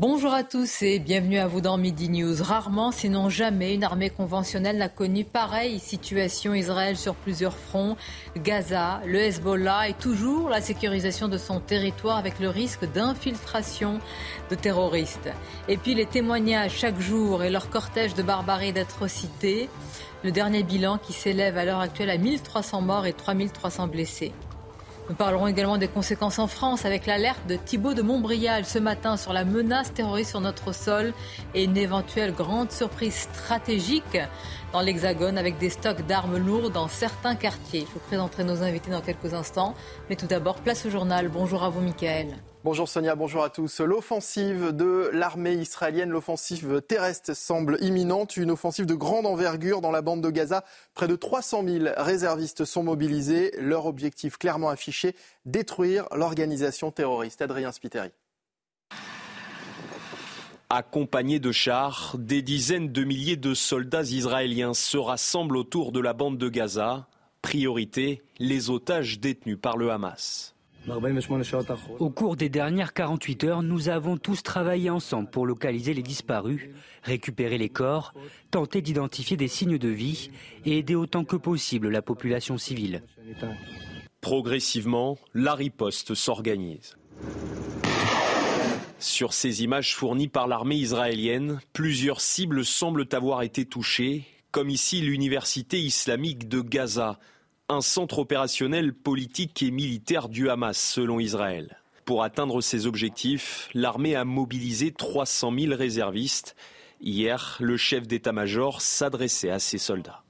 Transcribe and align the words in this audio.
Bonjour 0.00 0.32
à 0.32 0.44
tous 0.44 0.82
et 0.82 1.00
bienvenue 1.00 1.38
à 1.38 1.48
vous 1.48 1.60
dans 1.60 1.76
Midi 1.76 2.08
News. 2.08 2.40
Rarement, 2.40 2.92
sinon 2.92 3.28
jamais, 3.28 3.74
une 3.74 3.82
armée 3.82 4.10
conventionnelle 4.10 4.78
n'a 4.78 4.88
connu 4.88 5.24
pareille 5.24 5.80
situation. 5.80 6.54
Israël 6.54 6.96
sur 6.96 7.16
plusieurs 7.16 7.56
fronts, 7.56 7.96
Gaza, 8.36 9.00
le 9.04 9.18
Hezbollah 9.18 9.88
et 9.88 9.94
toujours 9.94 10.50
la 10.50 10.60
sécurisation 10.60 11.26
de 11.26 11.36
son 11.36 11.58
territoire 11.58 12.16
avec 12.16 12.38
le 12.38 12.48
risque 12.48 12.84
d'infiltration 12.92 13.98
de 14.50 14.54
terroristes. 14.54 15.30
Et 15.66 15.76
puis 15.76 15.96
les 15.96 16.06
témoignages 16.06 16.76
chaque 16.76 17.00
jour 17.00 17.42
et 17.42 17.50
leur 17.50 17.68
cortège 17.68 18.14
de 18.14 18.22
barbarie 18.22 18.68
et 18.68 18.72
d'atrocités. 18.72 19.68
Le 20.22 20.30
dernier 20.30 20.62
bilan 20.62 20.98
qui 20.98 21.12
s'élève 21.12 21.58
à 21.58 21.64
l'heure 21.64 21.80
actuelle 21.80 22.10
à 22.10 22.18
1300 22.18 22.82
morts 22.82 23.06
et 23.06 23.14
3300 23.14 23.88
blessés. 23.88 24.32
Nous 25.08 25.14
parlerons 25.14 25.46
également 25.46 25.78
des 25.78 25.88
conséquences 25.88 26.38
en 26.38 26.46
France 26.46 26.84
avec 26.84 27.06
l'alerte 27.06 27.40
de 27.48 27.56
Thibault 27.56 27.94
de 27.94 28.02
Montbrial 28.02 28.66
ce 28.66 28.78
matin 28.78 29.16
sur 29.16 29.32
la 29.32 29.46
menace 29.46 29.94
terroriste 29.94 30.30
sur 30.30 30.42
notre 30.42 30.74
sol 30.74 31.14
et 31.54 31.64
une 31.64 31.78
éventuelle 31.78 32.34
grande 32.34 32.70
surprise 32.70 33.14
stratégique 33.14 34.18
dans 34.74 34.82
l'Hexagone 34.82 35.38
avec 35.38 35.56
des 35.56 35.70
stocks 35.70 36.06
d'armes 36.06 36.36
lourdes 36.36 36.74
dans 36.74 36.88
certains 36.88 37.36
quartiers. 37.36 37.86
Je 37.88 37.94
vous 37.94 38.06
présenterai 38.06 38.44
nos 38.44 38.62
invités 38.62 38.90
dans 38.90 39.00
quelques 39.00 39.32
instants. 39.32 39.74
Mais 40.10 40.16
tout 40.16 40.26
d'abord, 40.26 40.56
place 40.56 40.84
au 40.84 40.90
journal. 40.90 41.30
Bonjour 41.30 41.64
à 41.64 41.70
vous, 41.70 41.80
Michael. 41.80 42.36
Bonjour 42.68 42.86
Sonia, 42.86 43.14
bonjour 43.14 43.42
à 43.42 43.48
tous. 43.48 43.80
L'offensive 43.80 44.72
de 44.72 45.08
l'armée 45.14 45.54
israélienne, 45.54 46.10
l'offensive 46.10 46.82
terrestre 46.86 47.34
semble 47.34 47.78
imminente. 47.80 48.36
Une 48.36 48.50
offensive 48.50 48.84
de 48.84 48.92
grande 48.92 49.24
envergure 49.24 49.80
dans 49.80 49.90
la 49.90 50.02
bande 50.02 50.20
de 50.20 50.28
Gaza. 50.28 50.66
Près 50.92 51.08
de 51.08 51.16
300 51.16 51.64
000 51.66 51.86
réservistes 51.96 52.66
sont 52.66 52.82
mobilisés. 52.82 53.52
Leur 53.58 53.86
objectif 53.86 54.36
clairement 54.36 54.68
affiché, 54.68 55.16
détruire 55.46 56.08
l'organisation 56.14 56.90
terroriste. 56.90 57.40
Adrien 57.40 57.72
Spiteri. 57.72 58.10
Accompagnés 60.68 61.40
de 61.40 61.52
chars, 61.52 62.16
des 62.18 62.42
dizaines 62.42 62.92
de 62.92 63.02
milliers 63.02 63.36
de 63.38 63.54
soldats 63.54 64.02
israéliens 64.02 64.74
se 64.74 64.98
rassemblent 64.98 65.56
autour 65.56 65.90
de 65.90 66.00
la 66.00 66.12
bande 66.12 66.36
de 66.36 66.50
Gaza. 66.50 67.08
Priorité, 67.40 68.20
les 68.38 68.68
otages 68.68 69.20
détenus 69.20 69.58
par 69.58 69.78
le 69.78 69.90
Hamas. 69.90 70.54
Au 71.98 72.10
cours 72.10 72.36
des 72.36 72.48
dernières 72.48 72.94
48 72.94 73.44
heures, 73.44 73.62
nous 73.62 73.88
avons 73.88 74.16
tous 74.16 74.42
travaillé 74.42 74.90
ensemble 74.90 75.28
pour 75.28 75.46
localiser 75.46 75.92
les 75.92 76.02
disparus, 76.02 76.68
récupérer 77.02 77.58
les 77.58 77.68
corps, 77.68 78.14
tenter 78.50 78.80
d'identifier 78.80 79.36
des 79.36 79.48
signes 79.48 79.78
de 79.78 79.88
vie 79.88 80.30
et 80.64 80.78
aider 80.78 80.94
autant 80.94 81.24
que 81.24 81.36
possible 81.36 81.88
la 81.88 82.02
population 82.02 82.56
civile. 82.58 83.02
Progressivement, 84.20 85.18
la 85.34 85.54
riposte 85.54 86.14
s'organise. 86.14 86.96
Sur 88.98 89.32
ces 89.32 89.62
images 89.62 89.94
fournies 89.94 90.28
par 90.28 90.48
l'armée 90.48 90.76
israélienne, 90.76 91.60
plusieurs 91.72 92.20
cibles 92.20 92.64
semblent 92.64 93.06
avoir 93.12 93.42
été 93.42 93.64
touchées, 93.64 94.24
comme 94.50 94.70
ici 94.70 95.00
l'université 95.00 95.78
islamique 95.78 96.48
de 96.48 96.60
Gaza, 96.60 97.20
un 97.68 97.80
centre 97.82 98.18
opérationnel 98.18 98.94
politique 98.94 99.62
et 99.62 99.70
militaire 99.70 100.28
du 100.28 100.48
Hamas, 100.48 100.78
selon 100.78 101.20
Israël. 101.20 101.76
Pour 102.06 102.22
atteindre 102.22 102.62
ses 102.62 102.86
objectifs, 102.86 103.68
l'armée 103.74 104.16
a 104.16 104.24
mobilisé 104.24 104.90
300 104.92 105.52
000 105.58 105.76
réservistes. 105.76 106.56
Hier, 107.02 107.58
le 107.60 107.76
chef 107.76 108.08
d'état-major 108.08 108.80
s'adressait 108.80 109.50
à 109.50 109.58
ses 109.58 109.76
soldats. 109.76 110.22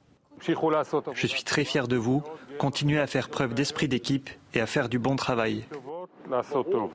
Je 1.15 1.27
suis 1.27 1.45
très 1.45 1.65
fier 1.65 1.87
de 1.87 1.97
vous. 1.97 2.23
Continuez 2.59 2.99
à 2.99 3.07
faire 3.07 3.29
preuve 3.29 3.55
d'esprit 3.55 3.87
d'équipe 3.87 4.29
et 4.55 4.61
à 4.61 4.67
faire 4.67 4.89
du 4.89 4.99
bon 4.99 5.15
travail. 5.15 5.65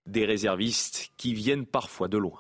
Des 0.06 0.26
réservistes 0.26 1.12
qui 1.18 1.34
viennent 1.34 1.66
parfois 1.66 2.10
de 2.10 2.18
loin. 2.18 2.40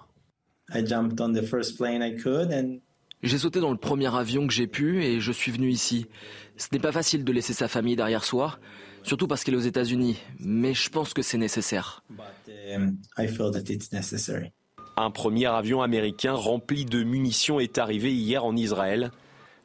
J'ai 3.23 3.37
sauté 3.37 3.61
dans 3.61 3.71
le 3.71 3.77
premier 3.77 4.13
avion 4.13 4.45
que 4.47 4.53
j'ai 4.53 4.67
pu 4.67 5.01
et 5.01 5.21
je 5.21 5.31
suis 5.31 5.51
venu 5.51 5.69
ici. 5.69 6.07
Ce 6.57 6.67
n'est 6.73 6.79
pas 6.79 6.91
facile 6.91 7.23
de 7.23 7.31
laisser 7.31 7.53
sa 7.53 7.69
famille 7.69 7.95
derrière 7.95 8.25
soi, 8.25 8.59
surtout 9.01 9.27
parce 9.27 9.43
qu'elle 9.45 9.53
est 9.53 9.57
aux 9.57 9.61
États-Unis, 9.61 10.19
mais 10.39 10.73
je 10.73 10.89
pense 10.89 11.13
que 11.13 11.21
c'est 11.21 11.37
nécessaire. 11.37 12.03
Un 14.97 15.09
premier 15.09 15.45
avion 15.45 15.81
américain 15.81 16.33
rempli 16.33 16.83
de 16.83 17.01
munitions 17.03 17.61
est 17.61 17.77
arrivé 17.77 18.13
hier 18.13 18.43
en 18.43 18.57
Israël. 18.57 19.11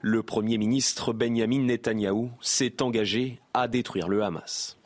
Le 0.00 0.22
Premier 0.22 0.56
ministre 0.56 1.12
Benjamin 1.12 1.62
Netanyahou 1.64 2.30
s'est 2.40 2.80
engagé 2.80 3.40
à 3.54 3.66
détruire 3.66 4.06
le 4.08 4.22
Hamas. 4.22 4.77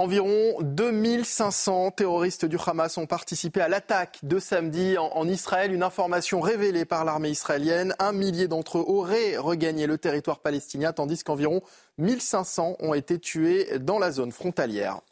Environ 0.00 0.56
2500 0.62 1.90
terroristes 1.90 2.46
du 2.46 2.56
Hamas 2.66 2.96
ont 2.96 3.04
participé 3.04 3.60
à 3.60 3.68
l'attaque 3.68 4.18
de 4.22 4.38
samedi 4.38 4.96
en, 4.96 5.28
Israël. 5.28 5.74
Une 5.74 5.82
information 5.82 6.40
révélée 6.40 6.86
par 6.86 7.04
l'armée 7.04 7.28
israélienne. 7.28 7.94
Un 7.98 8.12
millier 8.12 8.48
d'entre 8.48 8.78
eux 8.78 8.84
auraient 8.86 9.36
regagné 9.36 9.86
le 9.86 9.98
territoire 9.98 10.38
palestinien, 10.38 10.94
tandis 10.94 11.22
qu'environ 11.22 11.60
1500 11.98 12.76
ont 12.78 12.94
été 12.94 13.18
tués 13.18 13.78
dans 13.78 13.98
la 13.98 14.10
zone 14.10 14.32
frontalière. 14.32 15.02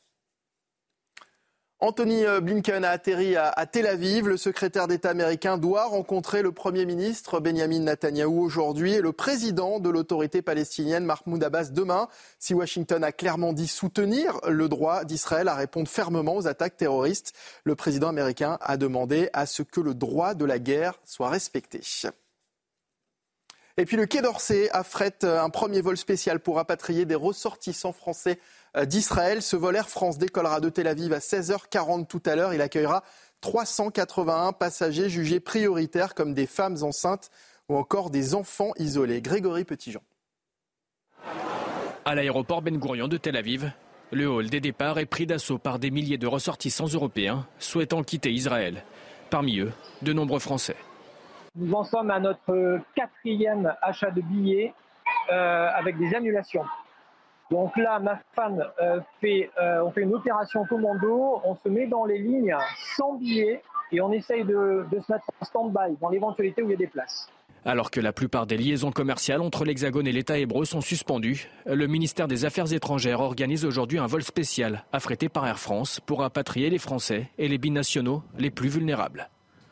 Anthony 1.81 2.25
euh, 2.25 2.41
Blinken 2.41 2.85
a 2.85 2.91
atterri 2.91 3.37
à, 3.37 3.53
Tel 3.71 3.87
Aviv. 3.87 4.27
Le 4.27 4.37
secrétaire 4.37 4.89
d'État 4.89 5.11
américain 5.11 5.59
doit 5.59 5.85
rencontrer 5.85 6.43
le 6.43 6.51
Premier 6.51 6.85
ministre 6.85 7.39
Benjamin 7.39 7.79
Netanyahou 7.79 8.43
aujourd'hui 8.43 8.95
et 8.95 9.01
le 9.01 9.13
président 9.13 9.79
de 9.79 9.89
l'autorité 9.89 10.43
palestinienne 10.43 11.05
Mahmoud 11.05 11.43
Abbas 11.45 11.71
demain. 11.71 12.09
Si 12.41 12.53
Washington 12.53 13.05
a 13.05 13.13
clairement 13.13 13.53
dit 13.53 13.69
soutenir 13.69 14.41
le 14.49 14.69
droit 14.69 15.05
d'Israël 15.05 15.47
à 15.47 15.55
répondre 15.55 15.87
fermement 15.87 16.35
aux 16.35 16.49
attaques 16.49 16.77
terroristes, 16.77 17.33
le 17.63 17.77
président 17.77 18.09
américain 18.09 18.59
a 18.61 18.77
demandé 18.77 19.31
à 19.33 19.47
ce 19.47 19.63
que 19.63 19.81
le 19.81 19.95
droit 19.95 20.35
de 20.35 20.45
la 20.45 20.59
guerre 20.59 20.99
soit 21.05 21.31
respecté. 21.31 21.81
Et 23.81 23.85
puis 23.85 23.97
le 23.97 24.07
Quai 24.07 24.23
d'Orsay 24.23 24.69
affrète 24.73 25.23
un 25.23 25.51
premier 25.51 25.81
vol 25.81 25.97
spécial 25.97 26.41
pour 26.41 26.57
rapatrier 26.57 27.05
des 27.05 27.15
ressortissants 27.15 27.93
français 27.93 28.41
euh, 28.77 28.85
d'Israël. 28.85 29.41
Ce 29.41 29.55
vol 29.55 29.77
Air 29.77 29.89
France 29.89 30.19
décollera 30.19 30.61
de 30.61 30.69
Tel 30.69 30.89
Aviv 30.89 31.13
à 31.13 31.21
16h40 31.21 32.09
tout 32.09 32.21
à 32.27 32.35
l'heure. 32.35 32.53
Il 32.53 32.61
accueillera 32.61 33.05
381 33.41 34.53
passagers 34.53 35.09
jugés 35.09 35.39
prioritaires 35.39 36.17
comme 36.17 36.35
des 36.35 36.47
femmes 36.47 36.79
enceintes 36.83 37.31
ou 37.69 37.77
encore 37.77 38.11
des 38.11 38.35
enfants 38.35 38.73
isolés. 38.79 39.23
Grégory 39.23 39.63
Petitjean. 39.63 40.03
À 42.05 42.17
l'aéroport 42.17 42.63
Ben 42.63 42.79
Gurion 42.79 43.07
de 43.07 43.17
Tel 43.17 43.37
Aviv, 43.37 43.71
le 44.11 44.29
hall 44.29 44.51
des 44.51 44.61
départs 44.61 44.99
est 44.99 45.07
pris 45.07 45.27
d'assaut 45.27 45.59
par 45.59 45.79
des 45.79 45.93
milliers 45.93 46.19
de 46.19 46.27
ressortissants 46.27 46.89
européens 46.89 47.47
souhaitant 47.61 48.03
quitter 48.03 48.33
Israël. 48.33 48.83
Parmi 49.31 49.61
eux, 49.61 49.71
de 50.03 50.13
nombreux 50.13 50.41
Français. 50.41 50.77
Nous 51.61 51.75
en 51.75 51.83
sommes 51.83 52.13
à 52.13 52.21
notre 52.21 52.79
quatrième 52.95 53.75
achat 53.83 54.13
de 54.13 54.21
billets 54.21 54.73
euh, 55.33 55.69
avec 55.75 55.99
des 55.99 56.15
annulations. 56.15 56.63
Donc 57.51 57.77
là, 57.77 57.99
ma 57.99 58.21
femme 58.37 58.65
euh, 58.81 59.01
fait, 59.21 59.51
euh, 59.61 59.83
on 59.83 59.91
fait 59.91 60.03
une 60.03 60.15
opération 60.15 60.65
commando, 60.67 61.41
on 61.45 61.57
se 61.57 61.69
met 61.69 61.89
dans 61.89 62.05
les 62.05 62.19
lignes 62.19 62.57
sans 62.97 63.15
billets 63.15 63.61
et 63.91 64.01
on 64.01 64.13
essaye 64.13 64.45
de, 64.45 64.87
se 64.93 65.13
mettre 65.13 65.25
en 65.41 65.45
stand-by 65.45 65.97
dans 66.01 66.11
l'éventualité 66.11 66.63
où 66.63 66.67
il 66.67 66.71
y 66.71 66.75
a 66.75 66.77
des 66.77 66.87
places. 66.87 67.29
Alors 67.65 67.91
que 67.91 68.01
la 68.01 68.13
plupart 68.13 68.47
des 68.47 68.57
liaisons 68.57 68.93
commerciales 68.93 69.41
entre 69.41 69.65
l'Hexagone 69.65 70.07
et 70.07 70.13
l'État 70.13 70.39
hébreu 70.39 70.65
sont 70.65 70.81
suspendues, 70.81 71.49
le 71.67 71.89
ministère 71.89 72.29
des 72.29 72.45
Affaires 72.45 72.73
étrangères 72.73 73.21
organise 73.21 73.65
aujourd'hui 73.65 73.99
un 73.99 74.07
vol 74.07 74.23
spécial 74.23 74.85
affrété 74.93 75.29
par 75.29 75.45
Air 75.45 75.59
France 75.59 75.99
pour 75.99 76.21
rapatrier 76.21 76.71
les 76.71 76.79
Français 76.79 77.31
et 77.37 77.49
les 77.49 77.59
binationaux 77.59 78.23
les 78.39 78.51
plus 78.51 78.69
vulnérables. 78.69 79.29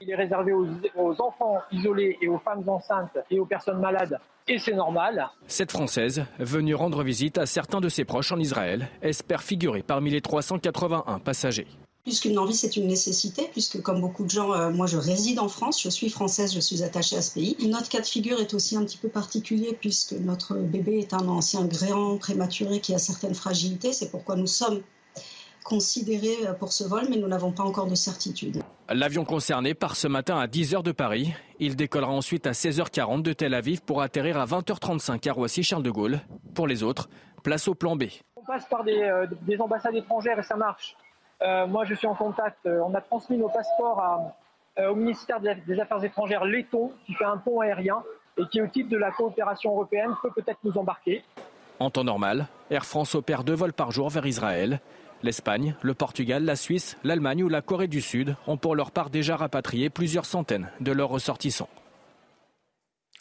Il 0.06 0.12
est 0.12 0.17
réservé 0.17 0.53
aux, 0.53 1.20
enfants 1.20 1.58
isolés 1.73 2.17
et 2.23 2.29
aux 2.29 2.38
femmes 2.38 2.62
enceintes 2.69 3.19
et 3.29 3.41
aux 3.41 3.44
personnes 3.44 3.81
malades. 3.81 4.20
Et 4.47 4.56
c'est 4.56 4.75
normal. 4.75 5.29
Cette 5.49 5.73
Française, 5.73 6.25
venue 6.38 6.76
rendre 6.76 7.03
visite 7.03 7.38
à 7.38 7.47
certains 7.47 7.81
de 7.81 7.88
ses 7.88 8.05
proches 8.05 8.31
en 8.31 8.38
Israël, 8.38 8.87
espère 9.03 9.43
figurer 9.43 9.82
parmi 9.82 10.11
les 10.11 10.20
381 10.20 11.19
passagers. 11.19 11.67
Puisqu'une 12.05 12.38
envie, 12.38 12.55
c'est 12.55 12.76
une 12.76 12.87
nécessité, 12.87 13.49
puisque 13.50 13.82
comme 13.82 14.00
beaucoup 14.00 14.23
de 14.23 14.31
gens, 14.31 14.53
euh, 14.53 14.70
moi 14.70 14.87
je 14.87 14.97
réside 14.97 15.41
en 15.41 15.49
France, 15.49 15.82
je 15.82 15.88
suis 15.88 16.08
française, 16.08 16.55
je 16.55 16.61
suis 16.61 16.85
attachée 16.85 17.17
à 17.17 17.23
ce 17.23 17.35
pays. 17.35 17.56
Notre 17.69 17.88
cas 17.88 18.00
de 18.00 18.06
figure 18.06 18.38
est 18.38 18.55
aussi 18.55 18.76
un 18.76 18.85
petit 18.85 18.99
peu 18.99 19.08
particulier, 19.08 19.76
puisque 19.81 20.12
notre 20.12 20.55
bébé 20.55 21.00
est 21.00 21.14
un 21.14 21.26
ancien 21.26 21.64
gréant 21.64 22.17
prématuré 22.17 22.81
qui 22.81 22.94
a 22.94 22.99
certaines 22.99 23.35
fragilités. 23.35 23.93
C'est 23.93 24.12
pourquoi 24.12 24.37
nous 24.37 24.47
sommes 24.47 24.82
considéré 25.68 26.36
pour 26.58 26.72
ce 26.72 26.84
vol, 26.84 27.06
mais 27.10 27.16
nous 27.16 27.28
n'avons 27.28 27.50
pas 27.50 27.64
encore 27.64 27.86
de 27.86 27.94
certitude. 27.94 28.62
L'avion 28.88 29.24
concerné 29.24 29.74
part 29.74 29.96
ce 29.96 30.06
matin 30.06 30.38
à 30.38 30.46
10h 30.46 30.82
de 30.82 30.92
Paris. 30.92 31.34
Il 31.58 31.74
décollera 31.74 32.12
ensuite 32.12 32.46
à 32.46 32.52
16h40 32.52 33.22
de 33.22 33.32
Tel 33.32 33.52
Aviv 33.52 33.82
pour 33.82 34.00
atterrir 34.00 34.38
à 34.38 34.46
20h35 34.46 35.28
à 35.28 35.32
Roissy-Charles 35.32 35.82
de 35.82 35.90
Gaulle. 35.90 36.20
Pour 36.54 36.68
les 36.68 36.82
autres, 36.82 37.08
place 37.42 37.66
au 37.66 37.74
plan 37.74 37.96
B. 37.96 38.04
On 38.36 38.44
passe 38.44 38.66
par 38.66 38.84
des, 38.84 39.02
euh, 39.02 39.26
ambassades 39.58 39.96
étrangères 39.96 40.38
et 40.38 40.42
ça 40.44 40.56
marche. 40.56 40.96
Euh, 41.42 41.66
moi, 41.66 41.84
je 41.84 41.94
suis 41.94 42.06
en 42.06 42.14
contact. 42.14 42.58
Euh, 42.66 42.80
on 42.86 42.94
a 42.94 43.00
transmis 43.00 43.36
nos 43.36 43.48
passeports 43.48 44.32
au 44.78 44.94
ministère 44.94 45.40
des 45.40 45.80
Affaires 45.80 46.04
étrangères 46.04 46.44
letton, 46.44 46.92
qui 47.06 47.14
fait 47.14 47.24
un 47.24 47.38
pont 47.38 47.60
aérien 47.60 48.02
et 48.36 48.42
qui, 48.52 48.60
au 48.60 48.66
titre 48.66 48.90
de 48.90 48.98
la 48.98 49.10
coopération 49.10 49.72
européenne, 49.72 50.10
peut 50.22 50.30
peut-être 50.36 50.58
nous 50.64 50.76
embarquer. 50.76 51.24
En 51.78 51.90
temps 51.90 52.04
normal, 52.04 52.46
Air 52.70 52.84
France 52.84 53.14
opère 53.14 53.42
deux 53.42 53.54
vols 53.54 53.72
par 53.72 53.90
jour 53.90 54.10
vers 54.10 54.26
Israël. 54.26 54.80
L'Espagne, 55.22 55.74
le 55.82 55.94
Portugal, 55.94 56.44
la 56.44 56.56
Suisse, 56.56 56.96
l'Allemagne 57.02 57.42
ou 57.42 57.48
la 57.48 57.62
Corée 57.62 57.88
du 57.88 58.00
Sud 58.00 58.36
ont 58.46 58.56
pour 58.56 58.76
leur 58.76 58.90
part 58.90 59.10
déjà 59.10 59.36
rapatrié 59.36 59.90
plusieurs 59.90 60.26
centaines 60.26 60.68
de 60.80 60.92
leurs 60.92 61.08
ressortissants. 61.08 61.68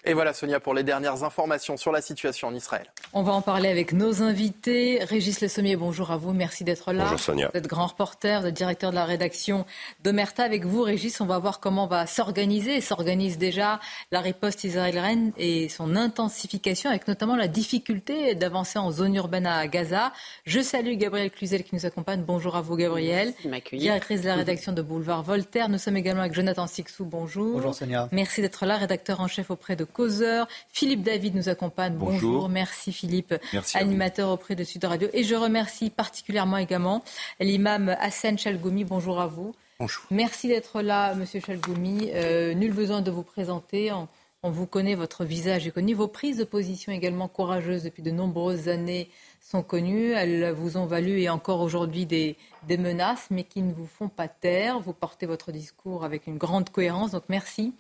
Et 0.07 0.13
voilà 0.13 0.33
Sonia 0.33 0.59
pour 0.59 0.75
les 0.75 0.83
dernières 0.83 1.23
informations 1.23 1.77
sur 1.77 1.91
la 1.91 1.99
situation 1.99 2.49
en 2.49 2.53
Israël. 2.53 2.85
On 3.13 3.23
va 3.23 3.33
en 3.33 3.41
parler 3.41 3.69
avec 3.69 3.91
nos 3.91 4.21
invités. 4.21 5.03
Régis 5.03 5.41
Le 5.41 5.47
Sommier, 5.47 5.75
bonjour 5.75 6.11
à 6.11 6.17
vous, 6.17 6.31
merci 6.31 6.63
d'être 6.63 6.93
là. 6.93 7.05
Bonjour 7.05 7.19
Sonia. 7.19 7.49
Vous 7.51 7.57
êtes 7.57 7.65
grand 7.65 7.87
reporter, 7.87 8.41
vous 8.41 8.47
êtes 8.47 8.53
directeur 8.53 8.91
de 8.91 8.95
la 8.95 9.05
rédaction 9.05 9.65
d'Omerta. 10.03 10.43
Avec 10.43 10.63
vous 10.63 10.83
Régis, 10.83 11.19
on 11.21 11.25
va 11.25 11.39
voir 11.39 11.59
comment 11.59 11.87
va 11.87 12.05
s'organiser, 12.05 12.81
s'organise 12.81 13.39
déjà 13.39 13.79
la 14.11 14.21
riposte 14.21 14.63
israélienne 14.63 15.31
et 15.37 15.69
son 15.69 15.95
intensification 15.95 16.91
avec 16.91 17.07
notamment 17.07 17.35
la 17.35 17.47
difficulté 17.47 18.35
d'avancer 18.35 18.77
en 18.77 18.91
zone 18.91 19.15
urbaine 19.15 19.47
à 19.47 19.65
Gaza. 19.67 20.13
Je 20.45 20.59
salue 20.59 20.97
Gabriel 20.97 21.31
Cluzel 21.31 21.63
qui 21.63 21.73
nous 21.73 21.87
accompagne. 21.87 22.21
Bonjour 22.21 22.55
à 22.55 22.61
vous 22.61 22.75
Gabriel. 22.75 23.33
Directrice 23.71 24.21
de 24.21 24.27
la 24.27 24.35
rédaction 24.35 24.71
de 24.71 24.83
Boulevard 24.83 25.23
Voltaire. 25.23 25.67
Nous 25.67 25.79
sommes 25.79 25.97
également 25.97 26.21
avec 26.21 26.35
Jonathan 26.35 26.67
Sixou, 26.67 27.05
bonjour. 27.05 27.53
Bonjour 27.53 27.73
Sonia. 27.73 28.07
Merci 28.11 28.41
d'être 28.41 28.67
là, 28.67 28.77
rédacteur 28.77 29.19
en 29.19 29.27
chef 29.27 29.49
auprès 29.49 29.75
de 29.75 29.83
causeur. 29.95 30.47
Philippe 30.67 31.01
David 31.01 31.35
nous 31.35 31.49
accompagne. 31.49 31.95
Bonjour. 31.95 32.49
Merci 32.49 32.91
Philippe, 32.91 33.33
animateur 33.73 34.29
auprès 34.29 34.55
de 34.55 34.63
Sud 34.63 34.83
Radio. 34.83 35.07
Et 35.13 35.23
je 35.23 35.35
remercie 35.35 35.89
particulièrement 35.89 36.57
également 36.57 37.01
l'imam 37.39 37.95
Hassan 37.99 38.37
Chalgoumi. 38.37 38.83
Bonjour 38.83 39.21
à 39.21 39.27
vous. 39.27 39.55
Bonjour. 39.79 40.03
Merci 40.11 40.49
d'être 40.49 40.81
là, 40.81 41.15
Monsieur 41.15 41.39
Chalgoumi. 41.39 42.11
Euh, 42.13 42.53
nul 42.53 42.73
besoin 42.73 43.01
de 43.01 43.09
vous 43.09 43.23
présenter. 43.23 43.91
On, 43.93 44.07
vous 44.51 44.67
connaît, 44.67 44.95
votre 44.95 45.25
visage 45.25 45.65
est 45.65 45.71
connu. 45.71 45.93
Vos 45.95 46.07
prises 46.07 46.37
de 46.37 46.43
position 46.43 46.91
également 46.91 47.27
courageuses 47.27 47.83
depuis 47.83 48.03
de 48.03 48.11
nombreuses 48.11 48.67
années 48.69 49.09
sont 49.41 49.63
connues. 49.63 50.11
Elles 50.11 50.51
vous 50.51 50.77
ont 50.77 50.85
valu 50.85 51.19
et 51.21 51.29
encore 51.29 51.61
aujourd'hui 51.61 52.05
des, 52.05 52.35
des 52.67 52.77
menaces, 52.77 53.27
mais 53.31 53.43
qui 53.43 53.61
ne 53.61 53.73
vous 53.73 53.87
font 53.87 54.09
pas 54.09 54.27
taire. 54.27 54.79
Vous 54.79 54.93
portez 54.93 55.25
votre 55.25 55.51
discours 55.51 56.03
avec 56.03 56.27
une 56.27 56.37
grande 56.37 56.69
cohérence. 56.69 57.11
Donc 57.11 57.23
merci 57.27 57.73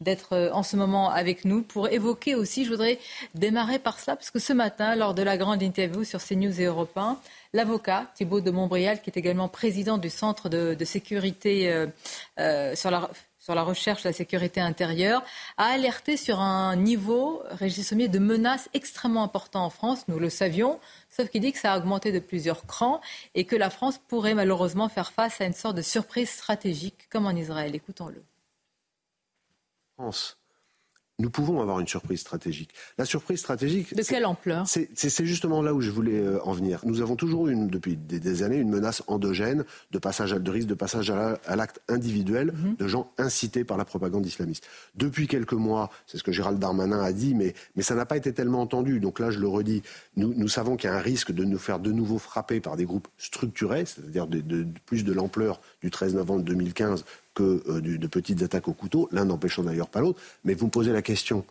d'être 0.00 0.32
euh, 0.32 0.50
en 0.52 0.62
ce 0.62 0.76
moment 0.76 1.10
avec 1.10 1.44
nous 1.44 1.62
pour 1.62 1.88
évoquer 1.88 2.34
aussi, 2.34 2.64
je 2.64 2.70
voudrais 2.70 2.98
démarrer 3.34 3.78
par 3.78 3.98
cela, 3.98 4.16
parce 4.16 4.30
que 4.30 4.38
ce 4.38 4.52
matin, 4.52 4.96
lors 4.96 5.14
de 5.14 5.22
la 5.22 5.36
grande 5.36 5.62
interview 5.62 6.04
sur 6.04 6.24
CNews 6.24 6.60
et 6.60 6.64
Europe 6.64 6.96
1, 6.96 7.18
l'avocat 7.52 8.06
Thibault 8.14 8.40
de 8.40 8.50
Montbrial, 8.50 9.00
qui 9.02 9.10
est 9.10 9.18
également 9.18 9.48
président 9.48 9.98
du 9.98 10.10
Centre 10.10 10.48
de, 10.48 10.84
sécurité 10.84 11.70
euh, 11.70 11.86
euh, 12.38 12.74
sur 12.74 12.90
la 12.90 13.62
recherche 13.62 14.02
de 14.04 14.08
la 14.08 14.12
sécurité 14.12 14.60
intérieure, 14.60 15.22
a 15.58 15.66
alerté 15.66 16.16
sur 16.16 16.40
un 16.40 16.76
niveau, 16.76 17.42
Régis 17.50 17.88
Sommier, 17.88 18.08
de 18.08 18.18
menaces 18.18 18.68
extrêmement 18.72 19.22
important 19.22 19.64
en 19.64 19.70
France. 19.70 20.04
Nous 20.08 20.18
le 20.18 20.30
savions, 20.30 20.80
sauf 21.10 21.28
qu'il 21.28 21.42
dit 21.42 21.52
que 21.52 21.58
ça 21.58 21.74
a 21.74 21.78
augmenté 21.78 22.12
de 22.12 22.20
plusieurs 22.20 22.66
crans 22.66 23.00
et 23.34 23.44
que 23.44 23.56
la 23.56 23.68
France 23.70 24.00
pourrait 24.08 24.34
malheureusement 24.34 24.88
faire 24.88 25.12
face 25.12 25.40
à 25.40 25.44
une 25.44 25.52
sorte 25.52 25.76
de 25.76 25.82
surprise 25.82 26.30
stratégique, 26.30 27.08
comme 27.10 27.26
en 27.26 27.32
Israël. 27.32 27.74
Écoutons-le 27.74 28.22
nous 31.20 31.30
pouvons 31.30 31.60
avoir 31.60 31.80
une 31.80 31.86
surprise 31.86 32.20
stratégique. 32.20 32.70
La 32.98 33.04
surprise 33.04 33.38
stratégique. 33.38 33.94
De 33.94 34.02
quelle 34.02 34.24
ampleur? 34.24 34.66
C'est 34.66 35.24
justement 35.26 35.62
là 35.62 35.74
où 35.74 35.80
je 35.80 35.90
voulais 35.90 36.18
euh, 36.18 36.42
en 36.44 36.52
venir. 36.52 36.80
Nous 36.84 37.02
avons 37.02 37.14
toujours 37.14 37.48
eu, 37.48 37.54
depuis 37.66 37.96
des, 37.96 38.42
années, 38.42 38.56
une 38.56 38.70
menace 38.70 39.02
endogène 39.06 39.64
de 39.90 39.98
passage 39.98 40.32
à, 40.32 40.38
de 40.38 40.50
risque 40.50 40.66
de 40.66 40.74
passage 40.74 41.10
à, 41.10 41.38
l'acte 41.56 41.80
individuel 41.88 42.52
mhm. 42.52 42.76
de 42.76 42.88
gens 42.88 43.12
incités 43.18 43.64
par 43.64 43.76
la 43.76 43.84
propagande 43.84 44.24
islamiste. 44.24 44.66
Depuis 44.94 45.26
quelques 45.26 45.52
mois, 45.52 45.90
c'est 46.06 46.16
ce 46.16 46.22
que 46.22 46.32
Gérald 46.32 46.58
Darmanin 46.58 47.02
a 47.02 47.12
dit, 47.12 47.34
mais, 47.34 47.54
mais 47.76 47.82
ça 47.82 47.94
n'a 47.94 48.06
pas 48.06 48.16
été 48.16 48.32
tellement 48.32 48.62
entendu. 48.62 48.98
Donc 48.98 49.18
là, 49.18 49.30
je 49.30 49.38
le 49.38 49.48
redis, 49.48 49.82
nous, 50.16 50.32
nous 50.34 50.48
savons 50.48 50.76
qu'il 50.76 50.88
y 50.88 50.92
a 50.92 50.96
un 50.96 51.00
risque 51.00 51.32
de 51.32 51.44
nous 51.44 51.58
faire 51.58 51.80
de 51.80 51.92
nouveau 51.92 52.18
frapper 52.18 52.60
par 52.60 52.76
des 52.76 52.86
groupes 52.86 53.08
structurés, 53.18 53.84
c'est-à-dire 53.84 54.26
de, 54.26 54.66
plus 54.86 55.04
de 55.04 55.12
l'ampleur 55.12 55.60
du 55.82 55.90
13 55.90 56.14
novembre 56.14 56.44
2015 56.44 57.04
que 57.34 57.62
euh, 57.68 57.80
de 57.80 58.06
petites 58.06 58.42
attaques 58.42 58.68
au 58.68 58.72
couteau, 58.72 59.08
l'un 59.12 59.24
n'empêchant 59.24 59.62
d'ailleurs 59.62 59.88
pas 59.88 60.00
l'autre. 60.00 60.20
Mais 60.44 60.54
vous 60.54 60.66
me 60.66 60.70
posez 60.70 60.92
la 60.92 61.02
question 61.02 61.44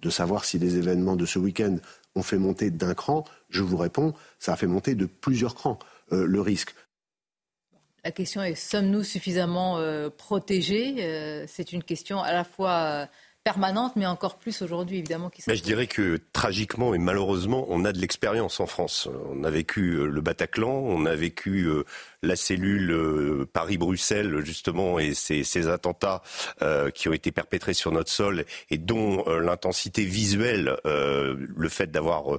de 0.00 0.10
savoir 0.10 0.44
si 0.44 0.58
les 0.58 0.76
événements 0.76 1.16
de 1.16 1.26
ce 1.26 1.38
week-end 1.38 1.76
ont 2.14 2.22
fait 2.22 2.38
monter 2.38 2.70
d'un 2.70 2.94
cran. 2.94 3.24
Je 3.48 3.62
vous 3.62 3.76
réponds, 3.76 4.14
ça 4.38 4.52
a 4.52 4.56
fait 4.56 4.66
monter 4.66 4.94
de 4.94 5.06
plusieurs 5.06 5.54
crans 5.54 5.78
euh, 6.12 6.26
le 6.26 6.40
risque. 6.40 6.74
La 8.04 8.12
question 8.12 8.42
est 8.42 8.54
sommes-nous 8.54 9.02
suffisamment 9.02 9.78
euh, 9.78 10.10
protégés? 10.10 11.46
C'est 11.48 11.72
une 11.72 11.82
question 11.82 12.22
à 12.22 12.32
la 12.32 12.44
fois 12.44 13.08
permanente, 13.46 13.94
mais 13.94 14.06
encore 14.06 14.38
plus 14.38 14.60
aujourd'hui, 14.60 14.98
évidemment. 14.98 15.30
Qui 15.30 15.40
mais 15.46 15.54
je 15.54 15.62
dirais 15.62 15.86
que 15.86 16.18
tragiquement 16.32 16.94
et 16.94 16.98
malheureusement, 16.98 17.64
on 17.68 17.84
a 17.84 17.92
de 17.92 17.98
l'expérience 17.98 18.58
en 18.58 18.66
France. 18.66 19.08
On 19.30 19.44
a 19.44 19.50
vécu 19.50 20.04
le 20.04 20.20
Bataclan, 20.20 20.68
on 20.68 21.06
a 21.06 21.14
vécu 21.14 21.62
euh, 21.62 21.84
la 22.26 22.36
cellule 22.36 22.90
euh, 22.90 23.48
Paris-Bruxelles, 23.52 24.44
justement, 24.44 24.98
et 24.98 25.14
ces, 25.14 25.44
ces 25.44 25.68
attentats 25.68 26.22
qui 26.94 27.08
ont 27.08 27.12
été 27.12 27.32
perpétrés 27.32 27.74
sur 27.74 27.92
notre 27.92 28.10
sol 28.10 28.44
et 28.70 28.78
dont 28.78 29.24
l'intensité 29.28 30.04
visuelle, 30.04 30.76
le 30.84 31.68
fait 31.68 31.90
d'avoir, 31.90 32.38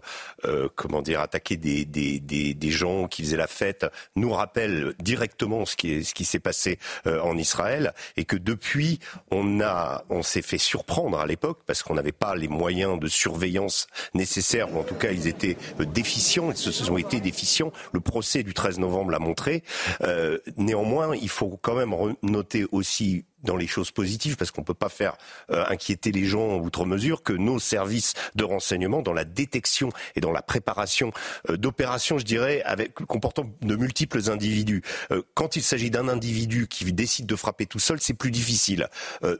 comment 0.75 1.01
dire, 1.01 1.21
attaqué 1.21 1.57
des, 1.57 1.85
des, 1.85 2.19
des, 2.19 2.71
gens 2.71 3.07
qui 3.07 3.23
faisaient 3.23 3.37
la 3.37 3.47
fête, 3.47 3.85
nous 4.15 4.31
rappelle 4.31 4.93
directement 4.99 5.65
ce 5.65 5.75
qui, 5.75 5.93
est, 5.93 6.03
ce 6.03 6.13
qui 6.13 6.25
s'est 6.25 6.39
passé 6.39 6.79
en 7.05 7.37
Israël 7.37 7.93
et 8.15 8.25
que 8.25 8.37
depuis, 8.37 8.99
on, 9.31 9.61
a, 9.61 10.03
on 10.09 10.23
s'est 10.23 10.41
fait 10.41 10.57
surprendre 10.57 11.19
à 11.19 11.25
l'époque 11.25 11.59
parce 11.65 11.83
qu'on 11.83 11.95
n'avait 11.95 12.11
pas 12.11 12.35
les 12.35 12.47
moyens 12.47 12.99
de 12.99 13.07
surveillance 13.07 13.87
nécessaires, 14.13 14.73
ou 14.73 14.79
en 14.79 14.83
tout 14.83 14.95
cas 14.95 15.11
ils 15.11 15.27
étaient 15.27 15.57
euh, 15.79 15.85
déficients, 15.85 16.51
ils 16.51 16.57
se 16.57 16.87
ont 16.89 16.97
été 16.97 17.19
déficients. 17.19 17.71
Le 17.91 17.99
procès 17.99 18.43
du 18.43 18.53
13 18.53 18.79
novembre 18.79 19.11
l'a 19.11 19.19
montré. 19.19 19.63
Euh, 20.01 20.37
néanmoins, 20.57 21.15
il 21.15 21.29
faut 21.29 21.57
quand 21.61 21.75
même 21.75 21.93
noter 22.23 22.65
aussi 22.71 23.25
dans 23.43 23.55
les 23.55 23.67
choses 23.67 23.91
positives, 23.91 24.35
parce 24.35 24.51
qu'on 24.51 24.61
ne 24.61 24.65
peut 24.65 24.73
pas 24.73 24.89
faire 24.89 25.17
euh, 25.51 25.63
inquiéter 25.67 26.11
les 26.11 26.25
gens 26.25 26.57
outre 26.57 26.85
mesure, 26.85 27.23
que 27.23 27.33
nos 27.33 27.59
services 27.59 28.13
de 28.35 28.43
renseignement, 28.43 29.01
dans 29.01 29.13
la 29.13 29.25
détection 29.25 29.89
et 30.15 30.21
dans 30.21 30.31
la 30.31 30.41
préparation 30.41 31.11
euh, 31.49 31.57
d'opérations, 31.57 32.17
je 32.17 32.25
dirais, 32.25 32.61
avec, 32.63 32.93
comportant 32.93 33.45
de 33.61 33.75
multiples 33.75 34.29
individus. 34.29 34.81
Euh, 35.11 35.21
quand 35.35 35.55
il 35.55 35.63
s'agit 35.63 35.91
d'un 35.91 36.07
individu 36.07 36.67
qui 36.67 36.91
décide 36.91 37.27
de 37.27 37.35
frapper 37.35 37.65
tout 37.65 37.79
seul, 37.79 37.99
c'est 38.01 38.13
plus 38.13 38.31
difficile. 38.31 38.87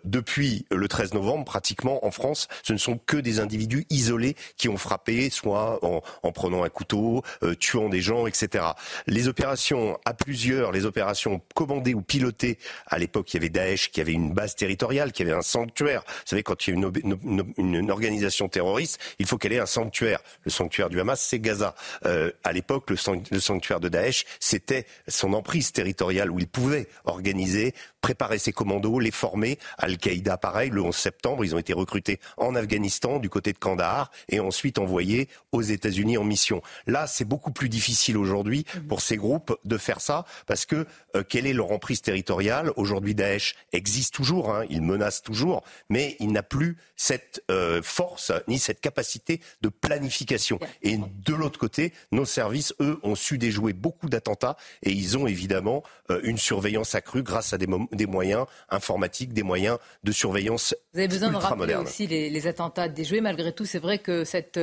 depuis 0.04 0.66
le 0.72 0.88
13 0.88 1.14
novembre, 1.14 1.46
pratiquement 1.46 2.06
en 2.06 2.12
France, 2.12 2.48
ce 2.64 2.74
ne 2.74 2.78
sont 2.78 2.98
que 2.98 3.18
des 3.18 3.40
individus 3.40 3.86
isolés 3.90 4.36
qui 4.58 4.70
ont 4.70 4.78
frappé, 4.78 5.30
soit 5.30 5.84
en, 5.84 6.02
en 6.24 6.32
prenant 6.32 6.64
un 6.64 6.70
couteau, 6.70 7.24
tuant 7.60 7.90
des 7.90 8.02
gens, 8.02 8.28
etc. 8.28 8.66
Les 9.08 9.28
opérations 9.28 9.98
à 10.06 10.14
plusieurs, 10.14 10.72
les 10.72 10.86
opérations 10.86 11.42
commandées 11.56 11.94
ou 11.94 12.02
pilotées, 12.02 12.58
à 12.88 12.98
l'époque 12.98 13.34
il 13.34 13.38
y 13.38 13.40
avait 13.40 13.50
Daesh 13.50 13.87
qui 13.92 14.02
avait 14.02 14.14
une 14.14 14.34
base 14.34 14.56
territoriale, 14.56 15.12
qui 15.12 15.22
avait 15.22 15.34
un 15.34 15.42
sanctuaire. 15.42 16.04
Vous 16.08 16.14
savez, 16.26 16.44
quand 16.44 16.68
il 16.68 16.72
y 16.72 16.74
a 16.74 16.90
une, 17.04 17.54
une, 17.58 17.92
organisation 17.92 18.50
terroriste, 18.50 19.00
il 19.20 19.26
faut 19.26 19.38
qu'elle 19.38 19.54
ait 19.54 19.60
un 19.60 19.66
sanctuaire. 19.66 20.20
Le 20.44 20.52
sanctuaire 20.52 20.90
du 20.90 21.00
Hamas, 21.00 21.22
c'est 21.22 21.40
Gaza. 21.40 21.76
Euh, 22.06 22.32
à 22.44 22.54
l'époque, 22.54 22.90
le, 22.90 22.98
le 23.32 23.40
sanctuaire 23.40 23.80
de 23.80 23.90
Daesh, 23.90 24.26
c'était 24.40 24.86
son 25.08 25.34
emprise 25.34 25.72
territoriale 25.72 26.32
où 26.32 26.40
il 26.40 26.48
pouvait 26.48 26.88
organiser 27.06 27.74
préparer 28.08 28.40
ses 28.40 28.54
commandos, 28.54 29.02
les 29.02 29.12
former. 29.12 29.60
Al-Qaïda, 29.78 30.38
pareil, 30.38 30.70
le 30.70 30.82
11 30.82 30.96
septembre, 30.96 31.44
ils 31.44 31.54
ont 31.54 31.58
été 31.58 31.74
recrutés 31.74 32.22
en 32.38 32.56
Afghanistan, 32.56 33.20
du 33.20 33.30
côté 33.30 33.52
de 33.52 33.58
Kandahar, 33.58 34.12
et 34.30 34.40
ensuite 34.40 34.80
envoyés 34.80 35.28
aux 35.52 35.62
États-Unis 35.62 36.18
en 36.18 36.24
mission. 36.24 36.62
Là, 36.86 37.06
c'est 37.06 37.26
beaucoup 37.26 37.52
plus 37.52 37.68
difficile 37.68 38.16
aujourd'hui 38.16 38.66
pour 38.88 39.02
ces 39.02 39.18
groupes 39.18 39.60
de 39.66 39.78
faire 39.78 40.00
ça, 40.00 40.24
parce 40.46 40.66
que 40.66 40.88
euh, 41.18 41.24
quelle 41.28 41.46
est 41.46 41.52
leur 41.52 41.74
emprise 41.74 42.02
territoriale? 42.02 42.72
Aujourd'hui, 42.78 43.14
Daesh 43.14 43.56
existe 43.74 44.14
toujours, 44.14 44.56
hein, 44.56 44.64
il 44.70 44.84
menace 44.84 45.22
toujours, 45.22 45.64
mais 45.90 46.16
il 46.22 46.32
n'a 46.32 46.44
plus 46.44 46.78
cette 46.96 47.44
euh, 47.52 47.82
force 47.84 48.32
ni 48.48 48.58
cette 48.58 48.80
capacité 48.80 49.42
de 49.62 49.68
planification. 49.68 50.60
Et 50.82 50.98
de 50.98 51.34
l'autre 51.34 51.60
côté, 51.60 51.92
nos 52.14 52.26
services, 52.26 52.74
eux, 52.80 53.00
ont 53.04 53.16
su 53.16 53.38
déjouer 53.38 53.74
beaucoup 53.74 54.08
d'attentats, 54.08 54.56
et 54.84 54.92
ils 54.92 55.18
ont 55.18 55.28
évidemment 55.28 55.84
euh, 56.10 56.22
une 56.24 56.38
surveillance 56.38 56.96
accrue 56.96 57.24
grâce 57.24 57.52
à 57.52 57.58
des, 57.58 57.97
des 57.98 58.06
moyens 58.06 58.46
informatiques, 58.70 59.34
des 59.34 59.44
moyens 59.44 59.78
de 60.04 60.12
surveillance. 60.12 60.76
Vous 60.94 61.00
avez 61.00 61.08
besoin 61.08 61.30
de 61.30 61.36
rappeler 61.36 61.58
moderne. 61.58 61.84
aussi 61.84 62.08
les, 62.08 62.30
les 62.30 62.48
attentats 62.48 62.88
déjoués. 62.88 63.22
Malgré 63.22 63.52
tout, 63.52 63.66
c'est 63.66 63.80
vrai 63.80 63.98
que 64.00 64.24
cette, 64.24 64.60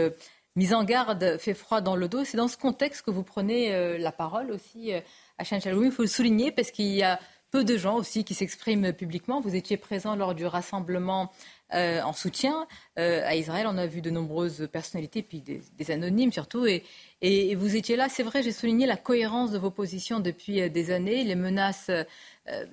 mise 0.57 0.73
en 0.73 0.85
garde 0.85 1.37
fait 1.39 1.55
froid 1.55 1.81
dans 1.81 1.97
le 1.97 2.09
dos. 2.09 2.25
C'est 2.25 2.37
dans 2.37 2.49
ce 2.49 2.57
contexte 2.57 3.03
que 3.03 3.11
vous 3.11 3.25
prenez 3.25 3.99
la 3.99 4.13
parole 4.13 4.51
aussi 4.53 4.93
à 5.37 5.45
Chaloumi. 5.45 5.87
Il 5.87 5.93
faut 5.93 6.03
le 6.03 6.09
souligner 6.09 6.53
parce 6.53 6.71
qu'il 6.71 6.87
y 6.87 7.03
a 7.03 7.19
peu 7.55 7.63
de 7.63 7.77
gens 7.77 7.95
aussi 7.95 8.25
qui 8.25 8.35
s'expriment 8.35 8.93
publiquement. 8.93 9.41
Vous 9.41 9.55
étiez 9.55 9.77
présent 9.77 10.17
lors 10.17 10.35
du 10.35 10.45
rassemblement 10.45 11.31
euh, 11.73 12.03
en 12.03 12.13
soutien 12.13 12.67
euh, 12.99 13.23
à 13.25 13.37
Israël. 13.37 13.67
On 13.69 13.79
a 13.79 13.87
vu 13.87 14.01
de 14.01 14.11
nombreuses 14.11 14.69
personnalités, 14.73 15.23
puis 15.23 15.41
des, 15.41 15.91
anonymes 15.93 16.33
surtout. 16.33 16.67
Et, 16.67 16.83
et, 17.23 17.55
vous 17.55 17.77
étiez 17.77 17.95
là. 17.95 18.09
C'est 18.09 18.25
vrai, 18.25 18.43
j'ai 18.43 18.51
souligné 18.51 18.87
la 18.87 18.97
cohérence 18.97 19.53
de 19.53 19.59
vos 19.59 19.71
positions 19.71 20.19
depuis 20.19 20.63
euh, 20.63 20.69
des 20.69 20.91
années, 20.91 21.23
les 21.23 21.37
menaces 21.37 21.93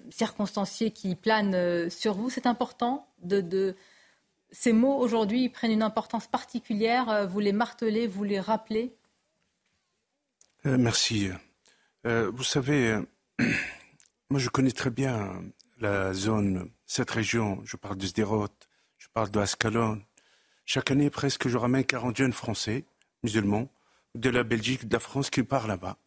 circonstanciées 0.09 0.91
qui 0.91 1.15
planent 1.15 1.89
sur 1.89 2.13
vous. 2.13 2.29
C'est 2.29 2.45
important 2.45 3.07
de, 3.23 3.75
Ces 4.51 4.73
mots 4.73 4.97
aujourd'hui 4.97 5.49
prennent 5.49 5.71
une 5.71 5.83
importance 5.83 6.27
particulière. 6.27 7.27
Vous 7.29 7.39
les 7.39 7.53
martelez, 7.53 8.07
vous 8.07 8.23
les 8.23 8.39
rappelez? 8.39 8.93
Merci. 10.65 11.29
vous 12.03 12.43
savez, 12.43 12.99
moi 14.29 14.39
je 14.39 14.49
connais 14.49 14.71
très 14.71 14.89
bien 14.89 15.41
la 15.81 16.13
zone, 16.13 16.69
cette 16.85 17.11
région. 17.11 17.61
Je 17.65 17.75
parle 17.75 17.97
de 17.97 18.05
Sderot, 18.05 18.47
je 18.97 19.07
parle 19.13 19.31
de 19.31 19.39
Ascalon. 19.39 20.01
Chaque 20.65 20.91
année, 20.91 21.09
presque, 21.09 21.47
je 21.47 21.57
ramène 21.57 21.83
40 21.83 22.15
jeunes 22.15 22.33
Français, 22.33 22.85
musulmans, 23.23 23.69
de 24.15 24.29
la 24.29 24.43
Belgique, 24.43 24.87
de 24.87 24.93
la 24.93 24.99
France, 24.99 25.29
qui 25.29 25.43
partent 25.43 25.67
là-bas, 25.67 25.97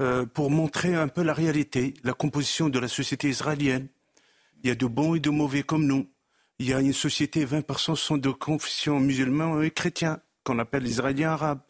euh, 0.00 0.26
pour 0.26 0.50
montrer 0.50 0.94
un 0.94 1.08
peu 1.08 1.22
la 1.22 1.32
réalité, 1.32 1.94
la 2.04 2.12
composition 2.12 2.68
de 2.68 2.78
la 2.78 2.88
société 2.88 3.28
israélienne. 3.28 3.88
Il 4.62 4.68
y 4.68 4.70
a 4.70 4.74
de 4.74 4.86
bons 4.86 5.14
et 5.14 5.20
de 5.20 5.30
mauvais 5.30 5.62
comme 5.62 5.86
nous. 5.86 6.08
Il 6.58 6.68
y 6.68 6.74
a 6.74 6.80
une 6.80 6.92
société, 6.92 7.46
20% 7.46 7.96
sont 7.96 8.18
de 8.18 8.30
confession 8.30 9.00
musulmane 9.00 9.62
et 9.62 9.70
chrétiens, 9.70 10.20
qu'on 10.44 10.58
appelle 10.58 10.82
les 10.82 10.90
Israéliens 10.90 11.32
arabes. 11.32 11.60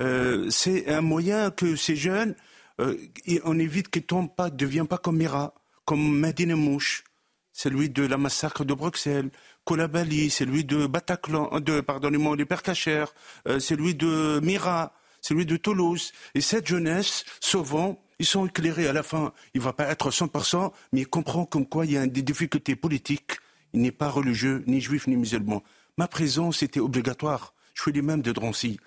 Euh, 0.00 0.50
c'est 0.50 0.88
un 0.88 1.00
moyen 1.00 1.50
que 1.50 1.76
ces 1.76 1.96
jeunes, 1.96 2.34
euh, 2.80 2.96
on 3.44 3.58
évite 3.58 3.88
qu'ils 3.88 4.04
tombent 4.04 4.34
pas, 4.34 4.50
ne 4.50 4.56
deviennent 4.56 4.88
pas 4.88 4.98
comme 4.98 5.18
Mira, 5.18 5.54
comme 5.84 6.18
Medine 6.18 6.54
Mouche, 6.54 7.04
celui 7.52 7.90
de 7.90 8.04
la 8.04 8.16
massacre 8.16 8.64
de 8.64 8.74
Bruxelles, 8.74 9.30
Kolabali, 9.64 10.30
c'est 10.30 10.44
lui 10.44 10.64
de 10.64 10.86
Bataclan, 10.86 11.50
euh, 11.52 11.60
de, 11.60 11.80
pardonnez-moi, 11.80 12.36
de 12.36 12.44
Percacher, 12.44 13.04
euh, 13.46 13.60
c'est 13.60 13.76
lui 13.76 13.94
de 13.94 14.40
Mira, 14.42 14.92
c'est 15.22 15.34
lui 15.34 15.46
de 15.46 15.56
Toulouse. 15.56 16.12
Et 16.34 16.40
cette 16.40 16.66
jeunesse, 16.66 17.24
souvent, 17.40 18.02
ils 18.18 18.26
sont 18.26 18.46
éclairés 18.46 18.88
à 18.88 18.92
la 18.92 19.02
fin. 19.02 19.32
Il 19.54 19.60
ne 19.60 19.64
va 19.64 19.72
pas 19.72 19.86
être 19.88 20.10
100%, 20.10 20.70
mais 20.92 21.00
il 21.00 21.06
comprend 21.06 21.46
comme 21.46 21.66
quoi 21.66 21.86
il 21.86 21.92
y 21.92 21.96
a 21.96 22.06
des 22.06 22.22
difficultés 22.22 22.76
politiques. 22.76 23.38
Il 23.72 23.80
n'est 23.80 23.92
pas 23.92 24.10
religieux, 24.10 24.62
ni 24.66 24.80
juif, 24.80 25.06
ni 25.06 25.16
musulman. 25.16 25.62
Ma 25.96 26.08
présence 26.08 26.62
était 26.62 26.80
obligatoire. 26.80 27.54
Je 27.74 27.82
suis 27.82 27.92
les 27.92 28.02
mêmes 28.02 28.20
de 28.20 28.32
Drancy. 28.32 28.78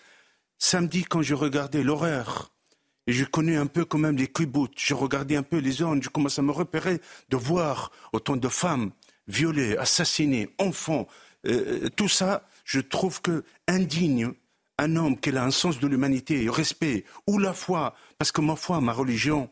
Samedi, 0.60 1.04
quand 1.04 1.22
je 1.22 1.34
regardais 1.34 1.84
l'horreur, 1.84 2.52
et 3.08 3.14
je 3.14 3.26
connais 3.26 3.56
un 3.56 3.68
peu 3.68 3.86
quand 3.86 3.98
même 3.98 4.18
les 4.18 4.28
kibbutz, 4.28 4.74
je 4.78 4.94
regardais 4.94 5.36
un 5.36 5.44
peu 5.44 5.58
les 5.58 5.72
zones, 5.72 6.02
je 6.02 6.10
commence 6.10 6.40
à 6.40 6.42
me 6.42 6.52
repérer 6.52 7.02
de 7.30 7.38
voir 7.38 7.92
autant 8.14 8.36
de 8.36 8.48
femmes 8.48 8.92
violés, 9.28 9.78
assassinés, 9.78 10.50
enfants, 10.58 11.08
euh, 11.46 11.90
tout 11.96 12.08
ça, 12.08 12.48
je 12.64 12.80
trouve 12.80 13.22
que 13.22 13.44
indigne 13.68 14.34
un 14.78 14.96
homme 14.96 15.20
qui 15.20 15.30
a 15.36 15.44
un 15.44 15.52
sens 15.52 15.80
de 15.80 15.88
l'humanité, 15.88 16.50
respect, 16.50 17.06
ou 17.28 17.38
la 17.38 17.54
foi, 17.54 17.96
parce 18.18 18.32
que 18.32 18.42
ma 18.42 18.56
foi, 18.56 18.82
ma 18.82 18.94
religion, 18.94 19.50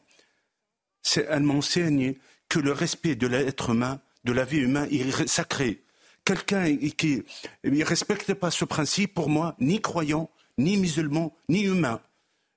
elle 1.15 1.43
m'enseigne 1.43 2.15
que 2.49 2.59
le 2.59 2.71
respect 2.71 3.15
de 3.15 3.27
l'être 3.27 3.71
humain, 3.71 4.01
de 4.23 4.33
la 4.33 4.45
vie 4.45 4.59
humaine, 4.59 4.87
est 4.91 5.27
sacré. 5.27 5.83
Quelqu'un 6.25 6.75
qui 6.97 7.23
ne 7.63 7.83
respecte 7.83 8.33
pas 8.33 8.51
ce 8.51 8.65
principe, 8.65 9.13
pour 9.13 9.29
moi, 9.29 9.55
ni 9.59 9.81
croyant, 9.81 10.29
ni 10.57 10.77
musulman, 10.77 11.35
ni 11.49 11.63
humain. 11.63 11.99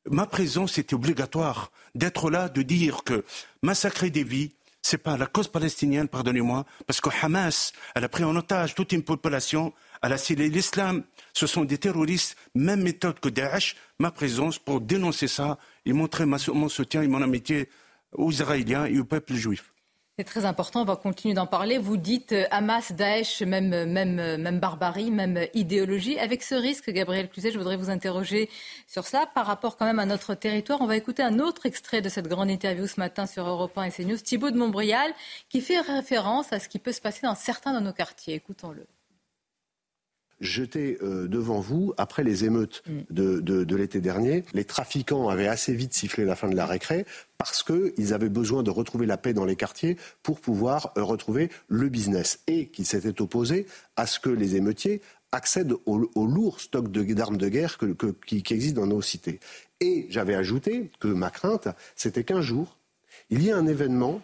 Ma 0.09 0.27
présence 0.27 0.79
était 0.79 0.95
obligatoire 0.95 1.73
d'être 1.95 2.31
là, 2.31 2.49
de 2.49 2.63
dire 2.63 3.03
que 3.03 3.25
massacrer 3.63 4.11
des 4.11 4.23
vies, 4.23 4.53
c'est 4.83 4.99
pas 4.99 5.17
la 5.17 5.27
cause 5.27 5.49
palestinienne, 5.49 6.07
pardonnez-moi, 6.07 6.65
parce 6.87 7.01
que 7.01 7.09
Hamas, 7.21 7.73
elle 7.97 8.05
a 8.05 8.09
pris 8.09 8.23
en 8.23 8.37
otage 8.37 8.77
toute 8.77 8.93
une 8.93 9.03
population, 9.03 9.73
elle 10.07 10.13
a 10.13 10.19
scellé 10.19 10.49
l'islam. 10.49 11.03
Ce 11.33 11.47
sont 11.47 11.65
des 11.65 11.79
terroristes, 11.79 12.37
même 12.55 12.83
méthode 12.83 13.19
que 13.19 13.29
Daesh. 13.29 13.77
Ma 13.99 14.11
présence 14.11 14.59
pour 14.59 14.81
dénoncer 14.81 15.27
ça 15.27 15.59
et 15.85 15.93
montrer 15.93 16.27
mon 16.27 16.69
soutien 16.69 17.03
et 17.03 17.09
mon 17.09 17.23
amitié 17.23 17.69
aux 18.13 18.31
Israéliens 18.31 18.87
et 18.87 18.99
au 19.01 19.05
peuple 19.05 19.35
juif. 19.35 19.73
C'est 20.19 20.25
très 20.25 20.47
important, 20.47 20.81
on 20.81 20.87
va 20.87 20.97
continuer 20.97 21.35
d'en 21.35 21.47
parler. 21.47 21.77
Vous 21.77 21.99
dites 21.99 22.33
euh, 22.33 22.47
Hamas, 22.51 22.93
Daesh, 22.93 23.43
même, 23.43 23.69
même, 23.85 24.19
euh, 24.19 24.39
même 24.39 24.61
barbarie, 24.61 25.11
même 25.11 25.47
idéologie. 25.53 26.19
Avec 26.19 26.43
ce 26.43 26.55
risque, 26.55 26.89
Gabriel 26.91 27.29
Cluzet, 27.29 27.51
je 27.51 27.59
voudrais 27.59 27.77
vous 27.77 27.91
interroger 27.91 28.49
sur 28.87 29.07
ça 29.07 29.27
par 29.35 29.45
rapport 29.45 29.77
quand 29.77 29.85
même 29.85 29.99
à 29.99 30.07
notre 30.07 30.35
territoire. 30.35 30.81
On 30.81 30.87
va 30.87 30.97
écouter 30.97 31.23
un 31.23 31.39
autre 31.39 31.67
extrait 31.67 32.01
de 32.01 32.09
cette 32.09 32.29
grande 32.29 32.49
interview 32.49 32.87
ce 32.87 32.99
matin 32.99 33.27
sur 33.27 33.47
Europe 33.47 33.77
1 33.77 33.83
et 33.83 33.91
CNews, 33.91 34.17
Thibault 34.17 34.53
de 34.53 34.57
Montbrial, 34.57 35.13
qui 35.51 35.61
fait 35.61 35.81
référence 35.81 36.51
à 36.51 36.61
ce 36.61 36.71
qui 36.71 36.79
peut 36.79 36.93
se 36.93 37.03
passer 37.03 37.27
dans 37.27 37.35
certains 37.35 37.79
de 37.79 37.85
nos 37.85 37.93
quartiers. 37.93 38.37
Écoutons-le. 38.37 38.87
J'étais 40.41 40.99
euh, 41.03 41.29
devant 41.29 41.61
vous 41.61 41.95
après 41.97 42.23
les 42.23 42.45
émeutes 42.45 42.83
mm. 42.87 43.01
de, 43.11 43.75
l'été 43.75 44.01
dernier. 44.01 44.45
Les 44.53 44.65
trafiquants 44.65 45.29
avaient 45.29 45.49
assez 45.49 45.75
vite 45.75 45.95
sifflé 45.95 46.25
la 46.25 46.37
fin 46.37 46.49
de 46.49 46.57
la 46.57 46.67
récré 46.67 47.07
parce 47.39 47.63
qu'ils 47.63 48.13
avaient 48.13 48.29
besoin 48.29 48.63
de 48.63 48.71
retrouver 48.71 49.07
la 49.07 49.17
paix 49.17 49.33
dans 49.33 49.45
les 49.45 49.57
quartiers 49.57 49.97
pour 50.23 50.41
pouvoir 50.41 50.93
euh, 50.97 51.03
retrouver 51.03 51.51
le 51.69 51.89
business 51.89 52.41
et 52.47 52.69
qu'ils 52.69 52.87
s'étaient 52.87 53.21
opposés 53.23 53.67
à 53.97 54.07
ce 54.07 54.21
que 54.21 54.31
les 54.31 54.57
émeutiers 54.57 55.01
accèdent 55.33 55.75
au, 55.87 55.99
lourd 56.27 56.61
stock 56.61 56.91
d'armes 56.91 57.37
de, 57.37 57.49
guerre 57.49 57.79
qui, 58.27 58.43
qui 58.43 58.55
existe 58.55 58.77
dans 58.77 58.87
nos 58.87 59.03
cités. 59.03 59.41
Et 59.81 60.07
j'avais 60.09 60.35
ajouté 60.35 60.91
que 61.01 61.09
ma 61.09 61.31
crainte, 61.31 61.69
c'était 61.95 62.25
qu'un 62.25 62.41
jour, 62.41 62.79
il 63.31 63.43
y 63.43 63.49
ait 63.49 63.53
un 63.53 63.67
événement 63.67 64.23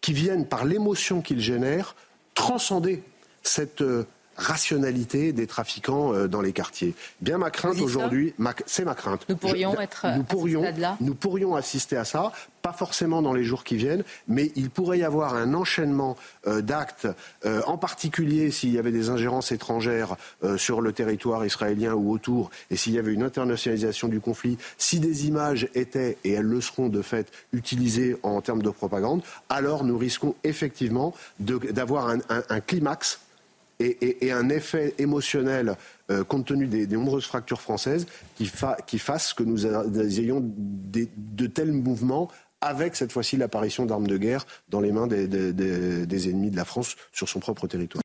qui 0.00 0.12
vienne, 0.12 0.46
par 0.46 0.64
l'émotion 0.64 1.22
qu'il 1.22 1.40
génère, 1.40 1.96
transcender 2.34 3.02
cette 3.42 3.82
euh, 3.82 4.04
rationalité 4.42 5.32
des 5.32 5.46
trafiquants 5.46 6.12
euh, 6.12 6.28
dans 6.28 6.40
les 6.40 6.52
quartiers. 6.52 6.94
Bien 7.20 7.38
ma 7.38 7.50
crainte 7.50 7.80
aujourd'hui, 7.80 8.34
c'est 8.66 8.84
ma 8.84 8.94
crainte. 8.94 9.24
Nous 9.28 9.36
pourrions 9.36 9.80
être 9.80 10.06
nous 10.16 10.24
pourrions, 10.24 10.64
nous 11.00 11.14
pourrions 11.14 11.54
assister 11.54 11.96
à 11.96 12.04
ça, 12.04 12.32
pas 12.60 12.72
forcément 12.72 13.22
dans 13.22 13.32
les 13.32 13.44
jours 13.44 13.64
qui 13.64 13.76
viennent, 13.76 14.04
mais 14.28 14.52
il 14.56 14.70
pourrait 14.70 14.98
y 14.98 15.04
avoir 15.04 15.34
un 15.34 15.54
enchaînement 15.54 16.16
euh, 16.46 16.60
d'actes, 16.60 17.08
euh, 17.44 17.62
en 17.66 17.78
particulier 17.78 18.50
s'il 18.50 18.72
y 18.72 18.78
avait 18.78 18.92
des 18.92 19.10
ingérences 19.10 19.52
étrangères 19.52 20.16
sur 20.56 20.80
le 20.80 20.92
territoire 20.92 21.44
israélien 21.46 21.94
ou 21.94 22.12
autour, 22.12 22.50
et 22.70 22.76
s'il 22.76 22.92
y 22.92 22.98
avait 22.98 23.12
une 23.12 23.22
internationalisation 23.22 24.08
du 24.08 24.20
conflit, 24.20 24.58
si 24.76 25.00
des 25.00 25.26
images 25.26 25.68
étaient, 25.74 26.18
et 26.24 26.32
elles 26.32 26.42
le 26.42 26.60
seront 26.60 26.88
de 26.88 27.02
fait, 27.02 27.30
utilisées 27.52 28.16
en 28.22 28.40
termes 28.40 28.62
de 28.62 28.70
propagande, 28.70 29.22
alors 29.48 29.84
nous 29.84 29.96
risquons 29.96 30.34
effectivement 30.44 31.14
d'avoir 31.38 32.08
un 32.08 32.60
climax 32.60 33.21
et, 33.82 34.32
un 34.32 34.48
effet 34.48 34.94
émotionnel, 34.98 35.76
euh, 36.10 36.24
compte 36.24 36.46
tenu 36.46 36.66
des, 36.66 36.86
nombreuses 36.86 37.26
fractures 37.26 37.60
françaises, 37.60 38.06
qui, 38.36 38.50
qui 38.86 38.98
fasse 38.98 39.34
que 39.34 39.42
nous, 39.42 39.66
ayons 39.66 40.42
de 40.44 41.46
tels 41.46 41.72
mouvements 41.72 42.28
avec 42.60 42.94
cette 42.94 43.12
fois-ci 43.12 43.36
l'apparition 43.36 43.86
d'armes 43.86 44.06
de 44.06 44.16
guerre 44.16 44.46
dans 44.68 44.80
les 44.80 44.92
mains 44.92 45.08
des 45.08 46.28
ennemis 46.28 46.50
de 46.50 46.56
la 46.56 46.64
France 46.64 46.96
sur 47.12 47.28
son 47.28 47.40
propre 47.40 47.66
territoire 47.66 48.01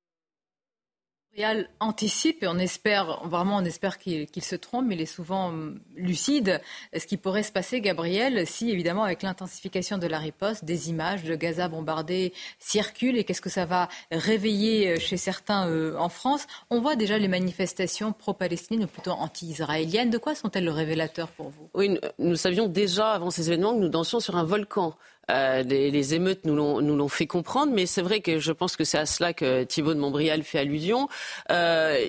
anticipe 1.80 2.44
et 2.44 2.48
on 2.48 2.58
espère, 2.58 3.22
vraiment 3.28 3.58
on 3.58 3.66
espère 3.66 3.98
qu'il 3.98 4.28
se 4.42 4.56
trompe, 4.56 4.86
mais 4.88 4.96
il 4.96 5.02
est 5.02 5.06
souvent 5.06 5.50
hum, 5.50 5.80
lucide. 5.96 6.62
Ce 6.98 7.06
qui 7.06 7.18
pourrait 7.18 7.44
se 7.44 7.52
passer, 7.52 7.82
Gabriel, 7.82 8.48
si 8.48 8.72
évidemment 8.72 9.04
avec 9.04 9.22
l'intensification 9.24 9.98
de 9.98 10.08
la 10.08 10.20
riposte, 10.20 10.66
des 10.66 10.90
images 10.90 11.24
de 11.24 11.36
Gaza 11.36 11.68
bombardées 11.68 12.34
circulent 12.60 13.18
et 13.18 13.24
qu'est-ce 13.24 13.42
que 13.42 13.50
ça 13.50 13.66
va 13.66 13.88
réveiller 14.12 14.90
euh, 14.90 15.00
chez 15.00 15.18
certains 15.18 15.68
euh, 15.68 15.96
en 15.98 16.10
France? 16.10 16.48
On 16.70 16.82
voit 16.82 16.96
déjà 16.96 17.18
les 17.18 17.28
manifestations 17.28 18.14
pro-palestiniennes 18.14 18.86
ou 18.86 18.88
plutôt 18.88 19.12
anti-israéliennes. 19.12 20.10
De 20.10 20.18
quoi 20.18 20.36
sont-elles 20.36 20.66
le 20.66 20.72
révélateur 20.72 21.30
pour 21.30 21.50
vous? 21.50 21.70
Oui, 21.74 22.00
nous 22.18 22.36
savions 22.36 22.68
déjà 22.68 23.12
avant 23.12 23.30
ces 23.30 23.48
événements 23.48 23.74
que 23.74 23.80
nous 23.80 23.90
dansions 23.90 24.20
sur 24.20 24.38
un 24.38 24.44
volcan. 24.44 24.96
Euh, 25.30 25.64
les, 25.64 26.14
émeutes 26.14 26.46
nous 26.46 26.56
l'ont 26.56 27.10
fait 27.10 27.28
comprendre, 27.28 27.74
mais 27.74 27.86
c'est 27.86 28.02
vrai 28.02 28.22
que 28.22 28.40
je 28.40 28.52
pense 28.52 28.76
que 28.76 28.84
c'est 28.84 28.98
à 28.98 29.06
cela 29.06 29.34
que 29.34 29.64
Thibault 29.64 29.94
de 29.94 30.00
Montbrial 30.00 30.44
fait 30.44 30.60
allusion. 30.60 31.10
Euh, 31.52 32.06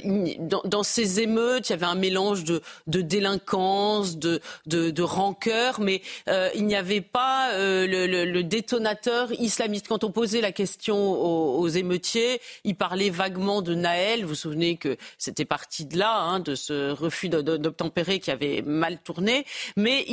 dans, 0.65 0.83
ces 0.83 1.21
émeutes, 1.21 1.69
il 1.69 1.73
y 1.73 1.75
avait 1.75 1.87
un 1.87 1.97
mélange 1.97 2.45
de, 2.45 2.63
délinquance, 2.87 4.19
de, 4.19 4.41
de, 4.67 5.03
rancœur, 5.03 5.81
mais 5.81 6.03
euh, 6.29 6.49
il 6.55 6.67
n'y 6.67 6.77
avait 6.77 7.01
pas 7.01 7.51
le, 7.55 8.43
détonateur 8.43 9.33
islamiste. 9.33 9.89
Quand 9.89 10.05
on 10.05 10.13
posait 10.13 10.41
la 10.41 10.53
question 10.53 10.97
aux, 10.97 11.69
émeutiers, 11.69 12.41
ils 12.65 12.77
parlaient 12.77 13.11
vaguement 13.11 13.63
de 13.63 13.75
Naël. 13.75 14.23
Vous 14.23 14.29
vous 14.29 14.35
souvenez 14.35 14.77
que 14.77 14.97
c'était 15.19 15.45
parti 15.45 15.85
de 15.85 15.99
là, 15.99 16.21
hein, 16.21 16.41
de 16.41 16.55
ce 16.55 16.91
refus 16.91 17.29
d'obtempérer 17.29 18.21
qui 18.21 18.31
avait 18.31 18.63
mal 18.65 18.99
tourné. 18.99 19.45
Mais 19.77 20.07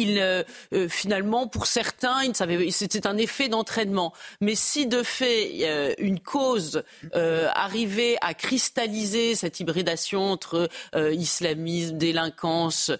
finalement, 0.89 1.47
pour 1.47 1.67
certains, 1.67 2.23
ils 2.23 2.29
ne 2.29 2.33
savaient, 2.33 2.71
c'est 2.95 3.05
un 3.05 3.17
effet 3.17 3.49
d'entraînement. 3.49 4.13
Mais 4.39 4.55
si 4.55 4.87
de 4.87 5.03
fait 5.03 5.95
une 5.97 6.19
cause 6.19 6.83
arrivait 7.13 8.17
à 8.21 8.33
cristalliser 8.33 9.35
cette 9.35 9.59
hybridation 9.59 10.31
entre 10.31 10.69
islamisme, 11.11 11.97
délinquance, 11.97 12.91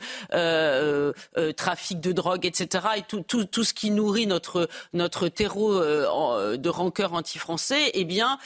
trafic 1.56 2.00
de 2.02 2.12
drogue, 2.12 2.46
etc., 2.46 2.86
et 2.98 3.04
tout, 3.04 3.64
ce 3.64 3.74
qui 3.74 3.92
nourrit 3.92 4.28
notre, 4.28 4.68
notre 4.94 5.30
terreau 5.30 5.80
de 5.80 6.70
rancœur 6.70 7.14
anti-français, 7.14 7.92
eh 7.94 8.04
bien, 8.04 8.38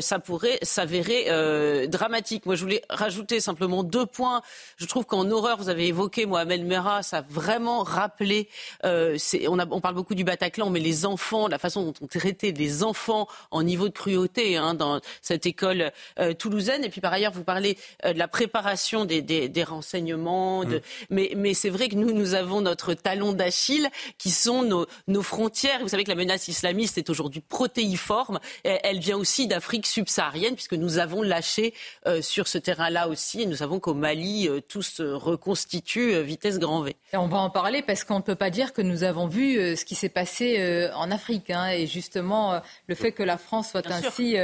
ça 0.00 0.18
pourrait 0.18 0.58
s'avérer 0.62 1.88
dramatique. 1.88 2.44
Moi, 2.44 2.54
je 2.54 2.62
voulais 2.62 2.82
rajouter 2.90 3.40
simplement 3.40 3.82
deux 3.82 4.06
points. 4.06 4.42
Je 4.76 4.84
trouve 4.84 5.06
qu'en 5.06 5.30
horreur, 5.30 5.56
vous 5.56 5.70
avez 5.70 5.86
évoqué 5.86 6.26
Mohamed 6.26 6.66
Merah, 6.66 7.02
ça 7.02 7.18
a 7.18 7.22
vraiment 7.22 7.82
rappelé. 7.82 8.48
Euh, 8.84 9.16
on, 9.48 9.58
on, 9.58 9.80
parle 9.80 9.94
beaucoup 9.94 10.14
du 10.14 10.24
Bataclan, 10.24 10.70
mais 10.70 10.80
les 10.80 10.97
enfants, 11.04 11.48
la 11.48 11.58
façon 11.58 11.84
dont 11.84 11.94
on 12.00 12.06
traitait 12.06 12.52
les 12.52 12.82
enfants 12.82 13.28
en 13.50 13.62
niveau 13.62 13.88
de 13.88 13.94
cruauté 13.94 14.56
hein, 14.56 14.74
dans 14.74 15.00
cette 15.22 15.46
école 15.46 15.92
euh, 16.18 16.32
toulousaine. 16.32 16.84
Et 16.84 16.90
puis 16.90 17.00
par 17.00 17.12
ailleurs, 17.12 17.32
vous 17.32 17.44
parlez 17.44 17.76
euh, 18.04 18.12
de 18.12 18.18
la 18.18 18.28
préparation 18.28 19.04
des, 19.04 19.22
des, 19.22 19.48
des 19.48 19.64
renseignements. 19.64 20.64
De... 20.64 20.76
Mm. 20.76 20.82
Mais, 21.10 21.32
mais 21.36 21.54
c'est 21.54 21.70
vrai 21.70 21.88
que 21.88 21.96
nous, 21.96 22.12
nous 22.12 22.34
avons 22.34 22.60
notre 22.60 22.94
talon 22.94 23.32
d'Achille, 23.32 23.88
qui 24.18 24.30
sont 24.30 24.62
nos, 24.62 24.86
nos, 25.06 25.22
frontières. 25.22 25.80
Vous 25.80 25.88
savez 25.88 26.04
que 26.04 26.10
la 26.10 26.16
menace 26.16 26.48
islamiste 26.48 26.98
est 26.98 27.10
aujourd'hui 27.10 27.40
protéiforme. 27.40 28.38
Elle 28.64 28.98
vient 28.98 29.16
aussi 29.16 29.46
d'Afrique 29.46 29.86
subsaharienne, 29.86 30.54
puisque 30.54 30.74
nous 30.74 30.98
avons 30.98 31.22
lâché 31.22 31.74
euh, 32.06 32.22
sur 32.22 32.48
ce 32.48 32.58
terrain-là 32.58 33.08
aussi. 33.08 33.42
Et 33.42 33.46
nous 33.46 33.56
savons 33.56 33.80
qu'au 33.80 33.94
Mali, 33.94 34.48
euh, 34.48 34.60
tout 34.60 34.82
se 34.82 35.02
reconstitue 35.02 36.14
euh, 36.14 36.22
vitesse 36.22 36.58
grand 36.58 36.82
V. 36.82 36.96
Et 37.12 37.16
on 37.16 37.28
va 37.28 37.38
en 37.38 37.50
parler 37.50 37.82
parce 37.82 38.04
qu'on 38.04 38.16
ne 38.16 38.22
peut 38.22 38.34
pas 38.34 38.50
dire 38.50 38.72
que 38.72 38.82
nous 38.82 39.04
avons 39.04 39.26
vu 39.26 39.76
ce 39.76 39.84
qui 39.84 39.94
s'est 39.94 40.08
passé 40.08 40.87
en 40.94 41.10
Afrique. 41.10 41.50
Hein, 41.50 41.68
et 41.68 41.86
justement, 41.86 42.60
le 42.86 42.94
fait 42.94 43.12
que 43.12 43.22
la 43.22 43.36
France 43.36 43.70
soit 43.70 43.90
ainsi 43.90 44.36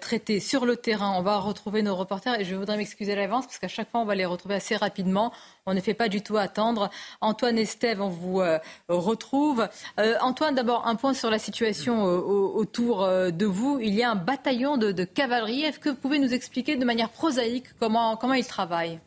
traitée 0.00 0.40
sur 0.40 0.66
le 0.66 0.76
terrain. 0.76 1.14
On 1.16 1.22
va 1.22 1.38
retrouver 1.38 1.82
nos 1.82 1.96
reporters 1.96 2.40
et 2.40 2.44
je 2.44 2.54
voudrais 2.54 2.76
m'excuser 2.76 3.12
à 3.12 3.16
l'avance 3.16 3.46
parce 3.46 3.58
qu'à 3.58 3.68
chaque 3.68 3.90
fois, 3.90 4.00
on 4.00 4.04
va 4.04 4.14
les 4.14 4.26
retrouver 4.26 4.54
assez 4.54 4.76
rapidement. 4.76 5.32
On 5.66 5.74
ne 5.74 5.80
fait 5.80 5.94
pas 5.94 6.08
du 6.08 6.22
tout 6.22 6.36
attendre. 6.36 6.90
Antoine 7.20 7.58
Estève, 7.58 8.00
on 8.00 8.08
vous 8.08 8.42
retrouve. 8.88 9.68
Antoine, 10.20 10.54
d'abord, 10.54 10.86
un 10.86 10.96
point 10.96 11.14
sur 11.14 11.30
la 11.30 11.38
situation 11.38 12.04
autour 12.04 13.06
de 13.06 13.46
vous. 13.46 13.78
Il 13.80 13.94
y 13.94 14.02
a 14.02 14.10
un 14.10 14.16
bataillon 14.16 14.76
de, 14.76 14.92
de 14.92 15.04
cavalerie. 15.04 15.62
Est-ce 15.62 15.78
que 15.78 15.90
vous 15.90 15.96
pouvez 15.96 16.18
nous 16.18 16.34
expliquer 16.34 16.76
de 16.76 16.84
manière 16.84 17.10
prosaïque 17.10 17.66
comment, 17.78 18.16
comment 18.16 18.34
ils 18.34 18.46
travaillent 18.46 19.00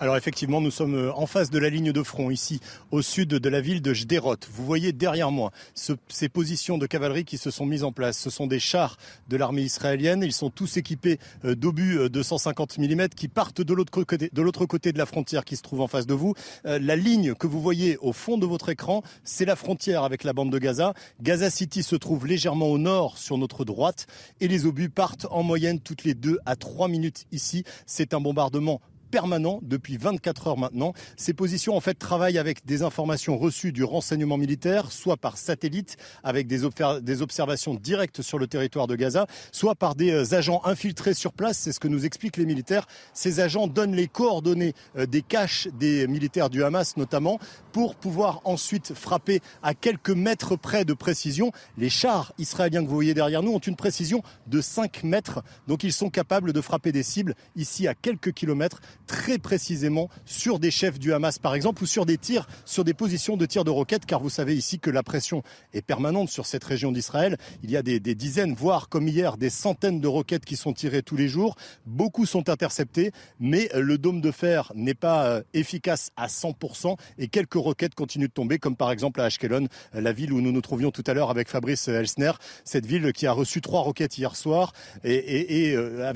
alors 0.00 0.16
effectivement, 0.16 0.62
nous 0.62 0.70
sommes 0.70 0.94
euh, 0.94 1.12
en 1.12 1.26
face 1.26 1.50
de 1.50 1.58
la 1.58 1.68
ligne 1.68 1.92
de 1.92 2.02
front, 2.02 2.30
ici, 2.30 2.58
au 2.90 3.02
sud 3.02 3.28
de 3.28 3.48
la 3.50 3.60
ville 3.60 3.82
de 3.82 3.92
Jderot. 3.92 4.36
Vous 4.50 4.64
voyez 4.64 4.92
derrière 4.92 5.30
moi 5.30 5.52
ces 5.74 6.30
positions 6.30 6.78
de 6.78 6.86
cavalerie 6.86 7.26
qui 7.26 7.36
se 7.36 7.50
sont 7.50 7.66
mises 7.66 7.84
en 7.84 7.92
place. 7.92 8.16
Ce 8.16 8.30
sont 8.30 8.46
des 8.46 8.58
chars 8.58 8.96
de 9.28 9.36
l'armée 9.36 9.60
israélienne. 9.60 10.22
Ils 10.22 10.32
sont 10.32 10.48
tous 10.48 10.78
équipés 10.78 11.18
euh, 11.44 11.54
d'obus 11.54 11.98
euh, 11.98 12.08
de 12.08 12.22
150 12.22 12.78
mm 12.78 13.08
qui 13.08 13.28
partent 13.28 13.60
de 13.60 13.74
l'autre 13.74 13.90
côté, 13.90 14.30
de 14.32 14.42
l'autre 14.42 14.64
côté 14.64 14.92
de 14.92 14.96
la 14.96 15.04
frontière 15.04 15.44
qui 15.44 15.56
se 15.56 15.62
trouve 15.62 15.82
en 15.82 15.86
face 15.86 16.06
de 16.06 16.14
vous. 16.14 16.34
La 16.64 16.96
ligne 16.96 17.34
que 17.34 17.46
vous 17.46 17.60
voyez 17.60 17.98
au 17.98 18.14
fond 18.14 18.38
de 18.38 18.46
votre 18.46 18.70
écran, 18.70 19.02
c'est 19.22 19.44
la 19.44 19.56
frontière 19.56 20.04
avec 20.04 20.24
la 20.24 20.32
bande 20.32 20.50
de 20.50 20.58
Gaza. 20.58 20.94
Gaza 21.20 21.50
City 21.50 21.82
se 21.82 21.96
trouve 21.96 22.26
légèrement 22.26 22.68
au 22.68 22.78
nord 22.78 23.18
sur 23.18 23.36
notre 23.36 23.66
droite 23.66 24.06
et 24.40 24.48
les 24.48 24.64
obus 24.64 24.88
partent 24.88 25.26
en 25.30 25.42
moyenne 25.42 25.78
toutes 25.78 26.04
les 26.04 26.14
deux 26.14 26.38
à 26.46 26.56
trois 26.56 26.88
minutes 26.88 27.26
ici. 27.32 27.64
C'est 27.86 28.14
un 28.14 28.20
bombardement 28.20 28.80
permanent 29.10 29.60
depuis 29.62 29.96
24 29.96 30.46
heures 30.46 30.58
maintenant. 30.58 30.92
Ces 31.16 31.34
positions 31.34 31.76
en 31.76 31.80
fait 31.80 31.94
travaillent 31.94 32.38
avec 32.38 32.64
des 32.64 32.82
informations 32.82 33.36
reçues 33.36 33.72
du 33.72 33.84
renseignement 33.84 34.38
militaire, 34.38 34.92
soit 34.92 35.16
par 35.16 35.36
satellite 35.36 35.96
avec 36.22 36.46
des, 36.46 36.60
des 37.02 37.22
observations 37.22 37.74
directes 37.74 38.22
sur 38.22 38.38
le 38.38 38.46
territoire 38.46 38.86
de 38.86 38.96
Gaza, 38.96 39.26
soit 39.52 39.74
par 39.74 39.94
des 39.94 40.10
euh, 40.10 40.34
agents 40.34 40.60
infiltrés 40.64 41.14
sur 41.14 41.32
place. 41.32 41.58
C'est 41.58 41.72
ce 41.72 41.80
que 41.80 41.88
nous 41.88 42.04
expliquent 42.06 42.36
les 42.36 42.46
militaires. 42.46 42.86
Ces 43.12 43.40
agents 43.40 43.66
donnent 43.66 43.94
les 43.94 44.08
coordonnées 44.08 44.74
euh, 44.96 45.06
des 45.06 45.22
caches 45.22 45.68
des 45.78 46.06
militaires 46.06 46.50
du 46.50 46.62
Hamas 46.64 46.96
notamment 46.96 47.38
pour 47.72 47.94
pouvoir 47.96 48.40
ensuite 48.44 48.94
frapper 48.94 49.40
à 49.62 49.74
quelques 49.74 50.10
mètres 50.10 50.56
près 50.56 50.84
de 50.84 50.92
précision. 50.92 51.52
Les 51.78 51.90
chars 51.90 52.32
israéliens 52.38 52.82
que 52.82 52.88
vous 52.88 52.94
voyez 52.94 53.14
derrière 53.14 53.42
nous 53.42 53.52
ont 53.52 53.58
une 53.58 53.76
précision 53.76 54.22
de 54.46 54.60
5 54.60 55.02
mètres, 55.04 55.42
donc 55.66 55.84
ils 55.84 55.92
sont 55.92 56.10
capables 56.10 56.52
de 56.52 56.60
frapper 56.60 56.92
des 56.92 57.02
cibles 57.02 57.34
ici 57.56 57.88
à 57.88 57.94
quelques 57.94 58.32
kilomètres 58.32 58.80
très 59.06 59.38
précisément 59.38 60.08
sur 60.24 60.58
des 60.58 60.70
chefs 60.70 60.98
du 60.98 61.12
Hamas, 61.12 61.38
par 61.38 61.54
exemple, 61.54 61.82
ou 61.82 61.86
sur 61.86 62.06
des 62.06 62.18
tirs, 62.18 62.46
sur 62.64 62.84
des 62.84 62.94
positions 62.94 63.36
de 63.36 63.46
tirs 63.46 63.64
de 63.64 63.70
roquettes, 63.70 64.06
car 64.06 64.20
vous 64.20 64.30
savez 64.30 64.54
ici 64.54 64.78
que 64.78 64.90
la 64.90 65.02
pression 65.02 65.42
est 65.74 65.82
permanente 65.82 66.28
sur 66.28 66.46
cette 66.46 66.64
région 66.64 66.92
d'Israël. 66.92 67.36
Il 67.62 67.70
y 67.70 67.76
a 67.76 67.82
des, 67.82 68.00
dizaines, 68.00 68.54
voire 68.54 68.88
comme 68.88 69.08
hier, 69.08 69.36
des 69.36 69.50
centaines 69.50 70.00
de 70.00 70.08
roquettes 70.08 70.44
qui 70.44 70.56
sont 70.56 70.72
tirées 70.72 71.02
tous 71.02 71.16
les 71.16 71.28
jours. 71.28 71.56
Beaucoup 71.86 72.26
sont 72.26 72.48
interceptées, 72.48 73.12
mais 73.38 73.68
le 73.74 73.98
dôme 73.98 74.20
de 74.20 74.30
fer 74.30 74.72
n'est 74.74 74.94
pas 74.94 75.26
euh, 75.26 75.42
efficace 75.54 76.10
à 76.16 76.26
100% 76.26 76.96
et 77.18 77.28
quelques 77.28 77.54
roquettes 77.54 77.94
continuent 77.94 78.26
de 78.26 78.32
tomber, 78.32 78.58
comme 78.58 78.76
par 78.76 78.90
exemple 78.90 79.20
à 79.20 79.24
Ashkelon, 79.24 79.66
la 79.92 80.12
ville 80.12 80.32
où 80.32 80.40
nous 80.40 80.52
nous 80.52 80.60
trouvions 80.60 80.90
tout 80.90 81.04
à 81.06 81.14
l'heure 81.14 81.30
avec 81.30 81.48
Fabrice 81.48 81.88
Elsner, 81.88 82.32
cette 82.64 82.86
ville 82.86 83.12
qui 83.12 83.26
a 83.26 83.32
reçu 83.32 83.60
trois 83.60 83.80
roquettes 83.80 84.18
hier 84.18 84.36
soir 84.36 84.72
et, 85.04 85.74
euh, 85.74 86.12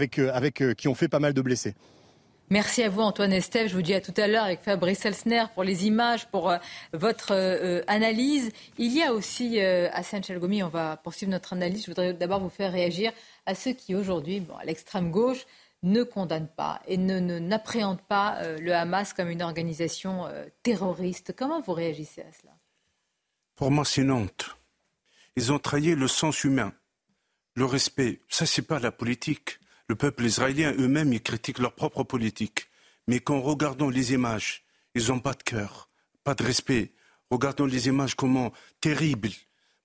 euh, 0.61 0.75
qui 0.75 0.89
ont 0.89 0.95
fait 0.95 1.09
pas 1.09 1.19
mal 1.21 1.35
de 1.35 1.43
blessés. 1.43 1.75
Merci 2.51 2.83
à 2.83 2.91
vous 2.91 3.01
Antoine 3.01 3.33
Estève. 3.33 3.69
Je 3.69 3.75
vous 3.75 3.81
dis 3.81 3.95
à 3.95 4.03
tout 4.03 4.13
à 4.19 4.29
l'heure 4.29 4.45
avec 4.45 4.61
Fabrice 4.61 5.07
Elsner 5.07 5.45
pour 5.55 5.65
les 5.65 5.87
images, 5.87 6.27
pour 6.27 6.51
euh, 6.51 6.59
votre 6.93 7.33
euh, 7.33 7.81
analyse. 7.87 8.51
Il 8.77 8.93
y 8.93 9.03
a 9.03 9.15
aussi, 9.15 9.63
euh, 9.63 9.89
Hassan 9.93 10.23
Chalgomi, 10.23 10.63
on 10.63 10.69
va 10.69 10.99
poursuivre 10.99 11.33
notre 11.33 11.55
analyse. 11.55 11.85
Je 11.85 11.91
voudrais 11.91 12.13
d'abord 12.13 12.41
vous 12.41 12.51
faire 12.51 12.71
réagir 12.71 13.13
à 13.47 13.55
ceux 13.55 13.73
qui 13.73 13.95
aujourd'hui, 13.95 14.41
bon, 14.41 14.55
à 14.57 14.65
l'extrême 14.65 15.11
gauche, 15.11 15.47
ne 15.83 16.03
condamnent 16.03 16.51
pas 16.55 16.83
et 16.87 16.99
ne, 16.99 17.19
n'appréhendent 17.19 18.03
pas 18.03 18.39
le 18.59 18.75
Hamas 18.75 19.13
comme 19.15 19.29
une 19.29 19.43
organisation 19.43 20.27
terroriste. 20.63 21.35
Comment 21.37 21.61
vous 21.61 21.75
réagissez 21.75 22.23
à 22.23 22.33
cela? 22.41 22.53
Pour 23.55 23.71
moi, 23.71 23.85
c'est 23.85 24.09
honte. 24.09 24.57
Ils 25.37 25.53
ont 25.53 25.59
trahi 25.59 25.95
le 25.95 26.09
sens 26.09 26.43
humain, 26.45 26.73
le 27.55 27.67
respect. 27.67 28.21
Ça, 28.31 28.47
c'est 28.47 28.63
pas 28.63 28.79
la 28.79 28.93
politique. 28.93 29.59
Le 29.89 29.97
peuple 29.97 30.25
israélien 30.25 30.73
eux-mêmes, 30.79 31.13
ils 31.13 31.23
critiquent 31.23 31.59
leur 31.59 31.73
propre 31.73 32.05
politique. 32.05 32.69
Mais 33.07 33.21
quand 33.21 33.41
regardons 33.41 33.91
les 33.91 34.13
images, 34.13 34.65
ils 34.95 35.09
n'ont 35.09 35.21
pas 35.21 35.35
de 35.35 35.43
cœur, 35.43 35.91
pas 36.23 36.35
de 36.35 36.43
respect. 36.43 36.93
Regardons 37.31 37.67
les 37.67 37.89
images 37.89 38.15
comment 38.15 38.53
terribles, 38.81 39.31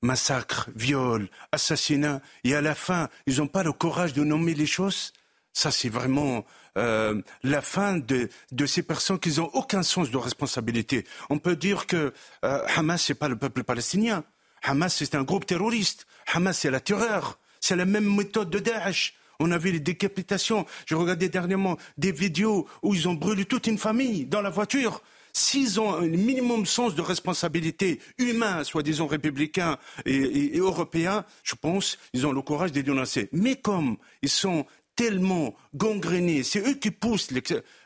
massacres, 0.01 0.69
viols, 0.75 1.29
assassinats, 1.51 2.21
et 2.43 2.55
à 2.55 2.61
la 2.61 2.75
fin, 2.75 3.09
ils 3.25 3.37
n'ont 3.37 3.47
pas 3.47 3.63
le 3.63 3.73
courage 3.73 4.13
de 4.13 4.23
nommer 4.23 4.53
les 4.53 4.65
choses. 4.65 5.13
Ça, 5.51 5.71
c'est 5.71 5.89
vraiment 5.89 6.45
euh, 6.77 7.21
la 7.43 7.61
fin 7.61 7.97
de, 7.97 8.29
ces 8.65 8.83
personnes 8.83 9.19
qui 9.19 9.37
n'ont 9.37 9.49
aucun 9.53 9.83
sens 9.83 10.11
de 10.11 10.17
responsabilité. 10.17 11.05
On 11.29 11.39
peut 11.39 11.55
dire 11.55 11.87
que 11.87 12.13
euh, 12.45 12.65
Hamas, 12.75 13.09
n'est 13.09 13.15
pas 13.15 13.27
le 13.27 13.35
peuple 13.35 13.63
palestinien. 13.63 14.23
Hamas, 14.63 14.95
c'est 14.95 15.15
un 15.15 15.23
groupe 15.23 15.45
terroriste. 15.45 16.05
Hamas, 16.31 16.57
c'est 16.57 16.71
la 16.71 16.79
terreur. 16.79 17.39
C'est 17.59 17.75
la 17.75 17.85
même 17.85 18.15
méthode 18.15 18.49
de 18.49 18.59
Daesh. 18.59 19.15
On 19.39 19.51
a 19.51 19.57
vu 19.57 19.71
les 19.71 19.79
décapitations. 19.79 20.65
Je 20.85 20.95
regardais 20.95 21.29
dernièrement 21.29 21.77
des 21.97 22.11
vidéos 22.11 22.67
où 22.83 22.93
ils 22.93 23.07
ont 23.07 23.13
brûlé 23.13 23.45
toute 23.45 23.67
une 23.67 23.77
famille 23.77 24.25
dans 24.25 24.41
la 24.41 24.49
voiture. 24.49 25.01
S'ils 25.31 25.79
ont 25.79 25.93
un 25.93 26.07
minimum 26.07 26.65
sens 26.65 26.95
de 26.95 27.01
responsabilité 27.01 27.99
humain, 28.17 28.63
soi-disant 28.63 29.07
républicain 29.07 29.77
et, 30.05 30.55
et, 30.55 30.57
européen, 30.57 31.23
je 31.43 31.55
pense 31.55 31.97
ils 32.13 32.25
ont 32.27 32.33
le 32.33 32.41
courage 32.41 32.71
de 32.71 32.81
dénoncer. 32.81 33.29
Mais 33.31 33.55
comme 33.55 33.97
ils 34.21 34.29
sont 34.29 34.65
tellement 34.99 35.55
gangrénés. 35.75 36.43
C'est 36.43 36.59
eux 36.59 36.73
qui 36.73 36.91
poussent 36.91 37.31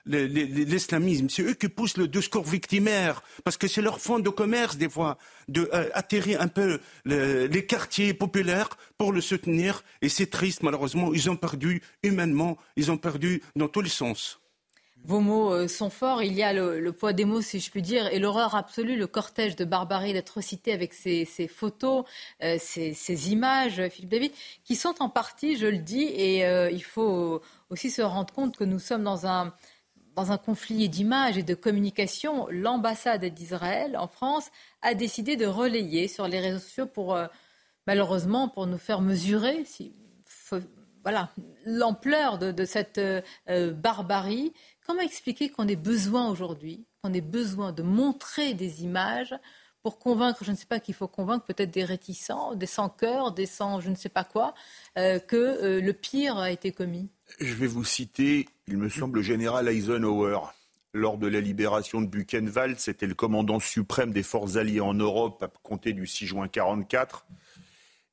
l'islamisme, 0.08 1.30
c'est 1.30 1.44
eux 1.44 1.54
qui 1.54 1.70
poussent 1.70 1.98
le 1.98 2.08
discours 2.08 2.44
victimaire, 2.44 3.22
parce 3.44 3.56
que 3.56 3.68
c'est 3.68 3.84
leur 3.84 4.00
fond 4.00 4.18
de 4.18 4.30
commerce, 4.30 4.78
des 4.78 4.90
fois, 4.90 5.20
d'atterrir 5.48 6.42
euh, 6.42 6.44
un 6.44 6.48
peu 6.48 6.80
les 7.06 7.66
quartiers 7.68 8.16
populaires 8.16 8.70
pour 8.98 9.14
le 9.14 9.22
soutenir. 9.22 9.84
Et 10.02 10.10
c'est 10.10 10.26
triste, 10.26 10.64
malheureusement, 10.64 11.14
ils 11.14 11.30
ont 11.30 11.36
perdu 11.36 11.84
humainement, 12.02 12.58
ils 12.78 12.90
ont 12.90 12.98
perdu 12.98 13.44
dans 13.56 13.68
tous 13.68 13.82
les 13.82 13.92
sens. 13.92 14.40
Vos 15.06 15.20
mots 15.20 15.52
euh, 15.52 15.68
sont 15.68 15.90
forts. 15.90 16.24
Il 16.24 16.34
y 16.34 16.44
a 16.44 16.54
le, 16.54 16.92
poids 16.94 17.12
des 17.12 17.26
mots, 17.26 17.42
si 17.42 17.60
je 17.60 17.70
puis 17.70 17.82
dire, 17.82 18.08
et 18.08 18.20
l'horreur 18.20 18.56
absolue, 18.56 18.96
le 18.96 19.08
cortège 19.08 19.58
de 19.58 19.66
barbarie, 19.66 20.14
d'atrocité 20.14 20.72
avec 20.72 20.94
ces, 20.94 21.26
photos, 21.54 22.06
euh, 22.42 22.56
ces, 22.58 23.32
images, 23.32 23.86
Philippe 23.90 24.12
David, 24.12 24.32
qui 24.64 24.76
sont 24.76 24.96
en 25.02 25.10
partie, 25.10 25.58
je 25.58 25.68
le 25.68 25.80
dis, 25.80 26.04
et 26.04 26.46
euh, 26.46 26.72
il 26.72 26.84
faut 26.84 27.42
aussi 27.70 27.92
se 27.92 28.02
rendre 28.02 28.34
compte 28.34 28.56
que 28.56 28.64
nous 28.64 28.80
sommes 28.80 29.04
dans 29.04 29.28
un, 29.28 29.54
dans 30.16 30.32
un 30.32 30.38
conflit 30.38 30.88
d'images 30.88 31.38
et 31.38 31.44
de 31.44 31.54
communication. 31.54 32.48
L'ambassade 32.50 33.26
d'Israël 33.26 33.98
en 33.98 34.08
France 34.08 34.52
a 34.82 34.94
décidé 34.94 35.36
de 35.36 35.46
relayer 35.46 36.08
sur 36.08 36.30
les 36.30 36.40
réseaux 36.40 36.60
sociaux 36.60 36.86
pour, 36.86 37.18
malheureusement, 37.88 38.48
pour 38.48 38.68
nous 38.68 38.78
faire 38.78 39.02
mesurer, 39.02 39.66
voilà, 41.04 41.30
l'ampleur 41.66 42.38
de, 42.38 42.64
cette 42.64 43.02
barbarie 43.48 44.54
Comment 44.86 45.02
expliquer 45.02 45.50
qu'on 45.50 45.68
ait 45.68 45.78
besoin 45.78 46.30
aujourd'hui, 46.30 46.86
qu'on 47.02 47.14
ait 47.14 47.22
besoin 47.22 47.72
de 47.72 47.84
montrer 47.84 48.54
des 48.54 48.84
images 48.84 49.34
pour 49.82 50.00
convaincre, 50.00 50.44
je 50.44 50.52
ne 50.52 50.56
sais 50.56 50.66
pas 50.66 50.80
qu'il 50.80 50.96
faut 50.96 51.10
convaincre, 51.10 51.46
peut-être 51.46 51.72
des 51.72 51.84
réticents, 51.84 52.56
des 52.56 52.66
sans-cœur, 52.66 53.34
des 53.34 53.46
sans 53.46 53.82
je 53.82 53.90
ne 53.90 53.96
sais 53.96 54.10
pas 54.10 54.24
quoi, 54.24 54.54
euh, 54.98 55.20
que 55.20 55.36
euh, 55.36 55.82
le 55.82 55.94
pire 55.94 56.38
a 56.38 56.52
été 56.52 56.72
commis? 56.72 57.10
Je 57.40 57.54
vais 57.54 57.68
vous 57.68 57.84
citer, 57.84 58.48
il 58.68 58.78
me 58.78 58.88
semble, 58.88 59.20
le 59.20 59.24
général 59.24 59.68
Eisenhower. 59.68 60.40
Lors 60.94 61.18
de 61.18 61.28
la 61.28 61.42
libération 61.42 62.02
de 62.02 62.08
Buchenwald, 62.08 62.80
c'était 62.80 63.08
le 63.08 63.16
commandant 63.16 63.60
suprême 63.60 64.12
des 64.12 64.24
forces 64.24 64.56
alliées 64.56 64.80
en 64.80 64.94
Europe 64.94 65.44
à 65.44 65.48
compter 65.64 65.92
du 65.92 66.08
6 66.08 66.28
juin 66.28 66.44
1944, 66.44 67.26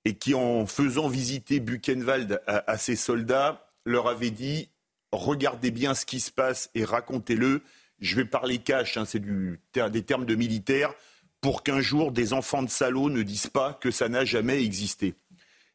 et 0.07 0.17
qui, 0.17 0.35
en 0.35 0.67
faisant 0.67 1.09
visiter 1.09 1.61
Buchenwald 1.61 2.41
à 2.47 2.79
ses 2.79 2.97
soldats, 2.97 3.69
leur 3.85 4.09
avait 4.09 4.31
dit 4.31 4.71
regardez 5.12 5.70
bien 5.70 5.94
ce 5.94 6.07
qui 6.07 6.20
se 6.20 6.31
passe 6.31 6.70
et 6.75 6.85
racontez-le. 6.85 7.62
Je 8.01 8.16
vais 8.16 8.25
parler 8.25 8.59
cash, 8.59 8.96
hein, 8.96 9.05
c'est 9.05 9.20
des 9.20 10.03
termes 10.03 10.27
de 10.27 10.35
militaires, 10.35 10.94
pour 11.40 11.62
qu'un 11.62 11.81
jour 11.81 12.12
des 12.12 12.33
enfants 12.33 12.62
de 12.62 12.70
salauds 12.70 13.11
ne 13.11 13.23
disent 13.23 13.49
pas 13.49 13.75
que 13.75 13.90
ça 13.90 14.09
n'a 14.09 14.25
jamais 14.25 14.62
existé. 14.62 15.14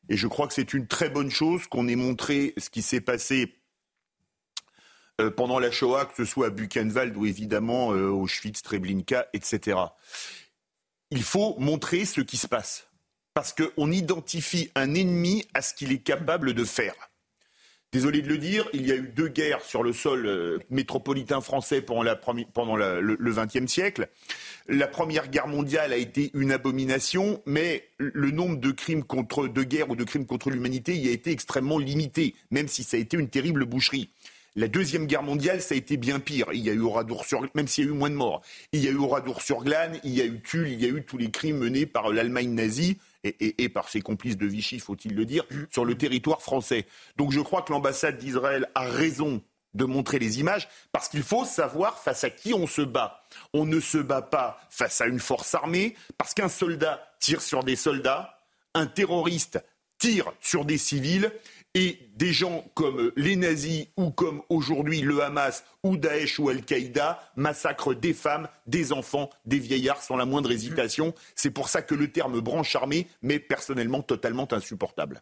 Et 0.10 0.18
je 0.18 0.28
crois 0.28 0.48
que 0.48 0.54
c'est 0.54 0.74
une 0.74 0.88
très 0.88 1.10
bonne 1.10 1.32
chose 1.32 1.68
qu'on 1.68 1.88
ait 1.88 1.96
montré 1.96 2.54
ce 2.58 2.70
qui 2.70 2.82
s'est 2.82 3.02
passé 3.02 3.56
euh, 5.22 5.32
pendant 5.32 5.60
la 5.60 5.72
Shoah, 5.72 6.06
que 6.06 6.16
ce 6.16 6.26
soit 6.26 6.48
à 6.48 6.50
Buchenwald 6.50 7.16
ou 7.16 7.26
évidemment 7.26 7.94
euh, 7.94 8.10
Auschwitz, 8.10 8.62
Treblinka, 8.62 9.28
etc. 9.34 9.80
Il 11.10 11.24
faut 11.24 11.56
montrer 11.58 12.06
ce 12.06 12.22
qui 12.22 12.38
se 12.38 12.48
passe. 12.48 12.88
Parce 13.34 13.54
qu'on 13.54 13.92
identifie 13.92 14.72
un 14.76 14.94
ennemi 14.94 15.46
à 15.54 15.62
ce 15.62 15.74
qu'il 15.74 15.92
est 15.92 16.04
capable 16.04 16.54
de 16.54 16.64
faire. 16.64 16.96
Désolé 17.96 18.22
de 18.22 18.28
le 18.28 18.38
dire, 18.38 18.68
il 18.74 18.86
y 18.86 18.92
a 18.92 18.96
eu 18.96 19.10
deux 19.16 19.30
guerres 19.30 19.62
sur 19.62 19.82
le 19.82 19.94
sol 19.94 20.26
euh, 20.26 20.60
métropolitain 20.70 21.40
français 21.40 21.82
pendant, 21.82 22.04
le 22.04 23.32
XXe 23.32 23.72
siècle. 23.72 24.10
La 24.68 24.88
Première 24.88 25.30
Guerre 25.30 25.48
mondiale 25.48 25.94
a 25.94 25.96
été 25.96 26.30
une 26.34 26.52
abomination, 26.52 27.42
mais 27.46 27.88
le 27.98 28.32
nombre 28.32 28.58
de 28.58 28.72
crimes 28.72 29.06
contre, 29.06 29.48
de 29.48 29.64
guerre 29.64 29.92
ou 29.92 29.96
de 29.96 30.04
crimes 30.04 30.26
contre 30.26 30.50
l'humanité 30.50 30.94
y 30.98 31.08
a 31.08 31.12
été 31.14 31.32
extrêmement 31.32 31.80
limité, 31.80 32.36
même 32.52 32.68
si 32.68 32.84
ça 32.84 32.98
a 32.98 33.00
été 33.00 33.16
une 33.16 33.30
terrible 33.30 33.64
boucherie. 33.64 34.10
La 34.58 34.68
Deuxième 34.68 35.06
Guerre 35.06 35.24
mondiale, 35.24 35.62
ça 35.62 35.74
a 35.74 35.78
été 35.78 35.96
bien 35.96 36.20
pire. 36.20 36.48
Il 36.52 36.66
y 36.66 36.70
a 36.70 36.74
eu 36.74 36.82
Oradour-sur, 36.82 37.48
même 37.56 37.70
s'il 37.70 37.86
y 37.86 37.88
a 37.88 37.92
eu 37.92 37.94
moins 37.94 38.10
de 38.10 38.16
morts. 38.16 38.42
Il 38.74 38.84
y 38.84 38.90
a 38.90 38.92
eu 38.92 38.98
Oradour-sur-Glane, 38.98 40.02
il 40.04 40.12
y 40.12 40.20
a 40.20 40.26
eu 40.26 40.42
Tulle, 40.42 40.68
il 40.68 40.82
y 40.82 40.86
a 40.86 40.90
eu 40.90 41.04
tous 41.04 41.18
les 41.18 41.32
crimes 41.32 41.60
menés 41.60 41.86
par 41.86 42.10
l'Allemagne 42.10 42.50
nazie 42.50 42.98
et, 43.26 43.70
par 43.70 43.90
ses 43.90 44.02
complices 44.02 44.38
de 44.38 44.46
Vichy, 44.46 44.80
faut-il 44.80 45.16
le 45.16 45.26
dire, 45.26 45.44
sur 45.72 45.86
le 45.86 45.98
territoire 45.98 46.42
français. 46.42 46.86
Donc 47.18 47.32
je 47.32 47.40
crois 47.40 47.62
que 47.62 47.72
l'ambassade 47.72 48.18
d'Israël 48.18 48.70
a 48.76 48.84
raison 48.84 49.42
de 49.74 49.86
montrer 49.86 50.20
les 50.20 50.40
images, 50.40 50.70
parce 50.94 51.10
qu'il 51.10 51.24
faut 51.24 51.44
savoir 51.44 52.00
face 52.00 52.24
à 52.24 52.30
qui 52.30 52.54
on 52.54 52.66
se 52.66 52.82
bat. 52.82 53.22
On 53.54 53.66
ne 53.66 53.82
se 53.82 53.98
bat 53.98 54.22
pas 54.22 54.58
face 54.70 55.02
à 55.02 55.06
une 55.06 55.20
force 55.20 55.54
armée, 55.54 55.96
parce 56.18 56.34
qu'un 56.34 56.48
soldat 56.48 57.06
tire 57.20 57.42
sur 57.42 57.64
des 57.64 57.76
soldats, 57.76 58.40
un 58.74 58.88
terroriste 58.88 59.62
tire 59.98 60.32
sur 60.40 60.66
des 60.66 60.78
civils, 60.78 61.32
et 61.76 62.10
des 62.16 62.32
gens 62.32 62.66
comme 62.74 63.12
les 63.18 63.36
nazis 63.36 63.88
ou 63.98 64.10
comme 64.10 64.42
aujourd'hui 64.50 65.02
le 65.02 65.22
Hamas 65.22 65.66
ou 65.84 65.98
Daesh 65.98 66.40
ou 66.40 66.50
Al-Qaïda 66.50 67.20
massacrent 67.36 67.94
des 67.94 68.14
femmes, 68.14 68.48
des 68.66 68.94
enfants, 68.94 69.30
des 69.46 69.60
vieillards 69.60 70.02
sans 70.02 70.16
la 70.16 70.26
moindre 70.26 70.52
hésitation. 70.52 71.14
C'est 71.36 71.52
pour 71.52 71.68
ça 71.68 71.82
que 71.82 71.94
le 71.94 72.12
terme 72.12 72.40
branche 72.40 72.76
armée 72.76 73.08
m'est 73.22 73.40
personnellement 73.40 74.02
totalement 74.02 74.52
insupportable. 74.52 75.22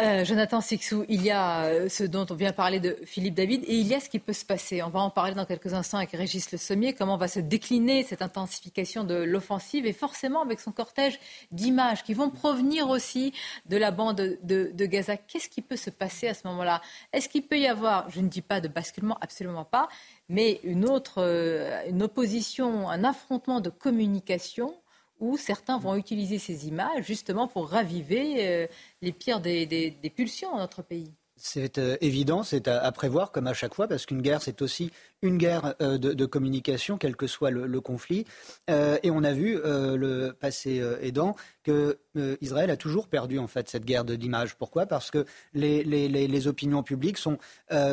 Euh, 0.00 0.24
Jonathan 0.24 0.60
Sixou, 0.60 1.04
il 1.08 1.24
y 1.24 1.30
a 1.32 1.64
euh, 1.64 1.88
ce 1.88 2.04
dont 2.04 2.24
on 2.30 2.34
vient 2.34 2.52
parler 2.52 2.78
de 2.78 2.96
Philippe 3.04 3.34
David 3.34 3.64
et 3.66 3.74
il 3.74 3.86
y 3.88 3.94
a 3.94 4.00
ce 4.00 4.08
qui 4.08 4.20
peut 4.20 4.32
se 4.32 4.44
passer. 4.44 4.80
On 4.80 4.90
va 4.90 5.00
en 5.00 5.10
parler 5.10 5.34
dans 5.34 5.44
quelques 5.44 5.74
instants 5.74 5.96
avec 5.96 6.12
Régis 6.12 6.52
Le 6.52 6.58
Sommier, 6.58 6.92
comment 6.92 7.16
va 7.16 7.26
se 7.26 7.40
décliner 7.40 8.04
cette 8.04 8.22
intensification 8.22 9.02
de 9.02 9.16
l'offensive 9.16 9.86
et 9.86 9.92
forcément 9.92 10.42
avec 10.42 10.60
son 10.60 10.70
cortège 10.70 11.18
d'images 11.50 12.04
qui 12.04 12.14
vont 12.14 12.30
provenir 12.30 12.88
aussi 12.90 13.32
de 13.66 13.76
la 13.76 13.90
bande 13.90 14.38
de, 14.40 14.86
Gaza. 14.86 15.16
Qu'est-ce 15.16 15.48
qui 15.48 15.62
peut 15.62 15.76
se 15.76 15.90
passer 15.90 16.28
à 16.28 16.34
ce 16.34 16.46
moment-là? 16.46 16.80
Est-ce 17.12 17.28
qu'il 17.28 17.42
peut 17.42 17.58
y 17.58 17.66
avoir, 17.66 18.08
je 18.08 18.20
ne 18.20 18.28
dis 18.28 18.42
pas 18.42 18.60
de 18.60 18.68
basculement, 18.68 19.18
absolument 19.20 19.64
pas, 19.64 19.88
mais 20.28 20.60
une 20.62 20.88
autre, 20.88 21.14
euh, 21.18 21.82
une 21.88 22.04
opposition, 22.04 22.88
un 22.88 23.02
affrontement 23.02 23.60
de 23.60 23.70
communication 23.70 24.76
où 25.20 25.36
certains 25.36 25.78
vont 25.78 25.96
utiliser 25.96 26.38
ces 26.38 26.66
images 26.68 27.04
justement 27.04 27.48
pour 27.48 27.68
raviver 27.68 28.46
euh, 28.46 28.66
les 29.02 29.12
pires 29.12 29.40
des, 29.40 30.12
pulsions 30.14 30.52
dans 30.52 30.58
notre 30.58 30.82
pays. 30.82 31.12
C'est 31.40 31.78
euh, 31.78 31.96
évident, 32.00 32.42
c'est 32.42 32.66
à, 32.66 32.90
prévoir 32.90 33.30
comme 33.30 33.46
à 33.46 33.54
chaque 33.54 33.72
fois, 33.72 33.86
parce 33.86 34.06
qu'une 34.06 34.22
guerre, 34.22 34.42
c'est 34.42 34.60
aussi 34.60 34.90
une 35.22 35.38
guerre 35.38 35.76
euh, 35.80 35.96
de, 35.96 36.26
communication, 36.26 36.98
quel 36.98 37.14
que 37.14 37.28
soit 37.28 37.52
le, 37.52 37.80
conflit. 37.80 38.24
et 38.68 39.10
on 39.10 39.22
a 39.22 39.32
vu 39.32 39.60
le 39.62 40.32
passé 40.32 40.82
aidant 41.00 41.36
que 41.62 41.98
Israël 42.40 42.70
a 42.70 42.76
toujours 42.76 43.06
perdu 43.06 43.38
en 43.38 43.46
fait 43.46 43.68
cette 43.68 43.84
guerre 43.84 44.04
d'image. 44.04 44.56
Pourquoi? 44.56 44.86
Parce 44.86 45.12
que 45.12 45.24
les, 45.54 45.84
les, 45.84 46.46
opinions 46.48 46.82
publiques 46.82 47.18
sont, 47.18 47.38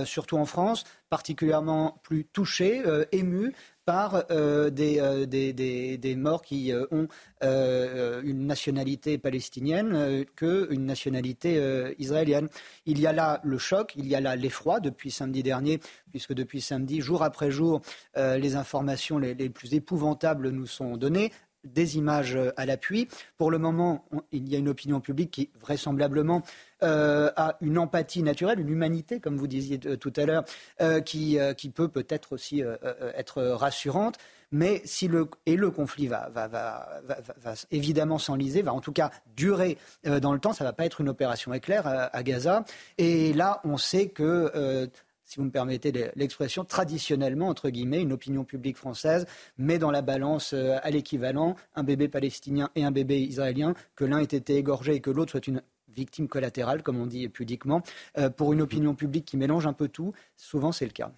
surtout 0.06 0.38
en 0.38 0.46
France, 0.46 0.84
particulièrement 1.10 2.00
plus 2.02 2.26
touchées, 2.26 2.82
émues 3.12 3.54
par 3.86 4.16
euh, 4.32 4.72
euh, 4.80 5.26
des, 5.26 5.98
des, 5.98 6.16
morts 6.16 6.42
qui 6.42 6.72
euh, 6.74 6.86
ont 6.92 7.08
une 7.42 8.48
nationalité 8.48 9.18
palestinienne 9.20 10.26
qu'une 10.36 10.86
nationalité 10.86 11.94
israélienne. 12.00 12.50
Il 12.88 13.00
y 13.00 13.06
a 13.06 13.14
là 13.14 13.40
le 13.44 13.60
choc, 13.60 13.94
il 13.96 14.08
y 14.08 14.16
a 14.16 14.22
là 14.22 14.36
l'effroi 14.36 14.80
depuis 14.80 15.12
samedi 15.12 15.44
dernier, 15.44 15.80
puisque 16.10 16.34
depuis 16.34 16.60
samedi, 16.60 17.02
jour 17.02 17.22
après 17.22 17.52
jour, 17.52 17.82
les 18.16 18.56
informations 18.56 19.20
les 19.20 19.50
plus 19.50 19.76
épouvantables 19.76 20.50
nous 20.50 20.66
sont 20.66 20.98
données 20.98 21.32
des 21.66 21.98
images 21.98 22.38
à 22.58 22.66
l'appui. 22.66 23.08
Pour 23.38 23.52
le 23.52 23.58
moment, 23.58 24.06
il 24.32 24.50
y 24.50 24.56
a 24.56 24.60
une 24.60 24.70
opinion 24.70 25.00
publique 25.00 25.32
qui 25.32 25.50
vraisemblablement 25.60 26.44
euh, 26.84 27.32
a 27.36 27.58
une 27.62 27.78
empathie 27.78 28.22
naturelle, 28.22 28.60
une 28.60 28.70
humanité, 28.70 29.20
comme 29.20 29.38
vous 29.38 29.48
disiez 29.48 29.80
tout 29.80 30.14
à 30.16 30.26
l'heure, 30.26 30.44
euh, 30.82 31.02
qui, 31.02 31.40
euh, 31.40 31.54
qui, 31.54 31.70
peut 31.70 31.88
peut-être 31.88 32.34
aussi 32.34 32.62
être 33.16 33.42
rassurante. 33.42 34.18
Mais 34.52 34.82
si 34.86 35.08
le, 35.08 35.28
et 35.46 35.56
le 35.56 35.72
conflit 35.72 36.08
va, 36.08 36.30
va, 36.30 36.48
va, 36.48 37.02
va 37.04 37.54
évidemment 37.72 38.18
s'enliser, 38.18 38.62
va 38.62 38.74
en 38.74 38.80
tout 38.80 38.94
cas 38.94 39.10
durer 39.36 39.78
dans 40.04 40.32
le 40.32 40.40
temps, 40.40 40.54
ça 40.54 40.64
ne 40.64 40.70
va 40.70 40.74
pas 40.74 40.86
être 40.86 41.02
une 41.02 41.10
opération 41.10 41.54
éclair 41.54 41.88
à 41.88 42.24
Gaza. 42.24 42.64
Et 42.98 43.34
là, 43.34 43.60
on 43.64 43.78
sait 43.78 44.10
que 44.10 44.90
si 45.26 45.38
vous 45.38 45.44
me 45.44 45.52
permettez 45.52 45.92
l'expression, 46.16 46.64
traditionnellement, 46.64 47.50
entre 47.50 47.70
guillemets, 47.70 48.02
une 48.02 48.14
opinion 48.14 48.44
publique 48.44 48.78
française 48.78 49.26
met 49.58 49.80
dans 49.80 49.92
la 49.92 50.02
balance 50.02 50.54
à 50.54 50.90
l'équivalent 50.90 51.56
un 51.76 51.84
bébé 51.84 52.08
palestinien 52.08 52.70
et 52.76 52.84
un 52.84 52.92
bébé 52.92 53.20
israélien, 53.20 53.74
que 53.96 54.06
l'un 54.06 54.20
ait 54.20 54.24
été 54.24 54.56
égorgé 54.56 54.94
et 54.94 55.02
que 55.02 55.10
l'autre 55.10 55.32
soit 55.32 55.48
une 55.48 55.62
victime 55.96 56.28
collatérale, 56.28 56.84
comme 56.84 57.00
on 57.00 57.08
dit 57.08 57.28
pudiquement, 57.30 57.82
euh, 58.18 58.30
pour 58.30 58.54
une 58.54 58.62
opinion 58.62 58.94
publique 58.96 59.26
qui 59.26 59.38
mélange 59.38 59.66
un 59.66 59.74
peu 59.74 59.88
tout. 59.88 60.14
Souvent, 60.36 60.72
c'est 60.72 60.86
le 60.86 60.92
cas. 60.92 61.12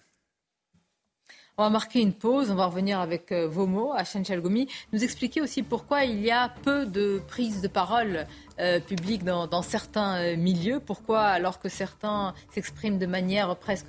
On 1.60 1.64
va 1.64 1.70
marquer 1.70 2.00
une 2.00 2.12
pause, 2.12 2.52
on 2.52 2.54
va 2.54 2.66
revenir 2.66 3.00
avec 3.00 3.32
euh, 3.32 3.48
vos 3.48 3.66
mots, 3.66 3.92
Hachem 3.92 4.24
Chalgoumi, 4.24 4.68
nous 4.92 5.02
expliquer 5.02 5.40
aussi 5.40 5.64
pourquoi 5.64 6.04
il 6.04 6.20
y 6.24 6.30
a 6.30 6.48
peu 6.62 6.86
de 6.86 7.20
prises 7.26 7.60
de 7.60 7.66
parole 7.66 8.28
euh, 8.60 8.78
publiques 8.78 9.24
dans, 9.24 9.62
certains 9.62 10.36
milieux, 10.36 10.78
pourquoi 10.78 11.22
alors 11.22 11.58
que 11.58 11.68
certains 11.68 12.32
s'expriment 12.54 12.98
de 12.98 13.06
manière 13.06 13.56
presque 13.56 13.88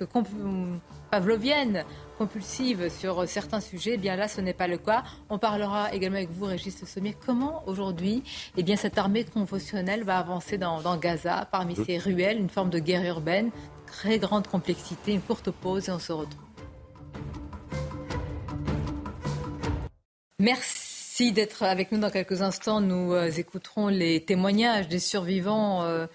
pavlovienne 1.12 1.84
compulsive 2.18 2.90
sur 2.90 3.28
certains 3.28 3.60
sujets, 3.60 3.92
eh 3.94 3.98
bien 3.98 4.16
là, 4.16 4.26
ce 4.26 4.40
n'est 4.40 4.52
pas 4.52 4.66
le 4.66 4.76
cas. 4.76 5.04
On 5.28 5.38
parlera 5.38 5.94
également 5.94 6.16
avec 6.16 6.32
vous, 6.32 6.46
Régis 6.46 6.84
Sommier, 6.84 7.16
comment 7.24 7.62
aujourd'hui, 7.68 8.24
eh 8.56 8.64
bien, 8.64 8.74
cette 8.74 8.98
armée 8.98 9.22
conventionnelle 9.22 10.02
va 10.02 10.18
avancer 10.18 10.58
dans, 10.58 10.96
Gaza, 10.96 11.46
parmi 11.52 11.76
ces 11.76 11.98
ruelles, 11.98 12.40
une 12.40 12.50
forme 12.50 12.70
de 12.70 12.80
guerre 12.80 13.04
urbaine, 13.04 13.52
très 13.86 14.18
grande 14.18 14.48
complexité, 14.48 15.12
une 15.12 15.22
courte 15.22 15.52
pause 15.52 15.88
et 15.88 15.92
on 15.92 16.00
se 16.00 16.12
retrouve. 16.12 16.49
Merci 20.40 21.32
d'être 21.32 21.64
avec 21.64 21.92
nous 21.92 21.98
dans 21.98 22.08
quelques 22.08 22.40
instants. 22.40 22.80
Nous 22.80 23.12
euh, 23.12 23.30
écouterons 23.30 23.88
les 23.88 24.24
témoignages 24.24 24.88
des 24.88 24.98
survivants. 24.98 25.82
Euh, 25.82 26.06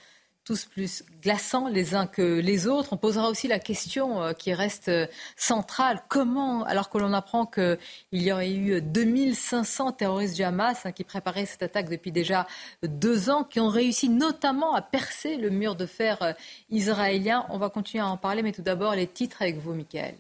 tous 0.43 0.65
plus 0.65 1.03
glaçants 1.21 1.67
les 1.67 1.93
uns 1.93 2.07
que 2.07 2.39
les 2.39 2.65
autres. 2.65 2.93
On 2.93 2.97
posera 2.97 3.29
aussi 3.29 3.47
la 3.47 3.59
question 3.59 4.23
euh, 4.23 4.33
qui 4.33 4.51
reste 4.51 4.89
centrale. 5.35 6.01
Comment, 6.09 6.63
alors 6.63 6.89
que 6.89 6.97
l'on 6.97 7.13
apprend 7.13 7.45
qu'il 7.45 7.77
y 8.13 8.31
aurait 8.31 8.51
eu 8.51 8.81
2500 8.81 9.91
terroristes 9.91 10.35
du 10.35 10.41
Hamas 10.41 10.88
hein, 10.88 10.91
qui 10.91 11.03
préparaient 11.03 11.45
cette 11.45 11.61
attaque 11.61 11.89
depuis 11.89 12.11
déjà 12.11 12.47
deux 12.81 13.29
ans, 13.29 13.43
qui 13.43 13.59
ont 13.59 13.69
réussi 13.69 14.09
notamment 14.09 14.73
à 14.73 14.81
percer 14.81 15.38
le 15.38 15.51
mur 15.51 15.75
de 15.75 15.85
fer 15.85 16.33
israélien. 16.71 17.45
On 17.49 17.59
va 17.59 17.69
continuer 17.69 18.03
à 18.03 18.07
en 18.07 18.17
parler, 18.17 18.41
mais 18.41 18.53
tout 18.53 18.63
d'abord 18.63 18.95
les 18.95 19.05
titres 19.05 19.43
avec 19.43 19.59
vous, 19.59 19.75
Michael. 19.75 20.15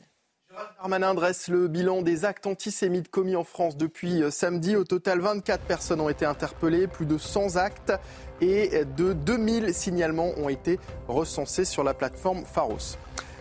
Darmanin 0.77 1.13
dresse 1.13 1.47
le 1.47 1.67
bilan 1.67 2.01
des 2.01 2.25
actes 2.25 2.47
antisémites 2.47 3.09
commis 3.09 3.35
en 3.35 3.43
France 3.43 3.75
depuis 3.75 4.23
samedi. 4.29 4.75
Au 4.75 4.83
total, 4.83 5.19
24 5.19 5.63
personnes 5.63 5.99
ont 5.99 6.09
été 6.09 6.25
interpellées, 6.25 6.87
plus 6.87 7.05
de 7.05 7.17
100 7.17 7.57
actes 7.57 7.93
et 8.41 8.85
de 8.85 9.13
2000 9.13 9.73
signalements 9.73 10.31
ont 10.37 10.49
été 10.49 10.79
recensés 11.07 11.65
sur 11.65 11.83
la 11.83 11.93
plateforme 11.93 12.45
Pharos. 12.45 12.97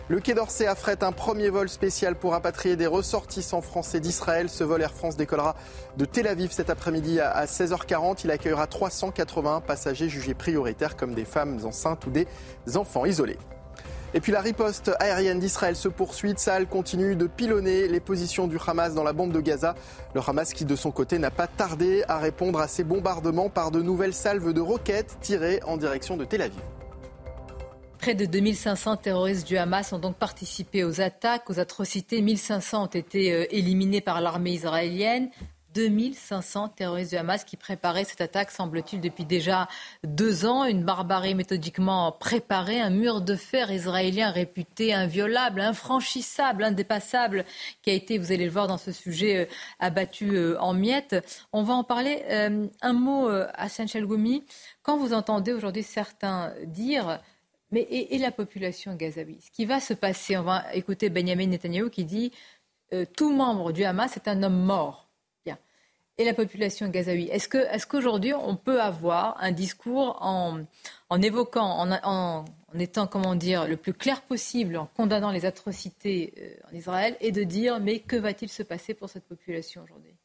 Le 0.07 0.19
Quai 0.19 0.33
d'Orsay 0.33 0.67
affrète 0.67 1.01
un 1.01 1.11
premier 1.11 1.49
vol 1.49 1.67
spécial 1.67 2.15
pour 2.15 2.33
rapatrier 2.33 2.75
des 2.75 2.85
ressortissants 2.85 3.61
français 3.61 3.99
d'Israël. 3.99 4.49
Ce 4.49 4.63
vol 4.63 4.81
Air 4.81 4.93
France 4.93 5.17
décollera 5.17 5.55
de 5.97 6.05
Tel 6.05 6.27
Aviv 6.27 6.51
cet 6.51 6.69
après-midi 6.69 7.19
à 7.19 7.45
16h40. 7.45 8.21
Il 8.23 8.31
accueillera 8.31 8.67
380 8.67 9.61
passagers 9.61 10.09
jugés 10.09 10.35
prioritaires 10.35 10.95
comme 10.95 11.15
des 11.15 11.25
femmes 11.25 11.59
enceintes 11.63 12.05
ou 12.05 12.11
des 12.11 12.27
enfants 12.75 13.05
isolés. 13.05 13.37
Et 14.15 14.21
puis 14.21 14.31
la 14.31 14.39
riposte 14.39 14.93
aérienne 15.01 15.39
d'Israël 15.39 15.75
se 15.75 15.89
poursuit. 15.89 16.31
Tsahal 16.31 16.67
continue 16.67 17.17
de 17.17 17.27
pilonner 17.27 17.89
les 17.89 17.99
positions 17.99 18.47
du 18.47 18.57
Hamas 18.65 18.93
dans 18.95 19.03
la 19.03 19.11
bande 19.11 19.33
de 19.33 19.41
Gaza. 19.41 19.75
Le 20.13 20.21
Hamas 20.25 20.53
qui 20.53 20.63
de 20.63 20.77
son 20.77 20.89
côté 20.89 21.19
n'a 21.19 21.31
pas 21.31 21.47
tardé 21.47 22.05
à 22.07 22.17
répondre 22.17 22.61
à 22.61 22.69
ces 22.69 22.85
bombardements 22.85 23.49
par 23.49 23.71
de 23.71 23.81
nouvelles 23.81 24.13
salves 24.13 24.53
de 24.53 24.61
roquettes 24.61 25.17
tirées 25.19 25.59
en 25.65 25.75
direction 25.75 26.15
de 26.15 26.23
Tel 26.23 26.43
Aviv. 26.43 26.61
Près 27.99 28.15
de 28.15 28.25
2500 28.25 28.95
terroristes 28.97 29.45
du 29.45 29.57
Hamas 29.57 29.91
ont 29.91 29.99
donc 29.99 30.15
participé 30.15 30.85
aux 30.85 31.01
attaques, 31.01 31.49
aux 31.49 31.59
atrocités. 31.59 32.21
1500 32.21 32.83
ont 32.83 32.85
été 32.85 33.33
euh, 33.33 33.45
éliminés 33.49 33.99
par 33.99 34.21
l'armée 34.21 34.51
israélienne. 34.51 35.29
2500 35.75 36.69
terroristes 36.69 37.11
du 37.11 37.17
Hamas 37.17 37.43
qui 37.43 37.57
préparaient 37.57 38.05
cette 38.05 38.21
attaque, 38.21 38.49
semble-t-il, 38.49 39.01
depuis 39.01 39.25
déjà 39.25 39.67
deux 40.05 40.45
ans. 40.45 40.63
Une 40.63 40.83
barbarie 40.83 41.35
méthodiquement 41.35 42.13
préparée, 42.13 42.79
un 42.79 42.89
mur 42.89 43.19
de 43.19 43.35
fer 43.35 43.69
israélien 43.71 44.31
réputé 44.31 44.93
inviolable, 44.93 45.59
infranchissable, 45.59 46.63
indépassable, 46.63 47.43
qui 47.81 47.89
a 47.89 47.93
été, 47.93 48.17
vous 48.17 48.31
allez 48.31 48.45
le 48.45 48.51
voir 48.51 48.67
dans 48.67 48.77
ce 48.77 48.93
sujet, 48.93 49.37
euh, 49.37 49.45
abattu 49.79 50.37
euh, 50.37 50.57
en 50.61 50.73
miettes. 50.73 51.15
On 51.51 51.63
va 51.63 51.73
en 51.73 51.83
parler. 51.83 52.23
Euh, 52.29 52.67
un 52.81 52.93
mot, 52.93 53.27
Hassan 53.55 53.87
Chalgoumi. 53.87 54.43
Quand 54.81 54.97
vous 54.97 55.13
entendez 55.13 55.51
aujourd'hui 55.51 55.83
certains 55.83 56.53
dire 56.65 57.19
mais 57.71 57.81
et, 57.81 58.17
la 58.19 58.31
population 58.31 58.95
gazaoui 58.95 59.39
Ce 59.41 59.51
qui 59.51 59.65
va 59.65 59.79
se 59.79 59.93
passer, 59.93 60.37
on 60.37 60.43
va 60.43 60.63
écouter 60.73 61.09
Benjamin 61.09 61.47
Netanyahu 61.47 61.89
qui 61.89 62.05
dit 62.05 62.31
tout 63.17 63.33
membre 63.33 63.73
du 63.73 63.83
Hamas 63.83 64.15
est 64.15 64.27
un 64.27 64.43
homme 64.43 64.63
mort 64.63 65.04
et 66.17 66.25
la 66.25 66.33
population 66.33 66.87
gazaoui. 66.87 67.27
Est-ce 67.29 67.47
que, 67.47 67.57
est 67.57 67.85
qu'aujourd'hui 67.85 68.33
on 68.33 68.55
peut 68.55 68.81
avoir 68.81 69.37
un 69.41 69.51
discours 69.51 70.17
en, 70.21 70.65
évoquant, 71.21 71.65
en, 71.65 71.91
en, 72.03 72.45
étant 72.79 73.07
comment 73.07 73.35
dire 73.35 73.67
le 73.67 73.77
plus 73.77 73.93
clair 73.93 74.21
possible, 74.21 74.77
en 74.77 74.85
condamnant 74.85 75.31
les 75.31 75.45
atrocités 75.45 76.33
euh, 76.37 76.69
en 76.71 76.75
Israël, 76.75 77.17
et 77.19 77.31
de 77.31 77.43
dire 77.43 77.79
mais 77.79 77.99
que 77.99 78.15
va-t-il 78.15 78.49
se 78.49 78.63
passer 78.63 78.93
pour 78.93 79.09
cette 79.09 79.25
population 79.25 79.83
aujourd'hui? 79.83 80.15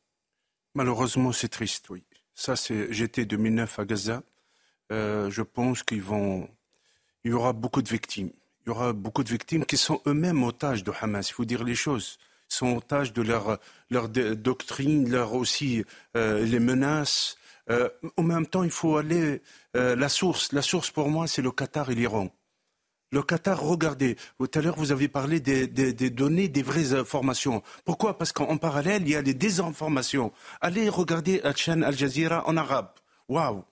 Malheureusement, 0.75 1.33
c'est 1.33 1.49
triste, 1.49 1.91
oui. 1.91 2.05
Ça, 2.35 2.55
c'est 2.55 2.93
j'étais 2.93 3.25
2009 3.25 3.81
à 3.81 3.85
Gaza. 3.85 4.23
Euh, 4.93 5.31
je 5.31 5.43
pense 5.43 5.83
qu'ils 5.83 6.03
vont, 6.03 6.49
il 7.25 7.33
y 7.33 7.35
aura 7.35 7.53
beaucoup 7.53 7.83
de 7.83 7.89
victimes. 7.89 8.31
Il 8.65 8.69
y 8.69 8.71
aura 8.71 8.93
beaucoup 8.93 9.25
de 9.25 9.29
victimes 9.29 9.65
qui 9.65 9.77
sont 9.77 10.01
eux-mêmes 10.07 10.43
otages 10.45 10.85
de 10.85 10.93
Hamas. 11.01 11.31
Il 11.31 11.33
faut 11.33 11.45
dire 11.45 11.65
les 11.65 11.75
choses 11.75 12.19
sont 12.53 12.77
otages 12.77 13.13
de 13.13 13.23
leur, 13.23 13.59
leur 13.91 14.09
doctrine, 14.09 15.11
leur 15.11 15.35
aussi 15.35 15.85
euh, 16.17 16.45
les 16.45 16.61
menaces. 16.61 17.37
Euh, 17.71 17.89
en 18.17 18.23
même 18.23 18.47
temps, 18.47 18.65
il 18.65 18.71
faut 18.71 18.97
aller 18.97 19.43
euh, 19.77 19.97
la 19.97 20.09
source. 20.09 20.53
La 20.53 20.63
source 20.63 20.91
pour 20.91 21.09
moi, 21.09 21.27
c'est 21.27 21.43
le 21.43 21.53
Qatar 21.53 21.91
et 21.91 21.95
l'Iran. 21.95 22.31
Le 23.13 23.23
Qatar, 23.23 23.61
regardez, 23.61 24.17
tout 24.39 24.51
à 24.55 24.61
l'heure 24.61 24.77
vous 24.77 24.93
avez 24.93 25.09
parlé 25.09 25.41
des, 25.41 25.67
des, 25.67 26.11
données, 26.11 26.49
des 26.49 26.63
vraies 26.63 26.95
informations. 26.95 27.63
Pourquoi? 27.85 28.17
Parce 28.17 28.33
qu'en 28.33 28.57
parallèle, 28.57 29.03
il 29.03 29.11
y 29.11 29.17
a 29.17 29.23
les 29.23 29.35
désinformations. 29.35 30.33
Allez 30.61 30.89
regarder 30.89 31.41
la 31.43 31.55
chaîne 31.55 31.83
Al 31.83 31.97
Jazeera 31.97 32.49
en 32.49 32.57
arabe. 32.57 32.91
Waouh 33.29 33.65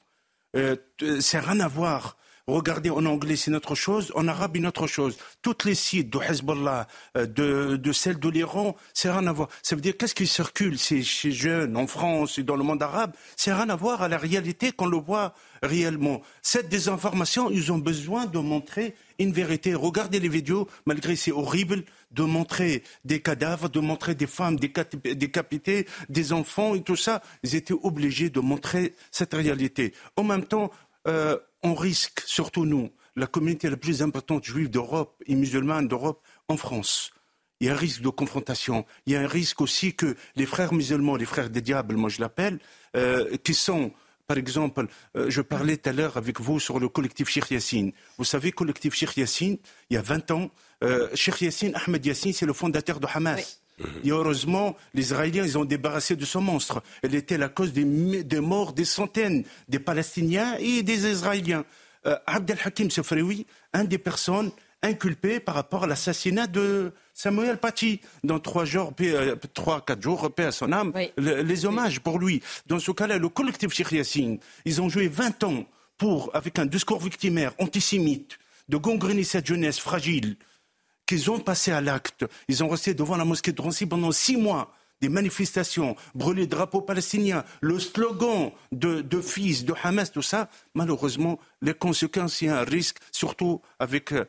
euh, 0.57 0.77
C'est 1.21 1.38
rien 1.38 1.61
à 1.61 1.69
voir 1.69 2.17
Regardez, 2.49 2.89
en 2.89 3.05
anglais, 3.05 3.37
c'est 3.37 3.51
notre 3.51 3.75
chose, 3.75 4.11
en 4.15 4.27
arabe, 4.27 4.57
une 4.57 4.67
autre 4.67 4.87
chose. 4.87 5.19
Toutes 5.43 5.67
les 5.67 5.75
sites 5.75 6.09
de 6.09 6.19
Hezbollah, 6.19 6.89
euh, 7.19 7.27
de, 7.27 7.77
de 7.77 7.93
celles 7.93 8.19
de 8.19 8.29
l'Iran, 8.31 8.75
c'est 8.95 9.11
rien 9.11 9.27
à 9.27 9.33
voir. 9.33 9.51
Ça 9.63 9.77
veut 9.77 9.83
dire, 9.83 9.95
qu'est-ce 9.99 10.15
qui 10.15 10.27
circule 10.27 10.79
chez, 10.79 11.03
chez 11.03 11.31
jeunes, 11.31 11.77
en 11.77 11.87
France 11.87 12.39
et 12.39 12.45
dans 12.45 12.57
le 12.57 12.65
monde 12.65 12.83
arabe? 12.83 13.13
C'est 13.37 13.53
rien 13.53 13.69
à 13.69 13.77
voir 13.77 14.01
à 14.01 14.09
la 14.09 14.17
réalité 14.17 14.73
qu'on 14.73 14.87
le 14.87 14.97
voit 14.97 15.35
réellement. 15.63 16.23
Cette 16.41 16.71
désinformation, 16.71 17.51
ils 17.51 17.71
ont 17.71 17.77
besoin 17.77 18.25
de 18.25 18.39
montrer 18.39 18.95
une 19.19 19.35
vérité. 19.35 19.75
Regardez 19.75 20.19
les 20.19 20.31
vidéos, 20.31 20.69
malgré 20.87 21.17
c'est 21.17 21.33
horrible, 21.33 21.85
de 22.13 22.23
montrer 22.23 22.83
des 23.05 23.21
cadavres, 23.21 23.69
de 23.69 23.81
montrer 23.81 24.15
des 24.15 24.27
femmes 24.27 24.57
décapitées, 24.59 25.87
des 26.09 26.33
enfants 26.33 26.75
et 26.75 26.81
tout 26.81 26.97
ça. 26.97 27.21
Ils 27.43 27.57
étaient 27.57 27.75
obligés 27.75 28.31
de 28.31 28.41
montrer 28.41 28.95
cette 29.11 29.35
réalité. 29.35 29.93
En 30.17 30.25
même 30.25 30.45
temps, 30.45 30.71
euh, 31.07 31.37
on 31.62 31.75
risque, 31.75 32.23
surtout 32.27 32.64
nous, 32.64 32.90
la 33.16 33.27
communauté 33.27 33.68
la 33.68 33.77
plus 33.77 34.03
importante 34.03 34.44
juive 34.44 34.71
d'Europe 34.71 35.23
et 35.27 35.35
musulmane 35.35 35.88
d'Europe, 35.88 36.23
en 36.49 36.57
France. 36.57 37.12
Il 37.61 37.66
y 37.66 37.71
a 37.71 37.73
un 37.73 37.77
risque 37.77 38.03
de 38.03 38.09
confrontation. 38.09 38.87
Il 39.07 39.12
y 39.12 39.16
a 39.16 39.21
un 39.21 39.27
risque 39.27 39.61
aussi 39.61 39.94
que 39.94 40.16
les 40.37 40.47
frères 40.47 40.73
musulmans, 40.73 41.16
les 41.16 41.25
frères 41.25 41.51
des 41.51 41.61
diables, 41.61 41.97
moi 41.97 42.09
je 42.09 42.21
l'appelle, 42.21 42.61
euh, 42.97 43.37
qui 43.38 43.55
sont, 43.55 43.92
par 44.29 44.38
exemple, 44.38 44.87
euh, 45.16 45.29
je 45.29 45.40
parlais 45.40 45.77
tout 45.77 45.90
à 45.90 45.92
l'heure 45.92 46.16
avec 46.16 46.40
vous 46.40 46.61
sur 46.61 46.79
le 46.79 46.88
collectif 46.88 47.29
Sheikh 47.29 47.51
Yassine. 47.51 47.92
Vous 48.16 48.25
savez, 48.25 48.53
collectif 48.53 48.94
Sheikh 48.94 49.16
Yassine, 49.16 49.59
il 49.90 49.94
y 49.94 49.97
a 49.97 50.03
20 50.03 50.31
ans, 50.31 50.51
euh, 50.85 51.09
Yassine, 51.40 51.73
Ahmed 51.75 52.07
Yassine, 52.07 52.33
c'est 52.33 52.47
le 52.47 52.53
fondateur 52.53 53.01
de 53.01 53.09
Hamas. 53.12 53.61
Et 54.05 54.11
heureusement, 54.11 54.77
les 54.95 55.03
Israéliens, 55.03 55.45
ils 55.45 55.59
ont 55.59 55.64
débarrassé 55.64 56.17
de 56.17 56.25
ce 56.25 56.38
monstre. 56.38 56.83
Elle 57.03 57.14
était 57.14 57.38
la 57.38 57.49
cause 57.49 57.73
des, 57.73 57.85
morts 58.41 58.73
des 58.73 58.85
centaines 58.85 59.45
des 59.69 59.79
Palestiniens 59.79 60.57
et 60.59 60.83
des 60.83 61.09
Israéliens. 61.11 61.64
Euh, 62.07 62.17
Abdel 62.27 62.59
Hakim 62.64 62.91
Sefrewi, 62.91 63.47
un 63.73 63.85
des 63.85 63.99
personnes 63.99 64.51
inculpées 64.83 65.41
par 65.41 65.57
rapport 65.57 65.85
à 65.85 65.87
l'assassinat 65.87 66.47
de 66.47 66.93
Samuel 67.12 67.59
Paty. 67.59 68.01
Dans 68.23 68.38
trois 68.38 68.64
jours, 68.64 68.93
euh, 69.01 69.37
trois, 69.55 69.85
quatre 69.85 70.03
jours, 70.03 70.33
paix 70.33 70.45
à 70.45 70.53
son 70.53 70.73
âme, 70.73 70.93
les 71.17 71.67
hommages 71.67 72.01
pour 72.01 72.19
lui. 72.19 72.43
Dans 72.67 72.79
ce 72.79 72.93
cas-là, 72.93 73.19
le 73.19 73.29
collectif 73.29 73.73
Sheikh 73.73 73.93
Yassine, 73.93 74.38
ils 74.64 74.81
ont 74.81 74.88
joué 74.88 75.09
20 75.09 75.45
ans 75.45 75.64
pour, 75.97 76.31
avec 76.35 76.59
un 76.59 76.67
discours 76.67 77.01
victimaire 77.01 77.53
antisémite, 77.59 78.38
de 78.69 78.77
gangréner 78.77 79.25
cette 79.25 79.47
jeunesse 79.47 79.81
fragile, 79.81 80.37
qu'ils 81.09 81.31
ont 81.31 81.40
passé 81.40 81.73
à 81.73 81.81
l'acte. 81.81 82.27
Ils 82.49 82.62
ont 82.62 82.68
resté 82.68 82.94
devant 82.94 83.16
la 83.16 83.25
mosquée 83.25 83.51
de 83.51 83.57
Drancy 83.57 83.87
pendant 83.87 84.12
six 84.12 84.37
mois. 84.37 84.73
Des 85.01 85.09
manifestations, 85.09 85.94
brûler 86.14 86.42
le 86.42 86.49
drapeau 86.49 86.81
palestinien, 86.83 87.44
le 87.61 87.79
slogan 87.79 88.51
de, 88.73 89.21
fils 89.21 89.64
de 89.64 89.73
Hamas, 89.83 90.11
tout 90.11 90.23
ça. 90.23 90.51
Malheureusement, 90.75 91.38
les 91.62 91.73
conséquences, 91.73 92.42
il 92.42 92.47
y 92.47 92.49
a 92.49 92.59
un 92.59 92.64
risque, 92.64 92.99
surtout 93.12 93.62
avec 93.79 94.12
euh, 94.12 94.25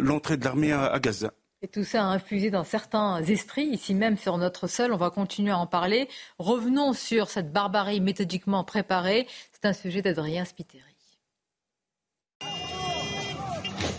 l'entrée 0.00 0.38
de 0.38 0.44
l'armée 0.44 0.72
à, 0.72 0.98
Gaza. 0.98 1.30
Et 1.60 1.68
tout 1.68 1.84
ça 1.84 2.04
a 2.04 2.06
infusé 2.06 2.50
dans 2.50 2.64
certains 2.64 3.22
esprits, 3.22 3.66
ici 3.66 3.94
même 3.94 4.16
sur 4.16 4.38
notre 4.38 4.66
sol. 4.66 4.94
On 4.94 4.96
va 4.96 5.10
continuer 5.10 5.50
à 5.50 5.58
en 5.58 5.66
parler. 5.66 6.08
Revenons 6.38 6.94
sur 6.94 7.28
cette 7.28 7.52
barbarie 7.52 8.00
méthodiquement 8.00 8.64
préparée. 8.64 9.26
C'est 9.52 9.68
un 9.68 9.74
sujet 9.74 10.00
d'Adrien 10.00 10.46
Spiteri. 10.46 10.82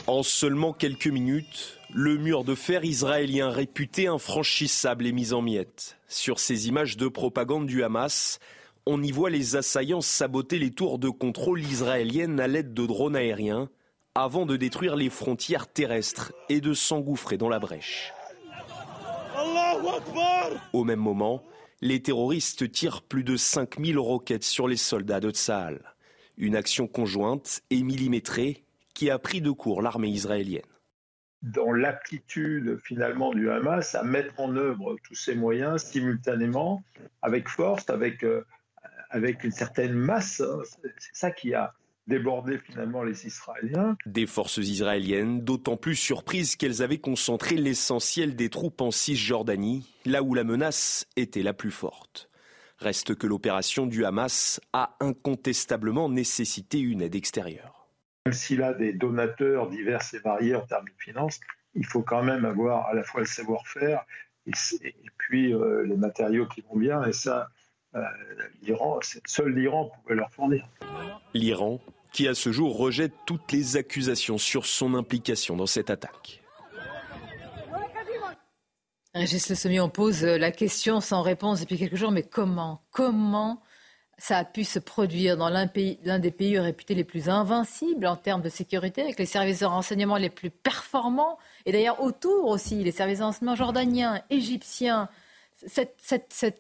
En 0.08 0.22
seulement 0.22 0.74
quelques 0.74 1.08
minutes, 1.08 1.80
le 1.98 2.18
mur 2.18 2.44
de 2.44 2.56
fer 2.56 2.84
israélien 2.84 3.50
réputé 3.50 4.08
infranchissable 4.08 5.08
est 5.08 5.14
mis 5.14 5.32
en 5.32 5.42
miettes. 5.42 5.98
Sur 6.10 6.42
ces 6.42 6.68
images 6.68 6.98
de 6.98 7.08
propagande 7.08 7.68
du 7.68 7.86
Hamas, 7.86 8.40
on 8.86 9.02
y 9.02 9.14
voit 9.14 9.30
les 9.30 9.56
assaillants 9.56 10.02
saboter 10.02 10.60
les 10.60 10.72
tours 10.72 11.00
de 11.00 11.08
contrôle 11.08 11.62
israéliennes 11.62 12.42
à 12.42 12.48
l'aide 12.48 12.74
de 12.74 12.86
drones 12.86 13.16
aériens 13.16 13.70
avant 14.14 14.46
de 14.46 14.58
détruire 14.58 14.98
les 14.98 15.10
frontières 15.10 15.72
terrestres 15.72 16.34
et 16.50 16.60
de 16.60 16.74
s'engouffrer 16.74 17.38
dans 17.38 17.48
la 17.48 17.60
brèche. 17.60 18.12
Au 20.74 20.84
même 20.84 21.00
moment, 21.00 21.44
les 21.80 22.02
terroristes 22.02 22.70
tirent 22.74 23.04
plus 23.04 23.24
de 23.24 23.38
5000 23.38 23.98
roquettes 23.98 24.44
sur 24.44 24.68
les 24.68 24.76
soldats 24.76 25.22
de 25.22 25.32
Tsahal. 25.32 25.96
Une 26.36 26.58
action 26.58 26.88
conjointe 26.88 27.62
et 27.70 27.82
millimétrée 27.84 28.66
qui 28.94 29.10
a 29.10 29.18
pris 29.18 29.40
de 29.40 29.52
court 29.52 29.82
l'armée 29.82 30.10
israélienne 30.10 30.75
dans 31.46 31.72
l'aptitude 31.72 32.80
finalement 32.84 33.34
du 33.34 33.50
Hamas 33.52 33.94
à 33.94 34.04
mettre 34.04 34.40
en 34.40 34.56
œuvre 34.56 34.98
tous 35.04 35.14
ces 35.14 35.36
moyens 35.36 35.84
simultanément, 35.84 36.84
avec 37.22 37.48
force, 37.48 37.90
avec, 37.90 38.24
euh, 38.24 38.44
avec 39.12 39.44
une 39.44 39.52
certaine 39.52 39.94
masse. 39.94 40.42
Hein. 40.42 40.60
C'est 40.98 41.16
ça 41.16 41.32
qui 41.32 41.54
a 41.54 41.74
débordé 42.08 42.58
finalement 42.58 43.04
les 43.04 43.28
Israéliens. 43.28 43.96
Des 44.06 44.26
forces 44.26 44.58
israéliennes, 44.58 45.42
d'autant 45.42 45.78
plus 45.78 45.96
surprises 45.96 46.56
qu'elles 46.56 46.82
avaient 46.82 47.00
concentré 47.00 47.56
l'essentiel 47.56 48.36
des 48.36 48.50
troupes 48.50 48.82
en 48.82 48.92
Cisjordanie, 48.92 49.88
là 50.06 50.24
où 50.24 50.34
la 50.34 50.44
menace 50.44 51.08
était 51.16 51.44
la 51.44 51.54
plus 51.54 51.72
forte. 51.72 52.30
Reste 52.80 53.16
que 53.16 53.28
l'opération 53.28 53.86
du 53.86 54.04
Hamas 54.04 54.60
a 54.74 54.98
incontestablement 55.00 56.10
nécessité 56.10 56.80
une 56.80 57.02
aide 57.02 57.16
extérieure 57.16 57.75
même 58.26 58.34
s'il 58.34 58.64
a 58.64 58.74
des 58.74 58.92
donateurs 58.92 59.70
divers 59.70 60.02
et 60.14 60.18
variés 60.18 60.56
en 60.56 60.66
termes 60.66 60.86
de 60.86 61.04
finances, 61.04 61.40
il 61.76 61.86
faut 61.86 62.02
quand 62.02 62.24
même 62.24 62.44
avoir 62.44 62.88
à 62.88 62.94
la 62.94 63.04
fois 63.04 63.22
le 63.22 63.28
savoir-faire 63.28 64.04
et, 64.48 64.52
puis 65.18 65.54
euh, 65.54 65.86
les 65.86 65.96
matériaux 65.96 66.48
qui 66.48 66.62
vont 66.62 66.78
bien. 66.78 67.04
Et 67.06 67.14
ça, 67.14 67.50
euh, 67.94 68.02
l'Iran, 68.64 69.00
seul 69.26 69.54
l'Iran 69.54 69.92
pouvait 69.92 70.16
leur 70.16 70.32
fournir. 70.32 70.68
L'Iran, 71.36 71.80
qui 72.12 72.28
à 72.28 72.34
ce 72.34 72.52
jour 72.52 72.78
rejette 72.78 73.14
toutes 73.28 73.52
les 73.52 73.78
accusations 73.78 74.40
sur 74.40 74.66
son 74.66 74.96
implication 74.96 75.56
dans 75.56 75.68
cette 75.68 75.92
attaque. 75.92 76.42
Régis 79.14 79.50
Le 79.50 79.56
Sommier, 79.56 79.82
on 79.82 79.90
pose 79.90 80.24
la 80.24 80.52
question 80.52 81.00
sans 81.00 81.22
réponse 81.22 81.62
depuis 81.62 81.78
quelques 81.78 81.96
jours, 81.96 82.12
mais 82.12 82.24
comment 82.24 82.82
Comment 82.92 83.62
ça 84.18 84.38
a 84.38 84.46
pu 84.46 84.64
se 84.64 84.80
produire 84.80 85.38
dans 85.38 85.50
l'un 85.50 85.66
des 85.66 86.32
pays 86.32 86.60
réputés 86.60 86.96
les 86.96 87.04
plus 87.04 87.30
invincibles 87.30 88.08
en 88.08 88.16
termes 88.16 88.42
de 88.42 88.50
sécurité, 88.50 89.02
avec 89.02 89.20
les 89.20 89.26
services 89.26 89.60
de 89.60 89.66
renseignement 89.66 90.18
les 90.18 90.30
plus 90.30 90.50
performants, 90.50 91.38
et 91.66 91.72
d'ailleurs 91.72 92.02
autour 92.02 92.48
aussi, 92.48 92.84
les 92.84 92.92
services 92.92 93.20
de 93.20 93.24
renseignement 93.24 93.56
jordaniens, 93.56 94.22
égyptiens. 94.30 95.10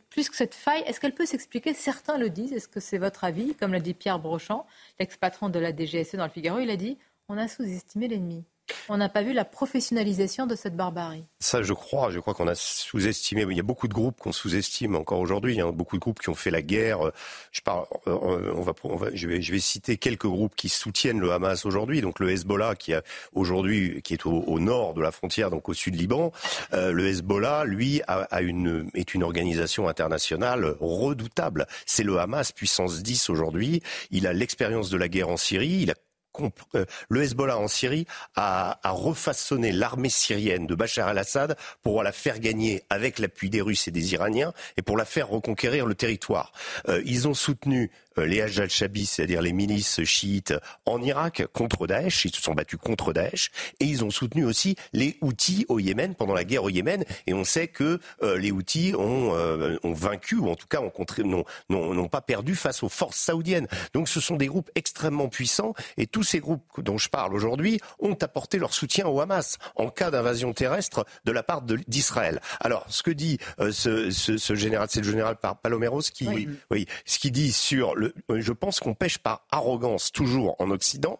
plus 0.09 0.29
que 0.29 0.35
cette 0.35 0.55
faille, 0.55 0.83
est-ce 0.85 0.99
qu'elle 0.99 1.13
peut 1.13 1.25
s'expliquer? 1.25 1.73
Certains 1.73 2.17
le 2.17 2.29
disent. 2.29 2.53
Est-ce 2.53 2.67
que 2.67 2.79
c'est 2.79 2.97
votre 2.97 3.23
avis? 3.23 3.55
Comme 3.55 3.73
l'a 3.73 3.79
dit 3.79 3.93
Pierre 3.93 4.19
Brochant, 4.19 4.65
l'ex-patron 4.99 5.49
de 5.49 5.59
la 5.59 5.71
DGSE 5.71 6.15
dans 6.15 6.25
le 6.25 6.31
Figaro, 6.31 6.59
il 6.59 6.69
a 6.69 6.77
dit 6.77 6.97
on 7.27 7.37
a 7.37 7.47
sous-estimé 7.47 8.07
l'ennemi. 8.07 8.45
On 8.89 8.97
n'a 8.97 9.09
pas 9.09 9.23
vu 9.23 9.33
la 9.33 9.45
professionnalisation 9.45 10.45
de 10.47 10.55
cette 10.55 10.75
barbarie. 10.75 11.25
Ça, 11.39 11.61
je 11.61 11.73
crois. 11.73 12.11
Je 12.11 12.19
crois 12.19 12.33
qu'on 12.33 12.47
a 12.47 12.55
sous-estimé. 12.55 13.45
Il 13.49 13.57
y 13.57 13.59
a 13.59 13.63
beaucoup 13.63 13.87
de 13.87 13.93
groupes 13.93 14.19
qu'on 14.19 14.31
sous-estime 14.31 14.95
encore 14.95 15.19
aujourd'hui. 15.19 15.53
Il 15.53 15.57
y 15.57 15.61
a 15.61 15.71
beaucoup 15.71 15.95
de 15.95 16.01
groupes 16.01 16.19
qui 16.19 16.29
ont 16.29 16.35
fait 16.35 16.51
la 16.51 16.61
guerre. 16.61 17.11
Je 17.51 17.61
parle. 17.61 17.85
Euh, 18.07 18.53
on 18.55 18.61
va, 18.61 18.73
je, 19.13 19.27
vais, 19.27 19.59
citer 19.59 19.97
quelques 19.97 20.27
groupes 20.27 20.55
qui 20.55 20.69
soutiennent 20.69 21.19
le 21.19 21.31
Hamas 21.31 21.65
aujourd'hui. 21.65 22.01
Donc 22.01 22.19
le 22.19 22.31
Hezbollah, 22.31 22.75
qui 22.75 22.93
a 22.93 23.03
aujourd'hui, 23.33 24.01
qui 24.03 24.13
est 24.13 24.25
au, 24.25 24.59
nord 24.59 24.93
de 24.93 25.01
la 25.01 25.11
frontière, 25.11 25.49
donc 25.49 25.69
au 25.69 25.73
sud 25.73 25.95
Liban. 25.95 26.31
Euh, 26.73 26.91
le 26.91 27.07
Hezbollah, 27.07 27.65
lui, 27.65 28.01
a, 28.07 28.41
une, 28.41 28.89
est 28.93 29.13
une 29.13 29.23
organisation 29.23 29.87
internationale 29.87 30.75
redoutable. 30.79 31.67
C'est 31.85 32.03
le 32.03 32.19
Hamas 32.19 32.51
puissance 32.51 33.01
10 33.01 33.29
aujourd'hui. 33.29 33.81
Il 34.11 34.27
a 34.27 34.33
l'expérience 34.33 34.89
de 34.89 34.97
la 34.97 35.07
guerre 35.07 35.29
en 35.29 35.37
Syrie. 35.37 35.87
Le 37.09 37.23
Hezbollah 37.23 37.57
en 37.57 37.67
Syrie 37.67 38.05
a, 38.35 38.79
refaçonné 38.83 39.71
l'armée 39.71 40.09
syrienne 40.09 40.67
de 40.67 40.75
Bachar 40.75 41.07
al-Assad 41.07 41.57
pour 41.83 42.03
la 42.03 42.11
faire 42.11 42.39
gagner 42.39 42.83
avec 42.89 43.19
l'appui 43.19 43.49
des 43.49 43.61
Russes 43.61 43.87
et 43.87 43.91
des 43.91 44.13
Iraniens 44.13 44.53
et 44.77 44.81
pour 44.81 44.97
la 44.97 45.05
faire 45.05 45.29
reconquérir 45.29 45.85
le 45.85 45.95
territoire. 45.95 46.51
Euh, 46.87 47.01
ils 47.05 47.27
ont 47.27 47.33
soutenu 47.33 47.83
euh, 47.85 48.04
les 48.17 48.41
Hajj 48.41 48.61
al-Shabi, 48.61 49.05
c'est-à-dire 49.05 49.41
les 49.41 49.53
milices 49.53 50.03
chiites 50.03 50.53
en 50.85 51.01
Irak 51.01 51.45
contre 51.53 51.87
Daesh. 51.87 52.25
Ils 52.25 52.35
se 52.35 52.41
sont 52.41 52.53
battus 52.53 52.79
contre 52.79 53.13
Daesh 53.13 53.51
et 53.79 53.85
ils 53.85 54.03
ont 54.03 54.09
soutenu 54.09 54.45
aussi 54.45 54.75
les 54.93 55.17
Houthis 55.21 55.65
au 55.69 55.79
Yémen 55.79 56.15
pendant 56.15 56.33
la 56.33 56.43
guerre 56.43 56.63
au 56.63 56.69
Yémen. 56.69 57.03
Et 57.27 57.33
on 57.33 57.43
sait 57.43 57.67
que 57.67 57.99
euh, 58.23 58.37
les 58.37 58.51
Houthis 58.51 58.93
ont, 58.95 59.35
euh, 59.35 59.77
ont, 59.83 59.93
vaincu 59.93 60.35
ou 60.35 60.49
en 60.49 60.55
tout 60.55 60.67
cas 60.67 60.81
n'ont 61.69 62.07
pas 62.07 62.21
perdu 62.21 62.55
face 62.55 62.83
aux 62.83 62.89
forces 62.89 63.17
saoudiennes. 63.17 63.67
Donc 63.93 64.09
ce 64.09 64.19
sont 64.19 64.35
des 64.35 64.47
groupes 64.47 64.69
extrêmement 64.75 65.29
puissants 65.29 65.73
et 65.97 66.07
tous 66.07 66.23
ces 66.23 66.39
groupes 66.39 66.63
dont 66.77 66.97
je 66.97 67.09
parle 67.09 67.33
aujourd'hui 67.33 67.79
ont 67.99 68.17
apporté 68.21 68.59
leur 68.59 68.73
soutien 68.73 69.07
au 69.07 69.19
Hamas 69.21 69.57
en 69.75 69.89
cas 69.89 70.11
d'invasion 70.11 70.53
terrestre 70.53 71.05
de 71.25 71.31
la 71.31 71.43
part 71.43 71.61
d'Israël. 71.61 72.41
Alors 72.59 72.85
ce 72.89 73.03
que 73.03 73.11
dit 73.11 73.37
ce, 73.71 74.09
ce, 74.11 74.37
ce, 74.37 74.55
général, 74.55 74.87
c'est 74.89 75.01
le 75.01 75.09
général 75.09 75.37
Paloméros 75.61 76.01
qui, 76.01 76.27
oui. 76.27 76.49
oui, 76.71 76.85
ce 77.05 77.19
qui 77.19 77.31
dit 77.31 77.51
sur 77.51 77.95
le 77.95 78.04
je 78.29 78.51
pense 78.51 78.79
qu'on 78.79 78.93
pêche 78.93 79.17
par 79.17 79.45
arrogance 79.51 80.11
toujours 80.11 80.55
en 80.59 80.71
Occident. 80.71 81.19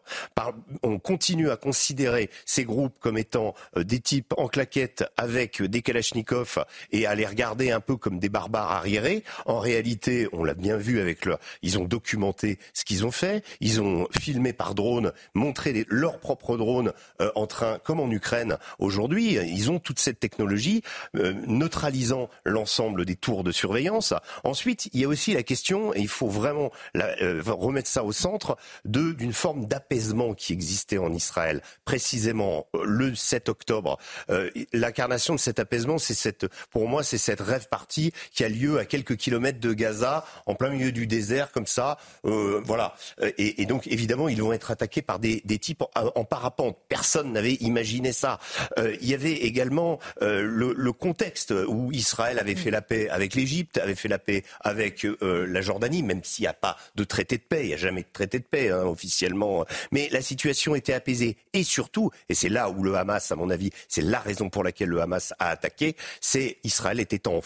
on 0.83 0.99
continue 0.99 1.49
à 1.49 1.57
considérer 1.57 2.29
ces 2.45 2.63
groupes 2.65 2.95
comme 2.99 3.17
étant 3.17 3.53
euh, 3.77 3.83
des 3.83 3.99
types 3.99 4.33
en 4.37 4.47
claquette 4.47 5.03
avec 5.17 5.61
des 5.61 5.81
kalachnikovs 5.81 6.63
et 6.91 7.05
à 7.05 7.15
les 7.15 7.25
regarder 7.25 7.71
un 7.71 7.79
peu 7.79 7.95
comme 7.97 8.19
des 8.19 8.29
barbares 8.29 8.71
arriérés. 8.71 9.23
En 9.45 9.59
réalité, 9.59 10.27
on 10.33 10.43
l'a 10.43 10.53
bien 10.53 10.77
vu 10.77 10.99
avec 10.99 11.25
leur, 11.25 11.39
ils 11.61 11.77
ont 11.77 11.85
documenté 11.85 12.59
ce 12.73 12.85
qu'ils 12.85 13.05
ont 13.05 13.11
fait. 13.11 13.43
Ils 13.59 13.81
ont 13.81 14.07
filmé 14.11 14.53
par 14.53 14.75
drone, 14.75 15.11
montré 15.33 15.85
leurs 15.89 16.19
propres 16.19 16.57
drones 16.57 16.93
euh, 17.21 17.31
en 17.35 17.47
train, 17.47 17.79
comme 17.83 17.99
en 17.99 18.09
Ukraine 18.09 18.57
aujourd'hui. 18.79 19.33
Ils 19.33 19.71
ont 19.71 19.79
toute 19.79 19.99
cette 19.99 20.19
technologie 20.19 20.81
euh, 21.15 21.33
neutralisant 21.47 22.29
l'ensemble 22.43 23.05
des 23.05 23.15
tours 23.15 23.43
de 23.43 23.51
surveillance. 23.51 24.13
Ensuite, 24.43 24.89
il 24.93 25.01
y 25.01 25.05
a 25.05 25.07
aussi 25.07 25.33
la 25.33 25.43
question, 25.43 25.93
et 25.93 25.99
il 25.99 26.07
faut 26.07 26.27
vraiment 26.27 26.71
euh, 26.95 27.41
remettre 27.45 27.89
ça 27.89 28.03
au 28.03 28.11
centre 28.11 28.57
d'une 28.85 29.33
forme 29.33 29.65
d'apaisement 29.65 30.33
qui 30.33 30.53
existait 30.53 30.97
en 30.97 31.13
Israël. 31.13 31.61
Précisément, 31.85 32.67
euh, 32.75 32.83
le 32.85 33.15
7 33.15 33.49
octobre, 33.49 33.97
euh, 34.29 34.49
l'incarnation 34.73 35.35
de 35.35 35.39
cet 35.39 35.59
apaisement, 35.59 35.97
c'est 35.97 36.13
cette, 36.13 36.47
pour 36.71 36.87
moi, 36.87 37.03
c'est 37.03 37.17
cette 37.17 37.41
rêve 37.41 37.67
partie 37.69 38.11
qui 38.31 38.43
a 38.43 38.49
lieu 38.49 38.79
à 38.79 38.85
quelques 38.85 39.17
kilomètres 39.17 39.59
de 39.59 39.73
Gaza, 39.73 40.25
en 40.45 40.55
plein 40.55 40.69
milieu 40.69 40.91
du 40.91 41.07
désert, 41.07 41.51
comme 41.51 41.67
ça. 41.67 41.97
voilà. 42.23 42.95
Et, 43.37 43.65
donc, 43.65 43.87
évidemment, 43.87 44.27
ils 44.29 44.41
vont 44.41 44.53
être 44.53 44.71
attaqués 44.71 45.01
par 45.01 45.19
des, 45.19 45.41
types 45.59 45.83
en, 45.95 46.25
parapente. 46.25 46.77
Personne 46.89 47.31
n'avait 47.31 47.53
imaginé 47.55 48.11
ça. 48.11 48.39
il 48.77 49.07
y 49.07 49.13
avait 49.13 49.33
également 49.33 49.99
le, 50.21 50.73
le, 50.73 50.93
contexte 50.93 51.53
où 51.67 51.91
Israël 51.91 52.39
avait 52.39 52.55
fait 52.55 52.71
la 52.71 52.81
paix 52.81 53.09
avec 53.09 53.35
l'Égypte, 53.35 53.77
avait 53.77 53.95
fait 53.95 54.07
la 54.07 54.19
paix 54.19 54.43
avec 54.61 55.05
la 55.21 55.61
Jordanie, 55.61 56.03
même 56.03 56.23
s'il 56.23 56.43
n'y 56.43 56.47
a 56.47 56.53
pas 56.53 56.64
de 56.95 57.03
traité 57.03 57.37
de 57.37 57.43
paix. 57.43 57.63
Il 57.63 57.67
n'y 57.67 57.73
a 57.73 57.77
jamais 57.77 58.01
de 58.01 58.07
traité 58.11 58.39
de 58.39 58.45
paix 58.45 58.69
hein, 58.69 58.83
officiellement. 58.83 59.65
Mais 59.91 60.09
la 60.11 60.21
situation 60.21 60.75
était 60.75 60.93
apaisée. 60.93 61.37
Et 61.53 61.63
surtout, 61.63 62.11
et 62.29 62.35
c'est 62.35 62.49
là 62.49 62.69
où 62.69 62.83
le 62.83 62.95
Hamas, 62.95 63.31
à 63.31 63.35
mon 63.35 63.49
avis, 63.49 63.71
c'est 63.87 64.01
la 64.01 64.19
raison 64.19 64.49
pour 64.49 64.63
laquelle 64.63 64.89
le 64.89 65.01
Hamas 65.01 65.33
a 65.39 65.49
attaqué, 65.49 65.95
c'est 66.21 66.57
Israël 66.63 66.99
était 66.99 67.27
en 67.27 67.41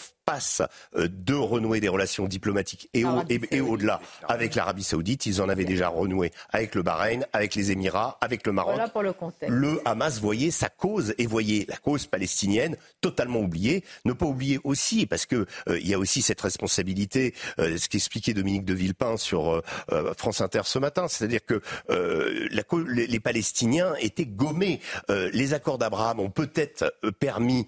euh, 0.96 1.08
de 1.10 1.34
renouer 1.34 1.80
des 1.80 1.88
relations 1.88 2.26
diplomatiques 2.26 2.88
et, 2.94 3.04
au-delà 3.04 4.00
avec 4.28 4.54
l'Arabie 4.54 4.82
saoudite. 4.82 5.26
Ils 5.26 5.42
en 5.42 5.48
avaient 5.48 5.64
déjà 5.64 5.88
renoué 5.88 6.32
avec 6.50 6.74
le 6.74 6.82
Bahreïn, 6.82 7.26
avec 7.32 7.54
les 7.54 7.70
Émirats, 7.70 8.18
avec 8.20 8.46
le 8.46 8.52
Maroc. 8.52 8.76
le, 9.48 9.80
Hamas 9.84 10.20
voyait 10.20 10.50
sa 10.50 10.68
cause 10.68 11.14
et 11.18 11.26
voyait 11.26 11.66
la 11.68 11.76
cause 11.76 12.06
palestinienne 12.06 12.76
totalement 13.00 13.40
oubliée. 13.40 13.84
Ne 14.04 14.12
pas 14.12 14.26
oublier 14.26 14.58
aussi, 14.64 15.06
parce 15.06 15.26
que 15.26 15.46
euh, 15.68 15.78
il 15.78 15.88
y 15.88 15.94
a 15.94 15.98
aussi 15.98 16.22
cette 16.22 16.40
responsabilité, 16.40 17.34
euh, 17.58 17.76
ce 17.76 17.88
qu'expliquait 17.88 18.34
Dominique 18.34 18.64
de 18.64 18.74
Villepin 18.74 19.16
sur 19.16 19.62
France 20.16 20.40
Inter 20.40 20.62
ce 20.64 20.78
matin, 20.78 21.08
c'est-à-dire 21.08 21.40
que 21.44 21.60
les, 21.88 23.20
Palestiniens 23.20 23.94
étaient 24.00 24.26
gommés. 24.26 24.80
les 25.08 25.54
accords 25.54 25.78
d'Abraham 25.78 26.20
ont 26.20 26.30
peut-être 26.30 26.94
permis 27.18 27.66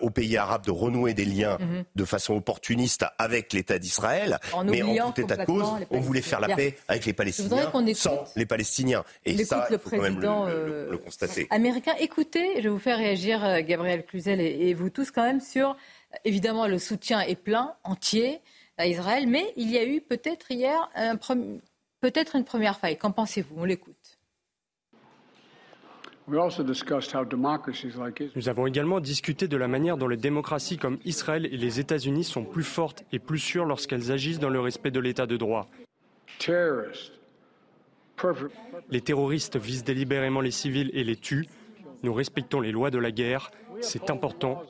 aux 0.00 0.10
pays 0.10 0.36
arabes 0.36 0.64
de 0.64 0.70
renouer 0.70 1.14
des 1.14 1.24
liens. 1.24 1.58
Mhm 1.60 1.84
de 2.00 2.04
façon 2.06 2.34
opportuniste 2.34 3.04
avec 3.18 3.52
l'État 3.52 3.78
d'Israël, 3.78 4.38
mais 4.64 4.82
en 5.00 5.12
tout 5.12 5.20
état 5.20 5.36
de 5.36 5.44
cause, 5.44 5.66
on 5.90 6.00
voulait 6.00 6.22
faire 6.22 6.40
la 6.40 6.56
paix 6.56 6.76
avec 6.88 7.04
les 7.04 7.12
Palestiniens 7.12 7.70
sans 7.94 8.24
les 8.36 8.46
Palestiniens. 8.46 9.04
Et 9.24 9.44
ça, 9.44 9.66
le 9.70 9.78
président 9.78 10.46
le, 10.46 10.52
euh, 10.52 10.98
constater. 10.98 11.46
américain. 11.50 11.92
Écoutez, 12.00 12.56
je 12.56 12.62
vais 12.62 12.68
vous 12.68 12.78
faire 12.78 12.96
réagir, 12.98 13.44
euh, 13.44 13.60
Gabriel 13.60 14.04
Cluzel 14.04 14.40
et, 14.40 14.72
vous 14.74 14.88
tous 14.88 15.10
quand 15.10 15.24
même 15.24 15.40
sur, 15.40 15.76
évidemment, 16.24 16.66
le 16.66 16.78
soutien 16.78 17.20
est 17.20 17.34
plein, 17.34 17.74
entier 17.84 18.40
à 18.78 18.86
Israël, 18.86 19.26
mais 19.26 19.52
il 19.56 19.70
y 19.70 19.76
a 19.76 19.84
eu 19.84 20.00
peut-être 20.00 20.50
hier 20.50 20.88
peut-être 22.00 22.36
une 22.36 22.44
première 22.44 22.78
faille. 22.78 22.96
Qu'en 22.96 23.12
pensez-vous? 23.12 23.54
On 23.58 23.64
l'écoute. 23.64 24.09
Nous 28.36 28.48
avons 28.48 28.66
également 28.66 29.00
discuté 29.00 29.48
de 29.48 29.56
la 29.56 29.68
manière 29.68 29.96
dont 29.96 30.06
les 30.06 30.16
démocraties 30.16 30.78
comme 30.78 30.98
Israël 31.04 31.46
et 31.46 31.56
les 31.56 31.80
États-Unis 31.80 32.24
sont 32.24 32.44
plus 32.44 32.62
fortes 32.62 33.04
et 33.12 33.18
plus 33.18 33.38
sûres 33.38 33.64
lorsqu'elles 33.64 34.12
agissent 34.12 34.38
dans 34.38 34.48
le 34.48 34.60
respect 34.60 34.90
de 34.90 35.00
l'état 35.00 35.26
de 35.26 35.36
droit. 35.36 35.68
Les 38.90 39.00
terroristes 39.00 39.56
visent 39.56 39.84
délibérément 39.84 40.40
les 40.40 40.50
civils 40.50 40.90
et 40.94 41.04
les 41.04 41.16
tuent. 41.16 41.48
Nous 42.02 42.14
respectons 42.14 42.60
les 42.60 42.72
lois 42.72 42.90
de 42.90 42.98
la 42.98 43.10
guerre. 43.10 43.50
C'est 43.80 44.10
important. 44.10 44.62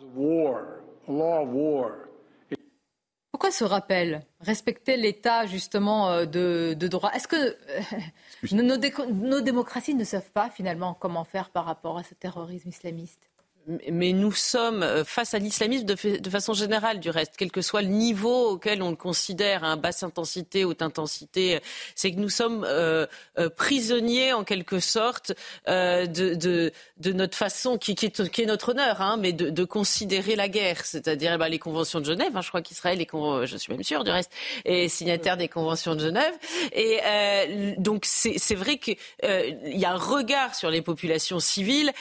Pourquoi 3.30 3.50
ce 3.52 3.64
rappel 3.64 4.26
Respecter 4.40 4.96
l'état 4.96 5.46
justement 5.46 6.10
euh, 6.10 6.24
de, 6.26 6.88
droit. 6.88 7.10
Est-ce 7.12 7.28
que 7.28 7.36
euh, 7.36 9.06
nos 9.12 9.40
démocraties 9.40 9.94
ne 9.94 10.04
savent 10.04 10.30
pas 10.32 10.50
finalement 10.50 10.94
comment 10.94 11.24
faire 11.24 11.50
par 11.50 11.64
rapport 11.64 11.96
à 11.98 12.02
ce 12.02 12.14
terrorisme 12.14 12.68
islamiste? 12.68 13.29
Mais 13.90 14.12
nous 14.12 14.32
sommes 14.32 14.82
euh, 14.82 15.04
face 15.04 15.34
à 15.34 15.38
l'islamisme 15.38 15.84
de, 15.84 16.30
façon 16.30 16.54
générale, 16.54 17.00
du 17.00 17.10
reste, 17.10 17.34
quel 17.36 17.50
que 17.50 17.62
soit 17.62 17.82
le 17.82 17.88
niveau 17.88 18.50
auquel 18.50 18.82
on 18.82 18.90
le 18.90 18.96
considère, 18.96 19.64
hein, 19.64 19.76
basse 19.76 20.02
intensité, 20.02 20.64
haute 20.64 20.82
intensité, 20.82 21.60
c'est 21.94 22.12
que 22.12 22.18
nous 22.18 22.28
sommes 22.28 22.64
euh, 22.68 23.06
euh, 23.38 23.48
prisonniers 23.48 24.32
en 24.32 24.44
quelque 24.44 24.80
sorte 24.80 25.32
de, 25.66 26.72
notre 27.12 27.36
façon, 27.36 27.78
qui, 27.78 27.92
est, 27.92 28.46
notre 28.46 28.70
honneur, 28.70 29.00
hein, 29.00 29.16
mais 29.18 29.32
de, 29.32 29.64
considérer 29.64 30.36
la 30.36 30.48
guerre, 30.48 30.84
c'est-à-dire 30.84 31.38
bah, 31.38 31.48
les 31.48 31.58
conventions 31.58 32.00
de 32.00 32.06
Genève. 32.06 32.34
Hein, 32.34 32.40
je 32.40 32.48
crois 32.48 32.62
qu'Israël 32.62 32.98
je 33.00 33.56
suis 33.56 33.72
même 33.72 33.82
sûre 33.82 34.04
du 34.04 34.10
reste, 34.10 34.30
est 34.64 34.88
signataire 34.88 35.36
des 35.36 35.48
conventions 35.48 35.94
de 35.94 36.00
Genève. 36.00 36.34
Et 36.72 36.98
donc 37.78 38.04
c'est 38.06 38.54
vrai 38.54 38.78
qu'il 38.78 38.96
y 39.20 39.84
a 39.84 39.92
un 39.92 39.96
regard 39.96 40.54
sur 40.54 40.70
les 40.70 40.82
populations 40.82 41.40
civiles 41.40 41.92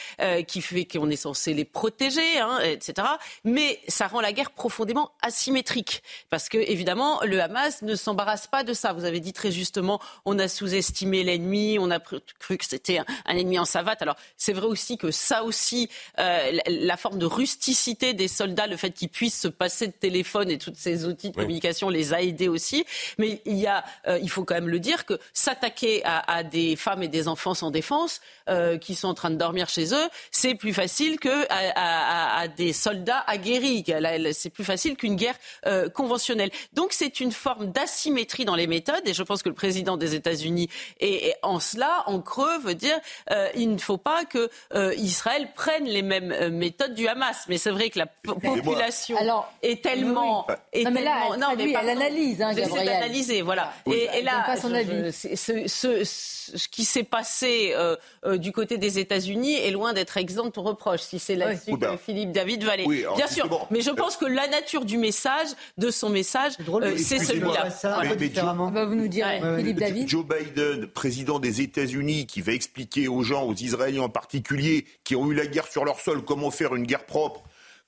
qui 0.47 0.61
fait 0.61 0.86
qu'on 0.86 1.09
est 1.09 1.15
censé 1.15 1.53
les 1.60 1.66
protéger, 1.66 2.39
hein, 2.39 2.60
etc. 2.64 3.07
Mais 3.43 3.80
ça 3.88 4.07
rend 4.07 4.22
la 4.22 4.32
guerre 4.32 4.51
profondément 4.51 5.12
asymétrique. 5.22 6.03
Parce 6.30 6.47
que, 6.47 6.57
évidemment, 6.57 7.20
le 7.24 7.41
Hamas 7.41 7.82
ne 7.82 7.95
s'embarrasse 7.95 8.47
pas 8.47 8.64
de 8.64 8.74
ça. 8.74 8.93
Vous 8.93 9.05
avez 9.05 9.20
dit 9.20 9.34
très 9.34 9.51
justement, 9.51 9.99
on 10.26 10.39
a 10.39 10.47
sous-estimé 10.47 11.24
l'ennemi, 11.24 11.78
on 11.80 11.91
a 11.91 11.99
cru 11.99 12.57
que 12.57 12.66
c'était 12.66 12.99
un 13.26 13.36
ennemi 13.36 13.60
en 13.60 13.66
savate. 13.66 14.01
Alors, 14.01 14.16
c'est 14.38 14.53
vrai 14.53 14.68
aussi 14.68 14.97
que 14.97 15.12
ça 15.12 15.43
aussi, 15.43 15.89
euh, 16.20 16.57
la 16.68 16.97
forme 16.97 17.20
de 17.20 17.26
rusticité 17.26 18.14
des 18.14 18.28
soldats, 18.28 18.68
le 18.68 18.78
fait 18.78 18.91
qu'ils 18.91 19.10
puissent 19.10 19.39
se 19.39 19.47
passer 19.47 19.88
de 19.88 19.91
téléphone 19.91 20.49
et 20.49 20.57
tous 20.57 20.74
ces 20.76 21.05
outils 21.05 21.32
de 21.32 21.36
communication 21.36 21.89
les 21.89 22.14
a 22.14 22.22
aidés 22.22 22.47
aussi. 22.47 22.86
Mais 23.18 23.41
il 23.45 23.57
y 23.57 23.68
a, 23.68 23.84
euh, 24.07 24.18
il 24.22 24.30
faut 24.30 24.45
quand 24.45 24.55
même 24.55 24.70
le 24.70 24.80
dire, 24.80 25.05
que 25.05 25.20
s'attaquer 25.34 26.01
à, 26.05 26.43
des 26.43 26.76
femmes 26.76 27.03
et 27.03 27.07
des 27.07 27.28
enfants 27.28 27.53
sans 27.53 27.72
défense 27.72 28.22
euh, 28.49 28.78
qui 28.78 28.95
sont 28.95 29.10
en 29.10 29.14
train 29.14 29.30
de 29.30 29.36
dormir 29.36 29.68
chez 29.68 29.93
eux, 29.93 30.10
c'est 30.32 30.55
plus 30.55 30.74
facile 30.74 31.20
que 31.20 31.38
à, 31.49 32.47
des 32.47 32.73
soldats 32.73 33.23
aguerris. 33.27 33.85
C'est 34.33 34.49
plus 34.49 34.63
facile 34.63 34.95
qu'une 34.95 35.15
guerre 35.15 35.35
conventionnelle. 35.93 36.51
Donc 36.73 36.93
c'est 36.93 37.19
une 37.19 37.31
forme 37.31 37.71
d'asymétrie 37.71 38.45
dans 38.45 38.55
les 38.55 38.67
méthodes, 38.67 39.01
et 39.05 39.13
je 39.13 39.23
pense 39.23 39.43
que 39.43 39.49
le 39.49 39.55
président 39.55 39.97
des 39.97 40.15
États-Unis 40.15 40.69
est, 40.99 41.35
en 41.43 41.59
cela, 41.59 42.03
en 42.07 42.21
creux, 42.21 42.59
veut 42.59 42.75
dire 42.75 42.99
il 43.55 43.71
ne 43.71 43.79
faut 43.79 43.97
pas 43.97 44.25
que 44.25 44.49
Israël 44.95 45.49
prenne 45.55 45.85
les 45.85 46.01
mêmes 46.01 46.49
méthodes 46.49 46.93
du 46.93 47.07
Hamas. 47.07 47.45
Mais 47.47 47.57
c'est 47.57 47.71
vrai 47.71 47.89
que 47.89 47.99
la 47.99 48.05
population 48.05 49.17
est 49.61 49.83
tellement. 49.83 50.47
non, 50.75 50.91
mais 50.91 51.03
là, 51.03 51.29
elle, 51.33 51.39
non, 51.39 51.47
mais 51.57 51.71
elle 51.71 51.89
analyse, 51.89 52.41
hein, 52.41 52.53
analysé, 52.77 53.41
voilà. 53.41 53.73
et, 53.85 54.21
là, 54.21 54.45
ce, 56.51 56.67
qui 56.67 56.85
s'est 56.85 57.03
passé 57.03 57.73
euh, 57.75 57.95
euh, 58.25 58.37
du 58.37 58.51
côté 58.51 58.77
des 58.77 58.99
États-Unis 58.99 59.55
est 59.55 59.71
loin 59.71 59.93
d'être 59.93 60.17
exempt 60.17 60.53
de 60.53 60.59
reproches, 60.59 61.01
si 61.01 61.19
c'est 61.30 61.36
là-dessus 61.36 61.77
que 61.77 61.97
Philippe 61.97 62.32
David 62.32 62.63
va 62.63 62.73
aller. 62.73 62.86
Bien 63.15 63.27
sûr, 63.27 63.67
mais 63.71 63.82
je 63.82 63.91
pense 63.91 64.17
que 64.17 64.25
la 64.25 64.47
nature 64.47 64.86
du 64.86 64.97
message, 64.97 65.47
de 65.77 65.91
son 65.91 66.09
message, 66.09 66.53
euh, 66.67 66.97
c'est 66.97 67.19
celui-là. 67.19 67.69
Va 68.71 68.86
vous 68.86 68.95
nous 68.95 69.07
dire, 69.07 69.27
Philippe 69.57 69.80
David. 69.80 70.07
Joe 70.07 70.25
Biden, 70.25 70.88
président 70.88 71.39
des 71.39 71.61
États-Unis, 71.61 72.25
qui 72.25 72.41
va 72.41 72.53
expliquer 72.53 73.07
aux 73.07 73.23
gens, 73.23 73.43
aux 73.43 73.53
Israéliens 73.53 74.03
en 74.03 74.09
particulier, 74.09 74.86
qui 75.03 75.15
ont 75.15 75.30
eu 75.32 75.36
la 75.36 75.45
guerre 75.45 75.67
sur 75.67 75.86
leur 75.86 75.99
sol, 75.99 76.23
comment 76.23 76.51
faire 76.51 76.75
une 76.75 76.86
guerre 76.86 77.05
propre 77.05 77.43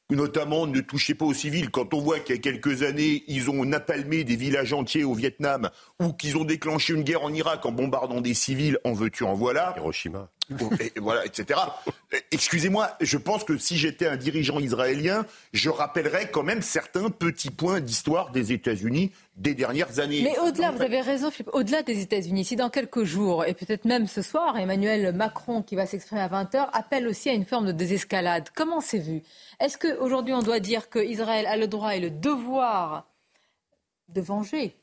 notamment 0.10 0.68
ne 0.68 0.82
touchez 0.82 1.16
pas 1.16 1.26
aux 1.26 1.34
civils. 1.34 1.70
Quand 1.72 1.94
on 1.94 2.02
voit 2.02 2.20
qu'il 2.20 2.36
y 2.36 2.38
a 2.38 2.42
quelques 2.42 2.84
années, 2.84 3.24
ils 3.28 3.50
ont 3.50 3.64
napalmé 3.64 4.26
des 4.26 4.36
villages 4.36 4.74
entiers 4.74 5.06
au 5.06 5.14
Vietnam 5.14 5.70
ou 6.02 6.12
qu'ils 6.12 6.38
ont 6.38 6.44
déclenché 6.44 6.94
une 6.94 7.04
guerre 7.04 7.24
en 7.24 7.34
Irak 7.34 7.66
en 7.66 7.72
bombardant 7.72 8.20
des 8.20 8.34
civils, 8.34 8.78
en 8.84 8.92
veux-tu, 8.94 9.24
en 9.24 9.36
voilà. 9.36 9.74
Hiroshima. 9.78 10.30
Et 10.80 11.00
voilà, 11.00 11.26
etc. 11.26 11.60
Excusez-moi, 12.32 12.96
je 13.00 13.18
pense 13.18 13.44
que 13.44 13.58
si 13.58 13.78
j'étais 13.78 14.08
un 14.08 14.18
dirigeant 14.18 14.60
israélien, 14.60 15.26
je 15.54 15.70
rappellerais 15.70 16.30
quand 16.30 16.44
même 16.44 16.62
certains 16.62 17.10
petits 17.10 17.52
points 17.52 17.80
d'histoire 17.80 18.32
des 18.32 18.52
États-Unis 18.52 19.12
des 19.38 19.54
dernières 19.56 20.00
années. 20.00 20.22
Mais 20.24 20.38
au-delà, 20.40 20.72
vous 20.72 20.82
avez 20.82 21.02
raison, 21.02 21.32
Philippe, 21.32 21.52
au-delà 21.54 21.84
des 21.84 22.02
États-Unis, 22.02 22.46
si 22.46 22.56
dans 22.56 22.70
quelques 22.70 23.04
jours, 23.04 23.46
et 23.46 23.54
peut-être 23.54 23.86
même 23.86 24.08
ce 24.08 24.22
soir, 24.22 24.58
Emmanuel 24.58 25.14
Macron, 25.16 25.62
qui 25.62 25.76
va 25.76 25.86
s'exprimer 25.86 26.22
à 26.22 26.28
20h, 26.28 26.70
appelle 26.74 27.08
aussi 27.08 27.30
à 27.30 27.34
une 27.34 27.46
forme 27.46 27.68
de 27.68 27.72
désescalade, 27.72 28.50
comment 28.56 28.82
c'est 28.82 29.00
vu? 29.00 29.24
Est-ce 29.60 29.78
qu'aujourd'hui, 29.78 30.34
on 30.34 30.42
doit 30.42 30.60
dire 30.60 30.90
qu'Israël 30.90 31.46
a 31.46 31.56
le 31.56 31.68
droit 31.68 31.96
et 31.96 32.00
le 32.00 32.10
devoir 32.10 33.08
de 34.10 34.22
venger 34.22 34.76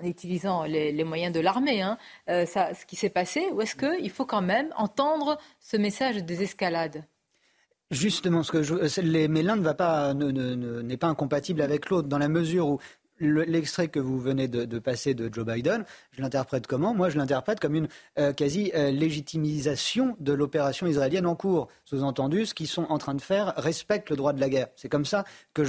en 0.00 0.04
utilisant 0.04 0.64
les, 0.64 1.04
moyens 1.04 1.32
de 1.32 1.40
l'armée, 1.40 1.82
hein, 1.82 1.98
euh, 2.28 2.46
ce 2.46 2.84
qui 2.86 2.96
s'est 2.96 3.10
passé, 3.10 3.48
ou 3.52 3.60
est-ce 3.62 3.76
qu'il 3.76 4.10
faut 4.10 4.26
quand 4.26 4.42
même 4.42 4.68
entendre 4.76 5.38
ce 5.60 5.76
message 5.76 6.16
des 6.24 6.42
escalades? 6.42 7.04
Justement, 7.90 8.42
ce 8.42 8.50
que 8.50 8.62
je, 8.62 9.00
mais 9.28 9.42
l'un 9.42 9.56
ne 9.56 9.62
va 9.62 9.74
pas, 9.74 10.12
n'est 10.12 10.96
pas 10.96 11.06
incompatible 11.06 11.62
avec 11.62 11.88
l'autre 11.88 12.08
dans 12.08 12.18
la 12.18 12.28
mesure 12.28 12.66
où 12.66 12.78
l'extrait 13.20 13.88
que 13.88 13.98
vous 13.98 14.18
venez 14.18 14.48
de, 14.48 14.78
passer 14.78 15.14
de 15.14 15.32
Joe 15.32 15.46
Biden, 15.46 15.84
je 16.12 16.20
l'interprète 16.20 16.66
comment? 16.66 16.94
Moi, 16.94 17.08
je 17.08 17.16
l'interprète 17.16 17.60
comme 17.60 17.74
une 17.74 17.88
euh, 18.18 18.32
quasi-légitimisation 18.32 20.08
euh, 20.08 20.14
de 20.20 20.32
l'opération 20.32 20.86
israélienne 20.86 21.26
en 21.26 21.34
cours. 21.34 21.68
Sous-entendu, 21.84 22.46
ce 22.46 22.54
qu'ils 22.54 22.66
sont 22.66 22.84
en 22.88 22.98
train 22.98 23.14
de 23.14 23.20
faire 23.20 23.54
respecte 23.56 24.10
le 24.10 24.16
droit 24.16 24.32
de 24.32 24.40
la 24.40 24.48
guerre. 24.48 24.68
C'est 24.76 24.88
comme 24.88 25.04
ça 25.04 25.24
que 25.54 25.64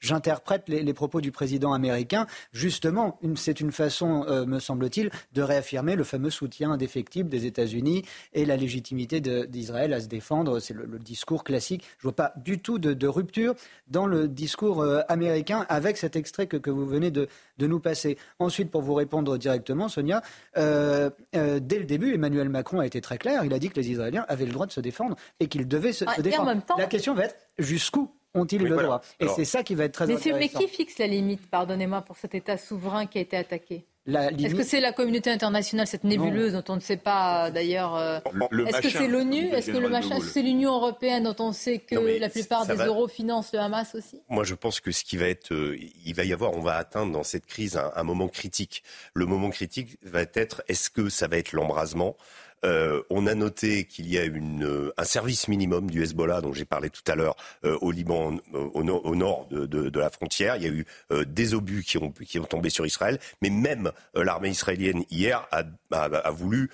j'interprète 0.00 0.68
les, 0.68 0.94
propos 0.94 1.20
du 1.20 1.32
président 1.32 1.72
américain. 1.72 2.26
Justement, 2.52 3.18
c'est 3.36 3.60
une 3.60 3.72
façon, 3.72 4.24
euh, 4.28 4.46
me 4.46 4.58
semble-t-il, 4.58 5.10
de 5.32 5.42
réaffirmer 5.42 5.96
le 5.96 6.04
fameux 6.04 6.30
soutien 6.30 6.70
indéfectible 6.70 7.28
des 7.28 7.46
États-Unis 7.46 8.04
et 8.32 8.44
la 8.44 8.56
légitimité 8.56 9.20
d'Israël 9.20 9.92
à 9.92 10.00
se 10.00 10.06
défendre. 10.06 10.60
C'est 10.60 10.74
le, 10.74 10.98
discours 10.98 11.44
classique. 11.44 11.82
Je 11.98 12.06
ne 12.06 12.10
vois 12.10 12.16
pas 12.16 12.32
du 12.36 12.58
tout 12.58 12.78
de, 12.78 13.06
rupture 13.06 13.54
dans 13.88 14.06
le 14.06 14.28
discours 14.28 14.84
américain 15.08 15.66
cet 15.92 16.16
extrait 16.16 16.46
que, 16.46 16.70
vous 16.70 16.86
venez 16.86 17.10
de, 17.10 17.28
nous 17.58 17.80
passer. 17.80 18.18
Ensuite, 18.38 18.70
pour 18.70 18.82
vous 18.82 18.94
répondre 18.94 19.36
directement, 19.38 19.88
Sonia, 19.88 20.22
euh, 20.56 21.10
euh, 21.36 21.60
dès 21.60 21.78
le 21.78 21.84
début, 21.84 22.14
Emmanuel 22.14 22.48
Macron 22.48 22.80
a 22.80 22.86
été 22.86 23.00
très 23.00 23.18
clair. 23.18 23.44
Il 23.44 23.52
a 23.54 23.58
dit 23.58 23.70
que 23.70 23.76
les 23.76 23.90
Israéliens 23.90 24.24
avaient 24.28 24.46
le 24.46 24.52
droit 24.52 24.66
de 24.66 24.72
se 24.72 24.80
défendre 24.80 25.16
et 25.40 25.48
qu'ils 25.48 25.68
devaient 25.68 25.92
se, 25.92 26.04
ah, 26.06 26.20
défendre. 26.20 26.62
La 26.78 26.86
question 26.86 27.14
va 27.14 27.24
être 27.24 27.36
jusqu'où 27.58 28.10
ont-ils 28.34 28.62
le 28.62 28.76
droit? 28.76 29.00
Et 29.20 29.28
c'est 29.28 29.44
ça 29.44 29.62
qui 29.62 29.74
va 29.74 29.84
être 29.84 29.94
très 29.94 30.04
intéressant. 30.04 30.38
Mais 30.38 30.48
qui 30.48 30.68
fixe 30.68 30.98
la 30.98 31.06
limite, 31.06 31.48
pardonnez-moi, 31.48 32.02
pour 32.02 32.16
cet 32.16 32.34
État 32.34 32.56
souverain 32.56 33.06
qui 33.06 33.18
a 33.18 33.20
été 33.20 33.36
attaqué? 33.36 33.86
Est-ce 34.06 34.54
que 34.54 34.62
c'est 34.62 34.80
la 34.80 34.92
communauté 34.92 35.30
internationale, 35.30 35.86
cette 35.86 36.04
nébuleuse 36.04 36.52
dont 36.52 36.64
on 36.68 36.76
ne 36.76 36.80
sait 36.80 36.96
pas 36.96 37.50
d'ailleurs 37.50 37.96
euh, 37.96 38.18
Est-ce 38.66 38.80
que 38.80 38.90
c'est 38.90 39.08
l'ONU 39.08 39.48
Est-ce 39.48 39.70
que 39.70 39.78
le 39.78 39.88
machin 39.88 40.18
c'est 40.20 40.42
l'Union 40.42 40.74
européenne 40.74 41.24
dont 41.24 41.36
on 41.38 41.52
sait 41.52 41.78
que 41.78 42.18
la 42.18 42.28
plupart 42.28 42.66
des 42.66 42.76
euros 42.76 43.08
financent 43.08 43.52
le 43.52 43.60
Hamas 43.60 43.94
aussi? 43.94 44.20
Moi, 44.28 44.44
je 44.44 44.54
pense 44.54 44.80
que 44.80 44.92
ce 44.92 45.04
qui 45.04 45.16
va 45.16 45.26
être, 45.26 45.52
euh, 45.52 45.78
il 46.04 46.14
va 46.14 46.24
y 46.24 46.32
avoir, 46.32 46.52
on 46.52 46.60
va 46.60 46.76
atteindre 46.76 47.12
dans 47.12 47.22
cette 47.22 47.46
crise 47.46 47.80
un 47.94 48.02
moment 48.02 48.28
critique. 48.28 48.82
Le 49.14 49.26
moment 49.26 49.50
critique 49.50 49.98
va 50.02 50.22
être, 50.34 50.62
est-ce 50.68 50.90
que 50.90 51.08
ça 51.08 51.28
va 51.28 51.38
être 51.38 51.52
l'embrasement? 51.52 52.16
Euh, 52.64 53.02
on 53.10 53.26
a 53.26 53.34
noté 53.34 53.84
qu'il 53.84 54.08
y 54.08 54.18
a 54.18 54.24
une, 54.24 54.64
euh, 54.64 54.92
un 54.96 55.04
service 55.04 55.48
minimum 55.48 55.90
du 55.90 56.02
Hezbollah, 56.02 56.40
dont 56.40 56.52
j'ai 56.52 56.64
parlé 56.64 56.90
tout 56.90 57.02
à 57.06 57.14
l'heure, 57.14 57.36
euh, 57.64 57.76
au 57.80 57.90
Liban, 57.90 58.38
au, 58.52 58.82
nord 58.82 59.46
de, 59.50 59.98
la 59.98 60.10
frontière. 60.10 60.56
Il 60.56 60.62
y 60.62 60.66
a 60.66 60.70
eu 60.70 60.84
des 61.26 61.54
obus 61.54 61.82
qui 61.82 61.98
ont, 61.98 62.10
qui 62.10 62.38
ont 62.38 62.44
tombé 62.44 62.70
sur 62.70 62.86
Israël, 62.86 63.18
mais 63.42 63.50
même 63.50 63.92
l'armée 64.14 64.50
israélienne 64.50 65.04
hier 65.10 65.46
a, 65.52 65.64
a, 65.92 66.30
voulu 66.30 66.70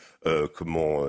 comment 0.55 1.07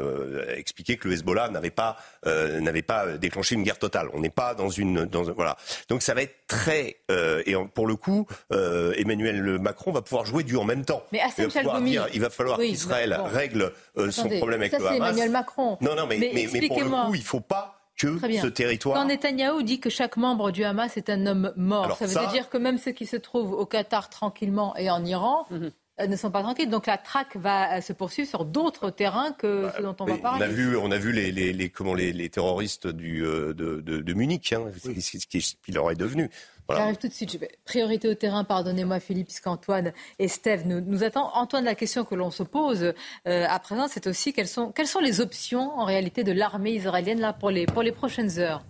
expliquer 0.56 0.98
que 0.98 1.08
le 1.08 1.16
Hezbollah 1.16 1.50
n'avait 1.50 1.72
pas 1.72 1.98
n'avait 2.26 2.82
pas 2.82 3.18
déclenché 3.18 3.56
une 3.56 3.64
guerre 3.64 3.80
totale. 3.80 4.10
On 4.14 4.20
n'est 4.20 4.30
pas 4.30 4.54
dans 4.54 4.70
une 4.70 5.06
dans 5.06 5.24
voilà. 5.24 5.58
Donc 5.90 6.02
ça 6.02 6.14
va 6.14 6.22
être 6.22 6.48
très 6.48 6.98
et 7.10 7.56
pour 7.74 7.88
le 7.88 7.96
coup, 7.96 8.28
Emmanuel 8.52 9.60
Macron 9.60 9.92
va 9.92 10.02
pouvoir 10.02 10.26
jouer 10.26 10.44
du 10.44 10.56
en 10.58 10.64
même 10.64 10.86
temps. 10.86 11.04
Mais 11.12 11.22
il 11.38 11.48
va, 11.48 11.80
dire, 11.82 12.08
il 12.14 12.22
va 12.22 12.30
falloir 12.30 12.58
qu'Israël 12.58 13.20
règle 13.26 13.74
son 14.10 14.30
problème 14.30 14.62
avec 14.62 14.72
ça, 14.72 14.80
c'est 14.80 14.98
Emmanuel 14.98 15.32
Macron. 15.32 15.78
Non, 15.82 15.96
non, 15.96 16.06
mais, 16.08 16.18
mais, 16.18 16.48
mais, 16.52 16.68
pour 16.68 16.80
le 16.80 16.90
coup, 16.90 17.16
il 17.16 17.20
ne 17.20 17.26
faut 17.26 17.40
pas 17.40 17.82
que 17.98 18.20
ce 18.20 18.48
territoire. 18.48 18.96
Quand 18.96 19.06
Netanyahou 19.06 19.62
dit 19.64 19.80
que 19.80 19.90
chaque 19.90 20.18
membre 20.18 20.52
du 20.52 20.64
Hamas 20.64 20.98
est 20.98 21.10
un 21.10 21.26
homme 21.26 21.54
mort, 21.56 21.98
ça 21.98 22.06
veut 22.06 22.32
dire 22.32 22.50
que 22.50 22.58
même 22.58 22.78
ceux 22.78 22.92
qui 22.92 23.06
se 23.06 23.18
trouvent 23.18 23.54
au 23.54 23.66
Qatar 23.66 24.10
tranquillement 24.10 24.76
et 24.78 24.90
en 24.90 25.04
Iran. 25.06 25.46
Mhm. 25.50 25.64
Euh, 25.64 25.70
ne 26.08 26.16
sont 26.16 26.32
pas 26.32 26.42
tranquilles. 26.42 26.70
Donc 26.70 26.88
la 26.88 26.98
traque 26.98 27.36
va 27.36 27.78
euh, 27.78 27.82
se 27.82 27.94
poursuivre 27.94 28.30
sur 28.30 28.46
d'autres 28.46 28.90
terrains 28.90 29.32
que 29.32 29.64
bah, 29.64 29.74
ceux 29.78 29.84
dont 29.84 29.96
on 30.00 30.06
va 30.06 30.18
parler. 30.18 30.46
On 30.46 30.50
a 30.50 30.52
vu, 30.52 30.78
on 30.78 30.92
a 30.92 30.98
vu 30.98 31.12
les, 31.12 31.32
les, 31.32 31.54
les 31.54 31.70
comment 31.70 31.94
les, 31.94 32.14
les, 32.14 32.30
terroristes 32.30 32.88
du, 32.88 33.26
euh, 33.26 33.54
de, 33.54 33.82
de, 33.82 34.00
de, 34.00 34.14
Munich, 34.14 34.54
hein, 34.54 34.66
ce 34.78 35.28
qu'il 35.28 35.76
leur 35.76 35.92
est 35.92 35.96
devenu. 35.96 36.30
J'arrive 36.70 36.98
tout 36.98 37.08
de 37.08 37.14
suite. 37.14 37.32
Je 37.34 37.38
vais... 37.38 37.52
Priorité 37.66 38.08
au 38.08 38.14
terrain, 38.14 38.44
pardonnez-moi 38.44 39.00
Philippe, 39.00 39.28
puisqu'Antoine 39.28 39.94
et 40.20 40.28
Steve 40.28 40.66
nous, 40.66 40.82
nous 40.82 41.04
attendent. 41.04 41.30
Antoine, 41.34 41.66
la 41.66 41.76
question 41.76 42.06
que 42.06 42.16
l'on 42.16 42.32
se 42.32 42.44
pose 42.44 42.94
euh, 43.28 43.46
à 43.48 43.60
présent, 43.60 43.88
c'est 43.90 44.08
aussi 44.08 44.34
quelles 44.34 44.48
sont, 44.48 44.72
quelles 44.72 44.88
sont 44.88 45.00
les 45.00 45.22
options 45.22 45.72
en 45.78 45.86
réalité 45.86 46.24
de 46.24 46.32
l'armée 46.32 46.72
israélienne 46.72 47.20
là, 47.20 47.34
pour, 47.34 47.50
les, 47.50 47.66
pour 47.66 47.84
les 47.84 47.92
prochaines 47.92 48.40
heures? 48.40 48.64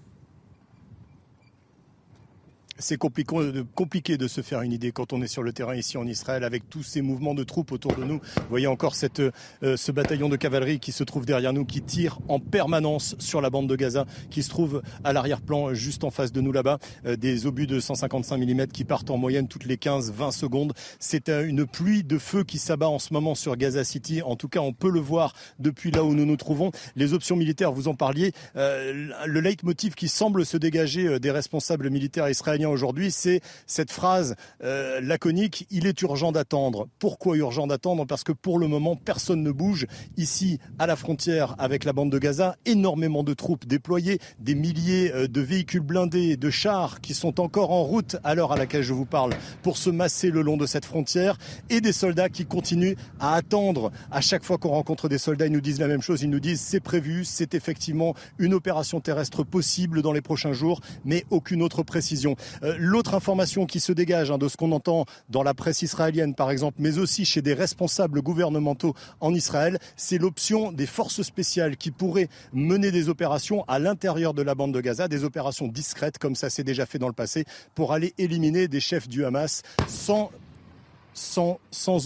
C'est 2.81 2.97
compliqué 2.97 4.17
de 4.17 4.27
se 4.27 4.41
faire 4.41 4.61
une 4.61 4.73
idée 4.73 4.91
quand 4.91 5.13
on 5.13 5.21
est 5.21 5.27
sur 5.27 5.43
le 5.43 5.53
terrain 5.53 5.75
ici 5.75 5.97
en 5.97 6.07
Israël 6.07 6.43
avec 6.43 6.69
tous 6.69 6.83
ces 6.83 7.01
mouvements 7.01 7.33
de 7.33 7.43
troupes 7.43 7.71
autour 7.71 7.95
de 7.95 8.03
nous. 8.03 8.19
Vous 8.35 8.49
voyez 8.49 8.67
encore 8.67 8.95
cette, 8.95 9.19
euh, 9.19 9.31
ce 9.77 9.91
bataillon 9.91 10.29
de 10.29 10.35
cavalerie 10.35 10.79
qui 10.79 10.91
se 10.91 11.03
trouve 11.03 11.25
derrière 11.25 11.53
nous, 11.53 11.63
qui 11.63 11.81
tire 11.81 12.19
en 12.27 12.39
permanence 12.39 13.15
sur 13.19 13.39
la 13.39 13.49
bande 13.49 13.69
de 13.69 13.75
Gaza, 13.75 14.05
qui 14.29 14.43
se 14.43 14.49
trouve 14.49 14.81
à 15.03 15.13
l'arrière-plan 15.13 15.73
juste 15.73 16.03
en 16.03 16.11
face 16.11 16.31
de 16.31 16.41
nous 16.41 16.51
là-bas. 16.51 16.79
Euh, 17.05 17.15
des 17.15 17.45
obus 17.45 17.67
de 17.67 17.79
155 17.79 18.37
mm 18.37 18.67
qui 18.67 18.83
partent 18.83 19.11
en 19.11 19.17
moyenne 19.17 19.47
toutes 19.47 19.65
les 19.65 19.77
15-20 19.77 20.31
secondes. 20.31 20.73
C'est 20.99 21.29
euh, 21.29 21.47
une 21.47 21.65
pluie 21.65 22.03
de 22.03 22.17
feu 22.17 22.43
qui 22.43 22.57
s'abat 22.57 22.89
en 22.89 22.99
ce 22.99 23.13
moment 23.13 23.35
sur 23.35 23.55
Gaza 23.55 23.83
City. 23.83 24.21
En 24.23 24.35
tout 24.35 24.49
cas, 24.49 24.59
on 24.59 24.73
peut 24.73 24.91
le 24.91 24.99
voir 24.99 25.33
depuis 25.59 25.91
là 25.91 26.03
où 26.03 26.15
nous 26.15 26.25
nous 26.25 26.37
trouvons. 26.37 26.71
Les 26.95 27.13
options 27.13 27.35
militaires, 27.35 27.71
vous 27.71 27.87
en 27.87 27.93
parliez. 27.93 28.31
le 28.55 29.39
leitmotiv 29.39 29.93
qui 29.93 30.07
semble 30.07 30.45
se 30.45 30.57
dégager 30.57 31.19
des 31.19 31.31
responsables 31.31 31.89
militaires 31.89 32.29
israéliens 32.29 32.70
aujourd'hui, 32.71 33.11
c'est 33.11 33.41
cette 33.67 33.91
phrase 33.91 34.35
euh, 34.63 35.01
laconique, 35.01 35.67
il 35.69 35.85
est 35.85 36.01
urgent 36.01 36.31
d'attendre. 36.31 36.87
Pourquoi 36.99 37.37
urgent 37.37 37.67
d'attendre? 37.67 38.05
Parce 38.05 38.23
que 38.23 38.31
pour 38.31 38.59
le 38.59 38.67
moment, 38.67 38.95
personne 38.95 39.43
ne 39.43 39.51
bouge. 39.51 39.85
Ici, 40.17 40.59
à 40.79 40.87
la 40.87 40.95
frontière 40.95 41.55
avec 41.59 41.83
la 41.83 41.93
bande 41.93 42.11
de 42.11 42.19
Gaza, 42.19 42.55
énormément 42.65 43.23
de 43.23 43.33
troupes 43.33 43.65
déployées, 43.65 44.19
des 44.39 44.55
milliers 44.55 45.11
euh, 45.13 45.27
de 45.27 45.41
véhicules 45.41 45.81
blindés, 45.81 46.37
de 46.37 46.49
chars 46.49 47.01
qui 47.01 47.13
sont 47.13 47.39
encore 47.39 47.71
en 47.71 47.83
route 47.83 48.17
à 48.23 48.35
l'heure 48.35 48.51
à 48.51 48.57
laquelle 48.57 48.83
je 48.83 48.93
vous 48.93 49.05
parle 49.05 49.33
pour 49.61 49.77
se 49.77 49.89
masser 49.89 50.29
le 50.29 50.41
long 50.41 50.57
de 50.57 50.65
cette 50.65 50.85
frontière 50.85 51.37
et 51.69 51.81
des 51.81 51.93
soldats 51.93 52.29
qui 52.29 52.45
continuent 52.45 52.95
à 53.19 53.35
attendre. 53.35 53.91
À 54.11 54.21
chaque 54.21 54.43
fois 54.43 54.57
qu'on 54.57 54.69
rencontre 54.69 55.09
des 55.09 55.17
soldats, 55.17 55.45
ils 55.45 55.51
nous 55.51 55.61
disent 55.61 55.79
la 55.79 55.87
même 55.87 56.01
chose. 56.01 56.21
Ils 56.21 56.29
nous 56.29 56.39
disent 56.39 56.61
c'est 56.61 56.79
prévu, 56.79 57.25
c'est 57.25 57.53
effectivement 57.53 58.15
une 58.39 58.53
opération 58.53 58.99
terrestre 58.99 59.43
possible 59.43 60.01
dans 60.01 60.11
les 60.11 60.21
prochains 60.21 60.53
jours, 60.53 60.81
mais 61.05 61.25
aucune 61.29 61.61
autre 61.61 61.83
précision. 61.83 62.35
Euh, 62.63 62.75
l'autre 62.77 63.13
information 63.13 63.65
qui 63.65 63.79
se 63.79 63.91
dégage 63.91 64.31
hein, 64.31 64.37
de 64.37 64.47
ce 64.47 64.57
qu'on 64.57 64.71
entend 64.71 65.05
dans 65.29 65.43
la 65.43 65.53
presse 65.53 65.81
israélienne, 65.81 66.35
par 66.35 66.51
exemple, 66.51 66.77
mais 66.79 66.97
aussi 66.97 67.25
chez 67.25 67.41
des 67.41 67.53
responsables 67.53 68.21
gouvernementaux 68.21 68.93
en 69.19 69.33
Israël, 69.33 69.79
c'est 69.95 70.17
l'option 70.17 70.71
des 70.71 70.85
forces 70.85 71.21
spéciales 71.21 71.77
qui 71.77 71.91
pourraient 71.91 72.29
mener 72.53 72.91
des 72.91 73.09
opérations 73.09 73.63
à 73.67 73.79
l'intérieur 73.79 74.33
de 74.33 74.41
la 74.41 74.55
bande 74.55 74.73
de 74.73 74.81
Gaza, 74.81 75.07
des 75.07 75.23
opérations 75.23 75.67
discrètes, 75.67 76.17
comme 76.17 76.35
ça 76.35 76.49
s'est 76.49 76.63
déjà 76.63 76.85
fait 76.85 76.99
dans 76.99 77.07
le 77.07 77.13
passé, 77.13 77.45
pour 77.75 77.93
aller 77.93 78.13
éliminer 78.17 78.67
des 78.67 78.79
chefs 78.79 79.07
du 79.07 79.25
Hamas 79.25 79.61
sans, 79.87 80.29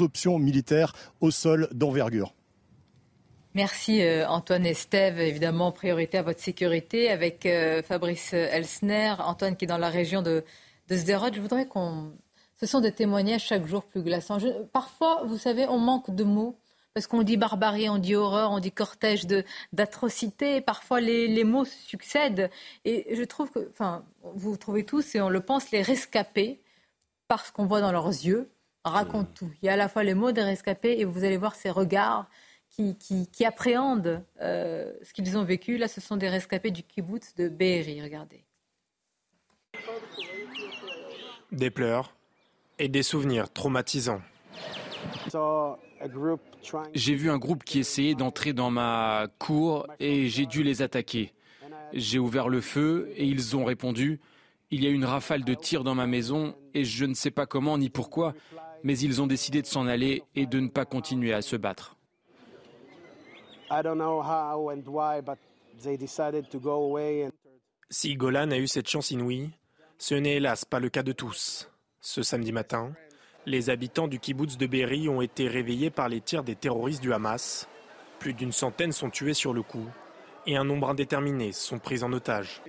option 0.01 0.39
militaire 0.39 0.93
au 1.21 1.31
sol 1.31 1.67
d'envergure. 1.73 2.33
Merci 3.55 4.01
euh, 4.01 4.27
Antoine 4.27 4.65
Estève. 4.65 5.17
Évidemment, 5.17 5.71
priorité 5.71 6.17
à 6.17 6.23
votre 6.23 6.41
sécurité 6.41 7.09
avec 7.09 7.45
euh, 7.45 7.81
Fabrice 7.81 8.33
Elsner. 8.33 9.13
Antoine 9.19 9.55
qui 9.55 9.63
est 9.63 9.67
dans 9.67 9.77
la 9.77 9.89
région 9.89 10.21
de, 10.21 10.43
de 10.89 10.97
Sderot. 10.97 11.31
Je 11.33 11.39
voudrais 11.39 11.65
qu'on... 11.65 12.11
Ce 12.57 12.65
sont 12.65 12.81
des 12.81 12.91
témoignages 12.91 13.45
chaque 13.45 13.65
jour 13.65 13.85
plus 13.85 14.03
glaçants. 14.03 14.39
Parfois, 14.73 15.23
vous 15.25 15.37
savez, 15.37 15.67
on 15.69 15.77
manque 15.77 16.13
de 16.13 16.25
mots. 16.25 16.59
Parce 16.93 17.07
qu'on 17.07 17.23
dit 17.23 17.37
barbarie, 17.37 17.89
on 17.89 17.97
dit 17.97 18.15
horreur, 18.15 18.51
on 18.51 18.59
dit 18.59 18.73
cortège 18.73 19.25
d'atrocités. 19.71 20.59
Parfois, 20.59 20.99
les, 20.99 21.29
les, 21.29 21.45
mots 21.45 21.63
se 21.63 21.77
succèdent. 21.77 22.49
Et 22.83 23.15
je 23.15 23.23
trouve 23.23 23.51
que, 23.51 23.69
enfin, 23.71 24.03
vous 24.33 24.57
trouvez 24.57 24.83
tous, 24.83 25.15
et 25.15 25.21
on 25.21 25.29
le 25.29 25.41
pense, 25.41 25.71
les 25.71 25.81
rescapés, 25.81 26.61
parce 27.29 27.51
qu'on 27.51 27.65
voit 27.65 27.81
dans 27.81 27.91
leurs 27.91 28.07
yeux, 28.07 28.49
racontent 28.85 29.31
tout. 29.33 29.49
Il 29.61 29.65
y 29.65 29.69
a 29.69 29.73
à 29.73 29.77
la 29.77 29.89
fois 29.89 30.03
les 30.03 30.13
mots 30.13 30.31
des 30.31 30.43
rescapés 30.43 30.99
et 30.99 31.05
vous 31.05 31.23
allez 31.23 31.37
voir 31.37 31.55
ces 31.55 31.69
regards 31.69 32.29
qui, 32.75 33.45
appréhendent 33.45 34.23
euh, 34.41 34.91
ce 35.01 35.13
qu'ils 35.13 35.37
ont 35.37 35.43
vécu. 35.43 35.77
Là, 35.77 35.87
ce 35.87 36.01
sont 36.01 36.17
des 36.17 36.29
rescapés 36.29 36.71
du 36.71 36.83
kibbutz 36.83 37.35
de 37.35 37.49
Be'eri. 37.49 38.01
Regardez. 38.01 38.43
Des 41.51 41.69
pleurs 41.69 42.15
et 42.79 42.87
des 42.87 43.03
souvenirs 43.03 43.51
traumatisants. 43.51 44.21
J'ai 46.93 47.15
vu 47.15 47.29
un 47.29 47.37
groupe 47.37 47.63
qui 47.63 47.79
essayait 47.79 48.15
d'entrer 48.15 48.53
dans 48.53 48.71
ma 48.71 49.27
cour 49.39 49.87
et 49.99 50.27
j'ai 50.27 50.45
dû 50.45 50.63
les 50.63 50.81
attaquer. 50.81 51.33
J'ai 51.93 52.19
ouvert 52.19 52.49
le 52.49 52.61
feu 52.61 53.11
et 53.15 53.25
ils 53.25 53.55
ont 53.55 53.63
répondu. 53.63 54.19
Il 54.71 54.83
y 54.83 54.87
a 54.87 54.89
une 54.89 55.05
rafale 55.05 55.43
de 55.43 55.53
tirs 55.53 55.83
dans 55.83 55.95
ma 55.95 56.07
maison 56.07 56.55
et 56.73 56.83
je 56.83 57.05
ne 57.05 57.13
sais 57.13 57.31
pas 57.31 57.45
comment 57.45 57.77
ni 57.77 57.89
pourquoi, 57.89 58.33
mais 58.83 58.97
ils 58.97 59.21
ont 59.21 59.27
décidé 59.27 59.61
de 59.61 59.67
s'en 59.67 59.87
aller 59.87 60.23
et 60.35 60.45
de 60.45 60.59
ne 60.59 60.67
pas 60.67 60.85
continuer 60.85 61.33
à 61.33 61.41
se 61.41 61.55
battre. 61.55 61.95
Si 67.89 68.15
Golan 68.15 68.51
a 68.51 68.57
eu 68.57 68.67
cette 68.67 68.89
chance 68.89 69.11
inouïe, 69.11 69.51
ce 69.97 70.15
n'est 70.15 70.35
hélas 70.35 70.65
pas 70.65 70.79
le 70.79 70.89
cas 70.89 71.03
de 71.03 71.11
tous. 71.11 71.69
Ce 72.01 72.23
samedi 72.23 72.51
matin, 72.51 72.93
les 73.45 73.69
habitants 73.69 74.07
du 74.07 74.19
kibbutz 74.19 74.57
de 74.57 74.67
Berry 74.67 75.09
ont 75.09 75.21
été 75.21 75.47
réveillés 75.47 75.89
par 75.89 76.09
les 76.09 76.21
tirs 76.21 76.43
des 76.43 76.55
terroristes 76.55 77.01
du 77.01 77.13
Hamas. 77.13 77.67
Plus 78.19 78.33
d'une 78.33 78.51
centaine 78.51 78.91
sont 78.91 79.09
tués 79.09 79.33
sur 79.33 79.53
le 79.53 79.61
coup 79.61 79.87
et 80.47 80.55
un 80.57 80.63
nombre 80.63 80.89
indéterminé 80.89 81.51
sont 81.51 81.79
pris 81.79 82.03
en 82.03 82.13
otage. 82.13 82.61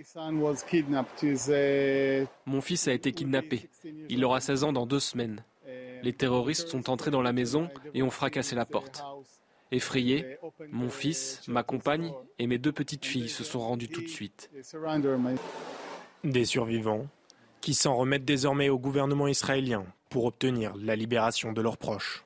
Mon 2.47 2.61
fils 2.61 2.89
a 2.89 2.93
été 2.93 3.13
kidnappé. 3.13 3.69
Il 4.09 4.25
aura 4.25 4.41
16 4.41 4.65
ans 4.65 4.73
dans 4.73 4.87
deux 4.87 5.01
semaines. 5.01 5.45
Les 6.03 6.13
terroristes 6.13 6.69
sont 6.69 6.91
entrés 6.91 7.11
dans 7.11 7.23
la 7.23 7.33
maison 7.33 7.69
et 7.95 8.03
ont 8.03 8.11
fracassé 8.11 8.55
la 8.55 8.67
porte. 8.67 9.03
Effrayé, 9.73 10.39
mon 10.71 10.91
fils, 10.91 11.43
ma 11.49 11.63
compagne 11.63 12.13
et 12.39 12.47
mes 12.47 12.59
deux 12.59 12.73
petites 12.73 13.05
filles 13.05 13.29
se 13.29 13.43
sont 13.43 13.61
rendus 13.61 13.89
tout 13.89 14.03
de 14.03 14.09
suite. 14.09 14.51
Des 16.25 16.45
survivants 16.45 17.07
qui 17.61 17.75
s'en 17.75 17.97
remettent 17.97 18.25
désormais 18.25 18.69
au 18.69 18.79
gouvernement 18.79 19.27
israélien 19.27 19.85
pour 20.09 20.25
obtenir 20.25 20.75
la 20.77 20.95
libération 20.95 21.53
de 21.53 21.61
leurs 21.61 21.79
proches. 21.79 22.25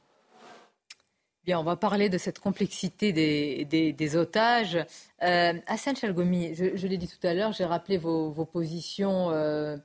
Bien, 1.45 1.59
on 1.59 1.65
va 1.65 1.77
parler 1.77 2.11
de 2.11 2.19
cette 2.19 2.39
complexité 2.39 3.13
des, 3.13 4.17
otages. 4.17 4.77
Euh, 5.23 5.55
Hassan 5.67 5.97
Chalgomi, 5.97 6.55
je, 6.55 6.87
l'ai 6.87 6.99
dit 6.99 7.09
tout 7.09 7.27
à 7.27 7.33
l'heure, 7.33 7.53
j'ai 7.53 7.65
rappelé 7.65 7.97
vos, 7.97 8.45
positions 8.45 9.31
euh, 9.31 9.79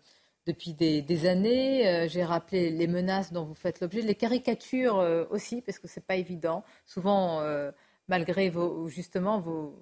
depuis 0.45 0.73
des, 0.73 1.25
années. 1.27 1.87
Euh, 1.87 2.07
j'ai 2.07 2.23
rappelé 2.23 2.69
les 2.69 2.87
menaces 2.87 3.33
dont 3.33 3.43
vous 3.43 3.53
faites 3.53 3.79
l'objet, 3.79 4.01
les 4.01 4.15
caricatures 4.15 4.99
euh, 4.99 5.25
aussi, 5.29 5.61
parce 5.61 5.79
que 5.79 5.87
ce 5.87 5.99
n'est 5.99 6.05
pas 6.05 6.15
évident. 6.15 6.63
Souvent, 6.85 7.41
euh, 7.41 7.71
malgré 8.07 8.49
vos, 8.49 8.87
justement 8.87 9.39
vos, 9.39 9.75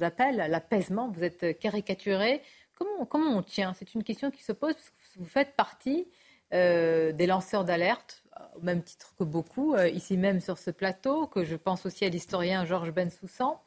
appels 0.00 0.40
à 0.40 0.48
l'apaisement, 0.48 1.10
vous 1.10 1.22
êtes 1.22 1.58
caricaturé. 1.58 2.40
Comment, 2.78 3.04
comment 3.04 3.36
on 3.36 3.42
tient? 3.42 3.74
C'est 3.74 3.94
une 3.94 4.02
question 4.02 4.30
qui 4.30 4.42
se 4.42 4.52
pose, 4.52 4.72
parce 4.72 4.88
que 4.88 5.18
vous 5.18 5.26
faites 5.26 5.54
partie 5.54 6.08
des 6.50 7.26
lanceurs 7.26 7.64
d'alerte, 7.64 8.24
au 8.56 8.60
même 8.60 8.82
titre 8.82 9.14
que 9.18 9.24
beaucoup, 9.24 9.74
ici 9.76 10.16
même 10.16 10.40
sur 10.40 10.58
ce 10.58 10.70
plateau, 10.70 11.26
que 11.26 11.44
je 11.44 11.56
pense 11.56 11.84
aussi 11.84 12.06
à 12.06 12.08
l'historien 12.08 12.64
Georges 12.64 12.90
Bensoussan. 12.90 13.60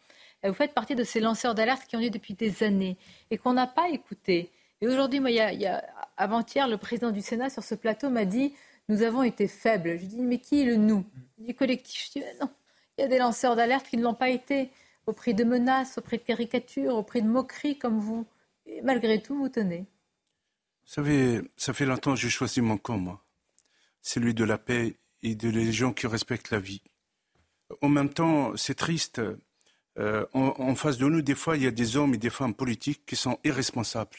Vous 0.44 0.54
faites 0.54 0.74
partie 0.74 0.96
de 0.96 1.04
ces 1.04 1.20
lanceurs 1.20 1.54
d'alerte 1.54 1.86
qui 1.88 1.96
ont 1.96 2.00
eu 2.00 2.10
depuis 2.10 2.34
des 2.34 2.64
années 2.64 2.98
et 3.30 3.38
qu'on 3.38 3.54
n'a 3.54 3.68
pas 3.68 3.90
écouté. 3.90 4.52
Et 4.82 4.88
aujourd'hui, 4.88 5.20
moi, 5.20 5.32
il 5.32 5.38
y 5.38 5.66
a, 5.66 5.84
avant-hier, 6.18 6.68
le 6.68 6.78
président 6.78 7.12
du 7.12 7.22
Sénat 7.22 7.50
sur 7.50 7.64
ce 7.64 7.76
plateau 7.76 8.10
m'a 8.10 8.26
dit 8.26 8.54
Nous 8.90 9.02
avons 9.02 9.24
été 9.24 9.48
faibles. 9.48 9.98
Je 10.00 10.06
dis 10.06 10.22
Mais 10.22 10.40
qui 10.40 10.62
est 10.62 10.66
le 10.66 10.76
nous? 10.76 11.06
Du 11.38 11.54
collectif. 11.54 12.08
Je 12.08 12.20
dis 12.20 12.26
Non, 12.42 12.50
il 12.98 13.02
y 13.02 13.04
a 13.06 13.08
des 13.08 13.18
lanceurs 13.18 13.56
d'alerte 13.56 13.88
qui 13.88 13.98
ne 13.98 14.04
l'ont 14.04 14.14
pas 14.14 14.30
été, 14.30 14.70
au 15.06 15.14
prix 15.14 15.34
de 15.34 15.44
menaces, 15.44 15.98
au 15.98 16.02
prix 16.02 16.18
de 16.18 16.24
caricatures, 16.24 16.96
au 16.96 17.04
prix 17.04 17.22
de 17.22 17.28
moqueries 17.28 17.78
comme 17.78 18.00
vous. 18.00 18.26
Et 18.66 18.82
malgré 18.82 19.22
tout, 19.22 19.36
vous 19.36 19.50
tenez. 19.50 19.86
Vous 20.86 20.94
savez, 20.94 21.42
ça 21.58 21.74
fait 21.74 21.86
longtemps 21.86 22.14
que 22.14 22.20
j'ai 22.20 22.30
choisi 22.30 22.62
mon 22.62 22.78
camp, 22.78 22.98
moi. 22.98 23.24
Celui 24.02 24.34
de 24.34 24.44
la 24.44 24.58
paix 24.58 24.98
et 25.24 25.36
de 25.36 25.50
les 25.50 25.72
gens 25.72 25.94
qui 25.94 26.06
respectent 26.06 26.52
la 26.52 26.60
vie. 26.60 26.84
En 27.82 27.90
même 27.90 28.14
temps, 28.14 28.56
c'est 28.56 28.76
triste. 28.76 29.20
Euh, 29.98 30.26
en 30.34 30.76
face 30.76 30.98
de 30.98 31.08
nous, 31.08 31.22
des 31.22 31.34
fois, 31.34 31.58
il 31.58 31.64
y 31.64 31.68
a 31.68 31.72
des 31.72 31.98
hommes 31.98 32.14
et 32.14 32.18
des 32.18 32.30
femmes 32.30 32.54
politiques 32.54 33.06
qui 33.06 33.16
sont 33.16 33.40
irresponsables 33.44 34.18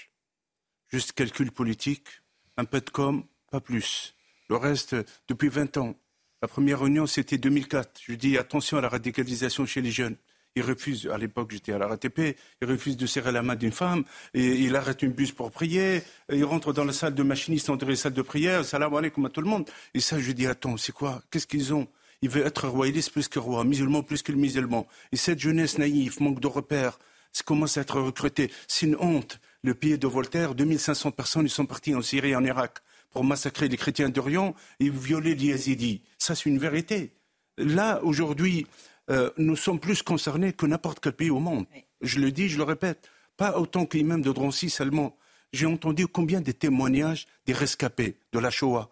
juste 0.96 1.12
calcul 1.12 1.52
politique, 1.52 2.08
un 2.56 2.64
peu 2.64 2.80
de 2.80 2.88
com, 2.88 3.22
pas 3.50 3.60
plus. 3.60 4.14
Le 4.48 4.56
reste, 4.56 4.96
depuis 5.28 5.50
20 5.50 5.76
ans. 5.76 5.94
La 6.40 6.48
première 6.48 6.80
réunion, 6.80 7.06
c'était 7.06 7.36
2004. 7.36 8.00
Je 8.02 8.14
dis 8.14 8.38
attention 8.38 8.78
à 8.78 8.80
la 8.80 8.88
radicalisation 8.88 9.66
chez 9.66 9.82
les 9.82 9.90
jeunes. 9.90 10.16
Ils 10.54 10.62
refusent, 10.62 11.06
à 11.12 11.18
l'époque 11.18 11.50
j'étais 11.50 11.72
à 11.72 11.78
la 11.78 11.86
RATP, 11.86 12.34
ils 12.62 12.66
refusent 12.66 12.96
de 12.96 13.04
serrer 13.04 13.30
la 13.30 13.42
main 13.42 13.56
d'une 13.56 13.72
femme, 13.72 14.04
et 14.32 14.54
il 14.54 14.74
arrête 14.74 15.02
une 15.02 15.12
bus 15.12 15.32
pour 15.32 15.50
prier, 15.50 15.96
et 16.30 16.36
il 16.40 16.46
rentre 16.46 16.72
dans 16.72 16.84
la 16.84 16.94
salle 16.94 17.14
de 17.14 17.22
machiniste, 17.22 17.66
dans 17.66 17.86
la 17.86 17.94
salle 17.94 18.14
de 18.14 18.22
prière, 18.22 18.64
salam 18.64 18.94
alaikum 18.94 19.26
à 19.26 19.28
tout 19.28 19.42
le 19.42 19.50
monde. 19.50 19.68
Et 19.92 20.00
ça, 20.00 20.18
je 20.18 20.32
dis, 20.32 20.46
attends, 20.46 20.78
c'est 20.78 20.92
quoi? 20.92 21.22
Qu'est-ce 21.30 21.46
qu'ils 21.46 21.74
ont? 21.74 21.86
Ils 22.22 22.30
veulent 22.30 22.46
être 22.46 22.68
royalistes 22.68 23.12
plus 23.12 23.28
que 23.28 23.38
roi, 23.38 23.64
musulmans 23.64 24.02
plus 24.02 24.22
que 24.22 24.32
le 24.32 24.38
musulman. 24.38 24.86
Et 25.12 25.16
cette 25.18 25.40
jeunesse 25.40 25.76
naïve, 25.76 26.22
manque 26.22 26.40
de 26.40 26.46
repères, 26.46 26.98
commence 27.44 27.76
à 27.76 27.82
être 27.82 28.00
recruté. 28.00 28.50
C'est 28.66 28.86
une 28.86 28.96
honte 28.98 29.40
le 29.66 29.74
pied 29.74 29.98
de 29.98 30.06
Voltaire, 30.06 30.54
2500 30.54 31.10
personnes 31.10 31.48
sont 31.48 31.66
parties 31.66 31.96
en 31.96 32.00
Syrie 32.00 32.30
et 32.30 32.36
en 32.36 32.44
Irak 32.44 32.78
pour 33.10 33.24
massacrer 33.24 33.66
les 33.66 33.76
chrétiens 33.76 34.08
d'Orient 34.08 34.54
et 34.78 34.88
violer 34.88 35.34
les 35.34 35.46
Yazidis. 35.46 36.02
Ça, 36.18 36.36
c'est 36.36 36.48
une 36.48 36.58
vérité. 36.58 37.16
Là, 37.58 38.00
aujourd'hui, 38.04 38.68
euh, 39.10 39.28
nous 39.38 39.56
sommes 39.56 39.80
plus 39.80 40.04
concernés 40.04 40.52
que 40.52 40.66
n'importe 40.66 41.00
quel 41.00 41.14
pays 41.14 41.30
au 41.30 41.40
monde. 41.40 41.66
Je 42.00 42.20
le 42.20 42.30
dis, 42.30 42.48
je 42.48 42.58
le 42.58 42.62
répète, 42.62 43.10
pas 43.36 43.58
autant 43.58 43.86
que 43.86 43.98
même 43.98 44.22
de 44.22 44.30
Drancy 44.30 44.70
seulement. 44.70 45.16
J'ai 45.52 45.66
entendu 45.66 46.06
combien 46.06 46.40
de 46.40 46.52
témoignages 46.52 47.26
des 47.44 47.52
rescapés 47.52 48.18
de 48.32 48.38
la 48.38 48.50
Shoah. 48.50 48.88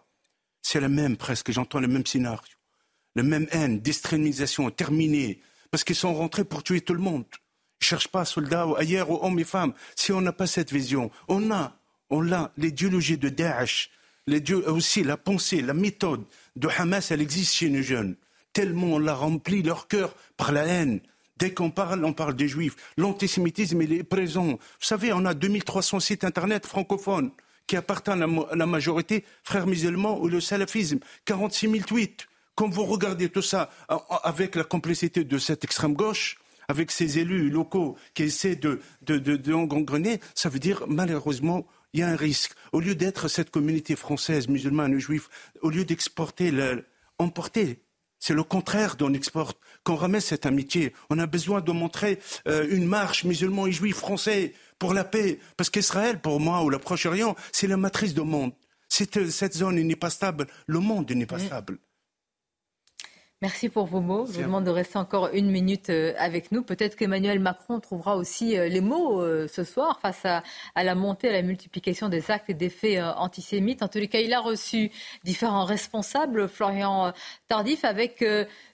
C'est 0.61 0.81
le 0.81 0.89
même 0.89 1.15
presque, 1.15 1.53
j'entends 1.53 1.79
le 1.79 1.87
même 1.87 2.05
scénario. 2.05 2.41
Le 3.15 3.23
même 3.23 3.47
haine, 3.51 3.79
d'extrémisation 3.79 4.69
terminée, 4.71 5.39
parce 5.71 5.85
qu'ils 5.85 5.95
sont 5.95 6.13
rentrés 6.13 6.43
pour 6.43 6.63
tuer 6.63 6.81
tout 6.81 6.93
le 6.93 7.01
monde 7.01 7.23
cherche 7.79 8.07
pas 8.07 8.25
soldats 8.25 8.67
ou 8.67 8.75
ailleurs, 8.75 9.09
ou 9.09 9.19
hommes 9.21 9.39
et 9.39 9.43
femmes. 9.43 9.73
Si 9.95 10.11
on 10.11 10.21
n'a 10.21 10.31
pas 10.31 10.47
cette 10.47 10.71
vision, 10.71 11.11
on 11.27 11.51
a, 11.51 11.77
on 12.09 12.21
l'idéologie 12.57 13.17
de 13.17 13.29
Daesh, 13.29 13.91
aussi 14.65 15.03
la 15.03 15.17
pensée, 15.17 15.61
la 15.61 15.73
méthode 15.73 16.23
de 16.55 16.67
Hamas, 16.77 17.11
elle 17.11 17.21
existe 17.21 17.53
chez 17.53 17.69
nos 17.69 17.81
jeunes. 17.81 18.15
Tellement 18.53 18.87
on 18.87 18.99
l'a 18.99 19.13
rempli 19.13 19.61
leur 19.61 19.87
cœur 19.87 20.15
par 20.37 20.51
la 20.51 20.65
haine. 20.65 21.01
Dès 21.37 21.53
qu'on 21.53 21.69
parle, 21.69 22.05
on 22.05 22.13
parle 22.13 22.35
des 22.35 22.47
juifs. 22.47 22.75
L'antisémitisme, 22.95 23.81
est 23.81 24.03
présent. 24.03 24.51
Vous 24.51 24.57
savez, 24.79 25.11
on 25.11 25.25
a 25.25 25.33
2300 25.33 25.99
sites 25.99 26.23
internet 26.23 26.65
francophones 26.65 27.31
qui 27.67 27.75
appartient 27.75 28.11
à 28.11 28.15
la 28.15 28.65
majorité, 28.65 29.25
frères 29.43 29.67
musulmans 29.67 30.19
ou 30.21 30.27
le 30.27 30.39
salafisme. 30.39 30.99
46 31.25 31.69
000 31.69 31.83
tweets. 31.83 32.27
Quand 32.55 32.69
vous 32.69 32.85
regardez 32.85 33.27
tout 33.27 33.41
ça 33.41 33.69
avec 34.23 34.55
la 34.55 34.63
complicité 34.63 35.25
de 35.25 35.37
cette 35.37 35.65
extrême 35.65 35.93
gauche, 35.93 36.37
avec 36.67 36.91
ces 36.91 37.19
élus 37.19 37.49
locaux 37.49 37.97
qui 38.13 38.23
essaient 38.23 38.55
de, 38.55 38.79
de, 39.01 39.17
de, 39.17 40.19
ça 40.33 40.49
veut 40.49 40.59
dire 40.59 40.85
malheureusement 40.87 41.65
il 41.93 42.01
y 42.01 42.03
a 42.03 42.09
un 42.09 42.15
risque. 42.15 42.53
Au 42.73 42.81
lieu 42.81 42.93
d'être 42.93 43.29
cette 43.29 43.51
communauté 43.51 43.95
française, 43.95 44.49
musulmane 44.49 44.93
ou 44.93 44.99
juive, 44.99 45.29
au 45.61 45.69
lieu 45.69 45.85
d'exporter, 45.85 46.51
emporter, 47.19 47.85
c'est 48.19 48.33
le 48.33 48.43
contraire 48.43 48.95
d'on 48.95 49.13
exporte, 49.13 49.57
qu'on 49.83 49.95
remet 49.95 50.19
cette 50.19 50.45
amitié. 50.45 50.93
On 51.09 51.19
a 51.19 51.27
besoin 51.27 51.61
de 51.61 51.71
montrer 51.71 52.19
euh, 52.47 52.67
une 52.69 52.85
marche 52.85 53.23
musulman 53.23 53.67
et 53.67 53.71
juif 53.71 53.97
français 53.97 54.53
pour 54.79 54.93
la 54.93 55.03
paix. 55.03 55.39
Parce 55.57 55.69
qu'Israël, 55.69 56.19
pour 56.19 56.39
moi, 56.39 56.63
ou 56.63 56.69
le 56.69 56.79
Proche-Orient, 56.79 57.35
c'est 57.51 57.67
la 57.67 57.77
matrice 57.77 58.13
du 58.13 58.21
monde. 58.21 58.51
Cette, 58.89 59.29
cette 59.29 59.55
zone 59.55 59.75
n'est 59.75 59.95
pas 59.95 60.09
stable, 60.09 60.47
le 60.67 60.79
monde 60.79 61.11
n'est 61.11 61.25
pas 61.25 61.39
stable. 61.39 61.77
Merci 63.41 63.67
pour 63.67 63.85
vos 63.85 63.99
mots. 63.99 64.25
Je 64.27 64.37
vous 64.37 64.43
demande 64.43 64.63
de 64.63 64.69
rester 64.69 64.97
encore 64.97 65.29
une 65.33 65.51
minute 65.51 65.89
euh, 65.89 66.13
avec 66.17 66.53
nous. 66.53 66.63
Peut-être 66.63 66.95
qu'Emmanuel 66.95 67.41
Macron 67.41 67.81
trouvera 67.81 68.15
aussi 68.15 68.57
euh, 68.57 68.69
les 68.69 68.79
mots 68.79 69.21
euh, 69.21 69.45
ce 69.49 69.65
soir 69.65 69.99
face 69.99 70.23
à, 70.23 70.41
la 70.81 70.95
montée, 70.95 71.27
à 71.27 71.33
la 71.33 71.41
multiplication 71.41 72.07
des 72.07 72.31
actes 72.31 72.49
et 72.49 72.53
des 72.53 72.69
faits 72.69 73.03
antisémites. 73.17 73.83
En 73.83 73.89
tous 73.89 73.97
les 73.97 74.07
cas, 74.07 74.19
il 74.19 74.33
a 74.33 74.39
reçu 74.39 74.89
différents 75.25 75.65
responsables, 75.65 76.47
Florian 76.47 77.11
Tardif, 77.49 77.83
avec 77.83 78.23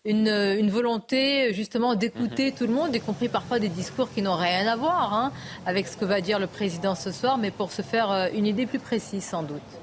une, 0.05 0.69
volonté 0.69 1.53
justement 1.53 1.95
d'écouter 1.95 2.51
mhm. 2.51 2.57
tout 2.57 2.67
le 2.67 2.73
monde, 2.73 2.95
y 2.95 3.01
compris 3.01 3.29
parfois 3.29 3.57
des 3.57 3.69
discours 3.69 4.13
qui 4.13 4.21
n'ont 4.21 4.35
rien 4.35 4.67
à 4.67 4.75
voir 4.75 5.13
hein, 5.13 5.31
avec 5.65 5.87
ce 5.87 5.97
que 5.97 6.05
va 6.05 6.21
dire 6.21 6.37
le 6.37 6.47
président 6.47 6.93
ce 6.93 7.11
soir, 7.11 7.39
mais 7.39 7.49
pour 7.49 7.71
se 7.71 7.81
faire 7.81 8.29
une 8.33 8.45
idée 8.45 8.67
plus 8.67 8.79
précise 8.79 9.23
sans 9.23 9.41
doute. 9.41 9.80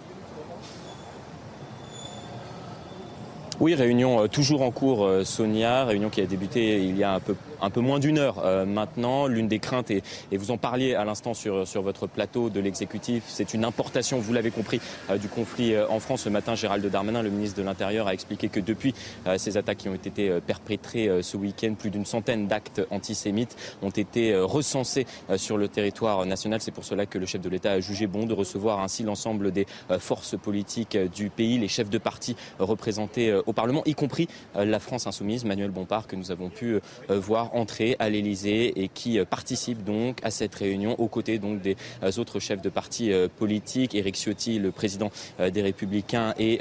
Oui, 3.61 3.75
réunion 3.75 4.23
euh, 4.23 4.27
toujours 4.29 4.63
en 4.63 4.71
cours, 4.71 5.05
euh, 5.05 5.25
Sonia, 5.25 5.85
réunion 5.85 6.11
qui 6.11 6.21
a 6.21 6.27
débuté 6.27 6.81
il 6.85 6.97
y 6.97 7.03
a 7.03 7.15
un 7.15 7.21
peu 7.21 7.35
un 7.61 7.71
peu 7.71 7.81
moins 7.81 7.99
d'une 7.99 8.19
heure 8.19 8.43
euh, 8.45 8.65
maintenant. 8.65 9.27
L'une 9.27 9.49
des 9.49 9.59
craintes, 9.59 9.91
et, 9.91 10.03
et, 10.33 10.37
vous 10.37 10.51
en 10.51 10.57
parliez 10.57 10.95
à 10.95 11.05
l'instant 11.05 11.35
sur, 11.35 11.67
sur 11.67 11.83
votre 11.83 12.07
plateau 12.07 12.51
de 12.51 12.61
l'exécutif, 12.61 13.25
c'est 13.27 13.55
une 13.55 13.65
importation, 13.65 14.19
vous 14.19 14.33
l'avez 14.33 14.51
compris, 14.51 14.81
euh, 15.11 15.19
du 15.19 15.29
conflit 15.29 15.75
euh, 15.75 15.89
en 15.89 16.01
France. 16.01 16.23
Ce 16.23 16.29
matin, 16.29 16.55
Gérald 16.55 16.85
Darmanin, 16.87 17.23
le 17.23 17.31
ministre 17.31 17.59
de 17.59 17.63
l'Intérieur, 17.63 18.09
a 18.09 18.15
expliqué 18.15 18.49
que 18.49 18.61
depuis 18.61 18.95
ces 19.37 19.57
attaques 19.57 19.79
qui 19.79 19.89
ont 19.89 19.95
été 19.95 20.41
perpétrées 20.41 21.23
ce 21.23 21.37
week-end, 21.37 21.75
plus 21.79 21.91
d'une 21.91 22.05
centaine 22.05 22.49
d'actes 22.49 22.81
antisémites 22.91 23.57
ont 23.83 23.91
été 23.91 24.37
recensés 24.37 25.07
sur 25.37 25.57
le 25.57 25.69
territoire 25.69 26.25
national. 26.27 26.61
C'est 26.61 26.73
pour 26.73 26.85
cela 26.85 27.07
que 27.07 27.19
le 27.19 27.27
chef 27.27 27.41
de 27.41 27.49
l'État 27.49 27.73
a 27.73 27.81
jugé 27.81 28.07
bon 28.07 28.27
de 28.27 28.35
recevoir 28.35 28.81
ainsi 28.81 29.03
l'ensemble 29.03 29.53
des 29.53 29.67
forces 29.99 30.37
politiques 30.37 30.97
du 30.97 31.31
pays, 31.31 31.59
les 31.59 31.69
chefs 31.69 31.91
de 31.91 31.99
parti 31.99 32.37
représentés 32.59 33.33
au 33.47 33.53
Parlement, 33.53 33.83
y 33.87 33.95
compris 33.95 34.29
la 34.55 34.81
France 34.81 35.07
insoumise, 35.07 35.45
Manuel 35.45 35.71
Bompard, 35.71 36.07
que 36.07 36.17
nous 36.17 36.31
avons 36.31 36.49
pu 36.49 36.81
voir 37.09 37.47
entrer 37.55 37.96
à 37.99 38.09
l'Elysée 38.09 38.82
et 38.82 38.88
qui 38.88 39.18
euh, 39.18 39.24
participe 39.24 39.84
donc 39.84 40.18
à 40.22 40.30
cette 40.30 40.55
réunion 40.55 40.94
aux 40.99 41.09
côtés 41.09 41.38
donc 41.38 41.61
des 41.61 41.76
euh, 42.03 42.11
autres 42.18 42.40
chefs 42.40 42.62
de 42.62 42.68
partis 42.68 43.12
euh, 43.12 43.28
politiques, 43.28 43.94
Éric 43.94 44.16
Ciotti, 44.16 44.59
le 44.59 44.70
président 44.70 45.11
des 45.38 45.62
Républicains 45.62 46.34
et, 46.38 46.61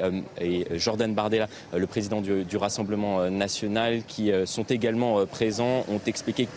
Jordan 0.73 1.13
Bardella, 1.13 1.47
le 1.75 1.87
président 1.87 2.21
du, 2.21 2.57
Rassemblement 2.57 3.29
national, 3.29 4.03
qui 4.07 4.31
sont 4.45 4.63
également 4.63 5.25
présents, 5.25 5.85
ont 5.89 6.01
expliqué 6.05 6.47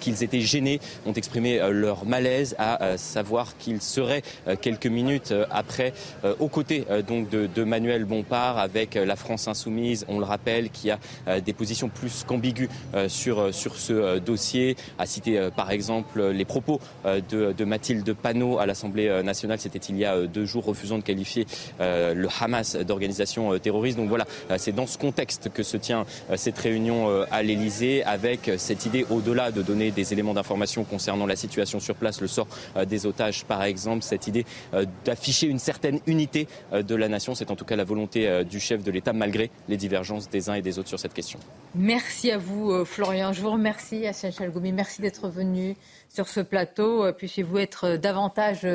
qu'ils 0.00 0.22
étaient 0.22 0.40
gênés, 0.40 0.80
ont 1.06 1.12
exprimé 1.12 1.60
euh, 1.60 1.70
leur 1.70 2.04
malaise 2.04 2.54
à 2.58 2.82
euh, 2.82 2.96
savoir 2.96 3.56
qu'ils 3.58 3.80
seraient 3.80 4.22
quelques 4.60 4.86
minutes 4.86 5.34
après 5.50 5.92
aux 6.38 6.48
côtés 6.48 6.86
donc 7.06 7.28
de, 7.28 7.64
Manuel 7.64 8.04
Bompard 8.04 8.58
avec 8.58 8.94
la 8.94 9.16
France 9.16 9.48
insoumise, 9.48 10.04
on 10.08 10.18
le 10.18 10.24
rappelle, 10.24 10.70
qui 10.70 10.90
a 10.90 10.98
des 11.40 11.52
positions 11.52 11.88
plus 11.88 12.24
qu'ambiguës 12.26 12.68
sur, 13.08 13.54
sur 13.54 13.76
ce 13.76 14.18
dossier, 14.18 14.76
a 14.98 15.06
cité 15.06 15.48
par 15.56 15.70
exemple 15.70 16.22
les 16.22 16.44
propos 16.44 16.80
de, 17.04 17.64
Mathilde 17.64 18.12
Panot 18.14 18.58
à 18.58 18.66
l'Assemblée 18.66 19.22
nationale, 19.22 19.58
c'était 19.58 19.78
il 19.78 19.98
y 19.98 20.04
a 20.04 20.26
deux 20.26 20.44
jours, 20.44 20.64
refusant 20.64 20.98
de 20.98 21.02
qualifier 21.02 21.46
le 21.80 22.28
Hamas 22.40 22.76
d'organisation 22.76 23.58
terroriste. 23.58 23.96
Donc 23.96 24.08
voilà, 24.08 24.26
c'est 24.58 24.74
dans 24.74 24.86
ce 24.86 24.98
contexte 24.98 25.50
que 25.52 25.62
se 25.62 25.76
tient 25.76 26.04
cette 26.36 26.58
réunion 26.58 27.24
à 27.30 27.42
l'Elysée 27.42 28.04
avec 28.04 28.50
cette 28.58 28.86
idée 28.86 29.06
au-delà 29.10 29.50
de 29.50 29.62
donner 29.74 29.90
des 29.90 30.12
éléments 30.12 30.34
d'information 30.34 30.84
concernant 30.84 31.26
la 31.26 31.34
situation 31.34 31.80
sur 31.80 31.96
place, 31.96 32.20
le 32.20 32.28
sort 32.28 32.46
euh, 32.76 32.84
des 32.84 33.06
otages 33.06 33.44
par 33.44 33.64
exemple, 33.64 34.04
cette 34.04 34.28
idée 34.28 34.46
euh, 34.72 34.86
d'afficher 35.04 35.48
une 35.48 35.58
certaine 35.58 35.98
unité 36.06 36.46
euh, 36.72 36.82
de 36.82 36.94
la 36.94 37.08
nation. 37.08 37.34
C'est 37.34 37.50
en 37.50 37.56
tout 37.56 37.64
cas 37.64 37.74
la 37.74 37.82
volonté 37.82 38.44
du 38.44 38.60
chef 38.60 38.84
de 38.84 38.92
l'État 38.92 39.12
malgré 39.12 39.50
les 39.68 39.76
divergences 39.76 40.30
des 40.30 40.48
uns 40.48 40.54
et 40.54 40.62
des 40.62 40.78
autres 40.78 40.88
sur 40.88 41.00
cette 41.00 41.12
question. 41.12 41.40
Merci 41.74 42.30
à 42.30 42.38
vous 42.38 42.84
Florian. 42.84 43.32
Je 43.32 43.40
vous 43.40 43.50
remercie 43.50 44.06
Hassan 44.06 44.30
Chalgoumi. 44.30 44.72
Merci 44.72 45.02
d'être 45.02 45.28
venu 45.28 45.74
sur 46.14 46.28
ce 46.28 46.40
plateau. 46.40 47.12
Puissiez-vous 47.12 47.58
être 47.58 47.96
davantage 47.96 48.66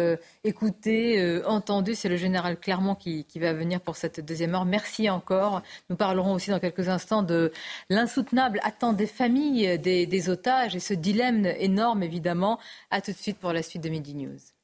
écouté, 0.43 1.41
entendu. 1.45 1.95
C'est 1.95 2.09
le 2.09 2.17
général 2.17 2.59
Clermont 2.59 2.95
qui, 2.95 3.25
qui, 3.25 3.39
va 3.39 3.53
venir 3.53 3.79
pour 3.81 3.95
cette 3.95 4.19
deuxième 4.19 4.53
heure. 4.55 4.65
Merci 4.65 5.09
encore. 5.09 5.61
Nous 5.89 5.95
parlerons 5.95 6.33
aussi 6.33 6.51
dans 6.51 6.59
quelques 6.59 6.89
instants 6.89 7.23
de 7.23 7.51
l'insoutenable 7.89 8.59
attente 8.63 8.97
des 8.97 9.07
familles 9.07 9.79
des, 9.79 10.05
des 10.05 10.29
otages 10.29 10.75
et 10.75 10.79
ce 10.79 10.93
dilemme 10.93 11.45
énorme, 11.45 12.03
évidemment. 12.03 12.59
À 12.91 13.01
tout 13.01 13.11
de 13.11 13.17
suite 13.17 13.37
pour 13.37 13.53
la 13.53 13.63
suite 13.63 13.83
de 13.83 13.89
Midi 13.89 14.15
News. 14.15 14.58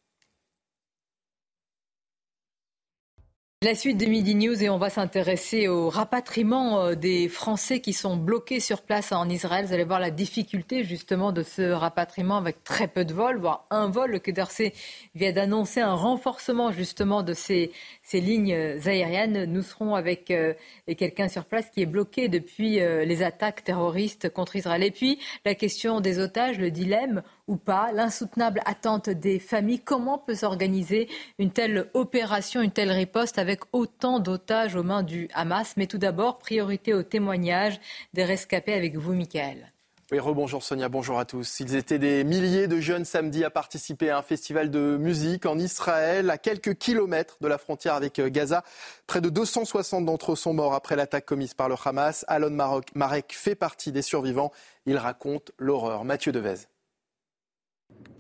La 3.66 3.74
suite 3.74 3.98
de 3.98 4.06
Midi 4.06 4.36
News 4.36 4.64
et 4.64 4.70
on 4.70 4.78
va 4.78 4.92
s'intéresser 4.92 5.68
au 5.68 5.90
rapatriement 5.90 6.82
euh, 6.82 6.94
des 6.94 7.28
Français 7.28 7.80
qui 7.80 7.94
sont 7.94 8.16
bloqués 8.16 8.60
sur 8.60 8.84
place 8.84 9.12
en 9.12 9.28
Israël. 9.28 9.66
Vous 9.66 9.74
allez 9.74 9.84
voir 9.84 10.00
la 10.00 10.12
difficulté 10.12 10.84
justement 10.84 11.32
de 11.32 11.42
ce 11.42 11.72
rapatriement 11.72 12.38
avec 12.38 12.64
très 12.64 12.88
peu 12.88 13.04
de 13.04 13.12
vols, 13.12 13.40
voire 13.40 13.66
un 13.72 13.90
vol. 13.90 14.12
Le 14.12 14.20
Quai 14.20 14.34
d'Orsay 14.34 14.72
vient 15.16 15.32
d'annoncer 15.32 15.82
un 15.82 15.96
renforcement 15.96 16.72
justement 16.72 17.24
de 17.24 17.34
ces, 17.34 17.72
lignes 18.14 18.54
aériennes. 18.86 19.46
Nous 19.46 19.64
serons 19.64 19.96
avec 19.96 20.30
euh, 20.30 20.54
quelqu'un 20.96 21.28
sur 21.28 21.46
place 21.46 21.68
qui 21.72 21.82
est 21.82 21.88
bloqué 21.88 22.28
depuis 22.28 22.80
euh, 22.82 23.04
les 23.04 23.24
attaques 23.24 23.64
terroristes 23.64 24.30
contre 24.30 24.58
Israël. 24.58 24.84
Et 24.84 24.92
puis 24.92 25.18
la 25.44 25.56
question 25.56 26.02
des 26.02 26.20
otages, 26.20 26.60
le 26.60 26.70
dilemme 26.70 27.24
ou 27.48 27.58
pas, 27.58 27.92
l'insoutenable 27.92 28.62
attente 28.66 29.10
des 29.10 29.40
familles. 29.40 29.80
Comment 29.80 30.18
peut 30.18 30.36
s'organiser 30.36 31.10
une 31.40 31.52
telle 31.52 31.90
opération, 31.94 32.62
une 32.62 32.72
telle 32.72 32.92
riposte 32.92 33.38
avec 33.38 33.62
autant 33.72 34.20
d'otages 34.20 34.76
aux 34.76 34.84
mains 34.84 35.04
du 35.04 35.28
Hamas? 35.34 35.76
Mais 35.78 35.88
tout 35.88 35.98
d'abord, 35.98 36.40
priorité 36.40 36.94
au 36.94 37.04
témoignage 37.04 37.80
des 38.14 38.24
rescapés 38.24 38.74
avec 38.74 38.98
vous, 38.98 39.14
Michael. 39.14 39.72
Oui, 40.12 40.20
rebonjour 40.20 40.62
Sonia, 40.62 40.88
bonjour 40.88 41.18
à 41.18 41.26
tous. 41.26 41.60
Ils 41.62 41.76
étaient 41.76 41.98
des 41.98 42.24
milliers 42.24 42.68
de 42.68 42.80
jeunes 42.80 43.06
samedi 43.06 43.44
à 43.44 43.50
participer 43.50 44.12
à 44.12 44.20
un 44.20 44.22
festival 44.22 44.70
de 44.70 44.98
musique 44.98 45.48
en 45.48 45.58
Israël, 45.58 46.30
à 46.30 46.38
quelques 46.38 46.76
kilomètres 46.76 47.38
de 47.42 47.48
la 47.48 47.58
frontière 47.58 47.96
avec 47.96 48.20
euh, 48.20 48.30
Gaza. 48.30 48.64
Près 49.08 49.20
de 49.20 49.30
260 49.30 50.06
d'entre 50.06 50.34
eux 50.34 50.36
sont 50.36 50.54
morts 50.54 50.76
après 50.76 50.96
l'attaque 50.96 51.26
commise 51.26 51.56
par 51.56 51.70
le 51.70 51.76
Hamas. 51.84 52.24
Alon 52.28 52.56
Marek 52.94 53.34
fait 53.34 53.56
partie 53.56 53.92
des 53.92 54.04
survivants. 54.04 54.52
Il 54.86 54.98
raconte 54.98 55.52
l'horreur. 55.58 56.04
Mathieu 56.04 56.32
Devez. 56.32 56.68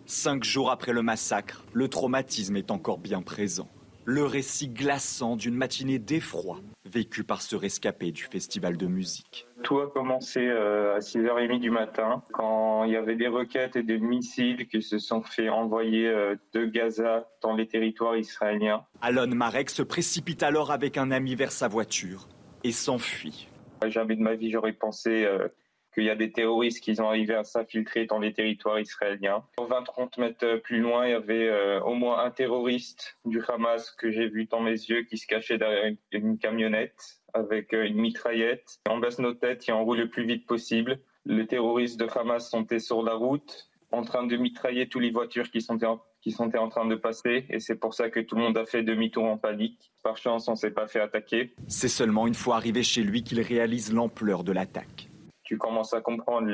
Cinq 0.07 0.43
jours 0.43 0.69
après 0.69 0.93
le 0.93 1.01
massacre, 1.01 1.65
le 1.73 1.87
traumatisme 1.87 2.55
est 2.57 2.69
encore 2.69 2.99
bien 2.99 3.23
présent. 3.23 3.67
Le 4.05 4.23
récit 4.23 4.67
glaçant 4.67 5.35
d'une 5.35 5.55
matinée 5.55 5.97
d'effroi 5.97 6.59
vécue 6.85 7.23
par 7.23 7.41
ce 7.41 7.55
rescapé 7.55 8.11
du 8.11 8.23
festival 8.23 8.77
de 8.77 8.85
musique. 8.85 9.47
Tout 9.63 9.79
a 9.79 9.89
commencé 9.89 10.41
euh, 10.41 10.95
à 10.95 10.99
6h30 10.99 11.59
du 11.59 11.71
matin, 11.71 12.21
quand 12.31 12.83
il 12.83 12.91
y 12.91 12.95
avait 12.95 13.15
des 13.15 13.27
roquettes 13.27 13.75
et 13.75 13.81
des 13.81 13.97
missiles 13.97 14.67
qui 14.67 14.83
se 14.83 14.99
sont 14.99 15.23
fait 15.23 15.49
envoyer 15.49 16.07
euh, 16.07 16.35
de 16.53 16.65
Gaza 16.65 17.27
dans 17.41 17.55
les 17.55 17.67
territoires 17.67 18.15
israéliens. 18.15 18.85
Alon 19.01 19.33
Marek 19.35 19.71
se 19.71 19.81
précipite 19.81 20.43
alors 20.43 20.71
avec 20.71 20.99
un 20.99 21.09
ami 21.09 21.33
vers 21.33 21.51
sa 21.51 21.67
voiture 21.67 22.27
et 22.63 22.71
s'enfuit. 22.71 23.47
Jamais 23.87 24.15
de 24.15 24.21
ma 24.21 24.35
vie 24.35 24.51
j'aurais 24.51 24.73
pensé 24.73 25.25
euh, 25.25 25.47
qu'il 25.95 26.03
y 26.03 26.09
a 26.09 26.15
des 26.15 26.31
terroristes 26.31 26.83
qui 26.83 26.99
ont 26.99 27.07
arrivé 27.07 27.33
à 27.33 27.43
s'infiltrer 27.43 28.05
dans 28.05 28.19
les 28.19 28.33
territoires 28.33 28.79
israéliens. 28.79 29.43
20-30 29.57 30.19
mètres 30.19 30.55
plus 30.57 30.79
loin, 30.79 31.07
il 31.07 31.11
y 31.11 31.13
avait 31.13 31.47
euh, 31.47 31.81
au 31.81 31.95
moins 31.95 32.23
un 32.23 32.31
terroriste 32.31 33.17
du 33.23 33.41
Hamas 33.47 33.91
que 33.91 34.11
j'ai 34.11 34.27
vu 34.27 34.45
dans 34.45 34.59
mes 34.59 34.71
yeux 34.71 35.03
qui 35.03 35.17
se 35.17 35.25
cachait 35.25 35.57
derrière 35.57 35.93
une, 36.11 36.37
camionnette 36.37 37.21
avec 37.33 37.73
euh, 37.73 37.85
une 37.85 37.95
mitraillette. 37.95 38.79
On 38.89 38.99
baisse 38.99 39.19
nos 39.19 39.33
têtes 39.33 39.67
et 39.69 39.71
on 39.71 39.85
roule 39.85 39.99
le 39.99 40.09
plus 40.09 40.25
vite 40.25 40.45
possible. 40.45 40.99
Les 41.25 41.47
terroristes 41.47 41.99
de 41.99 42.07
Hamas 42.13 42.49
sont 42.49 42.67
sur 42.77 43.01
la 43.01 43.15
route 43.15 43.69
en 43.91 44.03
train 44.03 44.27
de 44.27 44.35
mitrailler 44.35 44.89
toutes 44.89 45.03
les 45.03 45.11
voitures 45.11 45.49
qui 45.49 45.61
sont 45.61 45.81
en, 45.85 46.03
qui 46.21 46.31
sont 46.31 46.53
en 46.57 46.67
train 46.67 46.85
de 46.85 46.95
passer 46.95 47.45
et 47.49 47.59
c'est 47.61 47.75
pour 47.75 47.93
ça 47.93 48.09
que 48.09 48.19
tout 48.19 48.35
le 48.35 48.41
monde 48.41 48.57
a 48.57 48.65
fait 48.65 48.83
demi-tour 48.83 49.23
en 49.23 49.37
panique. 49.37 49.93
Par 50.03 50.17
chance, 50.17 50.49
on 50.49 50.55
s'est 50.55 50.71
pas 50.71 50.87
fait 50.87 50.99
attaquer. 50.99 51.53
C'est 51.67 51.87
seulement 51.87 52.27
une 52.27 52.35
fois 52.35 52.57
arrivé 52.57 52.83
chez 52.83 53.01
lui 53.01 53.23
qu'il 53.23 53.39
réalise 53.39 53.93
l'ampleur 53.93 54.43
de 54.43 54.51
l'attaque 54.51 55.09
tu 55.45 55.57
commences 55.57 55.93
à 55.93 56.01
comprendre 56.01 56.49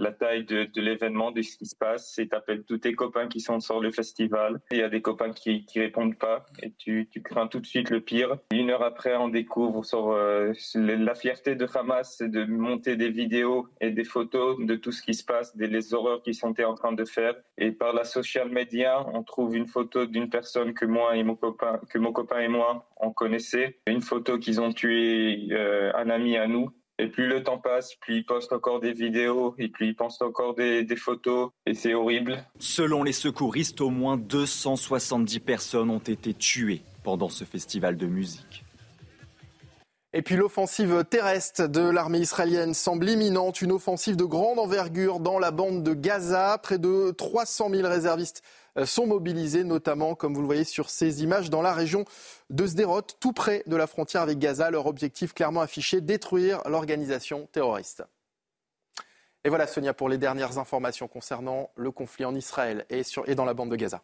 la 0.00 0.12
taille 0.12 0.44
de, 0.44 0.68
l'événement, 0.76 1.30
de 1.30 1.42
ce 1.42 1.56
qui 1.56 1.66
se 1.66 1.76
passe, 1.76 2.18
et 2.18 2.26
t'appelles 2.26 2.64
tous 2.64 2.78
tes 2.78 2.94
copains 2.94 3.28
qui 3.28 3.40
sont 3.40 3.60
sur 3.60 3.80
le 3.80 3.90
festival. 3.90 4.60
Il 4.72 4.78
y 4.78 4.82
a 4.82 4.88
des 4.88 5.02
copains 5.02 5.30
qui, 5.30 5.66
qui 5.66 5.78
répondent 5.78 6.16
pas, 6.16 6.46
et 6.62 6.72
tu, 6.72 7.08
tu 7.12 7.22
crains 7.22 7.46
tout 7.46 7.60
de 7.60 7.66
suite 7.66 7.90
le 7.90 8.00
pire. 8.00 8.38
Une 8.50 8.70
heure 8.70 8.82
après, 8.82 9.14
on 9.16 9.28
découvre 9.28 9.84
sur 9.84 10.12
euh, 10.12 10.52
la 10.74 11.14
fierté 11.14 11.54
de 11.54 11.66
Hamas, 11.74 12.16
c'est 12.16 12.30
de 12.30 12.44
monter 12.46 12.96
des 12.96 13.10
vidéos 13.10 13.68
et 13.80 13.90
des 13.90 14.04
photos 14.04 14.56
de 14.58 14.74
tout 14.74 14.90
ce 14.90 15.02
qui 15.02 15.12
se 15.12 15.24
passe, 15.24 15.54
des 15.56 15.66
les 15.66 15.94
horreurs 15.94 16.22
qu'ils 16.22 16.34
sont 16.34 16.54
en 16.62 16.74
train 16.74 16.92
de 16.92 17.04
faire. 17.04 17.34
Et 17.58 17.70
par 17.70 17.92
la 17.92 18.04
social 18.04 18.50
media, 18.50 19.06
on 19.12 19.22
trouve 19.22 19.54
une 19.54 19.68
photo 19.68 20.06
d'une 20.06 20.30
personne 20.30 20.72
que 20.72 20.86
moi 20.86 21.16
et 21.16 21.22
mon 21.22 21.36
copain, 21.36 21.78
que 21.90 21.98
mon 21.98 22.12
copain 22.12 22.40
et 22.40 22.48
moi 22.48 22.88
on 22.96 23.12
connaissait, 23.12 23.78
une 23.86 24.00
photo 24.00 24.38
qu'ils 24.38 24.60
ont 24.60 24.72
tué 24.72 25.48
euh, 25.52 25.92
un 25.94 26.10
ami 26.10 26.36
à 26.36 26.46
nous 26.46 26.70
et 27.00 27.08
plus 27.08 27.26
le 27.26 27.42
temps 27.42 27.58
passe, 27.58 27.94
plus 27.94 28.18
ils 28.18 28.24
postent 28.24 28.52
encore 28.52 28.80
des 28.80 28.92
vidéos, 28.92 29.54
et 29.58 29.68
plus 29.68 29.88
ils 29.88 29.96
postent 29.96 30.22
encore 30.22 30.54
des, 30.54 30.84
photos, 30.96 31.50
et 31.64 31.74
c'est 31.74 31.94
horrible. 31.94 32.44
Selon 32.58 33.02
les 33.02 33.12
secouristes, 33.12 33.80
au 33.80 33.90
moins 33.90 34.18
270 34.18 35.40
personnes 35.40 35.90
ont 35.90 35.98
été 35.98 36.34
tuées 36.34 36.82
pendant 37.02 37.30
ce 37.30 37.44
festival 37.44 37.96
de 37.96 38.06
musique. 38.06 38.64
Et 40.12 40.22
puis 40.22 40.34
l'offensive 40.34 41.04
terrestre 41.08 41.68
de 41.68 41.80
l'armée 41.80 42.18
israélienne 42.18 42.74
semble 42.74 43.08
imminente, 43.08 43.62
une 43.62 43.72
offensive 43.72 44.16
de 44.16 44.24
grande 44.24 44.58
envergure 44.58 45.20
dans 45.20 45.38
la 45.38 45.52
bande 45.52 45.84
de 45.84 45.94
Gaza. 45.94 46.58
Près 46.58 46.78
de 46.78 47.12
300 47.12 47.70
000 47.70 47.88
réservistes 47.88 48.42
sont 48.84 49.06
mobilisés, 49.06 49.64
notamment, 49.64 50.14
comme 50.14 50.34
vous 50.34 50.40
le 50.40 50.46
voyez 50.46 50.64
sur 50.64 50.90
ces 50.90 51.22
images, 51.22 51.50
dans 51.50 51.62
la 51.62 51.72
région 51.72 52.04
de 52.50 52.66
Sderot, 52.66 53.02
tout 53.02 53.32
près 53.32 53.62
de 53.66 53.76
la 53.76 53.86
frontière 53.86 54.22
avec 54.22 54.38
Gaza. 54.38 54.70
Leur 54.70 54.86
objectif 54.86 55.34
clairement 55.34 55.60
affiché, 55.60 56.00
détruire 56.00 56.62
l'organisation 56.68 57.48
terroriste. 57.52 58.04
Et 59.44 59.48
voilà 59.48 59.66
Sonia 59.66 59.94
pour 59.94 60.08
les 60.08 60.18
dernières 60.18 60.58
informations 60.58 61.08
concernant 61.08 61.70
le 61.74 61.90
conflit 61.90 62.24
en 62.24 62.34
Israël 62.34 62.84
et, 62.90 63.02
et 63.26 63.34
dans 63.34 63.44
la 63.44 63.54
bande 63.54 63.70
de 63.70 63.76
Gaza. 63.76 64.02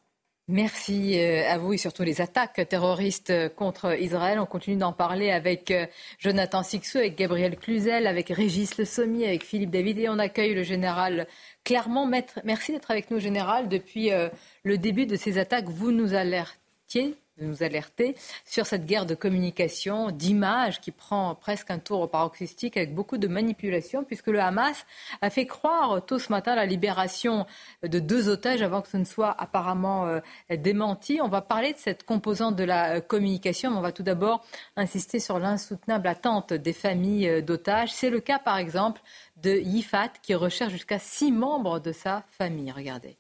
Merci 0.49 1.19
euh, 1.19 1.43
à 1.51 1.59
vous 1.59 1.73
et 1.73 1.77
surtout 1.77 2.05
les 2.05 2.21
attaques 2.21 2.69
terroristes 2.69 3.33
contre 3.57 4.01
Israël. 4.01 4.39
On 4.39 4.47
continue 4.47 4.77
d'en 4.77 4.93
parler 4.93 5.33
avec 5.33 5.73
euh, 5.73 5.87
Jonathan 6.21 6.63
Sixou, 6.63 6.99
avec 6.99 7.17
Gabriel 7.17 7.57
Cluzel, 7.57 8.07
avec 8.07 8.29
Régis 8.29 8.79
Le 8.79 8.85
Sommier, 8.85 9.27
avec 9.27 9.45
Philippe 9.45 9.71
David 9.71 9.99
et 9.99 10.09
on 10.09 10.21
accueille 10.21 10.55
le 10.55 10.63
général 10.63 11.27
Clermont. 11.65 12.09
Merci 12.45 12.71
d'être 12.71 12.93
avec 12.93 13.11
nous, 13.11 13.19
général. 13.19 13.69
Depuis 13.69 14.13
euh, 14.13 14.29
le 14.63 14.79
début 14.79 15.07
de 15.07 15.17
ces 15.17 15.39
attaques, 15.39 15.69
vous 15.69 15.91
nous 15.91 16.15
alertiez 16.15 17.17
de 17.39 17.45
nous 17.45 17.63
alerter 17.63 18.15
sur 18.45 18.67
cette 18.67 18.87
guerre 18.87 19.07
de 19.07 19.15
communication, 19.15 20.11
d'image 20.11 20.81
qui 20.81 20.91
prend 20.91 21.35
presque 21.35 21.71
un 21.71 21.79
tour 21.79 22.11
paroxystique 22.11 22.77
avec 22.77 22.95
beaucoup 22.95 23.19
de 23.19 23.29
manipulation, 23.29 24.05
puisque 24.05 24.29
le 24.29 24.41
Hamas 24.41 24.87
a 25.21 25.31
fait 25.31 25.47
croire 25.47 26.05
tôt 26.05 26.19
ce 26.19 26.31
matin 26.33 26.55
la 26.55 26.67
libération 26.67 27.47
de 27.83 27.99
deux 27.99 28.29
otages 28.29 28.63
avant 28.63 28.81
que 28.81 28.89
ce 28.89 28.97
ne 28.97 29.05
soit 29.05 29.35
apparemment 29.39 30.07
euh, 30.07 30.21
démenti. 30.51 31.21
On 31.23 31.29
va 31.29 31.43
parler 31.43 31.73
de 31.73 31.79
cette 31.79 32.05
composante 32.05 32.57
de 32.57 32.65
la 32.65 32.97
euh, 32.97 33.01
communication, 33.01 33.71
mais 33.71 33.77
on 33.77 33.83
va 33.83 33.93
tout 33.93 34.03
d'abord 34.03 34.45
insister 34.77 35.21
sur 35.21 35.39
l'insoutenable 35.39 36.09
attente 36.09 36.53
des 36.53 36.73
familles 36.73 37.29
euh, 37.29 37.43
d'otages. 37.43 37.93
C'est 37.93 38.11
le 38.11 38.21
cas, 38.21 38.39
par 38.39 38.59
exemple, 38.59 39.01
de 39.37 39.51
Yifat, 39.51 40.09
qui 40.23 40.35
recherche 40.35 40.73
jusqu'à 40.73 40.99
six 40.99 41.33
membres 41.33 41.81
de 41.81 41.93
sa 41.93 42.25
famille. 42.31 42.73
Regardez. 42.73 43.17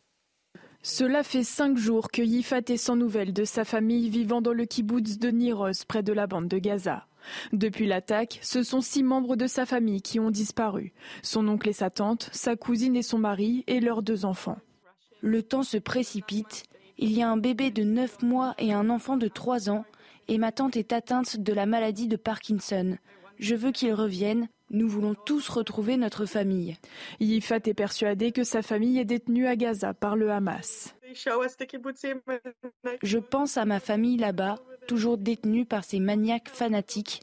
Cela 0.88 1.24
fait 1.24 1.42
cinq 1.42 1.76
jours 1.76 2.12
que 2.12 2.22
Yifat 2.22 2.60
est 2.68 2.76
sans 2.76 2.94
nouvelles 2.94 3.32
de 3.32 3.44
sa 3.44 3.64
famille 3.64 4.08
vivant 4.08 4.40
dans 4.40 4.52
le 4.52 4.66
kibbutz 4.66 5.18
de 5.18 5.30
Niroz, 5.30 5.84
près 5.84 6.04
de 6.04 6.12
la 6.12 6.28
bande 6.28 6.46
de 6.46 6.58
Gaza. 6.58 7.08
Depuis 7.52 7.88
l'attaque, 7.88 8.38
ce 8.40 8.62
sont 8.62 8.80
six 8.80 9.02
membres 9.02 9.34
de 9.34 9.48
sa 9.48 9.66
famille 9.66 10.00
qui 10.00 10.20
ont 10.20 10.30
disparu. 10.30 10.92
Son 11.24 11.48
oncle 11.48 11.68
et 11.68 11.72
sa 11.72 11.90
tante, 11.90 12.30
sa 12.30 12.54
cousine 12.54 12.94
et 12.94 13.02
son 13.02 13.18
mari 13.18 13.64
et 13.66 13.80
leurs 13.80 14.04
deux 14.04 14.24
enfants. 14.24 14.58
Le 15.22 15.42
temps 15.42 15.64
se 15.64 15.76
précipite. 15.76 16.62
Il 16.98 17.10
y 17.10 17.20
a 17.20 17.28
un 17.28 17.36
bébé 17.36 17.72
de 17.72 17.82
neuf 17.82 18.22
mois 18.22 18.54
et 18.56 18.72
un 18.72 18.88
enfant 18.88 19.16
de 19.16 19.26
trois 19.26 19.68
ans. 19.68 19.84
Et 20.28 20.38
ma 20.38 20.52
tante 20.52 20.76
est 20.76 20.92
atteinte 20.92 21.36
de 21.36 21.52
la 21.52 21.66
maladie 21.66 22.06
de 22.06 22.16
Parkinson. 22.16 22.96
Je 23.40 23.56
veux 23.56 23.72
qu'ils 23.72 23.92
reviennent. 23.92 24.46
Nous 24.70 24.88
voulons 24.88 25.14
tous 25.14 25.48
retrouver 25.48 25.96
notre 25.96 26.26
famille. 26.26 26.76
Yifat 27.20 27.60
est 27.66 27.74
persuadé 27.74 28.32
que 28.32 28.42
sa 28.42 28.62
famille 28.62 28.98
est 28.98 29.04
détenue 29.04 29.46
à 29.46 29.54
Gaza 29.54 29.94
par 29.94 30.16
le 30.16 30.30
Hamas. 30.30 30.94
Je 33.02 33.18
pense 33.18 33.56
à 33.56 33.64
ma 33.64 33.78
famille 33.78 34.16
là-bas, 34.16 34.56
toujours 34.88 35.18
détenue 35.18 35.66
par 35.66 35.84
ces 35.84 36.00
maniaques 36.00 36.48
fanatiques. 36.48 37.22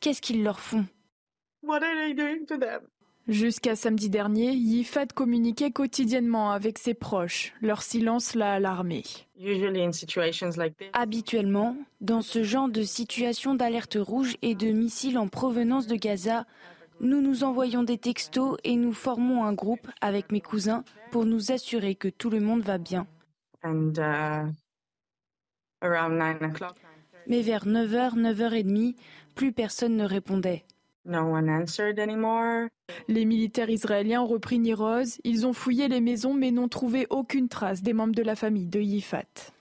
Qu'est-ce 0.00 0.20
qu'ils 0.22 0.42
leur 0.42 0.60
font? 0.60 0.86
Jusqu'à 3.30 3.76
samedi 3.76 4.10
dernier, 4.10 4.50
Yifat 4.50 5.06
communiquait 5.14 5.70
quotidiennement 5.70 6.50
avec 6.50 6.78
ses 6.78 6.94
proches. 6.94 7.52
Leur 7.62 7.82
silence 7.82 8.34
l'a 8.34 8.54
alarmé. 8.54 9.04
Habituellement, 10.92 11.76
dans 12.00 12.22
ce 12.22 12.42
genre 12.42 12.68
de 12.68 12.82
situation 12.82 13.54
d'alerte 13.54 13.96
rouge 14.00 14.36
et 14.42 14.56
de 14.56 14.72
missiles 14.72 15.16
en 15.16 15.28
provenance 15.28 15.86
de 15.86 15.94
Gaza, 15.94 16.44
nous 17.00 17.22
nous 17.22 17.44
envoyons 17.44 17.84
des 17.84 17.98
textos 17.98 18.56
et 18.64 18.74
nous 18.74 18.92
formons 18.92 19.44
un 19.44 19.52
groupe 19.52 19.86
avec 20.00 20.32
mes 20.32 20.40
cousins 20.40 20.82
pour 21.12 21.24
nous 21.24 21.52
assurer 21.52 21.94
que 21.94 22.08
tout 22.08 22.30
le 22.30 22.40
monde 22.40 22.62
va 22.62 22.78
bien. 22.78 23.06
Uh, 23.64 23.92
Mais 27.28 27.42
vers 27.42 27.64
9h, 27.64 28.16
9h30, 28.16 28.96
plus 29.36 29.52
personne 29.52 29.96
ne 29.96 30.04
répondait. 30.04 30.64
Les 33.08 33.24
militaires 33.24 33.70
israéliens 33.70 34.22
ont 34.22 34.26
repris 34.26 34.58
Niroz. 34.58 35.18
Ils 35.24 35.46
ont 35.46 35.52
fouillé 35.52 35.88
les 35.88 36.00
maisons 36.00 36.34
mais 36.34 36.50
n'ont 36.50 36.68
trouvé 36.68 37.06
aucune 37.10 37.48
trace 37.48 37.82
des 37.82 37.92
membres 37.92 38.14
de 38.14 38.22
la 38.22 38.36
famille 38.36 38.66
de 38.66 38.80
Yifat. 38.80 39.52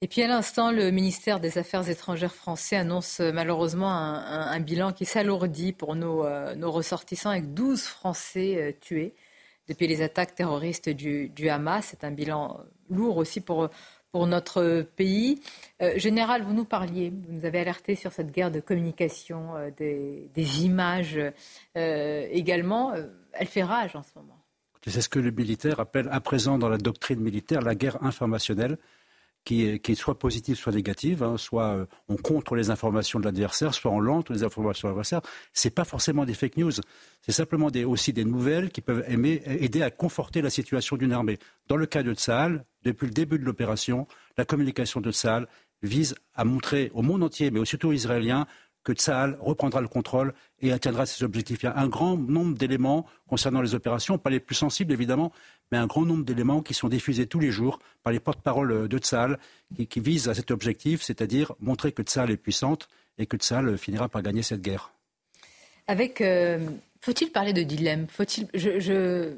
Et 0.00 0.06
puis 0.06 0.22
à 0.22 0.28
l'instant, 0.28 0.70
le 0.70 0.90
ministère 0.90 1.40
des 1.40 1.56
Affaires 1.56 1.88
étrangères 1.88 2.34
français 2.34 2.76
annonce 2.76 3.20
euh, 3.20 3.32
malheureusement 3.32 3.90
un, 3.90 4.60
bilan 4.60 4.92
qui 4.92 5.06
s'alourdit 5.06 5.72
pour 5.72 5.94
nos, 5.96 6.26
euh, 6.26 6.54
nos, 6.56 6.70
ressortissants 6.70 7.30
avec 7.30 7.54
12 7.54 7.80
Français 7.80 8.56
euh, 8.58 8.72
tués 8.78 9.14
depuis 9.66 9.86
les 9.86 10.02
attaques 10.02 10.34
terroristes 10.34 10.90
du, 10.90 11.30
du 11.30 11.48
Hamas. 11.48 11.86
C'est 11.88 12.04
un 12.04 12.10
bilan 12.10 12.60
lourd 12.90 13.16
aussi 13.16 13.40
pour, 13.40 13.70
pour 14.14 14.28
notre 14.28 14.86
pays. 14.94 15.40
Euh, 15.82 15.98
général, 15.98 16.44
vous 16.44 16.52
nous 16.52 16.64
parliez, 16.64 17.10
vous 17.10 17.32
nous 17.32 17.44
avez 17.46 17.58
alerté 17.58 17.96
sur 17.96 18.12
cette 18.12 18.30
guerre 18.30 18.52
de 18.52 18.60
communication, 18.60 19.56
euh, 19.56 19.70
des, 19.76 20.64
images 20.64 21.18
euh, 21.76 22.28
également. 22.30 22.94
elle 23.32 23.48
fait 23.48 23.64
rage 23.64 23.96
en 23.96 24.04
ce 24.04 24.10
moment. 24.14 24.38
C'est 24.86 25.00
ce 25.00 25.08
que 25.08 25.18
le 25.18 25.32
militaire 25.32 25.80
appelle 25.80 26.08
à 26.12 26.20
présent 26.20 26.58
dans 26.58 26.68
la 26.68 26.78
doctrine 26.78 27.18
militaire 27.18 27.60
la 27.60 27.74
guerre 27.74 28.04
informationnelle? 28.04 28.78
Qui 29.44 29.62
est, 29.66 29.94
soit 29.94 30.18
positive, 30.18 30.56
soit 30.56 30.72
négative, 30.72 31.22
hein, 31.22 31.36
soit 31.36 31.74
euh, 31.74 31.86
on 32.08 32.16
contre 32.16 32.54
les 32.54 32.70
informations 32.70 33.20
de 33.20 33.24
l'adversaire, 33.24 33.74
soit 33.74 33.90
on 33.90 34.00
lente 34.00 34.30
les 34.30 34.42
informations 34.42 34.88
de 34.88 34.92
l'adversaire. 34.92 35.20
C'est 35.52 35.74
pas 35.74 35.84
forcément 35.84 36.24
des 36.24 36.34
fake 36.34 36.56
news, 36.56 36.72
c'est 37.20 37.32
simplement 37.32 37.70
des, 37.70 37.84
aussi 37.84 38.12
des 38.12 38.24
nouvelles 38.24 38.70
qui 38.70 38.80
peuvent 38.80 39.04
aider 39.06 39.82
à 39.82 39.90
conforter 39.90 40.42
la 40.42 40.50
situation 40.50 40.96
d'une 40.96 41.12
armée. 41.12 41.38
Dans 41.68 41.76
le 41.76 41.86
cas 41.86 42.02
de 42.02 42.14
Tsahal, 42.14 42.64
depuis 42.84 43.06
le 43.06 43.12
début 43.12 43.38
de 43.38 43.44
l'opération, 43.44 44.06
la 44.36 44.44
communication 44.44 45.00
de 45.00 45.12
Tsahal 45.12 45.46
vise 45.82 46.14
à 46.34 46.44
montrer 46.44 46.90
au 46.94 47.02
monde 47.02 47.22
entier, 47.22 47.50
mais 47.50 47.64
surtout 47.64 47.88
aux 47.88 47.92
Israéliens, 47.92 48.46
que 48.84 48.92
Tsahal 48.92 49.36
reprendra 49.40 49.80
le 49.80 49.88
contrôle 49.88 50.34
et 50.60 50.72
atteindra 50.72 51.06
ses 51.06 51.24
objectifs. 51.24 51.62
Il 51.62 51.66
y 51.66 51.68
a 51.68 51.78
un 51.78 51.88
grand 51.88 52.16
nombre 52.16 52.56
d'éléments 52.56 53.06
concernant 53.26 53.62
les 53.62 53.74
opérations, 53.74 54.18
pas 54.18 54.30
les 54.30 54.40
plus 54.40 54.54
sensibles 54.54 54.92
évidemment, 54.92 55.32
mais 55.72 55.78
un 55.78 55.86
grand 55.86 56.04
nombre 56.04 56.24
d'éléments 56.24 56.62
qui 56.62 56.74
sont 56.74 56.88
diffusés 56.88 57.26
tous 57.26 57.40
les 57.40 57.50
jours 57.50 57.78
par 58.02 58.12
les 58.12 58.20
porte-paroles 58.20 58.86
de 58.86 58.98
Tsahal 58.98 59.38
qui, 59.88 60.00
visent 60.00 60.28
à 60.28 60.34
cet 60.34 60.50
objectif, 60.50 61.02
c'est-à-dire 61.02 61.52
montrer 61.60 61.92
que 61.92 62.02
Tsahal 62.02 62.30
est 62.30 62.36
puissante 62.36 62.88
et 63.18 63.26
que 63.26 63.36
Tsahal 63.36 63.76
finira 63.78 64.08
par 64.08 64.22
gagner 64.22 64.42
cette 64.42 64.60
guerre. 64.60 64.92
Avec 65.86 66.20
euh, 66.20 66.58
faut-il 67.04 67.30
parler 67.30 67.52
de 67.52 67.62
dilemme? 67.62 68.06
Faut-il 68.08 68.48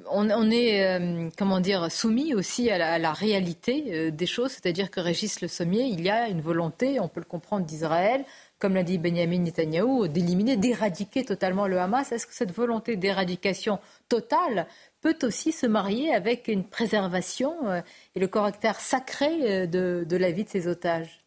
on, 0.09 0.51
est 0.53 0.86
euh, 0.86 1.28
comment 1.36 1.59
dire 1.59 1.90
soumis 1.90 2.32
aussi 2.32 2.70
à 2.70 2.99
la, 2.99 3.12
réalité 3.12 3.84
euh, 3.88 4.11
des 4.12 4.26
choses, 4.26 4.53
c'est-à-dire 4.53 4.88
que 4.88 5.01
Régis 5.01 5.40
Le 5.40 5.49
Sommier, 5.49 5.82
il 5.82 6.01
y 6.03 6.09
a 6.09 6.28
une 6.28 6.40
volonté, 6.40 7.01
on 7.01 7.09
peut 7.09 7.18
le 7.18 7.26
comprendre, 7.26 7.66
d'Israël 7.66 8.24
comme 8.59 8.74
l'a 8.74 8.82
dit 8.82 8.98
Benjamin 8.98 9.40
Netanyahou, 9.40 10.09
d'éliminer, 10.09 10.57
d'éradiquer 10.57 11.24
totalement 11.24 11.66
le 11.66 11.78
Hamas. 11.78 12.12
Est-ce 12.12 12.26
que 12.26 12.34
cette 12.34 12.52
volonté 12.52 12.96
d'éradication 12.96 13.78
totale 14.09 14.66
peut 15.02 15.18
aussi 15.22 15.52
se 15.52 15.66
marier 15.66 16.14
avec 16.14 16.48
une 16.48 16.64
préservation 16.64 17.68
euh, 17.68 17.80
et 18.14 18.20
le 18.20 18.28
caractère 18.28 18.80
sacré 18.80 19.64
euh, 19.64 19.66
de, 19.66 20.16
la 20.16 20.30
vie 20.30 20.44
de 20.44 20.48
ces 20.48 20.68
otages? 20.68 21.26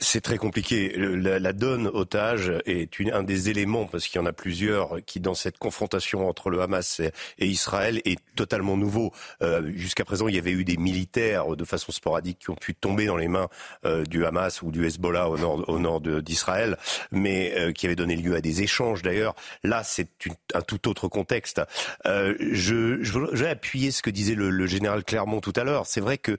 C'est 0.00 0.20
très 0.20 0.36
compliqué. 0.36 0.92
La, 0.96 1.52
donne 1.52 1.86
otage 1.86 2.52
est 2.66 2.90
un 3.10 3.22
des 3.22 3.48
éléments, 3.48 3.86
parce 3.86 4.06
qu'il 4.06 4.20
y 4.20 4.22
en 4.22 4.26
a 4.26 4.34
plusieurs, 4.34 4.98
qui 5.06 5.18
dans 5.18 5.34
cette 5.34 5.56
confrontation 5.56 6.28
entre 6.28 6.50
le 6.50 6.60
Hamas 6.60 7.00
et, 7.00 7.46
Israël 7.46 8.02
est 8.04 8.18
totalement 8.36 8.76
nouveau. 8.76 9.12
Euh, 9.42 9.72
jusqu'à 9.74 10.04
présent, 10.04 10.28
il 10.28 10.34
y 10.34 10.38
avait 10.38 10.50
eu 10.50 10.64
des 10.64 10.76
militaires 10.76 11.56
de 11.56 11.64
façon 11.64 11.90
sporadique 11.90 12.38
qui 12.40 12.50
ont 12.50 12.54
pu 12.54 12.74
tomber 12.74 13.06
dans 13.06 13.16
les 13.16 13.28
mains 13.28 13.48
euh, 13.86 14.04
du 14.04 14.26
Hamas 14.26 14.60
ou 14.60 14.70
du 14.70 14.86
Hezbollah 14.86 15.30
au 15.30 15.38
nord, 15.38 15.68
au 15.68 15.78
nord 15.78 16.00
d'Israël, 16.00 16.76
mais 17.10 17.54
euh, 17.56 17.72
qui 17.72 17.86
avaient 17.86 17.96
donné 17.96 18.14
lieu 18.14 18.34
à 18.34 18.42
des 18.42 18.62
échanges 18.62 19.02
d'ailleurs. 19.02 19.34
Là, 19.64 19.82
c'est 19.84 20.08
un 20.52 20.60
tout 20.60 20.88
autre 20.88 21.08
contexte. 21.08 21.62
je, 22.04 22.98
je 23.02 23.12
voudrais 23.12 23.50
appuyer 23.50 23.90
ce 23.90 24.02
que 24.02 24.10
disait 24.10 24.34
le, 24.34 24.50
le 24.50 24.66
général 24.66 25.02
Clermont 25.02 25.40
tout 25.40 25.52
à 25.56 25.64
l'heure. 25.64 25.86
C'est 25.86 26.00
vrai 26.00 26.18
que 26.18 26.36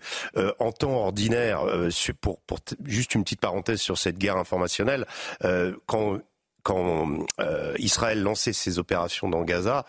en 0.60 0.72
temps 0.72 0.98
ordinaire, 0.98 1.64
pour, 2.22 2.40
pour 2.42 2.60
juste 2.86 3.16
une 3.16 3.24
petite 3.24 3.39
parenthèse 3.40 3.80
sur 3.80 3.98
cette 3.98 4.18
guerre 4.18 4.38
informationnelle. 4.38 5.06
Euh, 5.44 5.76
quand 5.86 6.20
quand 6.62 7.26
euh, 7.40 7.74
Israël 7.80 8.22
lançait 8.22 8.52
ses 8.52 8.80
opérations 8.80 9.30
dans 9.30 9.44
Gaza, 9.44 9.86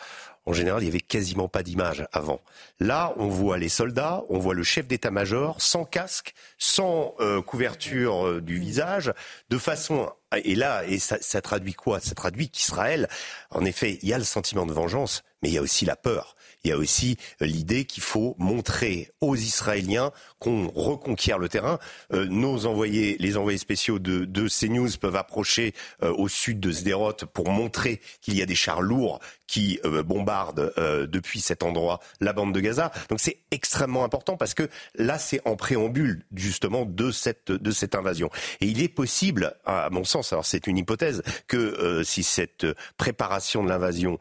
en 0.47 0.53
général, 0.53 0.81
il 0.83 0.85
n'y 0.85 0.91
avait 0.91 1.01
quasiment 1.01 1.49
pas 1.49 1.65
d'images 1.65 2.07
avant. 2.13 2.41
Là, 2.79 3.13
on 3.17 3.27
voit 3.27 3.59
les 3.59 3.69
soldats, 3.69 4.23
on 4.29 4.39
voit 4.39 4.55
le 4.55 4.63
chef 4.63 4.87
d'état-major 4.87 5.61
sans 5.61 5.85
casque, 5.85 6.33
sans 6.59 7.15
euh, 7.19 7.43
couverture 7.43 8.41
du 8.41 8.61
visage, 8.61 9.13
de 9.51 9.59
façon 9.59 10.11
et 10.45 10.55
là, 10.55 10.85
et 10.87 11.01
ça, 11.01 11.19
ça 11.21 11.43
traduit 11.43 11.75
quoi? 11.75 11.99
Ça 11.99 12.15
traduit 12.15 12.49
qu'Israël, 12.49 13.09
en 13.51 13.65
effet, 13.65 13.99
il 14.03 14.09
y 14.09 14.15
a 14.15 14.19
le 14.19 14.25
sentiment 14.25 14.65
de 14.65 14.73
vengeance, 14.73 15.25
mais 15.43 15.49
il 15.49 15.55
y 15.55 15.59
a 15.59 15.63
aussi 15.63 15.85
la 15.85 15.97
peur 15.97 16.37
il 16.65 16.71
y 16.71 16.73
a 16.73 16.77
aussi 16.77 17.17
euh, 17.43 17.47
l'idée 17.47 17.85
qu'il 17.85 18.03
faut 18.03 18.37
montrer 18.39 19.11
aux 19.21 19.37
Israéliens 19.37 20.13
qu'on 20.39 20.69
reconquiert 20.69 21.39
le 21.39 21.49
terrain. 21.49 21.79
Euh, 22.13 22.27
nos 22.27 22.67
envoyés, 22.67 23.17
les 23.19 23.37
envoyés 23.37 23.59
spéciaux 23.59 23.99
de, 23.99 24.49
CNews 24.49 24.91
peuvent 25.01 25.17
approcher 25.17 25.75
euh, 26.03 26.13
au 26.13 26.29
sud 26.29 26.61
de 26.61 26.71
Sderot 26.73 27.13
pour 27.33 27.51
montrer 27.51 28.01
qu'il 28.21 28.37
y 28.37 28.43
a 28.43 28.47
des 28.47 28.55
chars 28.55 28.83
lourds 28.83 29.21
qui 29.51 29.81
bombardent 30.05 30.73
depuis 31.11 31.41
cet 31.41 31.65
endroit 31.65 31.99
la 32.21 32.33
bande 32.33 32.55
de 32.55 32.61
Gaza. 32.61 32.93
Donc 33.09 33.19
c'est 33.19 33.39
extrêmement 33.51 34.05
important 34.05 34.37
parce 34.37 34.55
que 34.55 34.69
là 34.95 35.19
c'est 35.19 35.41
en 35.45 35.57
préambule 35.57 36.25
justement 36.35 36.85
de 36.87 37.11
cette 37.11 37.51
de 37.51 37.71
cette 37.73 37.97
invasion. 37.97 38.31
Et 38.61 38.67
il 38.67 38.81
est 38.81 38.89
possible, 38.89 39.55
à 39.67 39.91
mon 39.91 40.05
sens, 40.05 40.33
alors 40.33 40.47
c'est 40.47 40.69
une 40.69 40.79
hypothèse, 40.79 41.23
que 41.49 42.03
si 42.05 42.23
cette 42.23 42.65
préparation 42.97 43.65
de 43.65 43.69
l'invasion 43.69 44.19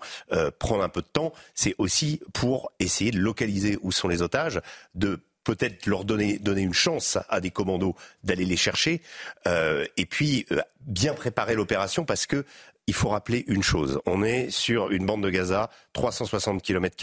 prend 0.57 0.81
un 0.81 0.89
peu 0.89 1.01
de 1.01 1.07
temps, 1.07 1.31
c'est 1.53 1.75
aussi 1.77 2.21
pour 2.33 2.71
essayer 2.79 3.11
de 3.11 3.19
localiser 3.19 3.77
où 3.83 3.91
sont 3.91 4.07
les 4.07 4.23
otages, 4.23 4.61
de 4.95 5.19
peut-être 5.43 5.87
leur 5.87 6.05
donner, 6.05 6.37
donner 6.37 6.61
une 6.61 6.73
chance 6.73 7.17
à 7.29 7.41
des 7.41 7.49
commandos 7.49 7.95
d'aller 8.23 8.45
les 8.45 8.57
chercher, 8.57 9.01
euh, 9.47 9.85
et 9.97 10.05
puis 10.05 10.45
euh, 10.51 10.61
bien 10.81 11.13
préparer 11.13 11.55
l'opération 11.55 12.05
parce 12.05 12.25
que 12.25 12.45
il 12.89 12.93
faut 12.93 13.09
rappeler 13.09 13.45
une 13.45 13.61
chose. 13.61 14.01
On 14.07 14.23
est 14.23 14.49
sur 14.49 14.89
une 14.89 15.05
bande 15.05 15.21
de 15.21 15.29
Gaza, 15.29 15.69
360 15.93 16.63
km 16.63 16.95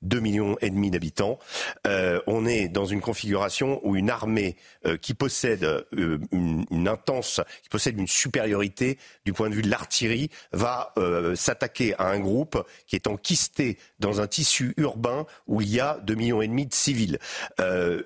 2 0.00 0.20
millions 0.20 0.56
et 0.62 0.70
demi 0.70 0.90
d'habitants. 0.90 1.38
Euh, 1.86 2.20
on 2.26 2.46
est 2.46 2.68
dans 2.68 2.86
une 2.86 3.02
configuration 3.02 3.80
où 3.86 3.96
une 3.96 4.08
armée 4.08 4.56
euh, 4.86 4.96
qui 4.96 5.12
possède 5.12 5.62
euh, 5.64 6.18
une, 6.32 6.88
intense, 6.88 7.42
qui 7.62 7.68
possède 7.68 7.98
une 7.98 8.06
supériorité 8.06 8.96
du 9.26 9.34
point 9.34 9.50
de 9.50 9.54
vue 9.54 9.60
de 9.60 9.68
l'artillerie, 9.68 10.30
va 10.52 10.94
s'attaquer 11.34 11.94
à 11.98 12.06
un 12.08 12.20
groupe 12.20 12.64
qui 12.86 12.96
est 12.96 13.06
enquisté 13.06 13.76
dans 13.98 14.20
un 14.20 14.26
tissu 14.26 14.72
urbain 14.76 15.26
où 15.46 15.60
il 15.60 15.68
y 15.68 15.80
a 15.80 15.98
2 16.04 16.14
millions 16.14 16.40
et 16.40 16.48
demi 16.48 16.64
de 16.64 16.72
civils. 16.72 17.18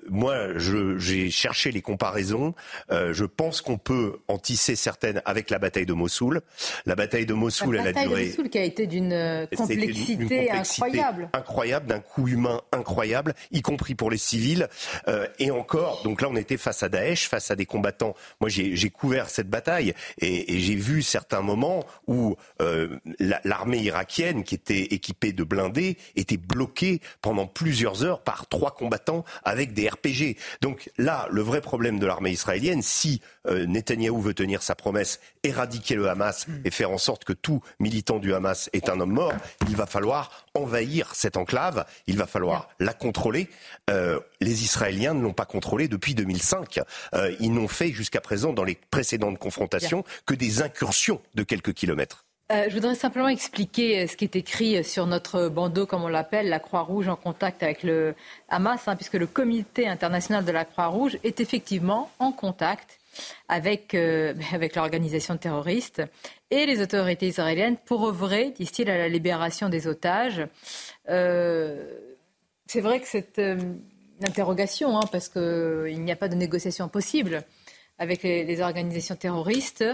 moi, 0.09 0.57
j'ai 0.57 1.29
cherché 1.29 1.71
les 1.71 1.81
comparaisons. 1.81 2.55
je 2.89 3.25
pense 3.25 3.61
qu'on 3.61 3.77
peut 3.77 4.17
en 4.27 4.37
tisser 4.37 4.75
certaines 4.75 5.21
avec 5.25 5.49
la 5.49 5.59
bataille 5.59 5.85
de 5.85 5.93
Mossoul. 5.93 6.41
La 6.85 6.95
bataille 6.95 7.20
de 7.25 7.33
Mossoul, 7.33 7.75
la 7.75 7.81
elle 7.81 7.97
a 7.97 8.03
duré. 8.03 8.23
de 8.23 8.29
Mossoul 8.29 8.49
qui 8.49 8.57
a 8.57 8.63
été 8.63 8.87
d'une 8.87 9.13
euh, 9.13 9.45
complexité, 9.55 10.51
incroyable. 10.51 11.29
Incroyable, 11.33 11.87
d'un 11.87 11.99
coût 11.99 12.27
humain 12.27 12.61
incroyable, 12.71 13.33
y 13.51 13.61
compris 13.61 13.95
pour 13.95 14.11
les 14.11 14.17
civils. 14.17 14.67
Euh, 15.07 15.27
et 15.39 15.51
encore, 15.51 16.01
donc 16.03 16.21
là, 16.21 16.29
on 16.29 16.35
était 16.35 16.57
face 16.57 16.83
à 16.83 16.89
Daesh, 16.89 17.27
face 17.27 17.51
à 17.51 17.55
des 17.55 17.65
combattants. 17.65 18.15
Moi, 18.39 18.49
j'ai 18.49 18.89
couvert 18.89 19.29
cette 19.29 19.49
bataille 19.49 19.93
et, 20.19 20.55
et 20.55 20.59
j'ai 20.59 20.75
vu 20.75 21.01
certains 21.01 21.41
moments 21.41 21.85
où 22.07 22.35
euh, 22.61 22.99
l'armée 23.43 23.79
irakienne, 23.79 24.43
qui 24.43 24.55
était 24.55 24.81
équipée 24.81 25.33
de 25.33 25.43
blindés, 25.43 25.97
était 26.15 26.37
bloquée 26.37 27.01
pendant 27.21 27.47
plusieurs 27.47 28.03
heures 28.03 28.21
par 28.21 28.47
trois 28.47 28.71
combattants 28.71 29.23
avec 29.43 29.73
des 29.73 29.89
RPG. 29.89 30.37
Donc 30.61 30.89
là, 30.97 31.27
le 31.31 31.41
vrai 31.41 31.61
problème 31.61 31.99
de 31.99 32.05
l'armée 32.05 32.31
israélienne, 32.31 32.81
si 32.81 33.21
euh, 33.47 33.65
Netanyahou 33.65 34.21
veut 34.21 34.33
tenir 34.33 34.61
sa 34.61 34.75
promesse, 34.75 35.19
éradiquer 35.43 35.95
le 35.95 36.09
Hamas 36.09 36.47
et 36.65 36.71
faire 36.71 36.91
en 36.91 36.97
sorte 37.01 37.25
que 37.25 37.33
tout 37.33 37.61
militant 37.79 38.19
du 38.19 38.33
Hamas 38.33 38.69
est 38.73 38.89
un 38.89 38.99
homme 38.99 39.11
mort, 39.11 39.33
il 39.67 39.75
va 39.75 39.85
falloir 39.85 40.45
envahir 40.53 41.13
cette 41.15 41.37
enclave, 41.37 41.85
il 42.07 42.17
va 42.17 42.27
falloir 42.27 42.69
la 42.79 42.93
contrôler. 42.93 43.49
Euh, 43.89 44.19
les 44.39 44.63
Israéliens 44.63 45.13
ne 45.13 45.21
l'ont 45.21 45.33
pas 45.33 45.45
contrôlée 45.45 45.87
depuis 45.87 46.15
2005. 46.15 46.79
Euh, 47.13 47.35
ils 47.39 47.53
n'ont 47.53 47.67
fait 47.67 47.91
jusqu'à 47.91 48.21
présent, 48.21 48.53
dans 48.53 48.63
les 48.63 48.77
précédentes 48.91 49.37
confrontations, 49.37 50.03
que 50.25 50.33
des 50.33 50.61
incursions 50.61 51.21
de 51.35 51.43
quelques 51.43 51.73
kilomètres. 51.73 52.25
Euh, 52.51 52.65
je 52.67 52.73
voudrais 52.73 52.95
simplement 52.95 53.29
expliquer 53.29 54.07
ce 54.07 54.17
qui 54.17 54.25
est 54.25 54.35
écrit 54.35 54.83
sur 54.83 55.07
notre 55.07 55.47
bandeau, 55.47 55.85
comme 55.85 56.03
on 56.03 56.09
l'appelle, 56.09 56.49
la 56.49 56.59
Croix-Rouge 56.59 57.07
en 57.07 57.15
contact 57.15 57.63
avec 57.63 57.83
le 57.83 58.13
Hamas, 58.49 58.87
hein, 58.87 58.95
puisque 58.95 59.13
le 59.13 59.27
Comité 59.27 59.87
international 59.87 60.43
de 60.43 60.51
la 60.51 60.65
Croix-Rouge 60.65 61.17
est 61.23 61.39
effectivement 61.39 62.11
en 62.19 62.33
contact 62.33 62.99
avec, 63.47 63.93
euh, 63.93 64.33
avec 64.53 64.75
l'organisation 64.75 65.37
terroriste 65.37 66.01
et 66.49 66.65
les 66.65 66.81
autorités 66.81 67.27
israéliennes 67.27 67.77
pour 67.85 68.05
œuvrer, 68.07 68.51
disent-ils, 68.51 68.89
à 68.89 68.97
la 68.97 69.09
libération 69.09 69.69
des 69.69 69.87
otages. 69.87 70.45
Euh, 71.09 71.91
c'est 72.67 72.81
vrai 72.81 72.99
que 72.99 73.07
c'est 73.07 73.39
euh, 73.39 73.55
une 74.19 74.25
interrogation, 74.25 74.97
hein, 74.97 75.07
parce 75.11 75.29
qu'il 75.29 76.01
n'y 76.03 76.11
a 76.11 76.15
pas 76.15 76.27
de 76.27 76.35
négociation 76.35 76.87
possible 76.87 77.43
avec 77.97 78.23
les, 78.23 78.61
organisations 78.61 79.15
terroristes. 79.15 79.85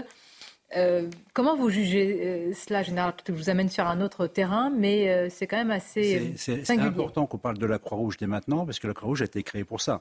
comment 1.34 1.56
vous 1.56 1.68
jugez 1.68 2.54
cela, 2.54 2.82
Général 2.82 3.12
Je 3.26 3.32
vous 3.32 3.50
amène 3.50 3.68
sur 3.68 3.86
un 3.86 4.00
autre 4.00 4.26
terrain, 4.26 4.70
mais 4.70 5.28
c'est 5.28 5.46
quand 5.46 5.58
même 5.58 5.70
assez. 5.70 6.32
C'est 6.36 6.70
important 6.70 7.26
qu'on 7.26 7.36
parle 7.36 7.58
de 7.58 7.66
la 7.66 7.78
Croix-Rouge 7.78 8.16
dès 8.16 8.26
maintenant, 8.26 8.64
parce 8.64 8.78
que 8.78 8.86
la 8.86 8.94
Croix-Rouge 8.94 9.20
a 9.20 9.26
été 9.26 9.42
créée 9.42 9.64
pour 9.64 9.82
ça. 9.82 10.00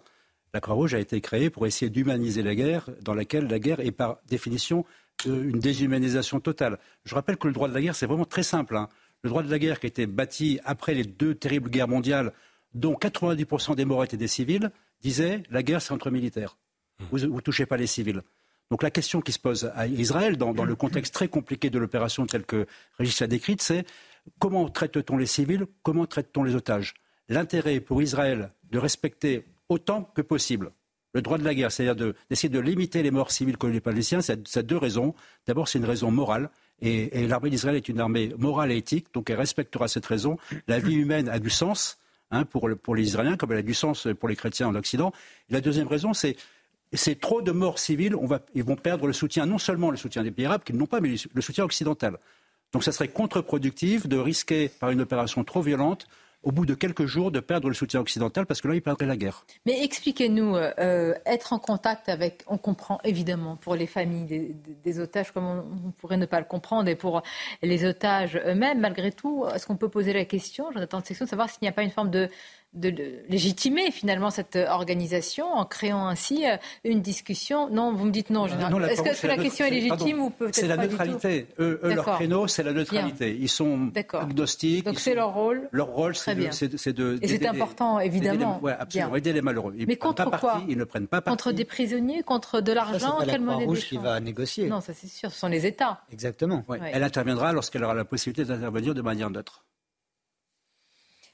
La 0.53 0.61
Croix-Rouge 0.61 0.93
a 0.93 0.99
été 0.99 1.19
créée 1.21 1.49
pour 1.49 1.67
essayer 1.67 1.89
d'humaniser 1.89 2.41
la 2.41 2.55
guerre, 2.55 2.89
dans 3.01 3.13
laquelle 3.13 3.47
la 3.47 3.59
guerre 3.59 3.79
est 3.79 3.91
par 3.91 4.19
définition 4.27 4.85
euh, 5.25 5.49
une 5.49 5.59
déshumanisation 5.59 6.39
totale. 6.39 6.77
Je 7.05 7.15
rappelle 7.15 7.37
que 7.37 7.47
le 7.47 7.53
droit 7.53 7.67
de 7.67 7.73
la 7.73 7.81
guerre, 7.81 7.95
c'est 7.95 8.05
vraiment 8.05 8.25
très 8.25 8.43
simple. 8.43 8.75
Hein. 8.77 8.87
Le 9.23 9.29
droit 9.29 9.43
de 9.43 9.49
la 9.49 9.59
guerre 9.59 9.79
qui 9.79 9.87
a 9.87 9.89
été 9.89 10.05
bâti 10.05 10.59
après 10.63 10.93
les 10.93 11.03
deux 11.03 11.35
terribles 11.35 11.69
guerres 11.69 11.87
mondiales, 11.87 12.33
dont 12.73 12.93
90% 12.93 13.75
des 13.75 13.85
morts 13.85 14.03
étaient 14.03 14.17
des 14.17 14.27
civils, 14.27 14.71
disait 15.01 15.43
la 15.49 15.63
guerre, 15.63 15.81
c'est 15.81 15.93
entre 15.93 16.11
militaires. 16.11 16.57
Mmh. 16.99 17.05
Vous 17.11 17.19
ne 17.19 17.39
touchez 17.39 17.65
pas 17.65 17.77
les 17.77 17.87
civils. 17.87 18.21
Donc 18.69 18.83
la 18.83 18.91
question 18.91 19.21
qui 19.21 19.31
se 19.31 19.39
pose 19.39 19.71
à 19.75 19.87
Israël, 19.87 20.37
dans, 20.37 20.51
le 20.51 20.75
contexte 20.75 21.13
très 21.13 21.29
compliqué 21.29 21.69
de 21.69 21.79
l'opération 21.79 22.25
telle 22.25 22.45
que 22.45 22.67
Régis 22.97 23.21
l'a 23.21 23.27
décrite, 23.27 23.61
c'est 23.61 23.85
comment 24.39 24.67
traite-t-on 24.69 25.17
les 25.17 25.25
civils, 25.25 25.65
comment 25.83 26.05
traite-t-on 26.05 26.43
les 26.43 26.55
otages? 26.55 26.93
L'intérêt 27.29 27.79
pour 27.79 28.01
Israël 28.01 28.49
de 28.69 28.77
respecter 28.77 29.45
autant 29.69 30.03
que 30.15 30.21
possible. 30.21 30.71
Le 31.13 31.21
droit 31.21 31.37
de 31.37 31.43
la 31.43 31.55
guerre, 31.55 31.71
c'est-à-dire 31.71 32.13
d'essayer 32.29 32.49
de, 32.49 32.59
limiter 32.59 33.01
les 33.01 33.11
morts 33.11 33.31
civiles 33.31 33.57
contre 33.57 33.73
les 33.73 33.81
Palestiniens, 33.81 34.21
ça 34.21 34.33
a 34.33 34.61
deux 34.61 34.77
raisons. 34.77 35.15
D'abord, 35.47 35.67
c'est 35.67 35.79
une 35.79 35.85
raison 35.85 36.11
morale. 36.11 36.49
Et, 36.81 37.27
l'armée 37.27 37.49
d'Israël 37.49 37.75
est 37.75 37.89
une 37.89 37.99
armée 37.99 38.33
morale 38.37 38.71
et 38.71 38.77
éthique, 38.77 39.07
donc 39.13 39.29
elle 39.29 39.37
respectera 39.37 39.87
cette 39.87 40.05
raison. 40.05 40.37
La 40.67 40.79
vie 40.79 40.95
humaine 40.95 41.27
a 41.29 41.39
du 41.39 41.49
sens 41.49 41.97
hein, 42.29 42.45
pour, 42.45 42.67
les 42.69 43.03
Israéliens, 43.03 43.35
comme 43.35 43.51
elle 43.51 43.59
a 43.59 43.63
du 43.63 43.73
sens 43.73 44.07
pour 44.19 44.29
les 44.29 44.35
chrétiens 44.35 44.67
en 44.67 44.75
Occident. 44.75 45.11
la 45.49 45.61
deuxième 45.61 45.87
raison, 45.87 46.13
c'est 46.13 46.35
c'est 46.93 47.19
trop 47.19 47.41
de 47.41 47.51
morts 47.51 47.79
civiles, 47.79 48.15
ils 48.53 48.63
vont 48.63 48.77
perdre 48.77 49.07
le 49.07 49.13
soutien, 49.13 49.45
non 49.45 49.57
seulement 49.57 49.91
le 49.91 49.97
soutien 49.97 50.23
des 50.23 50.31
pays 50.31 50.45
arabes, 50.45 50.63
qu'ils 50.63 50.77
n'ont 50.77 50.85
pas, 50.85 51.01
mais 51.01 51.15
le 51.33 51.41
soutien 51.41 51.65
occidental. 51.65 52.17
Donc 52.71 52.83
ça 52.83 52.91
serait 52.91 53.09
contre-productif 53.09 54.07
de 54.07 54.17
risquer, 54.17 54.69
par 54.69 54.89
une 54.91 55.01
opération 55.01 55.43
trop 55.43 55.61
violente, 55.61 56.07
au 56.43 56.51
bout 56.51 56.65
de 56.65 56.73
quelques 56.73 57.05
jours, 57.05 57.31
de 57.31 57.39
perdre 57.39 57.67
le 57.67 57.73
soutien 57.73 57.99
occidental 57.99 58.45
parce 58.45 58.61
que 58.61 58.67
là, 58.67 58.75
il 58.75 58.81
perdrait 58.81 59.05
la 59.05 59.17
guerre. 59.17 59.45
Mais 59.65 59.83
expliquez-nous, 59.83 60.55
euh, 60.55 61.13
être 61.25 61.53
en 61.53 61.59
contact 61.59 62.09
avec, 62.09 62.43
on 62.47 62.57
comprend 62.57 62.99
évidemment 63.03 63.55
pour 63.55 63.75
les 63.75 63.87
familles 63.87 64.53
des, 64.83 64.99
otages, 64.99 65.31
comme 65.31 65.45
on, 65.45 65.91
pourrait 65.91 66.17
ne 66.17 66.25
pas 66.25 66.39
le 66.39 66.45
comprendre, 66.45 66.89
et 66.89 66.95
pour 66.95 67.21
les 67.61 67.85
otages 67.85 68.39
eux-mêmes, 68.45 68.79
malgré 68.79 69.11
tout, 69.11 69.45
est-ce 69.53 69.67
qu'on 69.67 69.77
peut 69.77 69.89
poser 69.89 70.13
la 70.13 70.25
question, 70.25 70.71
j'en 70.73 70.81
attends 70.81 71.01
de 71.01 71.05
section, 71.05 71.25
de 71.25 71.29
savoir 71.29 71.49
s'il 71.49 71.59
n'y 71.63 71.67
a 71.67 71.73
pas 71.73 71.83
une 71.83 71.91
forme 71.91 72.09
de, 72.09 72.29
de, 72.73 72.93
légitimer 73.29 73.91
finalement 73.91 74.29
cette 74.29 74.55
organisation 74.55 75.51
en 75.51 75.65
créant 75.65 76.07
ainsi 76.07 76.45
euh, 76.45 76.57
une 76.83 77.01
discussion. 77.01 77.69
Non, 77.69 77.93
vous 77.93 78.05
me 78.05 78.11
dites 78.11 78.29
non. 78.29 78.45
Est-ce 78.45 79.21
que, 79.21 79.27
la, 79.27 79.37
question 79.37 79.65
est 79.65 79.71
légitime 79.71 80.21
ou 80.21 80.29
peut-être 80.29 80.55
C'est 80.55 80.67
la 80.67 80.77
neutralité. 80.77 81.47
Eux, 81.59 81.79
leur 81.83 82.05
créneau, 82.05 82.47
c'est 82.47 82.63
la 82.63 82.73
neutralité. 82.73 83.35
Ils 83.39 83.49
sont 83.49 83.91
agnostiques. 84.13 84.85
Donc 84.85 84.99
c'est 84.99 85.15
leur 85.15 85.33
rôle. 85.33 85.69
Leur 85.71 85.87
rôle, 85.87 86.15
c'est 86.15 86.35
de, 86.35 87.19
Et 87.21 87.27
c'est 87.27 87.45
important, 87.47 87.99
évidemment. 87.99 88.59
Oui, 88.61 88.71
absolument. 88.77 89.15
Aider 89.15 89.33
les 89.33 89.41
malheureux. 89.41 89.73
Ils 89.77 89.87
Mais 89.87 89.95
contre 89.95 90.29
quoi 90.39 90.61
Ils 90.67 90.77
ne 90.77 90.83
prennent 90.83 91.07
pas 91.07 91.21
parti. 91.21 91.35
Contre 91.35 91.51
des 91.51 91.65
prisonniers, 91.65 92.23
contre 92.23 92.61
de 92.61 92.71
l'argent. 92.71 93.19
Quelle 93.25 93.41
monnaie 93.41 93.65
rouge 93.65 93.85
qui 93.87 93.97
va 93.97 94.19
négocier. 94.19 94.67
Non, 94.67 94.81
ça 94.81 94.93
c'est 94.93 95.07
sûr. 95.07 95.31
Ce 95.31 95.39
sont 95.39 95.47
les 95.47 95.65
États. 95.65 96.01
Exactement. 96.11 96.63
Elle 96.93 97.03
interviendra 97.03 97.53
lorsqu'elle 97.53 97.83
aura 97.83 97.93
la 97.93 98.05
possibilité 98.05 98.45
d'intervenir 98.45 98.93
de 98.93 99.01
manière 99.01 99.29
neutre 99.29 99.63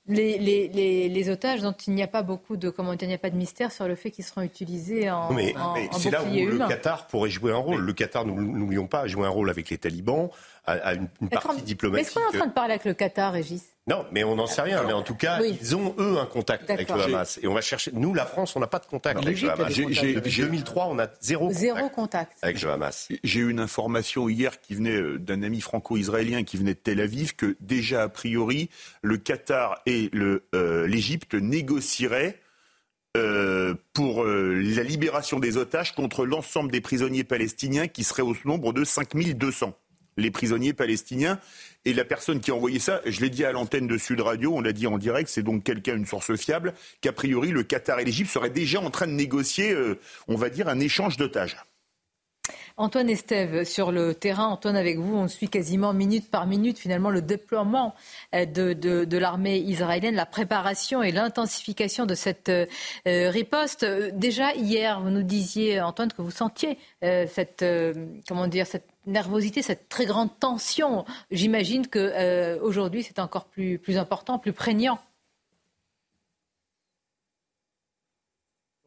les, 0.07 1.29
otages 1.29 1.61
dont 1.61 1.73
il 1.87 1.93
n'y 1.93 2.03
a 2.03 2.07
pas 2.07 2.23
beaucoup 2.23 2.57
de 2.57 2.69
comment 2.69 2.93
il 2.93 3.07
n'y 3.07 3.13
a 3.13 3.17
pas 3.17 3.29
de 3.29 3.35
mystère 3.35 3.71
sur 3.71 3.87
le 3.87 3.95
fait 3.95 4.11
qu'ils 4.11 4.25
seront 4.25 4.41
utilisés 4.41 5.09
en, 5.09 5.31
mais, 5.31 5.53
mais 5.73 5.89
c'est 5.93 6.11
là 6.11 6.23
où 6.23 6.27
le 6.27 6.67
Qatar 6.67 7.07
pourrait 7.07 7.29
jouer 7.29 7.51
un 7.51 7.57
rôle. 7.57 7.81
Le 7.81 7.93
Qatar, 7.93 8.25
n'oublions 8.25 8.87
pas, 8.87 9.01
a 9.01 9.07
joué 9.07 9.25
un 9.25 9.29
rôle 9.29 9.49
avec 9.49 9.69
les 9.69 9.77
talibans, 9.77 10.29
à, 10.65 10.93
une, 10.93 11.07
partie 11.29 11.61
diplomatique. 11.61 12.07
Est-ce 12.07 12.15
qu'on 12.15 12.21
est 12.21 12.35
en 12.35 12.39
train 12.39 12.47
de 12.47 12.53
parler 12.53 12.73
avec 12.73 12.85
le 12.85 12.93
Qatar, 12.93 13.33
Régis? 13.33 13.72
Non, 13.85 14.05
mais 14.13 14.23
on 14.23 14.35
n'en 14.35 14.47
sait 14.47 14.61
rien. 14.61 14.81
Mais 14.85 14.93
en 14.93 15.01
tout 15.01 15.15
cas, 15.15 15.41
ils 15.41 15.75
ont, 15.75 15.93
eux, 15.97 16.17
un 16.17 16.25
contact 16.25 16.69
avec 16.69 16.89
le 16.89 17.01
Hamas. 17.01 17.37
Et 17.43 17.47
on 17.47 17.53
va 17.53 17.59
chercher. 17.59 17.91
Nous, 17.93 18.13
la 18.13 18.25
France, 18.25 18.55
on 18.55 18.61
n'a 18.61 18.67
pas 18.67 18.79
de 18.79 18.85
contact 18.85 19.21
avec 19.21 19.41
le 19.41 19.49
Hamas. 19.49 19.75
Depuis 19.75 20.41
2003, 20.41 20.87
on 20.87 20.99
a 20.99 21.07
zéro, 21.19 21.51
zéro 21.51 21.89
contact, 21.89 22.37
avec 22.41 22.61
le 22.61 22.71
Hamas. 22.71 23.09
J'ai 23.23 23.41
eu 23.41 23.49
une 23.49 23.59
information 23.59 24.29
hier 24.29 24.61
qui 24.61 24.75
venait 24.75 24.95
euh, 24.95 25.19
d'un 25.19 25.43
ami 25.43 25.59
franco-israélien 25.59 26.43
qui 26.43 26.55
venait 26.55 26.75
de 26.75 26.79
Tel 26.79 27.01
Aviv 27.01 27.35
que 27.35 27.57
déjà, 27.59 28.03
a 28.03 28.09
priori, 28.09 28.69
le 29.01 29.17
Qatar 29.17 29.81
et 29.85 30.09
euh, 30.13 30.87
l'Égypte 30.87 31.33
négocieraient 31.33 32.39
euh, 33.17 33.75
pour 33.93 34.23
la 34.23 34.83
libération 34.83 35.39
des 35.39 35.57
otages 35.57 35.93
contre 35.93 36.25
l'ensemble 36.25 36.71
des 36.71 36.81
prisonniers 36.81 37.23
palestiniens 37.23 37.87
qui 37.87 38.03
seraient 38.03 38.23
au 38.23 38.35
nombre 38.45 38.71
de 38.71 38.83
5200 38.83 39.73
les 40.17 40.31
prisonniers 40.31 40.73
palestiniens. 40.73 41.39
Et 41.85 41.93
la 41.93 42.05
personne 42.05 42.39
qui 42.39 42.51
a 42.51 42.55
envoyé 42.55 42.79
ça, 42.79 43.01
je 43.05 43.19
l'ai 43.19 43.29
dit 43.29 43.43
à 43.43 43.51
l'antenne 43.51 43.87
de 43.87 43.97
Sud 43.97 44.21
Radio, 44.21 44.55
on 44.55 44.61
l'a 44.61 44.71
dit 44.71 44.87
en 44.87 44.97
direct, 44.97 45.29
c'est 45.29 45.43
donc 45.43 45.63
quelqu'un, 45.63 45.97
une 45.97 46.05
source 46.05 46.35
fiable, 46.35 46.73
qu'a 47.01 47.11
priori 47.11 47.51
le 47.51 47.63
Qatar 47.63 47.99
et 47.99 48.05
l'Égypte 48.05 48.31
seraient 48.31 48.49
déjà 48.49 48.79
en 48.79 48.89
train 48.89 49.07
de 49.07 49.11
négocier, 49.11 49.73
euh, 49.73 49.99
on 50.27 50.35
va 50.35 50.49
dire, 50.49 50.69
un 50.69 50.79
échange 50.79 51.17
d'otages. 51.17 51.57
Antoine 52.77 53.09
Estève, 53.09 53.63
sur 53.63 53.91
le 53.91 54.15
terrain, 54.15 54.47
Antoine, 54.47 54.75
avec 54.75 54.97
vous, 54.97 55.15
on 55.15 55.27
suit 55.27 55.47
quasiment 55.47 55.93
minute 55.93 56.29
par 56.31 56.47
minute 56.47 56.79
finalement 56.79 57.09
le 57.09 57.21
déploiement 57.21 57.93
euh, 58.33 58.45
de, 58.45 59.17
l'armée 59.17 59.57
israélienne, 59.57 60.15
la 60.15 60.25
préparation 60.25 61.03
et 61.03 61.11
l'intensification 61.11 62.05
de 62.05 62.15
cette 62.15 62.49
euh, 62.49 62.65
riposte. 63.05 63.85
Déjà 64.13 64.53
hier, 64.53 65.01
vous 65.01 65.09
nous 65.09 65.23
disiez, 65.23 65.81
Antoine, 65.81 66.11
que 66.11 66.21
vous 66.21 66.31
sentiez 66.31 66.77
cette, 67.01 67.65
comment 68.27 68.47
dire, 68.47 68.65
cette 68.65 68.87
nervosité, 69.05 69.61
cette 69.61 69.89
très 69.89 70.05
grande 70.05 70.37
tension. 70.39 71.05
J'imagine 71.31 71.87
que 71.87 71.99
euh, 71.99 72.59
aujourd'hui 72.61 73.03
c'est 73.03 73.19
encore 73.19 73.45
plus 73.45 73.97
important, 73.97 74.39
plus 74.39 74.53
prégnant. 74.53 74.99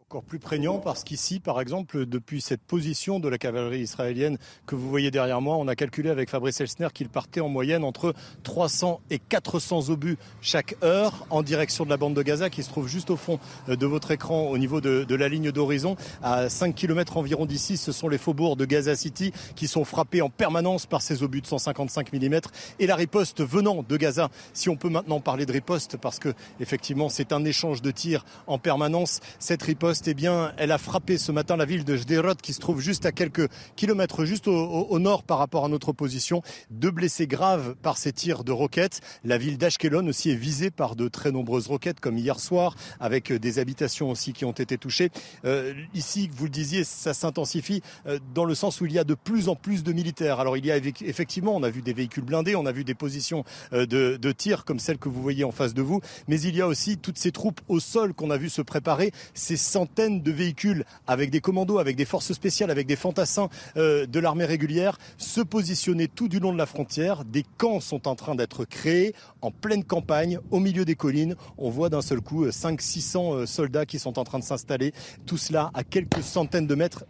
Encore 0.09 0.22
plus 0.22 0.38
prégnant 0.38 0.78
parce 0.78 1.02
qu'ici, 1.02 1.40
par 1.40 1.61
exemple, 1.61 2.07
depuis 2.07 2.40
cette 2.40 2.61
position 2.61 3.18
de 3.18 3.28
la 3.28 3.38
cavalerie 3.38 3.80
israélienne 3.80 4.38
que 4.64 4.76
vous 4.76 4.88
voyez 4.88 5.11
derrière 5.11 5.40
moi, 5.40 5.57
on 5.57 5.66
a 5.66 5.74
calculé 5.74 6.11
avec 6.11 6.30
Fabrice 6.30 6.61
Elsner 6.61 6.86
qu'il 6.94 7.09
partait 7.09 7.40
en 7.40 7.48
moyenne 7.48 7.82
entre 7.82 8.14
300 8.44 9.00
et 9.11 9.18
400 9.18 9.90
obus 9.90 10.16
chaque 10.40 10.76
heure 10.84 11.26
en 11.30 11.42
direction 11.42 11.84
de 11.84 11.90
la 11.90 11.96
bande 11.96 12.14
de 12.14 12.22
Gaza 12.22 12.50
qui 12.50 12.62
se 12.62 12.68
trouve 12.68 12.86
juste 12.86 13.11
au 13.11 13.16
fond 13.16 13.40
euh, 13.68 13.74
de 13.74 13.84
votre 13.84 14.12
écran 14.12 14.46
au 14.46 14.59
niveau 14.59 14.80
de, 14.80 15.12
la 15.12 15.28
ligne 15.28 15.50
d'horizon. 15.50 15.96
À 16.22 16.48
5 16.48 16.72
km 16.72 17.16
environ 17.16 17.44
d'ici, 17.44 17.76
ce 17.76 17.90
sont 17.90 18.09
les 18.09 18.18
faubourgs 18.18 18.57
de 18.57 18.64
Gaza 18.64 18.94
City 18.94 19.32
qui 19.57 19.66
sont 19.66 19.84
frappés 19.84 20.22
en 20.22 20.30
permanence 20.30 20.86
par 20.86 21.02
ces 21.02 21.24
obus 21.24 21.40
de 21.40 21.48
155 21.48 22.12
mm 22.12 22.40
et 22.78 22.86
la 22.86 22.94
riposte 22.94 23.42
venant 23.42 23.82
de 23.82 23.96
Gaza. 23.96 24.30
Si 24.52 24.68
on 24.68 24.76
peut 24.76 24.88
maintenant 24.88 25.18
parler 25.18 25.46
de 25.46 25.52
riposte 25.52 25.96
parce 25.96 26.20
que 26.20 26.32
effectivement 26.61 27.09
c'est 27.09 27.32
un 27.32 27.44
échange 27.44 27.82
de 27.82 27.90
tirs 27.90 28.24
en 28.46 28.61
permanence, 28.61 29.18
cette 29.40 29.64
riposte 29.64 29.96
eh 30.09 30.14
bien, 30.14 30.52
elle 30.57 30.72
a 30.72 30.78
frappé 30.78 31.18
ce 31.18 31.32
matin 31.32 31.57
la 31.57 31.64
ville 31.64 31.84
de 31.84 31.96
Jderot, 31.96 32.34
qui 32.34 32.52
se 32.52 32.61
trouve 32.61 32.80
juste 32.80 33.07
à 33.07 33.12
quelques 33.12 33.48
kilomètres, 33.74 34.24
juste 34.24 34.46
au, 34.46 34.98
nord 34.98 35.22
par 35.22 35.38
rapport 35.38 35.64
à 35.64 35.68
notre 35.68 35.92
position. 35.92 36.42
Deux 36.70 36.90
blessés 36.90 37.26
graves 37.26 37.74
par 37.82 37.96
ces 37.96 38.12
tirs 38.12 38.44
de 38.44 38.52
roquettes. 38.52 39.00
La 39.24 39.38
ville 39.38 39.59
d'Ashkelon 39.59 40.07
aussi 40.07 40.30
est 40.30 40.36
visée 40.36 40.70
par 40.70 40.96
de 40.96 41.09
très 41.09 41.32
nombreuses 41.32 41.66
roquettes, 41.66 42.00
comme 42.00 42.18
hier 42.18 42.38
soir, 42.38 42.76
avec 43.00 43.32
des 43.32 43.59
habitations 43.59 44.11
aussi 44.11 44.32
qui 44.32 44.44
ont 44.44 44.52
été 44.52 44.78
touchées. 44.78 45.11
Euh, 45.44 45.74
ici, 45.94 46.30
vous 46.32 46.44
le 46.44 46.50
disiez, 46.50 46.84
ça 46.84 47.14
s'intensifie 47.14 47.82
euh, 48.07 48.18
dans 48.34 48.44
le 48.44 48.54
sens 48.54 48.80
où 48.80 48.86
il 48.86 48.92
y 48.92 48.98
a 48.98 49.04
de 49.04 49.14
plus 49.14 49.48
en 49.48 49.57
plus 49.57 49.82
de 49.82 49.92
militaires. 49.92 50.40
Alors, 50.40 50.57
il 50.57 50.66
y 50.66 50.70
a 50.70 50.76
effectivement, 50.76 51.57
on 51.57 51.62
a 51.62 51.70
vu 51.70 51.82
des 51.82 51.94
véhicules 51.94 52.24
blindés, 52.24 52.54
on 52.54 52.66
a 52.66 52.72
vu 52.72 52.84
des 52.84 52.94
positions 52.94 53.44
euh, 53.72 53.86
de, 53.86 54.32
tir 54.32 54.64
comme 54.64 54.78
celles 54.78 54.98
que 54.98 55.09
vous 55.09 55.22
voyez 55.22 55.44
en 55.44 55.52
face 55.52 55.72
de 55.74 55.82
vous, 55.82 56.00
mais 56.28 56.40
il 56.40 56.54
y 56.54 56.61
a 56.61 56.66
aussi 56.66 56.98
toutes 56.98 57.18
ces 57.18 57.32
troupes 57.32 57.61
au 57.68 57.80
sol 57.80 58.12
qu'on 58.12 58.30
a 58.30 58.36
vu 58.36 58.50
se 58.50 58.62
préparer, 58.62 59.12
ces 59.34 59.57
centaines 59.57 59.86
de 59.87 60.30
véhicules 60.30 60.84
avec 61.07 61.30
des 61.30 61.41
commandos, 61.41 61.78
avec 61.78 61.97
des 61.97 62.05
forces 62.05 62.32
spéciales, 62.32 62.70
avec 62.70 62.87
des 62.87 62.97
fantassins 62.97 63.49
euh, 63.76 64.07
de 64.07 64.20
l'armée 64.20 64.45
régulière 64.45 64.99
se 65.16 65.41
positionner 65.41 66.09
tout 66.09 66.28
du 66.28 66.39
long 66.39 66.53
de 66.53 66.59
la 66.59 66.66
frontière. 66.66 67.24
Des 67.24 67.45
camps 67.57 67.80
sont 67.80 68.09
en 68.09 68.14
train 68.14 68.34
d'être 68.34 68.64
créés 68.64 69.14
en 69.43 69.51
pleine 69.51 69.84
campagne, 69.84 70.39
au 70.51 70.61
milieu 70.61 70.84
des 70.84 70.95
collines. 70.95 71.37
On 71.59 71.70
voit 71.70 71.89
d'un 71.89 72.03
seul 72.03 72.20
coup 72.20 72.47
500-600 72.47 73.16
euh, 73.16 73.37
euh, 73.37 73.47
soldats 73.47 73.87
qui 73.87 73.99
sont 73.99 74.18
en 74.18 74.24
train 74.24 74.39
de 74.39 74.45
s'installer. 74.45 74.93
Tout 75.24 75.39
cela 75.39 75.70
à 75.74 75.84
quelques 75.84 76.22
centaines 76.22 76.66
de 76.66 76.74
mètres, 76.74 77.05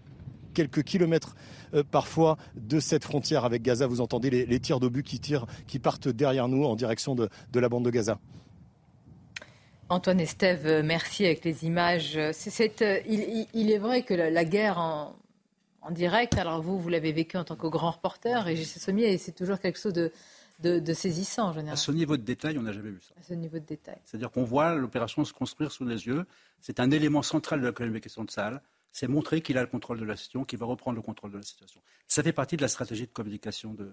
quelques 0.55 0.83
kilomètres 0.83 1.35
parfois 1.91 2.39
de 2.55 2.81
cette 2.81 3.05
frontière 3.05 3.45
avec 3.45 3.62
Gaza. 3.62 3.87
Vous 3.87 4.01
entendez 4.01 4.31
les, 4.31 4.61
tirs 4.61 4.81
d'obus 4.81 5.03
qui 5.03 5.20
qui 5.66 5.79
partent 5.79 6.09
derrière 6.09 6.49
nous 6.49 6.64
en 6.64 6.77
direction 6.77 7.14
de 7.14 7.29
la 7.53 7.68
bande 7.68 7.85
de 7.85 7.91
Gaza. 7.91 8.18
Antoine 9.89 10.18
Estève, 10.18 10.66
euh, 10.66 10.82
merci 10.82 11.24
avec 11.24 11.45
les 11.45 11.64
images. 11.64 12.16
Euh, 12.16 12.32
il, 13.07 13.70
est 13.70 13.78
vrai 13.78 14.03
que 14.03 14.14
la, 14.14 14.45
guerre 14.45 14.78
en, 14.78 15.14
direct, 15.91 16.37
alors 16.39 16.61
vous, 16.61 16.80
vous 16.80 16.89
l'avez 16.89 17.12
vécu 17.12 17.37
en 17.37 17.45
tant 17.45 17.55
que 17.55 17.68
grand 17.68 17.93
reporter, 17.93 18.49
et 18.49 18.57
j'ai 18.57 18.64
Sommier, 18.64 19.12
et 19.12 19.18
c'est 19.18 19.32
toujours 19.32 19.61
quelque 19.61 19.78
chose 19.78 19.93
de, 19.93 20.93
saisissant 20.93 21.51
en 21.51 21.53
général. 21.53 21.74
À 21.74 21.76
ce 21.76 21.93
niveau 21.93 22.16
de 22.16 22.22
détail, 22.22 22.59
on 22.59 22.62
n'a 22.62 22.72
jamais 22.72 22.91
vu 22.91 23.01
ça. 23.01 23.14
À 23.16 23.22
ce 23.22 23.34
niveau 23.34 23.61
de 23.61 23.64
détail. 23.64 23.99
C'est-à-dire 24.05 24.32
qu'on 24.32 24.43
voit 24.43 24.74
l'opération 24.74 25.24
se 25.24 25.32
construire 25.32 25.70
sous 25.70 25.84
les 25.84 26.07
yeux. 26.07 26.26
C'est 26.61 26.80
un 26.80 26.91
élément 26.91 27.22
central 27.22 27.61
de 27.61 27.66
la 27.66 27.72
communication 27.72 28.24
de 28.24 28.30
salle. 28.30 28.61
C'est 28.91 29.07
montrer 29.07 29.41
qu'il 29.41 29.57
a 29.57 29.61
le 29.61 29.68
contrôle 29.68 30.01
de 30.01 30.05
la 30.05 30.16
situation, 30.16 30.45
qu'il 30.45 30.59
va 30.59 30.66
reprendre 30.66 30.97
le 30.97 31.03
contrôle 31.03 31.30
de 31.30 31.37
la 31.37 31.45
situation. 31.45 31.80
Ça 32.09 32.24
fait 32.24 32.32
partie 32.32 32.57
de 32.57 32.62
la 32.62 32.68
stratégie 32.68 33.07
de 33.07 33.12
communication 33.12 33.72
de 33.74 33.93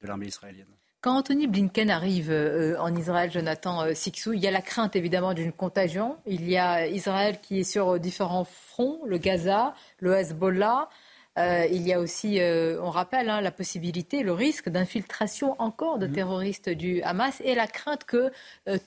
l'armée 0.00 0.26
israélienne. 0.26 0.68
Quand 1.06 1.18
Anthony 1.18 1.46
Blinken 1.46 1.88
arrive 1.88 2.32
euh, 2.32 2.76
en 2.80 2.92
Israël, 2.92 3.30
Jonathan 3.30 3.80
euh, 3.80 3.94
Sixou, 3.94 4.32
il 4.32 4.40
y 4.40 4.48
a 4.48 4.50
la 4.50 4.60
crainte 4.60 4.96
évidemment 4.96 5.34
d'une 5.34 5.52
contagion. 5.52 6.16
Il 6.26 6.50
y 6.50 6.56
a 6.56 6.88
Israël 6.88 7.38
qui 7.40 7.60
est 7.60 7.62
sur 7.62 8.00
différents 8.00 8.42
fronts, 8.42 8.98
le 9.06 9.16
Gaza, 9.16 9.74
le 10.00 10.14
Hezbollah. 10.14 10.88
Euh, 11.38 11.64
il 11.70 11.86
y 11.86 11.92
a 11.92 12.00
aussi, 12.00 12.40
on 12.42 12.90
rappelle, 12.90 13.30
hein, 13.30 13.40
la 13.40 13.52
possibilité, 13.52 14.24
le 14.24 14.32
risque 14.32 14.68
d'infiltration 14.68 15.54
encore 15.60 16.00
de 16.00 16.08
mmh. 16.08 16.12
terroristes 16.12 16.70
du 16.70 17.00
Hamas 17.02 17.40
et 17.44 17.54
la 17.54 17.68
crainte 17.68 18.02
que 18.02 18.32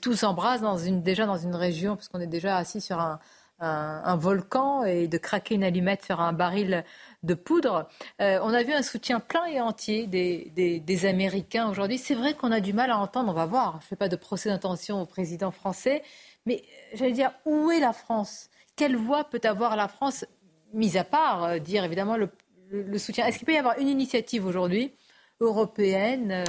tout 0.02 0.14
s'embrase 0.14 0.60
dans 0.60 0.76
une, 0.76 1.02
déjà 1.02 1.24
dans 1.24 1.38
une 1.38 1.54
région, 1.54 1.96
parce 1.96 2.08
qu'on 2.08 2.20
est 2.20 2.26
déjà 2.26 2.58
assis 2.58 2.82
sur 2.82 3.00
un, 3.00 3.18
un, 3.60 4.16
volcan 4.16 4.84
et 4.84 5.08
de 5.08 5.18
craquer 5.18 5.54
une 5.54 5.64
allumette 5.64 6.04
sur 6.04 6.20
un 6.20 6.32
baril 6.32 6.84
de 7.22 7.34
poudre. 7.34 7.88
Euh, 8.20 8.38
on 8.42 8.52
a 8.52 8.62
vu 8.62 8.72
un 8.72 8.82
soutien 8.82 9.20
plein 9.20 9.44
et 9.46 9.60
entier 9.60 10.06
des, 10.06 11.06
Américains 11.06 11.68
aujourd'hui. 11.68 11.98
C'est 11.98 12.14
vrai 12.14 12.34
qu'on 12.34 12.52
a 12.52 12.60
du 12.60 12.72
mal 12.72 12.90
à 12.90 12.98
entendre, 12.98 13.30
on 13.30 13.34
va 13.34 13.46
voir. 13.46 13.78
Je 13.80 13.86
ne 13.86 13.88
fais 13.88 13.96
pas 13.96 14.08
de 14.08 14.16
procès 14.16 14.48
d'intention 14.48 15.00
au 15.00 15.06
président 15.06 15.50
français, 15.50 16.02
mais 16.46 16.56
euh, 16.56 16.96
j'allais 16.96 17.12
dire, 17.12 17.32
où 17.44 17.70
est 17.70 17.80
la 17.80 17.92
France? 17.92 18.50
Quelle 18.76 18.96
voix 18.96 19.24
peut 19.24 19.40
avoir 19.44 19.76
la 19.76 19.88
France, 19.88 20.24
mis 20.72 20.96
à 20.96 21.04
part 21.04 21.44
euh, 21.44 21.58
dire 21.58 21.84
évidemment 21.84 22.16
le, 22.16 22.98
soutien? 22.98 23.26
Est-ce 23.26 23.38
qu'il 23.38 23.46
peut 23.46 23.54
y 23.54 23.58
avoir 23.58 23.78
une 23.78 23.88
initiative 23.88 24.46
aujourd'hui 24.46 24.92
européenne 25.40 26.44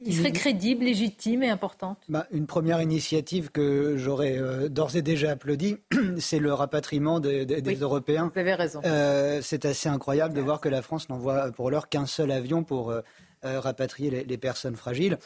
il 0.00 0.14
serait 0.14 0.32
crédible, 0.32 0.84
légitime 0.84 1.42
et 1.42 1.50
importante 1.50 1.98
bah, 2.08 2.26
Une 2.30 2.46
première 2.46 2.80
initiative 2.80 3.50
que 3.50 3.96
j'aurais 3.96 4.38
euh, 4.38 4.68
d'ores 4.68 4.96
et 4.96 5.02
déjà 5.02 5.32
applaudi, 5.32 5.76
c'est 6.18 6.38
le 6.38 6.52
rapatriement 6.52 7.20
des, 7.20 7.46
Européens. 7.80 8.30
Vous 8.32 8.40
avez 8.40 8.54
raison. 8.54 8.80
Euh, 8.84 9.40
c'est 9.42 9.64
assez 9.64 9.88
incroyable 9.88 10.34
de 10.34 10.40
voir 10.40 10.60
que 10.60 10.68
la 10.68 10.82
France 10.82 11.08
n'envoie 11.08 11.50
pour 11.52 11.70
l'heure 11.70 11.88
qu'un 11.88 12.06
seul 12.06 12.30
avion 12.30 12.62
pour 12.62 12.90
euh, 12.90 13.02
rapatrier 13.42 14.24
les, 14.24 14.38
personnes 14.38 14.76
fragiles. 14.76 15.18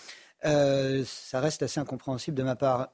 ça 0.42 1.40
reste 1.40 1.62
assez 1.62 1.80
incompréhensible 1.80 2.36
de 2.36 2.42
ma 2.42 2.56
part. 2.56 2.88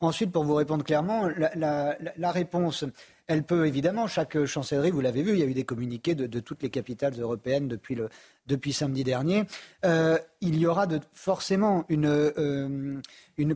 ensuite, 0.00 0.32
pour 0.32 0.44
vous 0.44 0.54
répondre 0.54 0.84
clairement, 0.84 1.28
la, 1.56 1.96
la 2.16 2.32
réponse 2.32 2.84
elle 3.28 3.42
peut 3.42 3.66
évidemment, 3.66 4.06
chaque 4.06 4.46
chancellerie, 4.46 4.90
vous 4.90 5.02
l'avez 5.02 5.22
vu, 5.22 5.32
il 5.32 5.38
y 5.38 5.42
a 5.42 5.46
eu 5.46 5.52
des 5.52 5.64
communiqués 5.64 6.14
de, 6.14 6.40
toutes 6.40 6.62
les 6.62 6.70
capitales 6.70 7.12
européennes 7.20 7.68
depuis, 7.68 7.94
le, 7.94 8.08
depuis 8.48 8.72
samedi 8.72 9.04
dernier. 9.04 9.44
Euh, 9.84 10.18
il 10.40 10.56
y 10.56 10.66
aura 10.66 10.86
forcément 11.12 11.84
une, 11.88 12.06
euh, 12.06 13.00
une, 13.36 13.54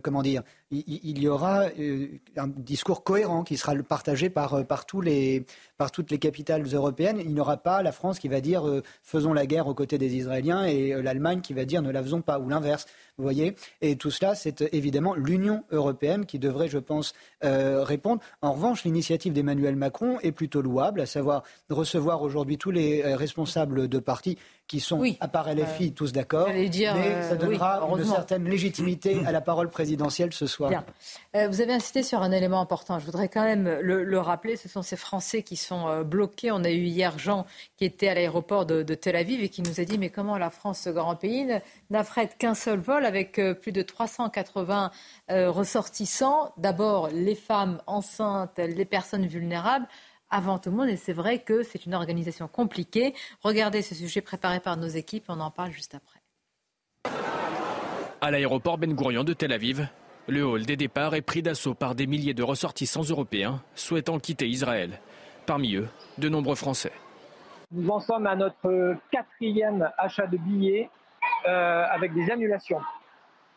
comment 0.00 0.22
dire, 0.22 0.42
il, 0.72 1.22
y 1.22 1.28
aura 1.28 1.66
euh, 1.78 2.08
un 2.36 2.48
discours 2.48 3.04
cohérent 3.04 3.44
qui 3.44 3.56
sera 3.56 3.72
partagé 3.76 4.30
par, 4.30 4.66
par, 4.66 4.84
tous 4.84 5.00
les, 5.00 5.46
par 5.76 5.92
toutes 5.92 6.10
les 6.10 6.18
capitales 6.18 6.64
européennes. 6.64 7.20
Il 7.20 7.32
n'y 7.34 7.40
aura 7.40 7.56
pas 7.56 7.84
la 7.84 7.92
France 7.92 8.18
qui 8.18 8.26
va 8.26 8.40
dire 8.40 8.64
faisons 9.02 9.32
la 9.32 9.46
guerre 9.46 9.68
aux 9.68 9.74
côtés 9.74 9.96
des 9.96 10.16
Israéliens 10.16 10.64
et 10.64 11.00
l'Allemagne 11.00 11.40
qui 11.40 11.54
va 11.54 11.64
dire 11.64 11.82
ne 11.82 11.92
la 11.92 12.02
faisons 12.02 12.20
pas, 12.20 12.40
ou 12.40 12.48
l'inverse. 12.48 12.86
Vous 13.16 13.22
voyez 13.22 13.54
Et 13.80 13.94
tout 13.94 14.10
cela, 14.10 14.34
c'est 14.34 14.62
évidemment 14.74 15.14
l'Union 15.14 15.62
européenne 15.70 16.26
qui 16.26 16.40
devrait, 16.40 16.66
je 16.68 16.78
pense, 16.78 17.14
répondre. 17.42 18.20
En 18.42 18.54
revanche, 18.54 18.82
l'initiative 18.82 19.32
d'Emmanuel 19.32 19.76
Macron 19.76 20.18
est 20.20 20.32
plutôt 20.32 20.62
louable, 20.62 21.00
à 21.00 21.06
savoir 21.06 21.44
recevoir 21.70 22.22
aujourd'hui 22.22 22.58
tous 22.58 22.72
les 22.72 23.14
responsables 23.14 23.86
de 23.86 23.98
partis 24.00 24.33
qui 24.66 24.80
sont, 24.80 25.02
à 25.20 25.28
part 25.28 25.52
LFI, 25.52 25.92
tous 25.92 26.12
d'accord. 26.12 26.48
mais 26.48 26.72
ça 26.72 26.94
euh, 26.94 27.36
donnera 27.36 27.86
une 27.96 28.04
certaine 28.04 28.48
légitimité 28.48 29.20
à 29.26 29.32
la 29.32 29.42
parole 29.42 29.68
présidentielle 29.68 30.32
ce 30.32 30.46
soir. 30.46 30.84
Euh, 31.36 31.48
vous 31.48 31.60
avez 31.60 31.74
insisté 31.74 32.02
sur 32.02 32.22
un 32.22 32.32
élément 32.32 32.60
important. 32.60 32.98
Je 32.98 33.04
voudrais 33.04 33.28
quand 33.28 33.44
même 33.44 33.68
le, 33.80 34.18
rappeler. 34.18 34.56
Ce 34.56 34.68
sont 34.68 34.80
ces 34.80 34.96
Français 34.96 35.42
qui 35.42 35.56
sont 35.56 35.86
euh, 35.88 36.02
bloqués. 36.02 36.50
On 36.50 36.64
a 36.64 36.70
eu 36.70 36.84
hier 36.84 37.18
Jean 37.18 37.44
qui 37.76 37.84
était 37.84 38.08
à 38.08 38.14
l'aéroport 38.14 38.64
de, 38.64 38.82
Tel 38.94 39.16
Aviv 39.16 39.42
et 39.42 39.50
qui 39.50 39.60
nous 39.60 39.80
a 39.80 39.84
dit 39.84 39.98
mais 39.98 40.08
comment 40.08 40.38
la 40.38 40.48
France, 40.48 40.80
ce 40.84 40.90
grand 40.90 41.16
pays, 41.16 41.46
n'affrète 41.90 42.38
qu'un 42.38 42.54
seul 42.54 42.78
vol 42.78 43.04
avec 43.04 43.40
plus 43.60 43.72
de 43.72 43.82
380 43.82 44.90
ressortissants. 45.28 46.52
D'abord 46.56 47.08
les 47.08 47.34
femmes 47.34 47.82
enceintes, 47.86 48.58
les 48.58 48.84
personnes 48.86 49.26
vulnérables 49.26 49.86
avant 50.34 50.58
tout 50.58 50.70
le 50.70 50.76
monde. 50.76 50.88
Et 50.88 50.96
c'est 50.96 51.12
vrai 51.12 51.38
que 51.38 51.62
c'est 51.62 51.86
une 51.86 51.94
organisation 51.94 52.48
compliquée. 52.48 53.14
Regardez 53.42 53.82
ce 53.82 53.94
sujet 53.94 54.20
préparé 54.20 54.60
par 54.60 54.76
nos 54.76 54.88
équipes, 54.88 55.24
on 55.28 55.40
en 55.40 55.50
parle 55.50 55.70
juste 55.70 55.94
après. 55.94 56.20
À 58.20 58.30
l'aéroport 58.30 58.78
Ben 58.78 58.94
Gurion 58.94 59.22
de 59.22 59.32
Tel 59.32 59.52
Aviv, 59.52 59.86
le 60.26 60.44
hall 60.44 60.64
des 60.64 60.76
départs 60.76 61.14
est 61.14 61.22
pris 61.22 61.42
d'assaut 61.42 61.74
par 61.74 61.94
des 61.94 62.06
milliers 62.06 62.34
de 62.34 62.42
ressortissants 62.42 63.02
européens 63.02 63.62
souhaitant 63.74 64.18
quitter 64.18 64.48
Israël. 64.48 64.98
Parmi 65.46 65.76
eux, 65.76 65.88
de 66.18 66.28
nombreux 66.28 66.54
Français. 66.54 66.92
Nous 67.70 67.88
en 67.90 68.00
sommes 68.00 68.26
à 68.26 68.34
notre 68.34 68.96
quatrième 69.10 69.90
achat 69.98 70.26
de 70.26 70.38
billets 70.38 70.88
euh, 71.46 71.84
avec 71.90 72.12
des 72.14 72.30
annulations. 72.30 72.80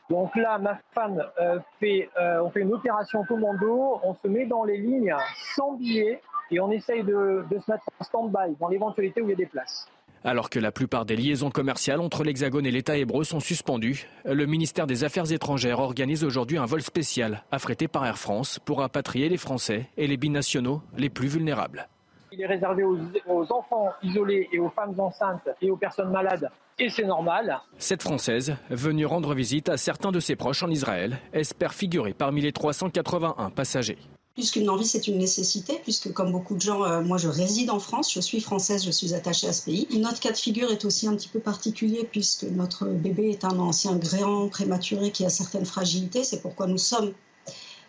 Donc 0.09 0.35
là, 0.35 0.57
ma 0.57 0.77
femme 0.93 1.23
euh, 1.39 1.59
fait, 1.79 2.09
euh, 2.19 2.41
on 2.41 2.49
fait 2.49 2.61
une 2.61 2.73
opération 2.73 3.23
commando, 3.25 3.99
on 4.03 4.13
se 4.15 4.27
met 4.27 4.45
dans 4.45 4.63
les 4.63 4.77
lignes 4.77 5.15
sans 5.55 5.73
billets 5.73 6.21
et 6.51 6.59
on 6.59 6.71
essaye 6.71 7.03
de, 7.03 7.45
se 7.49 7.71
mettre 7.71 7.83
en 7.99 8.03
stand-by 8.03 8.55
dans 8.59 8.67
l'éventualité 8.67 9.21
où 9.21 9.25
il 9.25 9.31
y 9.31 9.33
a 9.33 9.37
des 9.37 9.45
places. 9.45 9.87
Alors 10.23 10.49
que 10.49 10.59
la 10.59 10.71
plupart 10.71 11.05
des 11.05 11.15
liaisons 11.15 11.51
commerciales 11.51 12.01
entre 12.01 12.23
l'Hexagone 12.23 12.65
et 12.65 12.71
l'État 12.71 12.97
hébreu 12.97 13.23
sont 13.23 13.39
suspendues, 13.39 14.07
le 14.25 14.45
ministère 14.45 14.87
des 14.87 15.03
Affaires 15.03 15.31
étrangères 15.31 15.79
organise 15.79 16.23
aujourd'hui 16.23 16.57
un 16.57 16.65
vol 16.65 16.81
spécial 16.81 17.43
affrété 17.51 17.87
par 17.87 18.05
Air 18.05 18.17
France 18.17 18.59
pour 18.59 18.79
rapatrier 18.79 19.29
les 19.29 19.37
Français 19.37 19.89
et 19.95 20.07
les 20.07 20.17
binationaux 20.17 20.81
les 20.97 21.09
plus 21.09 21.27
vulnérables. 21.27 21.87
Il 22.31 22.41
est 22.41 22.47
réservé 22.47 22.83
aux, 22.83 22.97
aux 23.27 23.51
enfants 23.53 23.89
isolés 24.03 24.49
et 24.51 24.59
aux 24.59 24.69
femmes 24.69 24.99
enceintes 24.99 25.49
et 25.61 25.71
aux 25.71 25.77
personnes 25.77 26.11
malades 26.11 26.49
et 26.79 26.89
c'est 26.89 27.05
normal. 27.05 27.59
Cette 27.79 28.03
Française, 28.03 28.55
venue 28.69 29.05
rendre 29.05 29.33
visite 29.33 29.69
à 29.69 29.77
certains 29.77 30.11
de 30.11 30.19
ses 30.19 30.35
proches 30.35 30.63
en 30.63 30.69
Israël, 30.69 31.17
espère 31.33 31.73
figurer 31.73 32.13
parmi 32.13 32.41
les 32.41 32.51
381 32.51 33.49
passagers. 33.49 33.97
Plus 34.37 34.51
qu'une 34.51 34.69
envie, 34.69 34.85
c'est 34.85 35.07
une 35.07 35.17
nécessité, 35.17 35.79
puisque 35.81 36.13
comme 36.13 36.31
beaucoup 36.31 36.53
de 36.53 36.61
gens, 36.61 36.83
euh, 36.83 37.01
moi 37.01 37.17
je 37.17 37.27
réside 37.27 37.71
en 37.71 37.79
France, 37.79 38.13
je 38.13 38.19
suis 38.19 38.39
française, 38.39 38.85
je 38.85 38.91
suis 38.91 39.15
attachée 39.15 39.47
à 39.47 39.51
ce 39.51 39.65
pays. 39.65 39.87
Notre 39.97 40.19
cas 40.19 40.31
de 40.31 40.37
figure 40.37 40.69
est 40.69 40.85
aussi 40.85 41.07
un 41.07 41.15
petit 41.15 41.27
peu 41.27 41.39
particulier, 41.39 42.07
puisque 42.11 42.43
notre 42.43 42.85
bébé 42.85 43.31
est 43.31 43.45
un 43.45 43.57
ancien 43.57 43.95
gréant 43.95 44.47
prématuré 44.47 45.11
qui 45.11 45.25
a 45.25 45.29
certaines 45.29 45.65
fragilités. 45.65 46.23
C'est 46.23 46.43
pourquoi 46.43 46.67
nous 46.67 46.77
sommes 46.77 47.13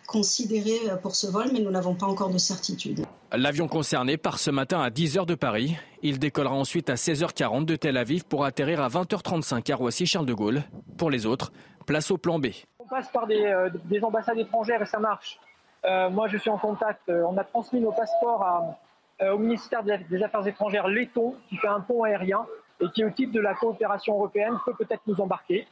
considérés 0.07 0.89
euh, 0.89 0.95
pour 0.95 1.15
ce 1.15 1.27
vol, 1.27 1.51
mais 1.53 1.59
nous 1.59 1.69
n'avons 1.69 1.93
pas 1.93 2.07
encore 2.07 2.31
de 2.31 2.39
certitude. 2.39 3.05
L'avion 3.31 3.67
concerné 3.67 4.17
part 4.17 4.39
ce 4.39 4.49
matin 4.49 4.81
à 4.81 4.89
10h 4.89 5.27
de 5.27 5.35
Paris. 5.35 5.75
Il 6.01 6.17
décollera 6.17 6.55
ensuite 6.55 6.89
à 6.89 6.95
16h40 6.95 7.65
de 7.65 7.75
Tel 7.75 7.95
Aviv 7.95 8.23
pour 8.23 8.43
atterrir 8.43 8.81
à 8.81 8.87
20h35 8.87 9.71
à 9.71 9.75
Roissy-Charles 9.75 10.25
de 10.25 10.33
Gaulle. 10.33 10.63
Pour 10.97 11.11
les 11.11 11.27
autres, 11.27 11.51
place 11.85 12.09
au 12.09 12.17
plan 12.17 12.39
B. 12.39 12.47
On 12.79 12.87
passe 12.87 13.11
par 13.13 13.27
des, 13.27 13.45
euh, 13.45 13.69
des 13.85 14.03
ambassades 14.03 14.39
étrangères 14.39 14.81
et 14.81 14.87
ça 14.87 14.97
marche. 14.97 15.37
Euh, 15.85 16.09
moi, 16.09 16.27
je 16.27 16.37
suis 16.37 16.49
en 16.49 16.57
contact. 16.57 17.01
Euh, 17.09 17.23
on 17.29 17.37
a 17.37 17.43
transmis 17.43 17.79
nos 17.79 17.91
passeports 17.91 18.75
euh, 19.21 19.31
au 19.31 19.37
ministère 19.37 19.83
des 19.83 20.23
Affaires 20.23 20.45
étrangères 20.45 20.87
letton, 20.87 21.35
qui 21.49 21.57
fait 21.57 21.67
un 21.67 21.79
pont 21.79 22.03
aérien 22.03 22.45
et 22.81 22.85
qui, 22.93 23.03
au 23.03 23.09
titre 23.09 23.33
de 23.33 23.39
la 23.39 23.53
coopération 23.53 24.15
européenne, 24.15 24.53
peut 24.65 24.73
peut-être 24.77 25.01
nous 25.07 25.19
embarquer. 25.19 25.67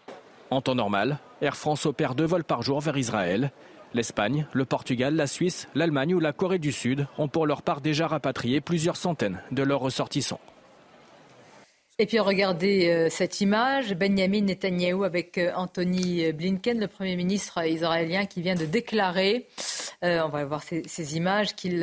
En 0.50 0.62
temps 0.62 0.76
normal, 0.76 1.18
Air 1.42 1.56
France 1.56 1.86
opère 1.86 2.16
deux 2.16 2.26
vols 2.26 2.44
par 2.44 2.62
jour 2.62 2.80
vers 2.80 2.98
Israël. 2.98 3.52
L'Espagne, 3.94 4.46
le 4.54 4.66
Portugal, 4.66 5.16
la 5.16 5.28
Suisse, 5.28 5.68
l'Allemagne 5.76 6.14
ou 6.14 6.20
la 6.20 6.34
Corée 6.34 6.60
du 6.60 6.72
Sud 6.72 7.08
ont 7.18 7.28
pour 7.28 7.48
leur 7.48 7.62
part 7.62 7.82
déjà 7.82 8.08
rapatrié 8.08 8.60
plusieurs 8.60 8.98
centaines 8.98 9.42
de 9.52 9.64
leurs 9.64 9.80
ressortissants. 9.80 10.42
Et 12.00 12.06
puis 12.06 12.20
regardez 12.20 12.90
euh, 12.90 13.10
cette 13.10 13.42
image, 13.42 13.96
Benjamin 13.96 14.42
Netanyahou 14.42 15.04
avec 15.04 15.38
euh, 15.38 15.52
Anthony 15.56 16.32
Blinken, 16.32 16.80
le 16.80 16.88
Premier 16.88 17.16
ministre 17.16 17.66
israélien 17.66 18.26
qui 18.26 18.42
vient 18.42 18.54
de 18.54 18.66
déclarer, 18.66 19.48
euh, 20.04 20.22
on 20.24 20.30
va 20.30 20.46
voir 20.46 20.64
ces, 20.64 21.18
images, 21.18 21.56
qu'il 21.56 21.80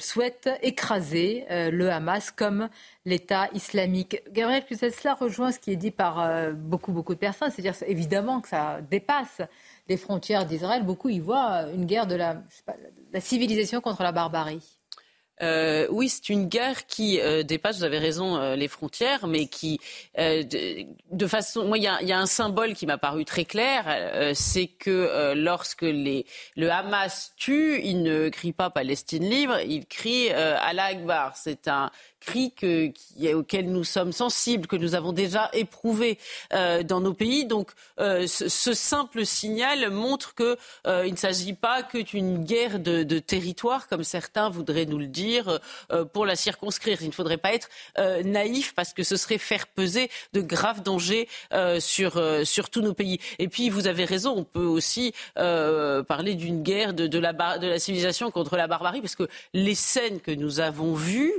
souhaite 0.00 0.50
écraser 0.62 1.46
le 1.50 1.90
Hamas 1.90 2.30
comme 2.30 2.68
l'État 3.04 3.48
islamique. 3.54 4.22
Gabriel 4.30 4.64
cela 4.70 5.14
rejoint 5.14 5.52
ce 5.52 5.58
qui 5.58 5.72
est 5.72 5.76
dit 5.76 5.90
par 5.90 6.52
beaucoup, 6.52 6.92
beaucoup 6.92 7.14
de 7.14 7.18
personnes, 7.18 7.50
c'est-à-dire 7.50 7.74
évidemment 7.86 8.40
que 8.40 8.48
ça 8.48 8.80
dépasse 8.82 9.40
les 9.88 9.96
frontières 9.96 10.46
d'Israël. 10.46 10.84
Beaucoup 10.84 11.08
y 11.08 11.20
voient 11.20 11.64
une 11.74 11.86
guerre 11.86 12.06
de 12.06 12.16
la 12.16 12.42
civilisation 13.20 13.80
contre 13.80 14.02
la 14.02 14.12
barbarie. 14.12 14.77
Euh, 15.42 15.86
oui, 15.90 16.08
c'est 16.08 16.28
une 16.28 16.46
guerre 16.46 16.86
qui 16.86 17.20
euh, 17.20 17.42
dépasse, 17.42 17.78
vous 17.78 17.84
avez 17.84 17.98
raison, 17.98 18.36
euh, 18.36 18.56
les 18.56 18.68
frontières, 18.68 19.26
mais 19.26 19.46
qui, 19.46 19.80
de, 20.16 21.26
façon, 21.26 21.64
moi, 21.64 21.78
il 21.78 21.84
y 21.84 21.86
a, 21.86 22.18
un 22.18 22.26
symbole 22.26 22.74
qui 22.74 22.86
m'a 22.86 22.98
paru 22.98 23.24
très 23.24 23.44
clair, 23.44 24.34
c'est 24.34 24.66
que 24.66 25.34
lorsque 25.34 25.82
le 25.82 26.70
Hamas 26.70 27.32
tue, 27.36 27.80
il 27.82 28.02
ne 28.02 28.28
crie 28.28 28.52
pas 28.52 28.70
Palestine 28.70 29.28
libre, 29.28 29.58
il 29.60 29.86
crie 29.86 30.30
Allah 30.30 30.86
Akbar. 30.86 31.36
C'est 31.36 31.68
un 31.68 31.90
cri 32.20 32.52
que, 32.52 32.90
auquel 33.34 33.70
nous 33.70 33.84
sommes 33.84 34.12
sensibles, 34.12 34.66
que 34.66 34.76
nous 34.76 34.94
avons 34.94 35.12
déjà 35.12 35.50
éprouvé 35.52 36.18
dans 36.50 37.00
nos 37.00 37.14
pays. 37.14 37.44
Donc 37.44 37.70
ce, 37.98 38.74
simple 38.74 39.24
signal 39.24 39.90
montre 39.90 40.34
qu'il 40.34 40.56
euh, 40.86 41.10
ne 41.10 41.16
s'agit 41.16 41.52
pas 41.52 41.82
que 41.82 41.98
d'une 41.98 42.44
guerre 42.44 42.78
de, 42.78 43.18
territoire, 43.18 43.88
comme 43.88 44.04
certains 44.04 44.48
voudraient 44.50 44.86
nous 44.86 44.98
le 44.98 45.06
dire, 45.06 45.27
euh, 45.92 46.04
pour 46.04 46.26
la 46.26 46.36
circonscrire. 46.36 46.98
Il 47.00 47.08
ne 47.08 47.12
faudrait 47.12 47.36
pas 47.36 47.54
être 47.54 47.68
euh, 47.98 48.22
naïf 48.22 48.74
parce 48.74 48.92
que 48.92 49.02
ce 49.02 49.16
serait 49.16 49.38
faire 49.38 49.66
peser 49.66 50.10
de 50.32 50.40
graves 50.40 50.82
dangers 50.82 51.28
sur, 51.78 52.20
sur 52.44 52.70
tous 52.70 52.80
nos 52.80 52.94
pays. 52.94 53.18
Et 53.38 53.48
puis 53.48 53.70
vous 53.70 53.86
avez 53.86 54.04
raison, 54.04 54.34
on 54.36 54.44
peut 54.44 54.60
aussi 54.60 55.12
parler 55.34 56.34
d'une 56.34 56.62
guerre 56.62 56.94
de, 56.94 57.06
de, 57.06 57.18
la, 57.18 57.32
de 57.58 57.66
la 57.66 57.78
civilisation 57.78 58.30
contre 58.30 58.56
la 58.56 58.66
barbarie, 58.66 59.00
parce 59.00 59.16
que 59.16 59.28
les 59.54 59.74
scènes 59.74 60.20
que 60.20 60.30
nous 60.30 60.60
avons 60.60 60.94
vues 60.94 61.32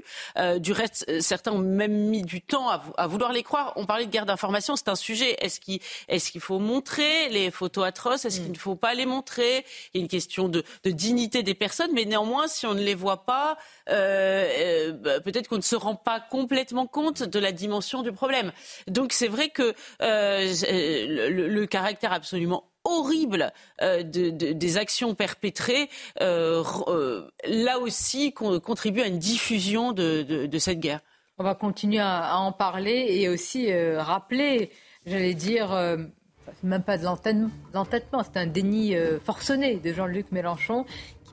du 0.57 0.71
reste, 0.71 1.05
euh, 1.09 1.19
certains 1.21 1.51
ont 1.51 1.59
même 1.59 2.09
mis 2.09 2.21
du 2.21 2.41
temps 2.41 2.69
à, 2.69 3.07
vouloir 3.07 3.31
les 3.31 3.43
croire. 3.43 3.73
On 3.75 3.85
parlait 3.85 4.05
de 4.05 4.11
guerre 4.11 4.25
d'information, 4.25 4.75
c'est 4.75 4.89
un 4.89 4.95
sujet. 4.95 5.35
Est-ce 5.43 5.59
qu'il 5.59 5.79
est 6.07 6.39
faut 6.39 6.59
montrer 6.59 7.29
les 7.29 7.51
photos 7.51 7.85
atroces? 7.85 8.25
Est-ce 8.25 8.39
qu'il 8.39 8.51
ne 8.51 8.57
faut 8.57 8.75
pas 8.75 8.93
les 8.93 9.05
montrer? 9.05 9.65
Il 9.93 9.97
y 9.97 10.01
a 10.01 10.01
une 10.01 10.07
question 10.07 10.49
de, 10.49 10.63
dignité 10.85 11.43
des 11.43 11.53
personnes, 11.53 11.91
mais 11.93 12.05
néanmoins, 12.05 12.47
si 12.47 12.65
on 12.65 12.73
ne 12.73 12.81
les 12.81 12.95
voit 12.95 13.25
pas, 13.25 13.57
euh, 13.89 14.47
euh, 14.59 14.91
bah, 14.93 15.19
peut-être 15.19 15.47
qu'on 15.47 15.57
ne 15.57 15.61
se 15.61 15.75
rend 15.75 15.95
pas 15.95 16.19
complètement 16.19 16.87
compte 16.87 17.23
de 17.23 17.39
la 17.39 17.51
dimension 17.51 18.01
du 18.01 18.11
problème. 18.11 18.51
Donc 18.87 19.13
c'est 19.13 19.27
vrai 19.27 19.49
que 19.49 19.73
le, 19.99 21.65
caractère 21.65 22.13
absolument 22.13 22.63
horrible 22.83 23.51
des 23.81 24.77
actions 24.77 25.13
perpétrées, 25.13 25.89
là 26.19 27.79
aussi 27.79 28.33
contribue 28.33 29.01
à 29.01 29.07
une 29.07 29.19
diffusion 29.19 29.91
de, 29.91 30.49
cette 30.57 30.79
guerre. 30.79 31.01
On 31.37 31.43
va 31.43 31.55
continuer 31.55 31.99
à, 31.99 32.37
en 32.37 32.51
parler 32.51 33.07
et 33.09 33.29
aussi 33.29 33.71
rappeler, 33.97 34.71
j'allais 35.05 35.35
dire, 35.35 35.69
même 36.63 36.83
pas 36.83 36.97
de 36.97 37.03
l'entêtement, 37.03 38.23
c'est 38.23 38.39
un 38.39 38.47
déni 38.47 38.95
forcené 39.23 39.75
de 39.75 39.93
Jean-Luc 39.93 40.31
Mélenchon 40.31 40.85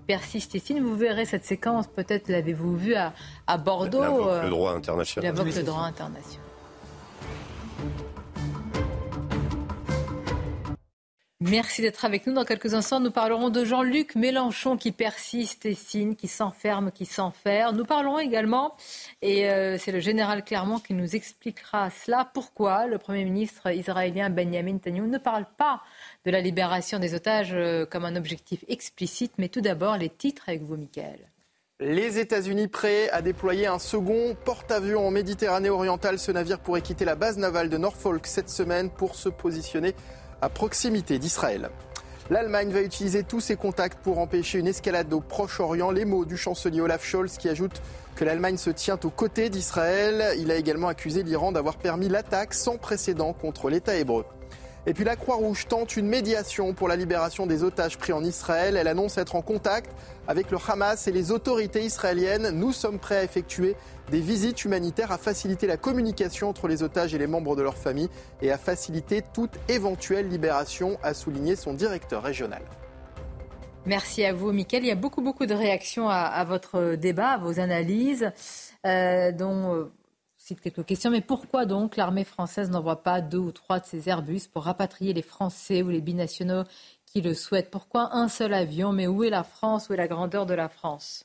qui 0.06 0.12
persiste 0.12 0.54
ici. 0.54 0.78
Vous 0.78 0.96
verrez 0.96 1.24
cette 1.24 1.44
séquence, 1.44 1.86
peut-être 1.86 2.28
l'avez-vous 2.28 2.76
vu 2.76 2.94
à, 2.94 3.12
Bordeaux. 3.58 4.02
le 4.42 4.50
droit 4.50 4.72
international. 4.72 5.34
Il 5.36 5.54
le 5.54 5.62
droit 5.62 5.82
international. 5.82 6.40
Merci 11.40 11.82
d'être 11.82 12.04
avec 12.04 12.26
nous. 12.26 12.32
Dans 12.32 12.44
quelques 12.44 12.74
instants, 12.74 12.98
nous 12.98 13.10
parlerons 13.12 13.50
de 13.50 13.64
Jean-Luc 13.64 14.16
Mélenchon 14.16 14.76
qui 14.76 14.90
persiste 14.90 15.64
et 15.66 15.74
signe, 15.74 16.16
qui 16.16 16.26
s'enferme, 16.28 16.90
qui 16.90 17.04
s'enferme. 17.04 17.76
Nous 17.76 17.84
parlerons 17.84 18.18
également, 18.18 18.74
et 19.22 19.48
euh, 19.48 19.76
c'est 19.78 19.92
le 19.92 20.00
général 20.00 20.44
Clermont 20.44 20.80
qui 20.80 20.94
nous 20.94 21.14
expliquera 21.14 21.90
cela, 21.90 22.28
pourquoi 22.32 22.86
le 22.86 22.98
Premier 22.98 23.24
ministre 23.24 23.70
israélien 23.70 24.30
Benjamin 24.30 24.72
Netanyahu 24.72 25.06
ne 25.06 25.18
parle 25.18 25.44
pas 25.56 25.82
de 26.26 26.30
la 26.32 26.40
libération 26.40 26.98
des 26.98 27.14
otages 27.14 27.52
euh, 27.54 27.86
comme 27.86 28.04
un 28.04 28.16
objectif 28.16 28.64
explicite. 28.68 29.32
Mais 29.38 29.48
tout 29.48 29.60
d'abord, 29.60 29.96
les 29.96 30.10
titres 30.10 30.42
avec 30.48 30.62
vous, 30.62 30.76
Michael. 30.76 31.20
Les 31.78 32.18
États-Unis 32.18 32.68
prêts 32.68 33.08
à 33.10 33.22
déployer 33.22 33.66
un 33.66 33.78
second 33.78 34.36
porte-avions 34.44 35.06
en 35.06 35.10
Méditerranée 35.10 35.70
orientale. 35.70 36.18
Ce 36.18 36.32
navire 36.32 36.58
pourrait 36.58 36.82
quitter 36.82 37.04
la 37.04 37.14
base 37.14 37.38
navale 37.38 37.68
de 37.68 37.76
Norfolk 37.76 38.26
cette 38.26 38.50
semaine 38.50 38.90
pour 38.90 39.14
se 39.14 39.28
positionner 39.28 39.94
à 40.42 40.48
proximité 40.48 41.18
d'Israël. 41.18 41.70
L'Allemagne 42.28 42.70
va 42.70 42.80
utiliser 42.82 43.22
tous 43.22 43.40
ses 43.40 43.54
contacts 43.54 44.02
pour 44.02 44.18
empêcher 44.18 44.58
une 44.58 44.66
escalade 44.66 45.12
au 45.12 45.20
Proche-Orient. 45.20 45.92
Les 45.92 46.04
mots 46.04 46.24
du 46.24 46.36
chancelier 46.36 46.80
Olaf 46.80 47.04
Scholz 47.04 47.36
qui 47.36 47.48
ajoute 47.48 47.80
que 48.16 48.24
l'Allemagne 48.24 48.56
se 48.56 48.70
tient 48.70 48.98
aux 49.04 49.10
côtés 49.10 49.48
d'Israël. 49.48 50.34
Il 50.38 50.50
a 50.50 50.56
également 50.56 50.88
accusé 50.88 51.22
l'Iran 51.22 51.52
d'avoir 51.52 51.76
permis 51.76 52.08
l'attaque 52.08 52.52
sans 52.52 52.78
précédent 52.78 53.32
contre 53.32 53.70
l'État 53.70 53.94
hébreu. 53.94 54.24
Et 54.88 54.94
puis 54.94 55.02
la 55.02 55.16
Croix-Rouge 55.16 55.66
tente 55.66 55.96
une 55.96 56.06
médiation 56.06 56.72
pour 56.72 56.86
la 56.86 56.94
libération 56.94 57.46
des 57.46 57.64
otages 57.64 57.98
pris 57.98 58.12
en 58.12 58.22
Israël. 58.22 58.76
Elle 58.76 58.86
annonce 58.86 59.18
être 59.18 59.34
en 59.34 59.42
contact 59.42 59.90
avec 60.28 60.52
le 60.52 60.58
Hamas 60.68 61.08
et 61.08 61.12
les 61.12 61.32
autorités 61.32 61.84
israéliennes. 61.84 62.50
Nous 62.50 62.72
sommes 62.72 63.00
prêts 63.00 63.16
à 63.16 63.24
effectuer 63.24 63.74
des 64.12 64.20
visites 64.20 64.64
humanitaires, 64.64 65.10
à 65.10 65.18
faciliter 65.18 65.66
la 65.66 65.76
communication 65.76 66.48
entre 66.48 66.68
les 66.68 66.84
otages 66.84 67.14
et 67.14 67.18
les 67.18 67.26
membres 67.26 67.56
de 67.56 67.62
leur 67.62 67.76
famille 67.76 68.08
et 68.40 68.52
à 68.52 68.58
faciliter 68.58 69.22
toute 69.34 69.58
éventuelle 69.68 70.28
libération, 70.28 70.98
a 71.02 71.14
souligné 71.14 71.56
son 71.56 71.74
directeur 71.74 72.22
régional. 72.22 72.62
Merci 73.86 74.24
à 74.24 74.32
vous, 74.32 74.52
Mickaël. 74.52 74.84
Il 74.84 74.88
y 74.88 74.92
a 74.92 74.96
beaucoup, 74.96 75.20
beaucoup 75.20 75.46
de 75.46 75.54
réactions 75.54 76.08
à, 76.08 76.44
votre 76.44 76.94
débat, 76.94 77.30
à 77.30 77.38
vos 77.38 77.58
analyses, 77.58 78.30
euh, 78.84 79.32
dont 79.32 79.90
euh, 80.46 80.54
cite 80.54 80.60
quelques 80.60 80.84
questions. 80.86 81.10
Mais 81.10 81.20
pourquoi 81.20 81.66
donc 81.66 81.96
l'armée 81.96 82.24
française 82.24 82.70
n'envoie 82.70 83.02
pas 83.02 83.20
deux 83.20 83.38
ou 83.38 83.52
trois 83.52 83.80
de 83.80 83.86
ces 83.86 84.08
Airbus 84.08 84.42
pour 84.52 84.64
rapatrier 84.64 85.12
les 85.12 85.22
Français 85.22 85.82
ou 85.82 85.88
les 85.88 86.00
binationaux 86.00 86.64
qui 87.06 87.20
le 87.20 87.34
souhaitent? 87.34 87.70
Pourquoi 87.70 88.14
un 88.14 88.28
seul 88.28 88.54
avion? 88.54 88.92
Mais 88.92 89.06
où 89.06 89.24
est 89.24 89.30
la 89.30 89.44
France? 89.44 89.88
Où 89.88 89.94
est 89.94 89.96
la 89.96 90.08
grandeur 90.08 90.46
de 90.46 90.54
la 90.54 90.68
France? 90.68 91.24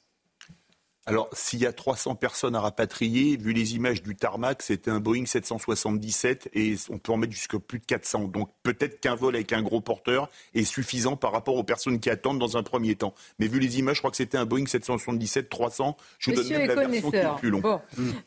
Alors, 1.07 1.29
s'il 1.33 1.59
y 1.59 1.65
a 1.65 1.73
300 1.73 2.13
personnes 2.13 2.55
à 2.55 2.59
rapatrier, 2.59 3.35
vu 3.35 3.53
les 3.53 3.75
images 3.75 4.03
du 4.03 4.15
tarmac, 4.15 4.61
c'était 4.61 4.91
un 4.91 4.99
Boeing 4.99 5.25
777 5.25 6.49
et 6.53 6.75
on 6.91 6.99
peut 6.99 7.11
en 7.11 7.17
mettre 7.17 7.33
jusqu'à 7.33 7.57
plus 7.57 7.79
de 7.79 7.85
400. 7.85 8.25
Donc, 8.25 8.49
peut-être 8.61 8.99
qu'un 8.99 9.15
vol 9.15 9.33
avec 9.33 9.51
un 9.51 9.63
gros 9.63 9.81
porteur 9.81 10.29
est 10.53 10.63
suffisant 10.63 11.15
par 11.15 11.31
rapport 11.31 11.55
aux 11.55 11.63
personnes 11.63 11.99
qui 11.99 12.11
attendent 12.11 12.37
dans 12.37 12.55
un 12.55 12.61
premier 12.61 12.95
temps. 12.95 13.15
Mais 13.39 13.47
vu 13.47 13.59
les 13.59 13.79
images, 13.79 13.95
je 13.95 14.01
crois 14.01 14.11
que 14.11 14.17
c'était 14.17 14.37
un 14.37 14.45
Boeing 14.45 14.67
777 14.67 15.49
300. 15.49 15.97
Je 16.19 16.29
vous 16.29 16.37
donne 16.37 16.49
même 16.49 16.67
la 16.67 16.75
version 16.75 17.09
qui 17.09 17.17
est 17.17 17.35
plus 17.39 17.49
longue. 17.49 17.65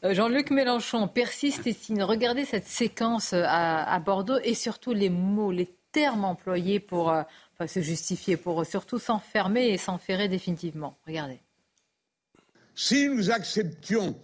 Euh, 0.04 0.12
Jean-Luc 0.12 0.50
Mélenchon 0.50 1.06
persiste 1.06 1.66
et 1.68 1.72
signe. 1.72 2.02
Regardez 2.02 2.44
cette 2.44 2.66
séquence 2.66 3.34
euh, 3.34 3.44
à, 3.46 3.98
Bordeaux 4.00 4.38
et 4.42 4.54
surtout 4.54 4.92
les 4.92 5.10
mots, 5.10 5.52
les 5.52 5.72
termes 5.92 6.24
employés 6.24 6.80
pour 6.80 7.10
euh, 7.12 7.22
se 7.68 7.80
justifier, 7.80 8.36
pour 8.36 8.66
surtout 8.66 8.98
s'enfermer 8.98 9.68
et 9.68 9.78
s'enferrer 9.78 10.28
définitivement. 10.28 10.96
Regardez. 11.06 11.38
Si 12.74 13.08
nous 13.08 13.30
acceptions 13.30 14.18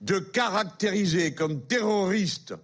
de 0.00 0.18
caractériser 0.18 1.34
comme 1.34 1.66
terroriste 1.66 2.54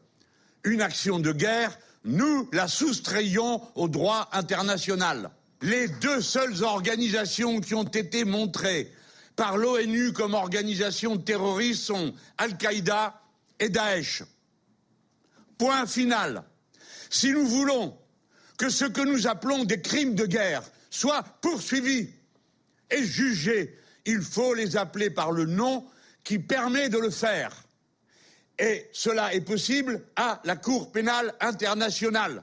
une 0.65 0.83
action 0.83 1.19
de 1.19 1.33
guerre, 1.33 1.79
nous 2.05 2.49
la 2.53 2.69
soustrayons 2.69 3.61
au 3.75 3.89
droit 3.89 4.29
international. 4.33 5.31
Les 5.63 5.89
deux 5.89 6.23
seules 6.23 6.63
organisations 6.63 7.61
qui 7.61 7.75
ont 7.75 7.85
été 7.85 8.25
montrées 8.25 8.93
par 9.37 9.57
l'ONU 9.57 10.13
comme 10.13 10.35
organisations 10.35 11.19
terroristes 11.19 11.83
sont 11.83 12.15
Al-Qaïda 12.39 13.21
et 13.59 13.69
Daesh. 13.69 14.23
Point 15.59 15.87
final. 15.87 16.43
Si 17.11 17.33
nous 17.33 17.47
voulons 17.47 17.97
que 18.57 18.71
ce 18.71 18.87
que 18.87 19.03
nous 19.03 19.27
appelons 19.27 19.65
des 19.65 19.81
crimes 19.81 20.15
de 20.15 20.27
guerre 20.27 20.63
soient 20.91 21.23
poursuivis 21.43 22.11
et 22.91 23.05
jugés 23.05 23.77
il 24.07 24.23
faut 24.23 24.55
les 24.55 24.77
appeler 24.77 25.11
par 25.11 25.33
le 25.33 25.47
nom 25.47 25.85
qui 26.25 26.39
permet 26.39 26.89
de 26.89 26.99
le 26.99 27.11
faire. 27.11 27.53
Et 28.59 28.89
cela 28.93 29.35
est 29.35 29.41
possible 29.41 30.03
à 30.17 30.41
la 30.45 30.57
Cour 30.57 30.93
pénale 30.93 31.35
internationale. 31.41 32.43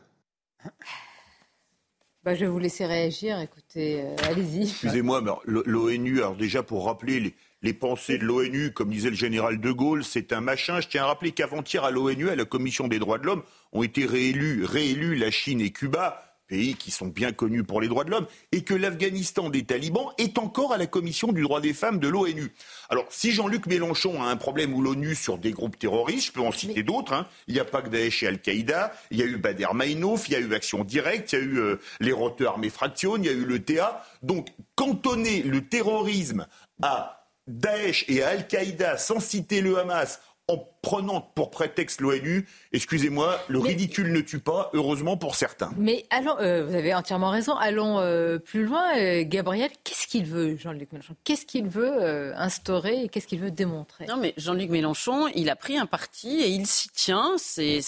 Bah, 2.24 2.36
je 2.36 2.42
vais 2.42 2.48
vous 2.48 2.60
laisser 2.60 2.86
réagir. 2.86 3.40
Écoutez, 3.40 4.02
euh, 4.02 4.16
allez-y. 4.28 4.64
Excusez-moi, 4.64 5.22
mais 5.22 5.32
l'ONU, 5.46 6.18
alors 6.18 6.36
déjà 6.36 6.64
pour 6.64 6.86
rappeler 6.86 7.34
les, 7.62 7.74
pensées 7.74 8.18
de 8.18 8.26
l'ONU, 8.26 8.74
comme 8.74 8.90
disait 8.90 9.12
le 9.12 9.16
général 9.16 9.62
de 9.62 9.72
Gaulle, 9.72 10.04
c'est 10.04 10.34
un 10.34 10.42
machin. 10.42 10.82
Je 10.82 10.88
tiens 10.88 11.04
à 11.04 11.06
rappeler 11.06 11.32
qu'avant-hier 11.32 11.86
à 11.86 11.92
l'ONU, 11.92 12.30
à 12.30 12.36
la 12.36 12.46
Commission 12.46 12.88
des 12.88 13.00
droits 13.00 13.20
de 13.20 13.26
l'homme, 13.26 13.44
ont 13.72 13.84
été 13.84 14.06
réélus, 14.06 14.66
réélus 14.66 15.16
la 15.16 15.32
Chine 15.32 15.62
et 15.62 15.72
Cuba 15.72 16.27
pays 16.48 16.76
qui 16.76 16.92
sont 16.92 17.08
bien 17.08 17.32
connus 17.32 17.64
pour 17.64 17.82
les 17.82 17.88
droits 17.88 18.04
de 18.04 18.12
l'homme, 18.12 18.28
et 18.52 18.64
que 18.64 18.74
l'Afghanistan 18.74 19.50
des 19.50 19.64
talibans 19.64 20.12
est 20.18 20.38
encore 20.38 20.74
à 20.74 20.78
la 20.78 20.88
commission 20.88 21.32
du 21.32 21.42
droit 21.42 21.62
des 21.62 21.74
femmes 21.74 22.00
de 22.00 22.08
l'ONU. 22.08 22.54
Alors, 22.90 23.06
si 23.10 23.32
Jean-Luc 23.32 23.68
Mélenchon 23.68 24.24
a 24.24 24.28
un 24.28 24.38
problème 24.38 24.74
ou 24.74 24.82
l'ONU 24.82 25.16
sur 25.16 25.38
des 25.38 25.52
groupes 25.52 25.78
terroristes, 25.78 26.28
je 26.28 26.32
peux 26.32 26.42
en 26.42 26.52
citer 26.52 26.84
d'autres. 26.84 27.14
Hein. 27.14 27.28
Il 27.48 27.54
n'y 27.54 27.60
a 27.60 27.66
pas 27.66 27.82
que 27.82 27.90
Daesh 27.90 28.24
et 28.24 28.28
Al-Qaïda, 28.28 28.94
il 29.12 29.18
y 29.18 29.24
a 29.24 29.26
eu 29.26 29.38
Bader 29.38 29.68
Maïnouf, 29.74 30.30
il 30.30 30.34
y 30.34 30.36
a 30.36 30.40
eu 30.40 30.54
Action 30.54 30.84
Directe, 30.84 31.34
il 31.34 31.40
y 31.40 31.42
a 31.42 31.46
eu 31.46 31.60
euh, 31.60 31.80
les 32.00 32.12
Rotteurs 32.12 32.54
Armées 32.54 32.70
Fraction, 32.70 33.18
il 33.18 33.26
y 33.26 33.30
a 33.30 33.34
eu 33.34 33.46
le 33.46 33.64
TA. 33.64 34.04
Donc, 34.24 34.48
cantonner 34.76 35.44
le 35.44 35.68
terrorisme 35.68 36.48
à 36.82 37.18
Daesh 37.48 38.06
et 38.08 38.24
à 38.24 38.30
Al-Qaïda 38.30 38.98
sans 38.98 39.20
citer 39.20 39.62
le 39.62 39.80
Hamas, 39.80 40.22
en 40.50 40.66
prenant 40.82 41.20
pour 41.20 41.52
prétexte 41.52 42.00
l'ONU, 42.00 42.48
excusez-moi, 42.72 43.38
le 43.50 43.60
ridicule 43.60 44.14
ne 44.14 44.22
tue 44.22 44.40
pas, 44.40 44.70
heureusement 44.72 45.18
pour 45.18 45.36
certains. 45.36 45.72
Mais 45.76 46.06
allons, 46.10 46.38
euh, 46.40 46.66
vous 46.66 46.74
avez 46.74 46.94
entièrement 46.94 47.30
raison, 47.30 47.54
allons 47.58 48.00
euh, 48.00 48.40
plus 48.40 48.64
loin. 48.64 48.98
Euh, 48.98 49.24
Gabriel, 49.26 49.70
qu'est-ce 49.84 50.08
qu'il 50.08 50.26
veut, 50.26 50.56
Jean-Luc 50.56 50.94
Mélenchon? 50.94 51.16
Qu'est-ce 51.26 51.46
qu'il 51.46 51.68
veut 51.68 52.34
instaurer 52.38 53.04
et 53.04 53.10
qu'est-ce 53.10 53.28
qu'il 53.28 53.42
veut 53.42 53.52
démontrer? 53.52 54.06
Non, 54.06 54.16
mais 54.16 54.34
Jean-Luc 54.38 54.70
Mélenchon, 54.70 55.28
il 55.36 55.50
a 55.50 55.58
pris 55.58 55.78
un 55.78 55.86
parti 55.86 56.40
et 56.40 56.48
il 56.48 56.66
s'y 56.66 56.88
tient. 56.90 57.34
C'est, 57.38 57.82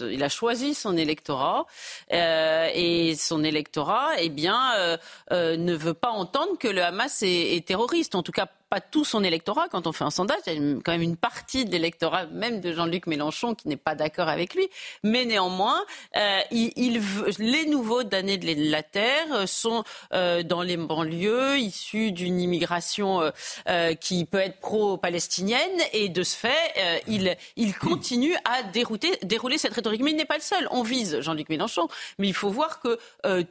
il 0.00 0.22
a 0.22 0.28
choisi 0.28 0.74
son 0.74 0.96
électorat 0.96 1.66
et 2.10 3.14
son 3.18 3.42
électorat, 3.42 4.10
eh 4.20 4.28
bien, 4.28 4.98
ne 5.32 5.74
veut 5.74 5.94
pas 5.94 6.10
entendre 6.10 6.56
que 6.58 6.68
le 6.68 6.82
Hamas 6.84 7.22
est, 7.22 7.56
est 7.56 7.66
terroriste. 7.66 8.14
En 8.14 8.22
tout 8.22 8.32
cas, 8.32 8.46
pas 8.68 8.80
tout 8.80 9.04
son 9.04 9.24
électorat. 9.24 9.68
Quand 9.68 9.86
on 9.86 9.92
fait 9.92 10.04
un 10.04 10.10
sondage, 10.10 10.38
il 10.46 10.52
y 10.52 10.56
a 10.56 10.80
quand 10.84 10.92
même 10.92 11.02
une 11.02 11.16
partie 11.16 11.64
de 11.64 11.70
l'électorat, 11.70 12.26
même 12.26 12.60
de 12.60 12.72
Jean-Luc 12.72 13.06
Mélenchon, 13.06 13.54
qui 13.54 13.68
n'est 13.68 13.76
pas 13.76 13.94
d'accord 13.94 14.28
avec 14.28 14.54
lui. 14.54 14.68
Mais 15.02 15.24
néanmoins, 15.24 15.84
euh, 16.16 16.40
les 16.50 17.66
nouveaux 17.66 18.02
damnés 18.02 18.38
de 18.38 18.70
la 18.70 18.82
terre 18.82 19.48
sont 19.48 19.84
euh, 20.12 20.42
dans 20.42 20.62
les 20.62 20.76
banlieues, 20.76 21.58
issus 21.58 22.12
d'une 22.12 22.40
immigration 22.40 23.32
euh, 23.68 23.94
qui 23.94 24.24
peut 24.24 24.38
être 24.38 24.60
pro-palestinienne. 24.60 25.58
Et 25.92 26.08
de 26.08 26.22
ce 26.22 26.36
fait, 26.36 27.02
il, 27.06 27.74
continue 27.78 28.34
à 28.44 28.62
dérouler 28.62 29.58
cette 29.58 29.72
rhétorique. 29.72 30.02
Mais 30.02 30.10
il 30.10 30.16
n'est 30.16 30.24
pas 30.24 30.36
le 30.36 30.42
seul. 30.42 30.68
On 30.70 30.82
vise 30.82 31.20
Jean-Luc 31.20 31.48
Mélenchon. 31.48 31.88
Mais 32.18 32.28
il 32.28 32.34
faut 32.34 32.50
voir 32.50 32.80
que 32.80 32.98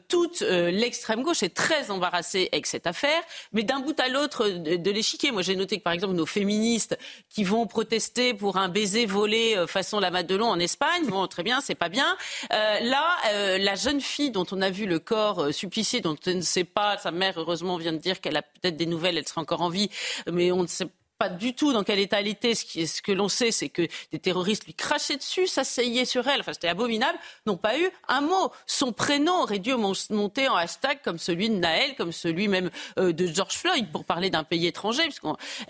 toute 0.07 0.41
l'extrême 0.41 1.23
gauche 1.23 1.43
est 1.43 1.55
très 1.55 1.91
embarrassée 1.91 2.49
avec 2.51 2.67
cette 2.67 2.87
affaire. 2.87 3.21
Mais 3.53 3.63
d'un 3.63 3.79
bout 3.79 3.99
à 3.99 4.09
l'autre 4.09 4.47
de, 4.47 4.75
de 4.75 4.91
moi, 5.31 5.41
j'ai 5.41 5.55
noté 5.55 5.77
que, 5.77 5.83
par 5.83 5.93
exemple, 5.93 6.13
nos 6.13 6.25
féministes 6.25 6.97
qui 7.29 7.43
vont 7.43 7.65
protester 7.67 8.33
pour 8.33 8.57
un 8.57 8.69
baiser 8.69 9.05
volé 9.05 9.55
euh, 9.55 9.67
façon 9.67 9.99
la 9.99 10.11
Madelon 10.11 10.47
en 10.47 10.59
Espagne, 10.59 11.05
bon, 11.07 11.25
très 11.27 11.43
bien, 11.43 11.61
c'est 11.61 11.75
pas 11.75 11.89
bien. 11.89 12.17
Euh, 12.53 12.79
là, 12.81 13.17
euh, 13.31 13.57
la 13.57 13.75
jeune 13.75 14.01
fille 14.01 14.31
dont 14.31 14.45
on 14.51 14.61
a 14.61 14.69
vu 14.69 14.85
le 14.85 14.99
corps 14.99 15.53
supplicié, 15.53 16.01
dont 16.01 16.15
on 16.25 16.35
ne 16.35 16.41
sait 16.41 16.63
pas, 16.63 16.97
sa 16.97 17.11
mère, 17.11 17.33
heureusement, 17.37 17.77
vient 17.77 17.93
de 17.93 17.97
dire 17.97 18.21
qu'elle 18.21 18.37
a 18.37 18.41
peut-être 18.41 18.77
des 18.77 18.85
nouvelles, 18.85 19.17
elle 19.17 19.27
sera 19.27 19.41
encore 19.41 19.61
en 19.61 19.69
vie, 19.69 19.89
mais 20.31 20.51
on 20.51 20.63
ne 20.63 20.67
sait 20.67 20.87
pas 21.17 21.29
du 21.29 21.53
tout 21.53 21.73
dans 21.73 21.83
quel 21.83 21.99
état 21.99 22.19
elle 22.19 22.27
était. 22.27 22.55
Ce, 22.55 22.65
qui, 22.65 22.87
ce 22.87 23.01
que 23.01 23.11
l'on 23.11 23.27
sait, 23.27 23.51
c'est 23.51 23.69
que 23.69 23.87
des 24.11 24.19
terroristes 24.19 24.65
lui 24.65 24.73
crachaient 24.73 25.17
dessus, 25.17 25.47
s'asseyaient 25.47 26.05
sur 26.05 26.27
elle. 26.27 26.41
Enfin, 26.41 26.53
c'était 26.53 26.67
abominable. 26.67 27.17
N'ont 27.45 27.57
pas 27.57 27.77
eu 27.79 27.89
un 28.07 28.21
mot. 28.21 28.51
Son 28.65 28.91
prénom 28.91 29.41
aurait 29.41 29.59
dû 29.59 29.73
monter 29.75 30.47
en 30.47 30.55
hashtag 30.55 30.99
comme 31.03 31.17
celui 31.17 31.49
de 31.49 31.55
Naël, 31.55 31.95
comme 31.95 32.11
celui 32.11 32.47
même 32.47 32.69
euh, 32.99 33.13
de 33.13 33.27
George 33.27 33.55
Floyd, 33.55 33.91
pour 33.91 34.05
parler 34.05 34.29
d'un 34.29 34.43
pays 34.43 34.67
étranger. 34.67 35.03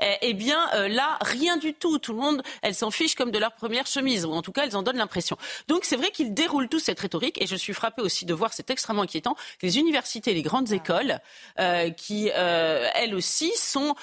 Eh, 0.02 0.16
eh, 0.22 0.34
bien, 0.34 0.70
euh, 0.74 0.88
là, 0.88 1.18
rien 1.22 1.58
du 1.58 1.74
tout. 1.74 2.00
Tout 2.00 2.14
le 2.14 2.20
monde, 2.20 2.44
elles 2.62 2.76
s'en 2.76 2.92
fichent 2.92 3.16
comme 3.16 3.32
de 3.32 3.40
leur 3.40 3.54
première 3.54 3.88
chemise, 3.88 4.26
ou 4.26 4.32
en 4.32 4.42
tout 4.42 4.52
cas, 4.52 4.66
elles 4.66 4.76
en 4.76 4.84
donnent 4.84 4.98
l'impression. 4.98 5.38
Donc, 5.68 5.86
c'est 5.86 5.96
vrai 5.96 6.12
qu'il 6.12 6.34
déroule 6.34 6.68
tout 6.68 6.80
cette 6.80 7.00
rhétorique, 7.00 7.42
et 7.42 7.48
je 7.48 7.56
suis 7.56 7.74
frappée 7.74 8.02
aussi 8.02 8.26
de 8.26 8.34
voir, 8.34 8.54
c'est 8.54 8.70
extrêmement 8.70 9.04
inquiétant, 9.04 9.36
les 9.62 9.80
universités, 9.80 10.34
les 10.34 10.42
grandes 10.42 10.72
écoles, 10.72 11.20
euh, 11.60 11.90
qui 11.92 12.28
elles 12.28 13.16
aussi 13.16 13.52
sont 13.56 13.96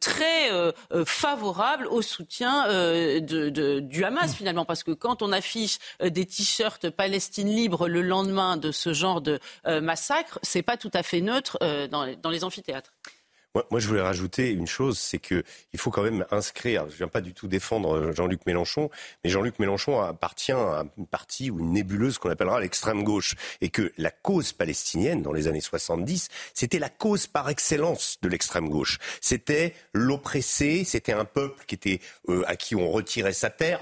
très 0.00 0.23
très 0.24 1.04
favorable 1.04 1.86
au 1.86 2.02
soutien 2.02 2.68
de, 2.68 3.80
du 3.80 4.04
Hamas 4.04 4.34
finalement, 4.34 4.64
parce 4.64 4.82
que 4.82 4.92
quand 4.92 5.22
on 5.22 5.32
affiche 5.32 5.78
des 6.02 6.26
t-shirts 6.26 6.90
Palestine 6.90 7.48
libre 7.48 7.88
le 7.88 8.02
lendemain 8.02 8.56
de 8.56 8.72
ce 8.72 8.92
genre 8.92 9.20
de 9.20 9.38
massacre, 9.66 10.38
c'est 10.42 10.62
pas 10.62 10.76
tout 10.76 10.90
à 10.94 11.02
fait 11.02 11.20
neutre 11.20 11.58
dans 11.88 12.30
les 12.30 12.44
amphithéâtres. 12.44 12.92
Moi, 13.70 13.78
je 13.78 13.86
voulais 13.86 14.00
rajouter 14.00 14.50
une 14.50 14.66
chose, 14.66 14.98
c'est 14.98 15.20
que 15.20 15.44
il 15.72 15.78
faut 15.78 15.92
quand 15.92 16.02
même 16.02 16.26
inscrire. 16.32 16.88
Je 16.90 16.96
viens 16.96 17.08
pas 17.08 17.20
du 17.20 17.34
tout 17.34 17.46
défendre 17.46 17.96
euh, 17.96 18.12
Jean-Luc 18.12 18.46
Mélenchon, 18.46 18.90
mais 19.22 19.30
Jean-Luc 19.30 19.60
Mélenchon 19.60 20.00
appartient 20.00 20.50
à 20.50 20.84
une 20.98 21.06
partie 21.06 21.52
ou 21.52 21.60
une 21.60 21.72
nébuleuse 21.72 22.18
qu'on 22.18 22.30
appellera 22.30 22.58
l'extrême 22.58 23.04
gauche, 23.04 23.36
et 23.60 23.68
que 23.68 23.92
la 23.96 24.10
cause 24.10 24.52
palestinienne 24.52 25.22
dans 25.22 25.32
les 25.32 25.46
années 25.46 25.60
70, 25.60 26.30
c'était 26.52 26.80
la 26.80 26.88
cause 26.88 27.28
par 27.28 27.48
excellence 27.48 28.18
de 28.22 28.28
l'extrême 28.28 28.68
gauche. 28.68 28.98
C'était 29.20 29.74
l'oppressé, 29.92 30.82
c'était 30.84 31.12
un 31.12 31.24
peuple 31.24 31.64
qui 31.66 31.76
était 31.76 32.00
euh, 32.28 32.42
à 32.48 32.56
qui 32.56 32.74
on 32.74 32.90
retirait 32.90 33.32
sa 33.32 33.50
terre 33.50 33.80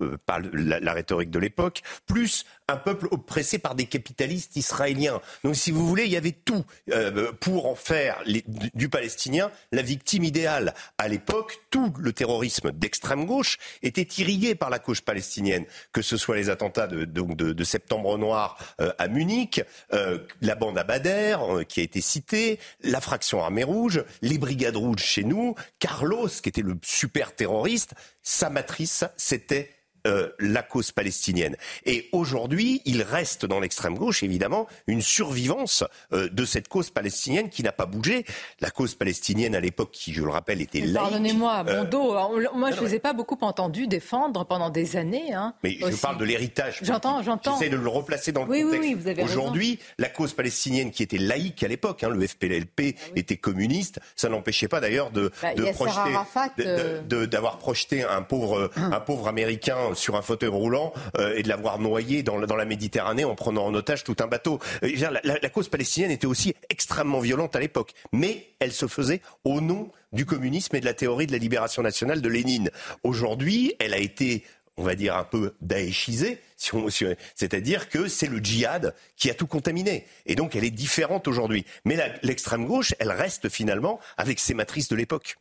euh, 0.00 0.16
par 0.26 0.40
la, 0.52 0.80
la 0.80 0.92
rhétorique 0.92 1.30
de 1.30 1.38
l'époque, 1.38 1.82
plus 2.06 2.44
un 2.68 2.76
peuple 2.76 3.08
oppressé 3.10 3.58
par 3.58 3.74
des 3.74 3.84
capitalistes 3.86 4.56
israéliens. 4.56 5.20
Donc, 5.42 5.54
si 5.54 5.70
vous 5.70 5.86
voulez, 5.86 6.04
il 6.04 6.10
y 6.10 6.16
avait 6.16 6.32
tout 6.32 6.64
euh, 6.90 7.32
pour 7.32 7.66
en 7.66 7.74
faire 7.74 8.22
du 8.26 8.88
Palestinien 8.88 9.50
la 9.72 9.82
victime 9.82 10.24
idéale. 10.24 10.74
À 10.96 11.08
l'époque, 11.08 11.58
tout 11.70 11.92
le 11.98 12.12
terrorisme 12.12 12.72
d'extrême 12.72 13.26
gauche 13.26 13.58
était 13.82 14.08
irrigué 14.18 14.54
par 14.54 14.70
la 14.70 14.78
cause 14.78 15.02
palestinienne, 15.02 15.66
que 15.92 16.00
ce 16.00 16.16
soit 16.16 16.36
les 16.36 16.48
attentats 16.48 16.86
de, 16.86 17.04
de, 17.04 17.52
de 17.52 17.64
Septembre 17.64 18.16
Noir 18.16 18.56
euh, 18.80 18.92
à 18.98 19.08
Munich, 19.08 19.62
euh, 19.92 20.18
la 20.40 20.54
bande 20.54 20.78
à 20.78 20.84
Bader 20.84 21.36
qui 21.68 21.80
a 21.80 21.82
été 21.82 22.00
citée, 22.00 22.58
la 22.82 23.00
fraction 23.00 23.42
Armée 23.42 23.64
Rouge, 23.64 24.04
les 24.22 24.38
brigades 24.38 24.76
rouges 24.76 25.02
chez 25.02 25.24
nous, 25.24 25.54
Carlos 25.78 26.28
qui 26.28 26.48
était 26.48 26.62
le 26.62 26.76
super 26.82 27.34
terroriste, 27.34 27.92
sa 28.22 28.48
matrice 28.48 29.04
c'était 29.16 29.70
euh, 30.06 30.28
la 30.38 30.62
cause 30.62 30.92
palestinienne. 30.92 31.56
Et 31.86 32.10
aujourd'hui, 32.12 32.82
il 32.84 33.02
reste 33.02 33.46
dans 33.46 33.58
l'extrême 33.58 33.96
gauche, 33.96 34.22
évidemment, 34.22 34.66
une 34.86 35.00
survivance 35.00 35.82
euh, 36.12 36.28
de 36.28 36.44
cette 36.44 36.68
cause 36.68 36.90
palestinienne 36.90 37.48
qui 37.48 37.62
n'a 37.62 37.72
pas 37.72 37.86
bougé. 37.86 38.26
La 38.60 38.70
cause 38.70 38.94
palestinienne, 38.94 39.54
à 39.54 39.60
l'époque, 39.60 39.92
qui, 39.92 40.12
je 40.12 40.22
le 40.22 40.28
rappelle, 40.28 40.60
était 40.60 40.80
laïque. 40.80 40.94
Pardonnez-moi, 40.94 41.64
bon 41.64 41.84
dos. 41.84 42.12
moi, 42.54 42.70
je 42.70 42.80
ne 42.80 42.86
les 42.86 42.96
ai 42.96 42.98
pas 42.98 43.14
beaucoup 43.14 43.38
entendus 43.40 43.86
défendre 43.86 44.44
pendant 44.44 44.68
des 44.68 44.96
années. 44.96 45.32
Hein, 45.32 45.54
mais 45.62 45.78
je 45.80 45.96
parle 45.96 46.18
de 46.18 46.24
l'héritage. 46.24 46.80
J'entends, 46.82 47.22
j'entends. 47.22 47.58
J'essaie 47.58 47.70
de 47.70 47.76
le 47.76 47.88
replacer 47.88 48.32
dans 48.32 48.44
le 48.44 48.50
oui, 48.50 48.62
contexte. 48.62 48.82
Oui, 48.82 48.94
oui, 48.94 49.02
vous 49.02 49.08
avez 49.08 49.22
Aujourd'hui, 49.22 49.78
la 49.98 50.10
cause 50.10 50.34
palestinienne, 50.34 50.90
qui 50.90 51.02
était 51.02 51.16
laïque 51.16 51.62
à 51.62 51.68
l'époque, 51.68 52.04
hein, 52.04 52.10
le 52.10 52.26
FPLP 52.26 52.94
ah 52.96 53.10
était 53.16 53.38
communiste, 53.38 54.00
ça 54.16 54.28
n'empêchait 54.28 54.68
pas 54.68 54.80
d'ailleurs 54.80 55.10
de, 55.10 55.32
bah, 55.40 55.54
de 55.54 55.64
projeter, 55.72 57.26
d'avoir 57.26 57.56
projeté 57.56 58.04
un 58.04 58.20
pauvre, 58.20 58.70
un 58.76 59.00
pauvre 59.00 59.28
américain 59.28 59.93
sur 59.94 60.16
un 60.16 60.22
fauteuil 60.22 60.48
roulant 60.48 60.92
euh, 61.18 61.34
et 61.36 61.42
de 61.42 61.48
l'avoir 61.48 61.78
noyé 61.78 62.22
dans, 62.22 62.36
la 62.38 62.64
Méditerranée 62.64 63.24
en 63.24 63.34
prenant 63.34 63.66
en 63.66 63.74
otage 63.74 64.04
tout 64.04 64.16
un 64.20 64.26
bateau. 64.26 64.58
Euh, 64.82 64.90
la, 65.24 65.38
la, 65.40 65.48
cause 65.50 65.68
palestinienne 65.68 66.10
était 66.10 66.26
aussi 66.26 66.54
extrêmement 66.68 67.20
violente 67.20 67.56
à 67.56 67.60
l'époque, 67.60 67.92
mais 68.12 68.46
elle 68.60 68.72
se 68.72 68.86
faisait 68.86 69.20
au 69.44 69.60
nom 69.60 69.90
du 70.12 70.26
communisme 70.26 70.76
et 70.76 70.80
de 70.80 70.84
la 70.84 70.94
théorie 70.94 71.26
de 71.26 71.32
la 71.32 71.38
libération 71.38 71.82
nationale 71.82 72.20
de 72.20 72.28
Lénine. 72.28 72.70
Aujourd'hui, 73.02 73.74
elle 73.78 73.94
a 73.94 73.98
été 73.98 74.44
on 74.76 74.82
va 74.82 74.94
dire 74.94 75.16
un 75.16 75.24
peu 75.24 75.54
daéchisée, 75.60 76.40
c'est-à-dire 76.56 77.88
que 77.88 78.08
c'est 78.08 78.26
le 78.26 78.38
djihad 78.38 78.94
qui 79.16 79.30
a 79.30 79.34
tout 79.34 79.46
contaminé. 79.46 80.06
Et 80.26 80.34
donc 80.34 80.56
elle 80.56 80.64
est 80.64 80.70
différente 80.70 81.28
aujourd'hui. 81.28 81.64
Mais 81.84 81.96
l'extrême 82.22 82.66
gauche, 82.66 82.94
elle 82.98 83.12
reste 83.12 83.48
finalement 83.48 84.00
avec 84.16 84.40
ses 84.40 84.54
matrices 84.54 84.88
de 84.88 84.96
l'époque. 84.96 85.36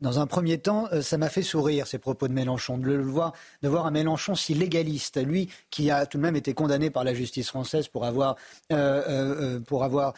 Dans 0.00 0.20
un 0.20 0.28
premier 0.28 0.58
temps, 0.58 0.86
euh, 0.92 1.02
ça 1.02 1.18
m'a 1.18 1.28
fait 1.28 1.42
sourire 1.42 1.88
ces 1.88 1.98
propos 1.98 2.28
de 2.28 2.32
Mélenchon, 2.32 2.78
de 2.78 2.84
le 2.84 3.02
voir, 3.02 3.32
de 3.62 3.68
voir 3.68 3.84
un 3.84 3.90
Mélenchon 3.90 4.36
si 4.36 4.54
légaliste, 4.54 5.20
lui 5.20 5.50
qui 5.70 5.90
a 5.90 6.06
tout 6.06 6.18
de 6.18 6.22
même 6.22 6.36
été 6.36 6.54
condamné 6.54 6.88
par 6.88 7.02
la 7.02 7.14
justice 7.14 7.48
française 7.48 7.88
pour 7.88 8.04
avoir, 8.04 8.36
euh, 8.72 9.02
euh, 9.08 9.60
pour 9.60 9.82
avoir 9.82 10.14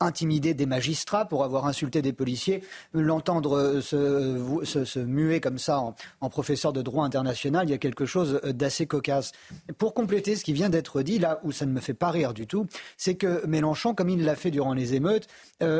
intimidé 0.00 0.54
des 0.54 0.66
magistrats, 0.66 1.24
pour 1.24 1.44
avoir 1.44 1.66
insulté 1.66 2.02
des 2.02 2.12
policiers, 2.12 2.64
l'entendre 2.94 3.80
se, 3.80 4.60
se, 4.64 4.84
se, 4.84 4.98
muer 4.98 5.40
comme 5.40 5.58
ça 5.58 5.78
en, 5.78 5.94
en, 6.20 6.28
professeur 6.28 6.72
de 6.72 6.82
droit 6.82 7.04
international, 7.04 7.68
il 7.68 7.70
y 7.70 7.74
a 7.74 7.78
quelque 7.78 8.06
chose 8.06 8.40
d'assez 8.44 8.86
cocasse. 8.86 9.30
Pour 9.78 9.94
compléter 9.94 10.34
ce 10.34 10.42
qui 10.42 10.52
vient 10.52 10.68
d'être 10.68 11.02
dit, 11.02 11.20
là 11.20 11.38
où 11.44 11.52
ça 11.52 11.64
ne 11.64 11.72
me 11.72 11.80
fait 11.80 11.94
pas 11.94 12.10
rire 12.10 12.34
du 12.34 12.48
tout, 12.48 12.66
c'est 12.96 13.14
que 13.14 13.46
Mélenchon, 13.46 13.94
comme 13.94 14.08
il 14.08 14.24
l'a 14.24 14.34
fait 14.34 14.50
durant 14.50 14.74
les 14.74 14.94
émeutes, 14.94 15.28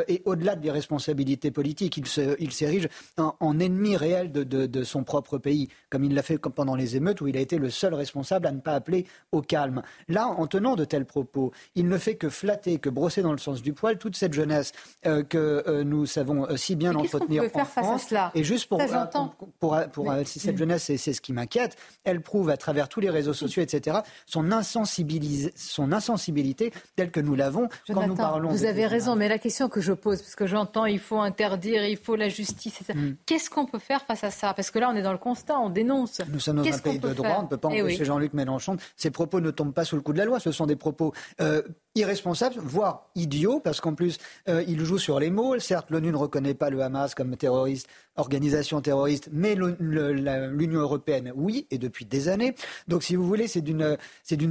et 0.07 0.21
au-delà 0.25 0.55
des 0.55 0.71
responsabilités 0.71 1.51
politiques, 1.51 1.97
il 1.97 2.07
s'érige 2.51 2.89
il 3.17 3.23
en, 3.39 3.59
ennemi 3.59 3.95
réel 3.95 4.31
de, 4.31 4.83
son 4.83 5.03
propre 5.03 5.37
pays, 5.37 5.69
comme 5.89 6.03
il 6.03 6.13
l'a 6.13 6.23
fait 6.23 6.37
pendant 6.37 6.75
les 6.75 6.95
émeutes 6.95 7.21
où 7.21 7.27
il 7.27 7.37
a 7.37 7.39
été 7.39 7.57
le 7.57 7.69
seul 7.69 7.93
responsable 7.93 8.47
à 8.47 8.51
ne 8.51 8.59
pas 8.59 8.73
appeler 8.73 9.05
au 9.31 9.41
calme. 9.41 9.81
Là, 10.07 10.27
en 10.27 10.47
tenant 10.47 10.75
de 10.75 10.85
tels 10.85 11.05
propos, 11.05 11.51
il 11.75 11.87
ne 11.87 11.97
fait 11.97 12.15
que 12.15 12.29
flatter, 12.29 12.79
que 12.79 12.89
brosser 12.89 13.21
dans 13.21 13.31
le 13.31 13.37
sens 13.37 13.61
du 13.61 13.73
poil 13.73 13.97
toute 13.97 14.15
cette 14.15 14.33
jeunesse 14.33 14.71
euh, 15.05 15.23
que 15.23 15.63
euh, 15.67 15.83
nous 15.83 16.05
savons 16.05 16.45
euh, 16.45 16.57
si 16.57 16.75
bien 16.75 16.95
entretenir 16.95 17.43
en 17.53 17.65
France. 17.65 18.13
Et 18.35 18.43
juste 18.43 18.67
pour, 18.67 18.81
pour, 19.59 19.77
pour, 19.91 20.13
si 20.25 20.39
cette 20.39 20.57
jeunesse, 20.57 20.83
c'est 20.83 21.13
ce 21.13 21.21
qui 21.21 21.33
m'inquiète, 21.33 21.75
elle 22.03 22.21
prouve 22.21 22.49
à 22.49 22.57
travers 22.57 22.89
tous 22.89 22.99
les 22.99 23.09
réseaux 23.09 23.33
sociaux, 23.33 23.61
etc., 23.61 23.99
son, 24.25 24.49
son 25.55 25.91
insensibilité 25.91 26.71
telle 26.95 27.11
que 27.11 27.19
nous 27.19 27.35
l'avons 27.35 27.69
quand 27.87 28.07
nous 28.07 28.15
parlons. 28.15 28.49
Vous 28.49 28.65
avez 28.65 28.87
raison, 28.87 29.15
mais 29.15 29.27
la 29.27 29.37
question 29.37 29.69
que 29.73 29.81
je 29.81 29.91
pose, 29.91 30.21
parce 30.21 30.35
que 30.35 30.45
j'entends, 30.45 30.85
il 30.85 30.99
faut 30.99 31.19
interdire, 31.19 31.83
il 31.83 31.97
faut 31.97 32.15
la 32.15 32.29
justice, 32.29 32.79
etc. 32.79 32.97
Qu'est-ce 33.25 33.49
qu'on 33.49 33.65
peut 33.65 33.79
faire 33.79 34.05
face 34.05 34.23
à 34.23 34.29
ça? 34.29 34.53
Parce 34.53 34.69
que 34.69 34.77
là, 34.77 34.89
on 34.93 34.95
est 34.95 35.01
dans 35.01 35.11
le 35.11 35.17
constat, 35.17 35.59
on 35.59 35.69
dénonce. 35.69 36.21
Nous 36.31 36.39
sommes 36.39 36.57
dans 36.57 36.63
un 36.63 36.77
pays 36.77 36.99
de 36.99 37.13
droit, 37.13 37.37
on 37.39 37.43
ne 37.43 37.47
peut 37.47 37.57
pas 37.57 37.69
eh 37.73 37.81
empêcher 37.81 38.05
Jean-Luc 38.05 38.33
Mélenchon. 38.33 38.77
Ces 38.95 39.09
propos 39.09 39.41
ne 39.41 39.49
tombent 39.49 39.73
pas 39.73 39.83
sous 39.83 39.95
le 39.95 40.03
coup 40.03 40.13
de 40.13 40.19
la 40.19 40.25
loi, 40.25 40.39
ce 40.39 40.51
sont 40.51 40.67
des 40.67 40.75
propos 40.75 41.13
euh, 41.41 41.63
irresponsables, 41.95 42.55
voire 42.59 43.09
idiots, 43.15 43.59
parce 43.59 43.79
qu'en 43.79 43.93
plus, 43.93 44.17
euh, 44.49 44.63
il 44.67 44.83
joue 44.83 44.97
sur 44.97 45.19
les 45.19 45.29
mots. 45.29 45.59
Certes, 45.59 45.91
l'ONU 45.91 46.11
ne 46.11 46.17
reconnaît 46.17 46.55
pas 46.55 46.69
le 46.69 46.81
Hamas 46.81 47.13
comme 47.13 47.37
terroriste, 47.37 47.87
organisation 48.15 48.81
terroriste, 48.81 49.29
mais 49.31 49.55
l'Union 49.55 50.79
européenne, 50.79 51.31
oui, 51.35 51.67
et 51.69 51.77
depuis 51.77 52.05
des 52.05 52.29
années. 52.29 52.55
Donc, 52.87 53.03
si 53.03 53.15
vous 53.15 53.25
voulez, 53.25 53.47
c'est 53.47 53.61
d'une, 53.61 53.97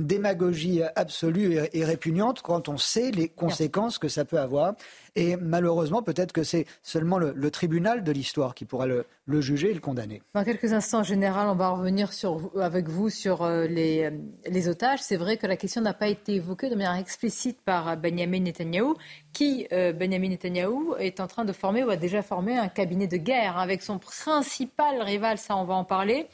démagogie 0.07 0.83
absolue 0.95 1.59
et, 1.73 1.85
répugnante 1.85 2.43
quand 2.43 2.69
on 2.69 2.77
sait 2.77 3.11
les 3.11 3.29
conséquences 3.29 3.99
que 3.99 4.09
ça 4.09 4.25
peut 4.25 4.39
avoir. 4.39 4.75
Et 5.15 5.37
malheureusement, 5.37 6.03
peut-être 6.03 6.33
que 6.33 6.43
c'est 6.43 6.67
seulement 6.83 7.19
le, 7.19 7.51
tribunal 7.51 8.03
de 8.03 8.13
l'histoire 8.13 8.55
qui 8.55 8.65
pourra 8.65 8.87
le, 8.87 9.05
juger 9.41 9.71
et 9.71 9.75
le 9.75 9.81
condamner. 9.81 10.23
Dans 10.35 10.45
quelques 10.45 10.73
instants, 10.73 11.03
général, 11.03 11.49
on 11.49 11.55
va 11.55 11.71
revenir 11.71 12.13
sur, 12.13 12.51
avec 12.61 12.89
vous 12.89 13.11
sur 13.11 13.43
euh, 13.43 13.67
les, 13.67 14.11
les 14.47 14.69
otages. 14.69 15.01
C'est 15.03 15.17
vrai 15.17 15.37
que 15.37 15.47
la 15.47 15.57
question 15.57 15.81
n'a 15.81 15.95
pas 15.95 16.09
été 16.09 16.35
évoquée 16.35 16.69
de 16.69 16.75
manière 16.75 16.97
explicite 16.97 17.32
par 17.65 17.97
Benjamin 17.97 18.41
Netanyahou, 18.41 18.97
qui, 19.33 19.67
euh, 19.73 19.93
Benjamin 19.93 20.29
Netanyahou, 20.29 20.95
est 20.99 21.21
en 21.21 21.27
train 21.27 21.45
de 21.45 21.53
former 21.53 21.85
ou 21.85 21.91
a 21.91 21.97
déjà 21.97 22.23
formé 22.23 22.59
un 22.59 22.69
cabinet 22.69 23.07
de 23.07 23.17
guerre 23.17 23.59
avec 23.59 23.83
son 23.83 23.99
principal 23.99 25.01
rival. 25.03 25.39
Ça, 25.39 25.57
on 25.57 25.65
va 25.65 25.75
en 25.75 25.85
parler. 25.85 26.27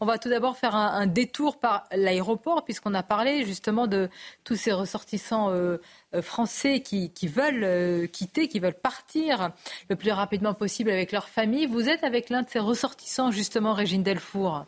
On 0.00 0.06
va 0.06 0.18
tout 0.18 0.28
d'abord 0.28 0.56
faire 0.56 0.74
un, 0.74 1.06
détour 1.06 1.58
par 1.58 1.84
l'aéroport, 1.92 2.64
puisqu'on 2.64 2.94
a 2.94 3.02
parlé 3.02 3.44
justement 3.44 3.86
de 3.86 4.08
tous 4.44 4.56
ces 4.56 4.72
ressortissants 4.72 5.50
euh, 5.50 5.78
euh, 6.14 6.22
français 6.22 6.80
qui, 6.80 7.10
veulent 7.28 8.08
quitter, 8.08 8.48
qui 8.48 8.60
veulent 8.60 8.74
partir 8.74 9.50
le 9.88 9.96
plus 9.96 10.10
rapidement 10.10 10.54
possible 10.54 10.90
avec 10.90 11.12
leur 11.12 11.28
famille. 11.28 11.66
Vous 11.66 11.88
êtes 11.88 12.04
avec 12.04 12.30
l'un 12.30 12.42
de 12.42 12.48
ces 12.48 12.58
ressortissants, 12.58 13.30
justement, 13.30 13.72
Régine 13.72 14.02
Delfour. 14.02 14.66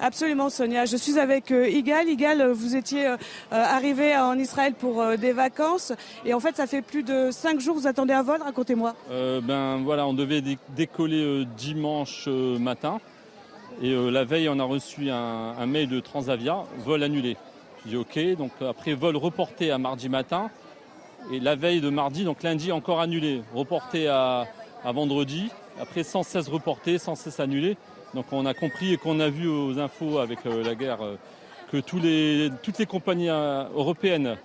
Absolument, 0.00 0.48
Sonia. 0.48 0.84
Je 0.84 0.96
suis 0.96 1.18
avec 1.18 1.50
euh, 1.50 1.68
Igal. 1.68 2.08
Igal, 2.08 2.40
euh, 2.40 2.52
vous 2.52 2.76
étiez 2.76 3.08
euh, 3.08 3.16
arrivé 3.50 4.16
en 4.16 4.38
Israël 4.38 4.74
pour 4.74 5.04
des 5.16 5.32
vacances. 5.32 5.92
Et 6.24 6.34
en 6.34 6.40
fait, 6.40 6.56
ça 6.56 6.68
fait 6.68 6.82
plus 6.82 7.02
de 7.02 7.30
cinq 7.32 7.58
jours. 7.58 7.74
Vous 7.74 7.88
attendez 7.88 8.12
un 8.12 8.22
vol? 8.22 8.40
Racontez-moi. 8.40 8.94
ben 9.10 9.82
voilà, 9.82 10.06
on 10.06 10.14
devait 10.14 10.42
décoller 10.76 11.44
dimanche 11.56 12.28
matin. 12.28 13.00
Et 13.82 13.94
la 14.10 14.24
veille, 14.24 14.48
on 14.48 14.58
a 14.58 14.64
reçu 14.64 15.10
un, 15.10 15.66
mail 15.66 15.88
de 15.88 16.00
Transavia, 16.00 16.64
vol 16.78 17.02
annulé. 17.02 17.36
Je 17.84 17.90
dis 17.90 17.96
OK. 17.96 18.18
Donc 18.36 18.52
après, 18.60 18.94
vol 18.94 19.16
reporté 19.16 19.70
à 19.70 19.78
mardi 19.78 20.08
matin. 20.08 20.50
Et 21.32 21.40
la 21.40 21.56
veille 21.56 21.80
de 21.80 21.90
mardi, 21.90 22.24
donc 22.24 22.42
lundi, 22.42 22.70
encore 22.70 23.00
annulé. 23.00 23.42
Reporté 23.54 24.06
à, 24.08 24.46
vendredi. 24.84 25.50
Après, 25.80 26.02
116 26.02 26.48
reportés, 26.48 26.98
116 26.98 27.40
annulés. 27.40 27.76
Donc 28.14 28.26
on 28.32 28.46
a 28.46 28.54
compris 28.54 28.94
et 28.94 28.96
qu'on 28.96 29.20
a 29.20 29.28
vu 29.28 29.48
aux 29.48 29.78
infos 29.78 30.18
avec 30.18 30.38
euh, 30.46 30.64
la 30.64 30.74
guerre 30.74 31.02
euh, 31.02 31.16
que 31.70 31.78
toutes 31.78 32.02
les 32.02 32.86
compagnies 32.86 33.28
euh, 33.28 33.64
européennes 33.74 34.36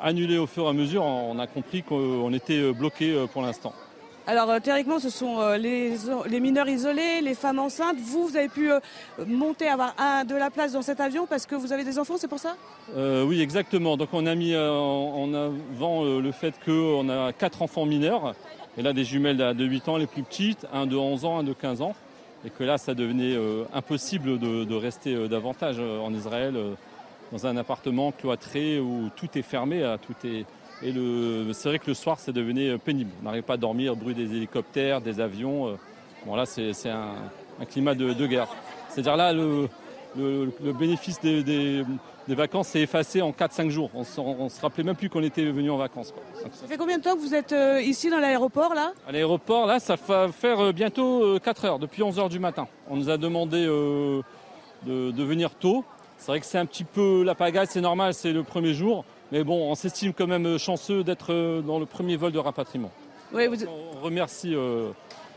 annulaient 0.00 0.38
au 0.38 0.46
fur 0.46 0.64
et 0.64 0.68
à 0.68 0.72
mesure. 0.72 1.02
On 1.02 1.38
a 1.38 1.46
compris 1.46 1.82
qu'on 1.82 2.32
était 2.32 2.72
bloqué 2.72 3.26
pour 3.32 3.42
l'instant. 3.42 3.72
Alors 4.28 4.60
théoriquement, 4.60 5.00
ce 5.00 5.08
sont 5.08 5.40
les, 5.58 5.96
mineurs 6.40 6.68
isolés, 6.68 7.20
les 7.22 7.34
femmes 7.34 7.58
enceintes. 7.58 7.96
Vous, 7.98 8.28
vous 8.28 8.36
avez 8.36 8.48
pu 8.48 8.70
monter, 9.26 9.66
avoir 9.66 9.94
de 10.24 10.36
la 10.36 10.50
place 10.50 10.72
dans 10.72 10.82
cet 10.82 11.00
avion 11.00 11.26
parce 11.26 11.46
que 11.46 11.56
vous 11.56 11.72
avez 11.72 11.82
des 11.82 11.98
enfants, 11.98 12.16
c'est 12.16 12.28
pour 12.28 12.38
ça? 12.38 12.54
Oui, 12.96 13.40
exactement. 13.40 13.96
Donc 13.96 14.10
on 14.12 14.26
a 14.26 14.36
mis 14.36 14.54
en 14.54 15.34
avant 15.34 16.04
le 16.04 16.32
fait 16.32 16.54
qu'on 16.64 17.08
a 17.08 17.32
quatre 17.32 17.62
enfants 17.62 17.86
mineurs 17.86 18.36
Et 18.76 18.82
là, 18.82 18.92
des 18.92 19.04
jumelles 19.04 19.38
de 19.38 19.64
8 19.64 19.88
ans, 19.88 19.96
les 19.96 20.06
plus 20.06 20.22
petites, 20.22 20.64
un 20.72 20.86
de 20.86 20.94
11 20.94 21.24
ans, 21.24 21.38
un 21.38 21.44
de 21.44 21.54
15 21.54 21.80
ans. 21.82 21.96
Et 22.44 22.50
que 22.50 22.64
là, 22.64 22.78
ça 22.78 22.94
devenait 22.94 23.36
impossible 23.74 24.38
de, 24.38 24.74
rester 24.74 25.28
davantage 25.28 25.80
en 25.80 26.12
Israël 26.14 26.54
dans 27.32 27.46
un 27.46 27.56
appartement 27.56 28.12
cloîtré 28.12 28.78
où 28.78 29.10
tout 29.16 29.28
est 29.36 29.42
fermé, 29.42 29.96
tout 30.06 30.14
est, 30.24 30.46
et 30.82 30.94
c'est 31.52 31.68
vrai 31.68 31.78
que 31.78 31.88
le 31.88 31.94
soir, 31.94 32.20
ça 32.20 32.30
devenait 32.30 32.78
pénible. 32.78 33.10
On 33.20 33.24
n'arrivait 33.24 33.42
pas 33.42 33.54
à 33.54 33.56
dormir, 33.56 33.96
bruit 33.96 34.14
des 34.14 34.36
hélicoptères, 34.36 35.00
des 35.00 35.20
avions. 35.20 35.76
Bon, 36.24 36.36
là, 36.36 36.46
c'est 36.46 36.72
un, 36.88 37.14
climat 37.68 37.94
de, 37.94 38.26
guerre. 38.26 38.48
C'est-à-dire 38.88 39.16
là, 39.16 39.32
le, 39.32 39.68
bénéfice 40.78 41.20
des, 41.20 41.84
vacances 42.34 42.68
s'est 42.68 42.80
effacé 42.80 43.22
en 43.22 43.30
4-5 43.30 43.70
jours. 43.70 43.90
On 43.94 44.00
ne 44.00 44.48
se 44.48 44.60
rappelait 44.60 44.84
même 44.84 44.96
plus 44.96 45.08
qu'on 45.08 45.22
était 45.22 45.44
venu 45.44 45.70
en 45.70 45.76
vacances. 45.76 46.12
Ça 46.52 46.66
fait 46.66 46.76
combien 46.76 46.98
de 46.98 47.02
temps 47.02 47.14
que 47.14 47.20
vous 47.20 47.34
êtes 47.34 47.52
euh, 47.52 47.80
ici 47.80 48.10
dans 48.10 48.18
l'aéroport 48.18 48.74
là? 48.74 48.92
À 49.06 49.12
l'aéroport, 49.12 49.66
là, 49.66 49.80
ça 49.80 49.96
va 49.96 50.28
faire 50.32 50.60
euh, 50.60 50.72
bientôt 50.72 51.38
4 51.40 51.64
euh, 51.64 51.68
heures, 51.68 51.78
depuis 51.78 52.02
11 52.02 52.18
heures 52.18 52.28
du 52.28 52.38
matin. 52.38 52.68
On 52.88 52.96
nous 52.96 53.08
a 53.10 53.16
demandé 53.16 53.64
de, 53.64 54.22
de 54.84 55.22
venir 55.24 55.50
tôt. 55.54 55.84
C'est 56.18 56.28
vrai 56.28 56.40
que 56.40 56.46
c'est 56.46 56.58
un 56.58 56.66
petit 56.66 56.84
peu 56.84 57.22
la 57.22 57.34
pagaille, 57.34 57.68
c'est 57.68 57.80
normal, 57.80 58.14
c'est 58.14 58.32
le 58.32 58.42
premier 58.42 58.74
jour. 58.74 59.04
Mais 59.30 59.44
bon, 59.44 59.70
on 59.70 59.74
s'estime 59.74 60.12
quand 60.12 60.26
même 60.26 60.58
chanceux 60.58 61.04
d'être 61.04 61.62
dans 61.62 61.78
le 61.78 61.86
premier 61.86 62.16
vol 62.16 62.32
de 62.32 62.38
rapatriement. 62.38 62.90
Oui, 63.32 63.46
On 63.66 64.04
remercie 64.04 64.54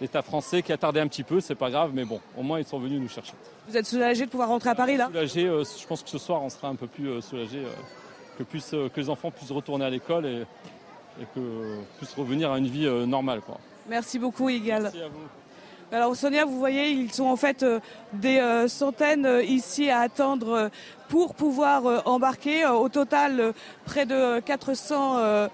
l'État 0.02 0.22
français 0.22 0.62
qui 0.62 0.74
a 0.74 0.78
tardé 0.78 1.00
un 1.00 1.08
petit 1.08 1.24
peu, 1.24 1.40
c'est 1.40 1.56
pas 1.56 1.70
grave, 1.70 1.92
mais 1.94 2.04
bon, 2.04 2.20
au 2.38 2.44
moins 2.44 2.60
ils 2.60 2.66
sont 2.66 2.80
venus 2.80 3.00
nous 3.00 3.08
chercher. 3.08 3.34
Vous 3.68 3.78
êtes 3.78 3.86
soulagé 3.86 4.26
de 4.26 4.30
pouvoir 4.30 4.50
rentrer 4.50 4.70
à 4.70 4.76
Paris 4.76 4.98
là? 4.98 5.08
Soulagé, 5.08 5.48
euh, 5.48 5.64
je 5.64 5.88
pense 5.88 6.04
que 6.04 6.10
ce 6.10 6.18
soir 6.18 6.42
on 6.42 6.50
sera 6.50 6.68
un 6.68 6.76
peu 6.76 6.88
plus 6.88 7.22
soulagé, 7.22 7.64
que, 8.38 8.44
que 8.88 9.00
les 9.00 9.10
enfants 9.10 9.32
puissent 9.32 9.52
retourner 9.52 9.86
à 9.86 9.90
l'école 9.90 10.26
et, 10.26 10.42
et 11.22 11.26
que 11.34 11.78
puissent 11.98 12.16
revenir 12.16 12.52
à 12.52 12.58
une 12.58 12.68
vie 12.68 12.90
normale. 13.08 13.42
Quoi. 13.42 13.58
Merci 13.88 14.20
beaucoup, 14.20 14.50
Igal. 14.50 14.84
Merci 14.84 15.02
à 15.02 15.08
vous. 15.08 15.28
Alors 15.94 16.16
Sonia, 16.16 16.46
vous 16.46 16.58
voyez, 16.58 16.92
ils 16.92 17.12
sont 17.12 17.26
en 17.26 17.36
fait 17.36 17.64
euh, 17.64 17.82
des 18.14 18.38
euh, 18.38 18.70
centaines 18.70 19.26
euh, 19.26 19.44
ici 19.44 19.90
à 19.90 20.00
attendre 20.00 20.70
pour 21.10 21.36
pouvoir 21.36 22.08
embarquer. 22.08 22.66
Au 22.66 22.88
total, 22.88 23.54
près 23.84 24.06
de 24.06 24.40
400 24.40 25.50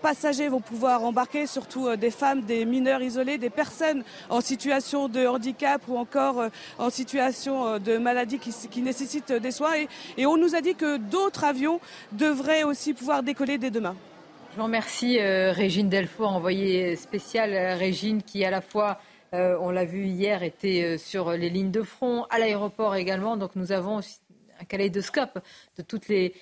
passagers 0.00 0.48
vont 0.48 0.60
pouvoir 0.60 1.04
embarquer, 1.04 1.46
surtout 1.46 1.96
des 1.96 2.10
femmes, 2.10 2.42
des 2.42 2.64
mineurs 2.64 3.02
isolés, 3.02 3.38
des 3.38 3.50
personnes 3.50 4.02
en 4.28 4.40
situation 4.40 5.08
de 5.08 5.26
handicap 5.26 5.82
ou 5.88 5.96
encore 5.96 6.44
en 6.78 6.90
situation 6.90 7.78
de 7.78 7.98
maladie 7.98 8.38
qui, 8.38 8.82
nécessitent 8.82 9.32
des 9.32 9.50
soins. 9.50 9.72
Et, 10.16 10.26
on 10.26 10.36
nous 10.36 10.54
a 10.54 10.60
dit 10.60 10.74
que 10.74 10.96
d'autres 10.96 11.44
avions 11.44 11.80
devraient 12.12 12.64
aussi 12.64 12.94
pouvoir 12.94 13.22
décoller 13.22 13.58
dès 13.58 13.70
demain. 13.70 13.96
Je 14.52 14.56
vous 14.56 14.64
remercie, 14.64 15.20
Régine 15.20 15.88
Delfort, 15.88 16.32
envoyée 16.32 16.96
spéciale. 16.96 17.76
Régine, 17.78 18.22
qui 18.22 18.44
à 18.44 18.50
la 18.50 18.60
fois 18.60 18.98
euh, 19.34 19.58
on 19.60 19.70
l'a 19.70 19.84
vu 19.84 20.06
hier, 20.06 20.42
était 20.42 20.82
euh, 20.82 20.98
sur 20.98 21.32
les 21.32 21.50
lignes 21.50 21.70
de 21.70 21.82
front, 21.82 22.24
à 22.30 22.38
l'aéroport 22.38 22.96
également. 22.96 23.36
Donc 23.36 23.56
nous 23.56 23.72
avons 23.72 24.00
un 24.60 24.64
kaléidoscope 24.64 25.38
de 25.76 25.82
toutes 25.82 26.08
les, 26.08 26.32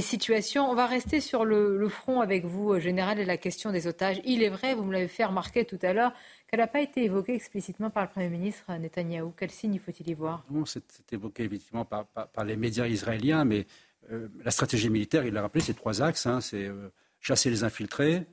situations. 0.00 0.70
On 0.70 0.74
va 0.74 0.86
rester 0.86 1.20
sur 1.20 1.44
le, 1.44 1.88
front 1.88 2.20
avec 2.20 2.44
vous, 2.44 2.72
euh, 2.72 2.80
Général, 2.80 3.18
et 3.18 3.24
la 3.24 3.36
question 3.36 3.72
des 3.72 3.86
otages. 3.86 4.20
Il 4.24 4.42
est 4.42 4.48
vrai, 4.48 4.74
vous 4.74 4.84
me 4.84 4.92
l'avez 4.92 5.08
fait 5.08 5.24
remarquer 5.24 5.64
tout 5.64 5.78
à 5.82 5.92
l'heure, 5.92 6.12
qu'elle 6.48 6.60
n'a 6.60 6.66
pas 6.66 6.80
été 6.80 7.04
évoquée 7.04 7.34
explicitement 7.34 7.90
par 7.90 8.04
le 8.04 8.10
Premier 8.10 8.28
ministre 8.28 8.72
Netanyahou. 8.72 9.32
Quel 9.36 9.50
signe 9.50 9.78
faut-il 9.78 10.08
y 10.08 10.14
voir? 10.14 10.44
C'est 10.64 11.12
évoqué 11.12 11.44
évidemment 11.44 11.84
par, 11.84 12.06
les 12.44 12.56
médias 12.56 12.86
israéliens, 12.86 13.44
mais 13.44 13.66
la 14.44 14.50
stratégie 14.52 14.88
militaire, 14.88 15.24
il 15.24 15.34
l'a 15.34 15.42
rappelé, 15.42 15.64
c'est 15.64 15.74
trois 15.74 16.02
axes. 16.02 16.26
Hein. 16.26 16.40
c'est 16.40 16.70
chasser 17.20 17.50
les 17.50 17.64
infiltrés, 17.64 18.24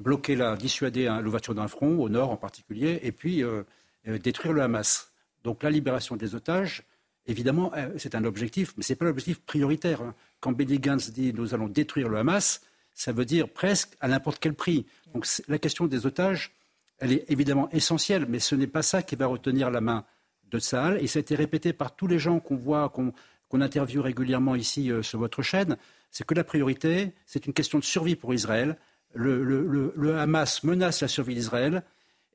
bloquer 0.00 0.34
la, 0.36 0.56
dissuader 0.56 1.06
hein, 1.06 1.20
l'ouverture 1.20 1.54
d'un 1.54 1.68
front, 1.68 1.98
au 1.98 2.08
nord 2.08 2.30
en 2.30 2.36
particulier, 2.36 3.00
et 3.02 3.12
puis 3.12 3.42
euh, 3.42 3.62
euh, 4.08 4.18
détruire 4.18 4.52
le 4.52 4.62
Hamas. 4.62 5.12
Donc 5.44 5.62
la 5.62 5.70
libération 5.70 6.16
des 6.16 6.34
otages, 6.34 6.82
évidemment, 7.30 7.72
euh, 7.76 7.90
c'est 7.96 8.14
un 8.14 8.24
objectif, 8.24 8.74
mais 8.76 8.82
ce 8.82 8.92
n'est 8.92 8.96
pas 8.96 9.04
l'objectif 9.04 9.40
prioritaire. 9.40 10.02
Hein. 10.02 10.14
Quand 10.40 10.52
Benny 10.52 10.78
Gantz 10.78 11.10
dit 11.10 11.32
nous 11.32 11.54
allons 11.54 11.68
détruire 11.68 12.08
le 12.08 12.18
Hamas, 12.18 12.62
ça 12.94 13.12
veut 13.12 13.24
dire 13.24 13.48
presque 13.48 13.96
à 14.00 14.08
n'importe 14.08 14.38
quel 14.40 14.54
prix. 14.54 14.86
Donc 15.14 15.26
la 15.48 15.58
question 15.58 15.86
des 15.86 16.06
otages, 16.06 16.52
elle 16.98 17.12
est 17.12 17.24
évidemment 17.30 17.70
essentielle, 17.70 18.26
mais 18.28 18.38
ce 18.38 18.54
n'est 18.54 18.66
pas 18.66 18.82
ça 18.82 19.02
qui 19.02 19.16
va 19.16 19.26
retenir 19.26 19.70
la 19.70 19.80
main 19.80 20.04
de 20.50 20.58
Tsahal. 20.58 21.02
Et 21.02 21.06
ça 21.06 21.18
a 21.18 21.20
été 21.20 21.34
répété 21.34 21.72
par 21.72 21.96
tous 21.96 22.06
les 22.06 22.18
gens 22.18 22.40
qu'on 22.40 22.56
voit, 22.56 22.90
qu'on 22.90 23.60
interviewe 23.60 24.02
régulièrement 24.02 24.54
ici 24.54 24.90
sur 25.02 25.18
votre 25.18 25.42
chaîne. 25.42 25.76
C'est 26.10 26.26
que 26.26 26.34
la 26.34 26.44
priorité, 26.44 27.14
c'est 27.24 27.46
une 27.46 27.52
question 27.52 27.78
de 27.78 27.84
survie 27.84 28.16
pour 28.16 28.34
Israël 28.34 28.76
le, 29.14 30.16
Hamas 30.18 30.62
menace 30.64 31.00
la 31.00 31.08
survie 31.08 31.34
d'Israël 31.34 31.82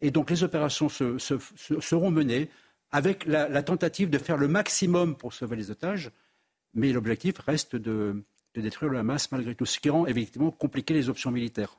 et 0.02 0.12
donc 0.12 0.30
les 0.30 0.44
opérations 0.44 0.90
seront 0.90 2.12
menées 2.12 2.50
avec 2.96 3.26
la, 3.26 3.62
tentative 3.62 4.10
de 4.10 4.18
faire 4.18 4.38
le 4.38 4.48
maximum 4.48 5.18
pour 5.18 5.34
sauver 5.34 5.58
les 5.58 5.70
otages, 5.70 6.12
mais 6.74 6.94
l'objectif 6.94 7.38
reste 7.40 7.76
de, 7.76 8.24
détruire 8.56 8.90
le 8.90 9.00
Hamas 9.00 9.30
malgré 9.34 9.54
tout, 9.54 9.66
ce 9.66 9.82
qui 9.82 9.90
rend 9.90 10.08
effectivement 10.08 10.50
compliqué 10.50 10.94
les 10.94 11.10
options 11.10 11.30
militaires. 11.30 11.78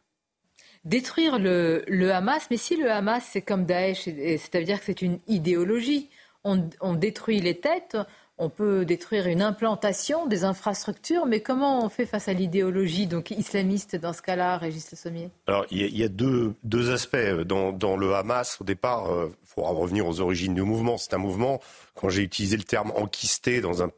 Détruire 0.84 1.38
le, 1.38 2.10
Hamas, 2.12 2.48
mais 2.50 2.58
si 2.58 2.76
le 2.76 2.90
Hamas 2.92 3.26
c'est 3.32 3.40
comme 3.40 3.64
Daesh, 3.64 4.02
c'est-à-dire 4.02 4.78
que 4.78 4.84
c'est 4.84 5.00
une 5.00 5.18
idéologie, 5.26 6.10
on 6.44 6.94
détruit 6.94 7.40
les 7.40 7.60
têtes, 7.60 7.96
on 8.38 8.50
peut 8.50 8.84
détruire 8.84 9.26
une 9.26 9.40
implantation, 9.40 10.26
des 10.26 10.44
infrastructures, 10.44 11.26
mais 11.26 11.40
comment 11.40 11.84
on 11.84 11.88
fait 11.88 12.06
face 12.06 12.28
à 12.28 12.32
l'idéologie 12.32 13.06
donc 13.06 13.30
islamiste 13.30 13.96
dans 13.96 14.12
ce 14.12 14.22
cas-là, 14.22 14.58
Régis 14.58 14.90
Le 14.90 14.96
Sommier? 14.96 15.30
Alors, 15.46 15.64
il 15.70 15.96
y 15.96 16.04
a, 16.04 16.08
deux, 16.08 16.54
aspects. 16.92 17.16
Dans, 17.16 17.96
le 17.96 18.14
Hamas, 18.14 18.58
au 18.60 18.64
départ, 18.64 19.06
il 19.08 19.12
euh, 19.12 19.28
faudra 19.44 19.70
revenir 19.70 20.06
aux 20.06 20.20
origines 20.20 20.54
du 20.54 20.62
mouvement. 20.62 20.98
C'est 20.98 21.14
un 21.14 21.18
mouvement 21.18 21.60
quand 21.96 22.10
j'ai 22.10 22.22
utilisé 22.22 22.56
le 22.56 22.62
terme 22.62 22.92
enquisté 22.94 23.60
dans 23.60 23.82
un, 23.82 23.88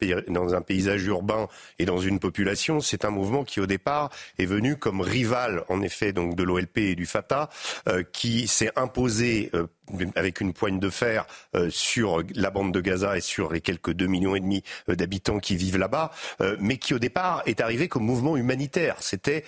paysage 0.61 1.03
urbain 1.05 1.47
et 1.77 1.85
dans 1.85 1.99
une 1.99 2.19
population, 2.19 2.79
c'est 2.79 3.05
un 3.05 3.11
mouvement 3.11 3.43
qui 3.43 3.59
au 3.59 3.65
départ 3.65 4.09
est 4.37 4.45
venu 4.45 4.77
comme 4.77 5.01
rival, 5.01 5.63
en 5.69 5.81
effet, 5.81 6.13
donc 6.13 6.35
de 6.35 6.43
l'OLP 6.43 6.77
et 6.77 6.95
du 6.95 7.05
Fatah, 7.05 7.49
euh, 7.87 8.03
qui 8.03 8.47
s'est 8.47 8.71
imposé 8.75 9.51
euh, 9.53 9.67
avec 10.15 10.39
une 10.39 10.53
poigne 10.53 10.79
de 10.79 10.89
fer 10.89 11.25
euh, 11.55 11.69
sur 11.69 12.23
la 12.35 12.51
bande 12.51 12.71
de 12.71 12.79
Gaza 12.79 13.17
et 13.17 13.21
sur 13.21 13.51
les 13.51 13.59
quelques 13.59 13.91
2 13.91 14.05
millions 14.05 14.35
et 14.35 14.39
demi 14.39 14.63
d'habitants 14.87 15.39
qui 15.39 15.55
vivent 15.55 15.77
là-bas, 15.77 16.11
mais 16.59 16.77
qui 16.77 16.93
au 16.93 16.99
départ 16.99 17.41
est 17.47 17.59
arrivé 17.59 17.87
comme 17.87 18.03
mouvement 18.03 18.37
humanitaire. 18.37 18.97
C'était 18.99 19.43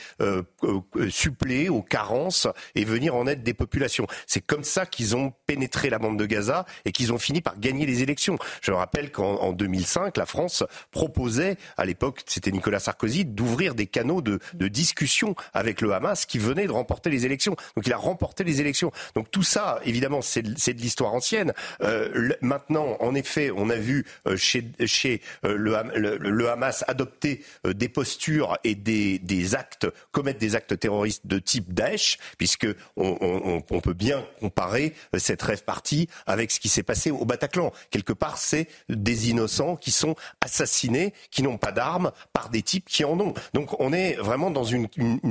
suppléer 1.10 1.70
aux 1.70 1.82
carences 1.82 2.48
et 2.76 2.86
venir 2.86 3.16
en 3.16 3.28
aide 3.28 3.44
des 3.44 3.54
populations. 3.54 4.08
C'est 4.26 4.42
comme 4.42 4.64
ça 4.64 4.86
qu'ils 4.86 5.16
ont 5.16 5.32
pénétré 5.46 5.90
la 5.90 6.00
bande 6.00 6.18
de 6.18 6.26
Gaza 6.26 6.66
et 6.86 6.92
qu'ils 6.92 7.14
ont 7.14 7.20
fini 7.20 7.42
par 7.42 7.60
gagner 7.60 7.86
les 7.86 8.02
élections. 8.02 8.38
Je 8.62 8.72
rappelle 8.72 9.12
qu'en 9.12 9.54
2005, 9.54 10.18
la 10.18 10.26
France 10.26 10.64
proposait, 10.92 11.58
à 11.78 11.86
l'époque, 11.86 12.22
c'était 12.26 12.52
Nicolas 12.52 12.80
Sarkozy, 12.80 13.26
d'ouvrir 13.26 13.76
des 13.76 13.88
canaux 13.88 14.22
de, 14.22 14.40
discussion 14.68 15.36
avec 15.54 15.82
le 15.82 15.94
Hamas 15.94 16.26
qui 16.26 16.40
venait 16.40 16.66
de 16.66 16.72
remporter 16.72 17.10
les 17.10 17.26
élections. 17.26 17.56
Donc 17.76 17.88
il 17.88 17.94
a 17.94 17.98
remporté 17.98 18.44
les 18.44 18.62
élections. 18.62 18.92
Donc 19.16 19.30
tout 19.32 19.44
ça, 19.44 19.80
évidemment, 19.84 20.22
c'est 20.22 20.42
de 20.42 20.82
l'histoire 20.82 21.14
ancienne. 21.14 21.54
Euh, 21.82 22.32
maintenant, 22.42 22.98
en 23.00 23.16
effet, 23.16 23.52
on 23.56 23.70
a 23.70 23.76
vu 23.76 24.06
euh, 24.28 24.38
chez, 24.38 25.22
euh, 25.46 25.58
le, 25.58 26.50
Hamas 26.50 26.84
adopter 26.88 27.44
des 27.66 27.90
postures 27.90 28.58
et 28.64 28.76
des, 28.76 29.56
actes, 29.56 29.88
commettre 30.12 30.40
des 30.40 30.56
actes 30.56 30.78
terroristes 30.80 31.28
de 31.28 31.40
type 31.40 31.74
Daesh, 31.74 32.18
puisque 32.38 32.68
on, 32.96 33.62
peut 33.82 33.94
bien 33.94 34.26
comparer 34.40 34.94
cette 35.18 35.42
rêve 35.42 35.64
partie 35.64 36.08
avec 36.26 36.52
ce 36.52 36.60
qui 36.60 36.70
s'est 36.70 36.84
passé 36.84 37.12
au 37.12 37.26
Bataclan. 37.26 37.72
Quelque 37.90 38.14
part, 38.14 38.31
c'est 38.38 38.68
des 38.90 39.30
innocents 39.30 39.76
qui 39.76 39.92
sont 39.92 40.16
assassinés, 40.42 41.14
qui 41.30 41.44
n'ont 41.44 41.58
pas 41.58 41.72
d'armes, 41.72 42.12
par 42.34 42.50
des 42.50 42.62
types 42.62 42.88
qui 42.88 43.04
en 43.06 43.20
ont. 43.20 43.34
Donc 43.54 43.80
on 43.80 43.94
est 43.94 44.14
vraiment 44.14 44.52
dans 44.52 44.64
une, 44.64 44.88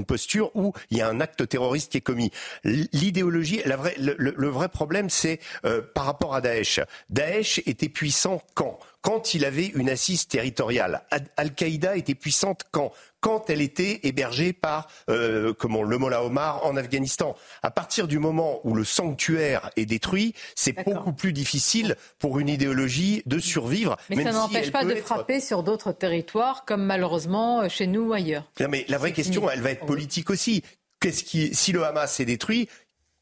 posture 0.06 0.50
où 0.54 0.72
il 0.90 0.98
y 0.98 1.02
a 1.02 1.08
un 1.08 1.20
acte 1.20 1.48
terroriste 1.48 1.92
qui 1.92 1.98
est 1.98 2.02
commis. 2.02 2.30
L'idéologie, 2.64 3.62
le, 3.64 4.48
vrai 4.48 4.68
problème, 4.68 5.10
c'est 5.10 5.40
euh, 5.64 5.82
par 5.94 6.04
rapport 6.04 6.34
à 6.34 6.40
Daesh. 6.40 6.80
Daesh 7.10 7.58
était 7.66 7.88
puissant 7.88 8.42
quand? 8.54 8.78
Quand 9.02 9.34
il 9.34 9.44
avait 9.44 9.66
une 9.66 9.88
assise 9.88 10.28
territoriale. 10.28 11.02
Al-Qaïda 11.36 11.96
était 11.96 12.14
puissante 12.14 12.64
quand? 12.70 12.92
Quand 13.20 13.50
elle 13.50 13.60
était 13.60 14.00
hébergée 14.02 14.52
par 14.52 14.88
euh, 15.08 15.52
comment, 15.52 15.82
le 15.82 15.98
Mollah 15.98 16.24
Omar 16.24 16.64
en 16.64 16.76
Afghanistan. 16.76 17.36
À 17.62 17.70
partir 17.70 18.08
du 18.08 18.18
moment 18.18 18.60
où 18.64 18.74
le 18.74 18.84
sanctuaire 18.84 19.70
est 19.76 19.86
détruit, 19.86 20.34
c'est 20.54 20.84
beaucoup 20.84 21.12
plus 21.12 21.32
difficile 21.32 21.96
pour 22.18 22.38
une 22.38 22.48
idéologie 22.48 23.22
de 23.26 23.38
survivre. 23.38 23.96
Mais 24.08 24.24
ça 24.24 24.32
n'empêche 24.32 24.72
pas 24.72 24.84
de 24.84 24.94
frapper 24.96 25.40
sur 25.40 25.62
d'autres 25.62 25.92
territoires, 25.92 26.64
comme 26.64 26.84
malheureusement 26.84 27.68
chez 27.68 27.86
nous 27.86 28.08
ou 28.08 28.12
ailleurs. 28.12 28.44
Non, 28.60 28.68
mais 28.68 28.84
la 28.88 28.98
vraie 28.98 29.12
question, 29.12 29.50
elle 29.50 29.60
va 29.60 29.70
être 29.70 29.86
politique 29.86 30.30
aussi. 30.30 30.62
Qu'est-ce 31.00 31.24
qui, 31.24 31.54
si 31.54 31.72
le 31.72 31.84
Hamas 31.84 32.20
est 32.20 32.26
détruit, 32.26 32.68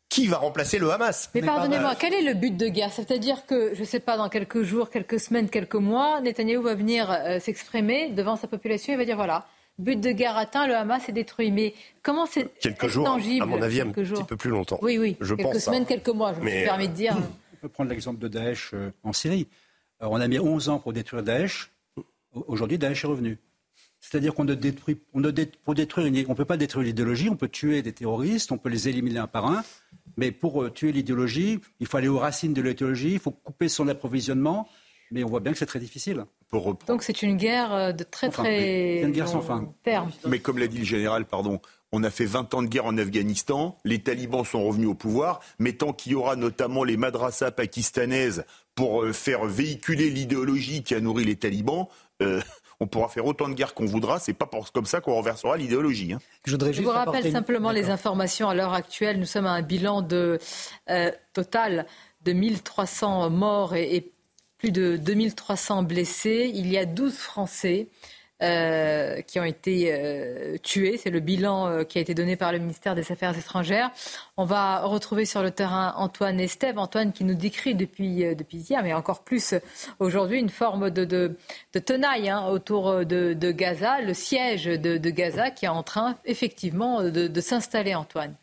qui 0.09 0.27
va 0.27 0.39
remplacer 0.39 0.79
le 0.79 0.91
Hamas? 0.91 1.31
Mais 1.35 1.43
pardonnez-moi, 1.43 1.95
quel 1.99 2.15
est 2.15 2.23
le 2.23 2.35
but 2.35 2.57
de 2.57 2.69
guerre? 2.69 2.93
C'est-à-dire 2.93 3.47
que, 3.47 3.75
je 3.75 3.81
ne 3.81 3.85
sais 3.85 4.01
pas, 4.01 4.17
dans 4.17 4.29
quelques 4.29 4.63
jours, 4.63 4.91
quelques 4.91 5.21
semaines, 5.21 5.49
quelques 5.49 5.75
mois, 5.75 6.21
Netanyahou 6.21 6.63
va 6.63 6.75
venir 6.75 7.11
euh, 7.11 7.39
s'exprimer 7.39 8.09
devant 8.11 8.37
sa 8.37 8.49
population 8.49 8.93
et 8.93 8.97
va 8.97 9.05
dire 9.05 9.17
voilà, 9.17 9.47
but 9.79 10.01
de 10.01 10.11
guerre 10.13 10.37
atteint, 10.37 10.67
le 10.67 10.75
Hamas 10.75 11.09
est 11.09 11.13
détruit. 11.13 11.51
Mais 11.51 11.75
comment 12.03 12.27
c'est 12.27 12.53
quelques 12.61 12.89
jours, 12.89 13.05
tangible 13.07 13.43
à 13.43 13.47
mon 13.47 13.61
avis, 13.63 13.81
un 13.81 13.91
petit 13.91 14.25
peu 14.25 14.37
plus 14.37 14.51
longtemps. 14.51 14.79
Oui, 14.83 14.99
oui. 14.99 15.17
Je 15.21 15.35
quelques 15.35 15.53
pense, 15.53 15.59
semaines, 15.65 15.83
hein. 15.83 15.87
quelques 15.87 16.09
mois. 16.09 16.35
Je 16.35 16.41
me 16.41 16.49
suis 16.51 16.65
permis 16.65 16.89
de 16.89 16.95
dire. 16.95 17.17
On 17.55 17.57
peut 17.63 17.69
prendre 17.69 17.91
l'exemple 17.91 18.19
de 18.21 18.29
Daesh 18.29 18.71
euh, 18.75 18.91
en 19.03 19.13
Syrie. 19.13 19.49
Alors, 20.01 20.13
on 20.13 20.21
a 20.21 20.29
mis 20.29 20.39
11 20.39 20.69
ans 20.69 20.79
pour 20.79 20.93
détruire 20.93 21.23
Daesh. 21.23 21.71
Aujourd'hui, 22.47 22.79
Daesh 22.79 23.05
est 23.05 23.09
revenu. 23.09 23.39
C'est-à-dire 24.01 24.33
qu'on 24.33 24.45
ne 24.45 24.55
détruit, 24.55 24.99
on 25.13 25.19
ne 25.21 25.33
dé- 25.33 25.51
pour 25.65 25.75
détruire, 25.75 26.07
une- 26.07 26.25
on 26.29 26.35
peut 26.37 26.45
pas 26.45 26.57
détruire 26.57 26.85
l'idéologie. 26.87 27.29
On 27.31 27.35
peut 27.37 27.49
tuer 27.49 27.83
des 27.83 27.93
terroristes, 27.93 28.53
on 28.53 28.59
peut 28.59 28.69
les 28.69 28.89
éliminer 28.89 29.19
un 29.19 29.27
par 29.27 29.47
un. 29.47 29.65
Mais 30.17 30.31
pour 30.31 30.63
euh, 30.63 30.71
tuer 30.71 30.93
l'idéologie, 30.93 31.59
il 31.81 31.87
faut 31.89 31.97
aller 31.97 32.07
aux 32.07 32.19
racines 32.19 32.55
de 32.55 32.63
l'idéologie. 32.63 33.15
Il 33.15 33.19
faut 33.19 33.33
couper 33.33 33.69
son 33.69 33.89
approvisionnement. 33.89 34.69
Mais 35.11 35.25
on 35.25 35.29
voit 35.29 35.41
bien 35.41 35.53
que 35.53 35.59
c'est 35.59 35.67
très 35.67 35.79
difficile. 35.81 36.25
Donc 36.87 37.03
c'est 37.03 37.23
une 37.23 37.37
guerre 37.37 37.73
euh, 37.75 37.93
de 37.93 38.05
très 38.05 38.29
Enfin, 38.29 38.43
très 38.43 39.01
une 39.03 39.11
guerre 39.13 39.29
sans 39.29 39.37
long 39.37 39.43
fin. 39.43 39.73
terme. 39.83 40.11
Mais 40.27 40.39
comme 40.39 40.59
l'a 40.59 40.67
dit 40.67 40.79
le 40.79 40.85
général, 40.85 41.25
pardon, 41.27 41.61
on 41.93 42.03
a 42.05 42.11
fait 42.11 42.25
20 42.25 42.55
ans 42.55 42.63
de 42.63 42.69
guerre 42.69 42.87
en 42.87 42.97
Afghanistan, 42.99 43.77
les 43.85 43.99
talibans 44.01 44.45
sont 44.45 44.63
revenus 44.65 44.89
au 44.89 44.95
pouvoir, 44.95 45.41
mais 45.59 45.73
tant 45.73 45.93
qu'il 45.93 46.13
y 46.13 46.15
aura 46.15 46.37
notamment 46.37 46.85
les 46.85 46.97
madrassas 46.97 47.51
pakistanaises 47.51 48.45
pour 48.75 49.03
euh, 49.03 49.13
faire 49.13 49.45
véhiculer 49.45 50.09
l'idéologie 50.11 50.83
qui 50.83 50.95
a 50.95 51.01
nourri 51.01 51.25
les 51.25 51.37
talibans, 51.37 51.87
euh, 52.23 52.41
on 52.81 52.87
pourra 52.87 53.09
faire 53.09 53.27
autant 53.27 53.49
de 53.49 53.55
guerres 53.55 53.75
qu'on 53.75 53.87
voudra, 53.87 54.19
c'est 54.19 54.33
pas 54.35 54.47
pour- 54.47 54.71
comme 54.73 54.87
ça 54.87 55.01
qu'on 55.01 55.13
renversera 55.15 55.57
l'idéologie. 55.57 56.13
hein. 56.15 56.21
Je 56.47 56.53
voudrais 56.53 56.73
Je 56.73 56.83
vous 56.83 56.91
rappelle 56.91 57.31
simplement 57.33 57.73
les 57.73 57.91
informations 57.91 58.49
à 58.49 58.55
l'heure 58.55 58.73
actuelle. 58.75 59.19
Nous 59.19 59.27
sommes 59.27 59.47
à 59.47 59.53
un 59.53 59.63
bilan 59.63 60.01
de, 60.03 60.39
euh, 60.89 61.11
total 61.35 61.87
de 62.25 62.33
1300 62.33 63.31
morts 63.31 63.75
et, 63.75 63.97
et 63.97 64.13
plus 64.59 64.73
de 64.73 64.97
2300 64.97 65.85
blessés. 65.85 66.51
Il 66.55 66.71
y 66.71 66.79
a 66.79 66.85
12 66.85 67.15
Français 67.15 67.89
euh, 68.41 69.21
qui 69.23 69.41
ont 69.41 69.45
été 69.45 69.93
euh, 69.93 70.59
tués. 70.63 70.97
C'est 70.97 71.11
le 71.11 71.19
bilan 71.19 71.67
euh, 71.67 71.83
qui 71.83 71.99
a 71.99 72.01
été 72.01 72.15
donné 72.15 72.37
par 72.37 72.53
le 72.53 72.61
ministère 72.61 72.95
des 72.95 73.11
Affaires 73.11 73.37
étrangères. 73.37 73.91
On 74.37 74.45
va 74.45 74.81
retrouver 74.83 75.25
sur 75.25 75.43
le 75.43 75.51
terrain 75.51 75.93
Antoine 75.97 76.39
Estève. 76.39 76.79
Antoine 76.79 77.13
qui 77.13 77.25
nous 77.25 77.35
décrit 77.35 77.75
depuis, 77.75 78.07
hier, 78.07 78.83
mais 78.85 78.93
encore 78.93 79.25
plus 79.25 79.55
aujourd'hui, 79.99 80.39
une 80.39 80.51
forme 80.51 80.91
de, 80.91 81.37
tenaille 81.85 82.31
hein, 82.31 82.47
autour 82.47 83.05
de, 83.05 83.51
Gaza, 83.51 84.01
le 84.03 84.15
siège 84.15 84.67
de, 84.67 85.11
Gaza 85.11 85.51
qui 85.51 85.65
est 85.65 85.69
en 85.69 85.83
train 85.83 86.17
effectivement 86.25 87.03
de 87.03 87.41
s'installer, 87.41 87.97
Antoine. 87.97 88.37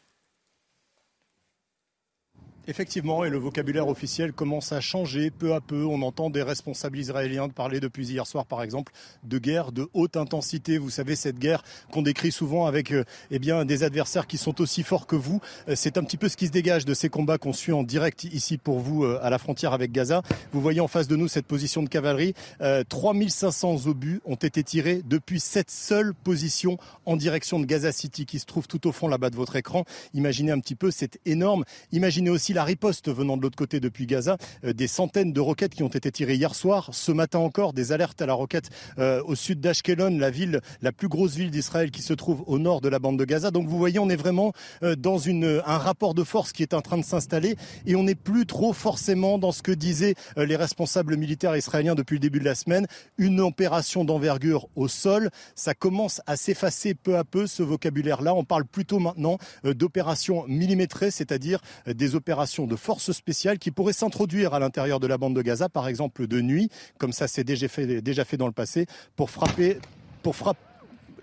Effectivement, 2.68 3.24
et 3.24 3.30
le 3.30 3.38
vocabulaire 3.38 3.88
officiel 3.88 4.34
commence 4.34 4.72
à 4.72 4.82
changer 4.82 5.30
peu 5.30 5.54
à 5.54 5.62
peu. 5.62 5.86
On 5.86 6.02
entend 6.02 6.32
des 6.32 6.42
responsables 6.42 6.98
israéliens 6.98 7.48
parler 7.48 7.80
depuis 7.80 8.08
hier 8.08 8.26
soir, 8.26 8.48
par 8.48 8.64
exemple, 8.64 8.92
de 9.24 9.38
guerre 9.38 9.72
de 9.72 9.88
haute 9.94 10.18
intensité. 10.18 10.80
Vous 10.80 10.90
savez, 10.90 11.16
cette 11.16 11.38
guerre 11.38 11.64
qu'on 11.92 12.02
décrit 12.02 12.32
souvent 12.32 12.66
avec 12.66 12.92
euh, 12.92 13.04
eh 13.30 13.38
bien, 13.38 13.66
des 13.66 13.84
adversaires 13.84 14.26
qui 14.26 14.40
sont 14.40 14.62
aussi 14.62 14.82
forts 14.82 15.06
que 15.06 15.16
vous. 15.16 15.42
Euh, 15.70 15.74
C'est 15.76 16.00
un 16.00 16.04
petit 16.04 16.18
peu 16.18 16.28
ce 16.28 16.38
qui 16.38 16.48
se 16.48 16.52
dégage 16.52 16.86
de 16.86 16.96
ces 16.96 17.08
combats 17.08 17.38
qu'on 17.38 17.54
suit 17.54 17.72
en 17.72 17.84
direct 17.84 18.24
ici 18.24 18.58
pour 18.58 18.80
vous 18.80 19.04
euh, 19.04 19.20
à 19.22 19.30
la 19.30 19.38
frontière 19.38 19.74
avec 19.74 19.92
Gaza. 19.92 20.24
Vous 20.52 20.60
voyez 20.60 20.80
en 20.80 20.88
face 20.88 21.08
de 21.08 21.16
nous 21.16 21.28
cette 21.28 21.46
position 21.46 21.84
de 21.84 21.90
cavalerie. 21.90 22.34
Euh, 22.62 22.84
3500 22.84 23.86
obus 23.86 24.22
ont 24.26 24.34
été 24.34 24.64
tirés 24.64 25.04
depuis 25.06 25.40
cette 25.40 25.70
seule 25.70 26.16
position 26.16 26.80
en 27.06 27.16
direction 27.16 27.60
de 27.60 27.66
Gaza 27.66 27.92
City 27.92 28.26
qui 28.26 28.40
se 28.40 28.48
trouve 28.48 28.68
tout 28.68 28.88
au 28.88 28.92
fond 28.92 29.08
là-bas 29.08 29.30
de 29.30 29.36
votre 29.36 29.56
écran. 29.56 29.86
Imaginez 30.16 30.52
un 30.52 30.60
petit 30.60 30.74
peu, 30.74 30.90
c'est 30.90 31.20
énorme. 31.28 31.64
Imaginez 31.92 32.32
aussi 32.32 32.55
la 32.56 32.64
riposte 32.64 33.12
venant 33.12 33.38
de 33.38 33.42
l'autre 33.42 33.58
côté 33.58 33.80
depuis 33.80 34.08
Gaza. 34.08 34.38
Euh, 34.64 34.74
des 34.74 34.88
centaines 34.88 35.34
de 35.34 35.42
roquettes 35.42 35.76
qui 35.76 35.84
ont 35.84 35.90
été 35.90 36.12
tirées 36.12 36.36
hier 36.36 36.56
soir. 36.56 36.90
Ce 36.94 37.12
matin 37.12 37.40
encore, 37.40 37.74
des 37.74 37.92
alertes 37.92 38.22
à 38.22 38.26
la 38.26 38.34
roquette 38.34 38.70
euh, 38.98 39.22
au 39.26 39.36
sud 39.36 39.60
d'Ashkelon, 39.60 40.18
la 40.18 40.32
ville, 40.32 40.62
la 40.82 40.92
plus 40.92 41.10
grosse 41.10 41.36
ville 41.36 41.52
d'Israël 41.52 41.92
qui 41.92 42.02
se 42.02 42.14
trouve 42.14 42.44
au 42.48 42.58
nord 42.58 42.82
de 42.82 42.90
la 42.90 43.00
bande 43.00 43.20
de 43.20 43.26
Gaza. 43.26 43.52
Donc 43.52 43.68
vous 43.68 43.78
voyez, 43.78 44.00
on 44.00 44.10
est 44.10 44.16
vraiment 44.16 44.54
euh, 44.84 44.96
dans 44.96 45.28
un 45.28 45.78
rapport 45.78 46.14
de 46.14 46.24
force 46.24 46.54
qui 46.54 46.64
est 46.64 46.74
en 46.74 46.82
train 46.82 46.98
de 46.98 47.04
s'installer 47.04 47.56
et 47.86 47.96
on 47.96 48.04
n'est 48.04 48.16
plus 48.16 48.46
trop 48.46 48.74
forcément 48.74 49.38
dans 49.38 49.52
ce 49.52 49.62
que 49.62 49.72
disaient 49.72 50.14
les 50.38 50.56
responsables 50.56 51.18
militaires 51.18 51.58
israéliens 51.58 51.96
depuis 51.96 52.16
le 52.16 52.20
début 52.20 52.40
de 52.40 52.46
la 52.46 52.54
semaine. 52.54 52.86
Une 53.18 53.42
opération 53.42 54.06
d'envergure 54.06 54.68
au 54.76 54.88
sol. 54.88 55.30
Ça 55.56 55.74
commence 55.74 56.22
à 56.28 56.38
s'effacer 56.38 56.94
peu 56.94 57.18
à 57.18 57.24
peu 57.24 57.48
ce 57.48 57.64
vocabulaire-là. 57.64 58.34
On 58.36 58.44
parle 58.44 58.66
plutôt 58.66 59.00
maintenant 59.00 59.40
d'opérations 59.64 60.46
millimétrées, 60.48 61.12
c'est-à-dire 61.12 61.60
des 61.88 62.16
opérations 62.16 62.45
de 62.46 62.76
forces 62.76 63.12
spéciales 63.12 63.58
qui 63.58 63.72
pourraient 63.72 63.94
s'introduire 63.94 64.54
à 64.54 64.60
l'intérieur 64.60 65.00
de 65.00 65.08
la 65.08 65.18
bande 65.18 65.36
de 65.36 65.42
Gaza, 65.42 65.68
par 65.68 65.88
exemple 65.88 66.28
de 66.28 66.42
nuit, 66.42 66.70
comme 66.98 67.12
ça 67.12 67.28
c'est 67.28 67.44
déjà 67.44 67.68
fait, 67.68 68.38
dans 68.38 68.46
le 68.46 68.54
passé, 68.54 68.86
pour 69.16 69.30
frapper, 69.30 69.80
pour 70.24 70.36
frapper 70.36 70.60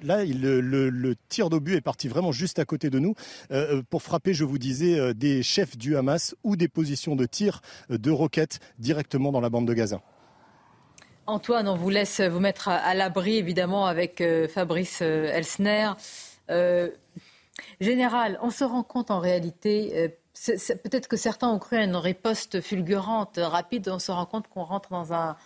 Là, 0.05 0.25
le, 0.25 1.15
tir 1.29 1.49
d'obus 1.49 1.77
est 1.77 1.81
parti 1.81 2.09
vraiment 2.09 2.33
juste 2.33 2.59
à 2.59 2.65
côté 2.65 2.91
de 2.91 2.99
nous 2.99 3.15
euh, 3.53 3.77
euh, 3.79 3.83
pour 3.89 4.03
frapper, 4.03 4.35
je 4.35 4.43
vous 4.43 4.59
disais, 4.59 4.99
euh, 4.99 5.15
des 5.15 5.45
chefs 5.45 5.79
du 5.79 5.97
Hamas 5.97 6.35
ou 6.43 6.57
des 6.57 6.67
positions 6.67 7.15
de 7.15 7.25
tir 7.25 7.61
de 7.89 8.11
roquettes 8.11 8.59
directement 8.81 9.31
dans 9.31 9.41
la 9.41 9.49
bande 9.49 9.69
de 9.69 9.75
Gaza. 9.75 10.01
Antoine, 11.27 11.69
on 11.69 11.77
vous 11.77 11.91
laisse 11.91 12.21
vous 12.21 12.41
mettre 12.41 12.67
à, 12.67 12.75
à 12.79 12.95
l'abri, 12.95 13.37
évidemment, 13.37 13.87
avec 13.87 14.21
Fabrice 14.53 15.03
Elsner. 15.03 15.93
Général, 17.81 18.41
on 18.43 18.51
se 18.51 18.65
rend 18.65 18.83
compte 18.83 19.13
en 19.13 19.21
réalité, 19.21 20.17
peut-être 20.35 21.09
que 21.09 21.17
certains 21.17 21.49
ont 21.49 21.59
cru 21.59 21.77
à 21.77 21.85
une 21.85 21.97
riposte 21.97 22.61
fulgurante, 22.61 23.39
rapide, 23.41 23.89
on 23.89 23.99
se 23.99 24.11
rend 24.13 24.27
compte 24.27 24.49
qu'on 24.49 24.65
rentre 24.65 24.91
dans 24.91 25.13
un... 25.13 25.37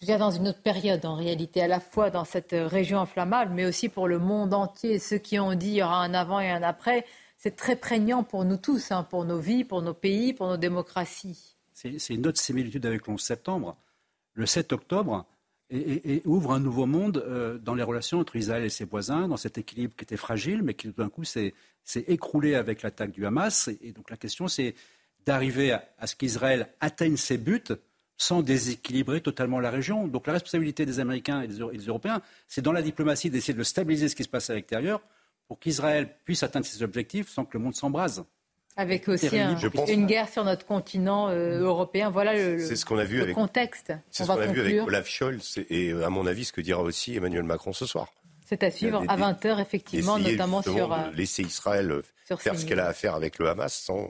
Je 0.00 0.06
dire, 0.06 0.18
dans 0.18 0.32
une 0.32 0.48
autre 0.48 0.62
période 0.62 1.06
en 1.06 1.14
réalité, 1.14 1.62
à 1.62 1.68
la 1.68 1.78
fois 1.78 2.10
dans 2.10 2.24
cette 2.24 2.52
région 2.52 2.98
inflammable, 2.98 3.52
mais 3.54 3.66
aussi 3.66 3.88
pour 3.88 4.08
le 4.08 4.18
monde 4.18 4.52
entier. 4.52 4.98
Ceux 4.98 5.18
qui 5.18 5.38
ont 5.38 5.54
dit 5.54 5.68
il 5.68 5.74
y 5.74 5.82
aura 5.82 6.02
un 6.02 6.12
avant 6.12 6.40
et 6.40 6.50
un 6.50 6.62
après, 6.64 7.06
c'est 7.38 7.54
très 7.54 7.76
prégnant 7.76 8.24
pour 8.24 8.44
nous 8.44 8.56
tous, 8.56 8.90
hein, 8.90 9.04
pour 9.04 9.24
nos 9.24 9.38
vies, 9.38 9.62
pour 9.62 9.80
nos 9.80 9.94
pays, 9.94 10.32
pour 10.32 10.48
nos 10.48 10.56
démocraties. 10.56 11.56
C'est 11.72 12.00
c'est 12.00 12.14
une 12.14 12.26
autre 12.26 12.40
similitude 12.40 12.84
avec 12.84 13.06
le 13.06 13.12
11 13.12 13.20
septembre. 13.20 13.76
Le 14.34 14.46
7 14.46 14.72
octobre 14.72 15.24
et, 15.72 16.22
ouvre 16.24 16.52
un 16.52 16.60
nouveau 16.60 16.86
monde 16.86 17.24
euh, 17.26 17.58
dans 17.58 17.74
les 17.74 17.82
relations 17.82 18.18
entre 18.18 18.36
Israël 18.36 18.64
et 18.64 18.68
ses 18.68 18.84
voisins, 18.84 19.28
dans 19.28 19.36
cet 19.36 19.58
équilibre 19.58 19.94
qui 19.96 20.04
était 20.04 20.16
fragile, 20.16 20.62
mais 20.62 20.74
qui 20.74 20.88
tout 20.88 21.02
d'un 21.02 21.08
coup 21.08 21.24
s'est 21.24 21.54
écroulé 21.94 22.54
avec 22.54 22.82
l'attaque 22.82 23.10
du 23.10 23.24
Hamas. 23.24 23.68
Et, 23.80 23.92
donc 23.92 24.10
la 24.10 24.16
question, 24.16 24.48
c'est 24.48 24.74
d'arriver 25.24 25.72
à, 25.72 26.06
ce 26.06 26.14
qu'Israël 26.14 26.68
atteigne 26.80 27.16
ses 27.16 27.38
buts 27.38 27.62
sans 28.18 28.42
déséquilibrer 28.42 29.20
totalement 29.20 29.60
la 29.60 29.70
région. 29.70 30.06
Donc 30.06 30.26
la 30.26 30.34
responsabilité 30.34 30.84
des 30.84 31.00
Américains 31.00 31.42
et 31.42 31.48
des, 31.48 31.60
et 31.72 31.78
des 31.78 31.86
Européens, 31.86 32.20
c'est 32.48 32.62
dans 32.62 32.72
la 32.72 32.82
diplomatie 32.82 33.30
d'essayer 33.30 33.54
de 33.54 33.62
stabiliser 33.62 34.08
ce 34.08 34.16
qui 34.16 34.24
se 34.24 34.28
passe 34.28 34.50
à 34.50 34.54
l'extérieur 34.54 35.00
pour 35.48 35.58
qu'Israël 35.58 36.14
puisse 36.24 36.42
atteindre 36.42 36.66
ses 36.66 36.82
objectifs 36.82 37.28
sans 37.28 37.44
que 37.44 37.56
le 37.56 37.64
monde 37.64 37.74
s'embrase. 37.74 38.24
Avec 38.76 39.06
aussi 39.08 39.38
un- 39.38 39.56
une 39.88 40.06
guerre 40.06 40.28
sur 40.28 40.44
notre 40.44 40.64
continent 40.64 41.28
euh, 41.28 41.60
européen. 41.60 42.08
Voilà 42.10 42.34
le, 42.34 42.56
le- 42.56 42.58
C'est 42.66 42.76
ce 42.76 42.86
qu'on 42.86 42.96
a 42.98 43.04
vu 43.04 43.16
le 43.18 43.22
avec- 43.24 43.34
contexte. 43.34 43.92
C'est 44.10 44.24
ce 44.24 44.28
qu'on 44.28 44.40
a 44.40 44.46
vu 44.46 44.60
avec. 44.60 44.80
Olaf 44.86 45.06
Scholz 45.06 45.58
et 45.68 45.90
euh, 45.90 46.06
à 46.06 46.10
mon 46.10 46.26
avis 46.26 46.44
ce 46.46 46.52
que 46.52 46.60
dira 46.62 46.80
aussi 46.82 47.14
Emmanuel 47.16 47.42
Macron 47.42 47.72
ce 47.72 47.84
soir. 47.86 48.08
C'est 48.46 48.62
à 48.62 48.70
suivre 48.70 49.02
à 49.08 49.16
20h, 49.16 49.60
effectivement, 49.60 50.18
notamment 50.18 50.62
sur. 50.62 50.92
euh, 50.92 50.96
laisser 51.14 51.42
Israël 51.42 51.90
euh, 51.90 52.02
sur 52.26 52.40
faire 52.40 52.58
ce 52.58 52.64
qu'elle 52.66 52.80
a 52.80 52.86
à 52.88 52.92
faire 52.92 53.14
avec 53.14 53.38
le 53.38 53.48
Hamas 53.48 53.72
sans. 53.74 54.08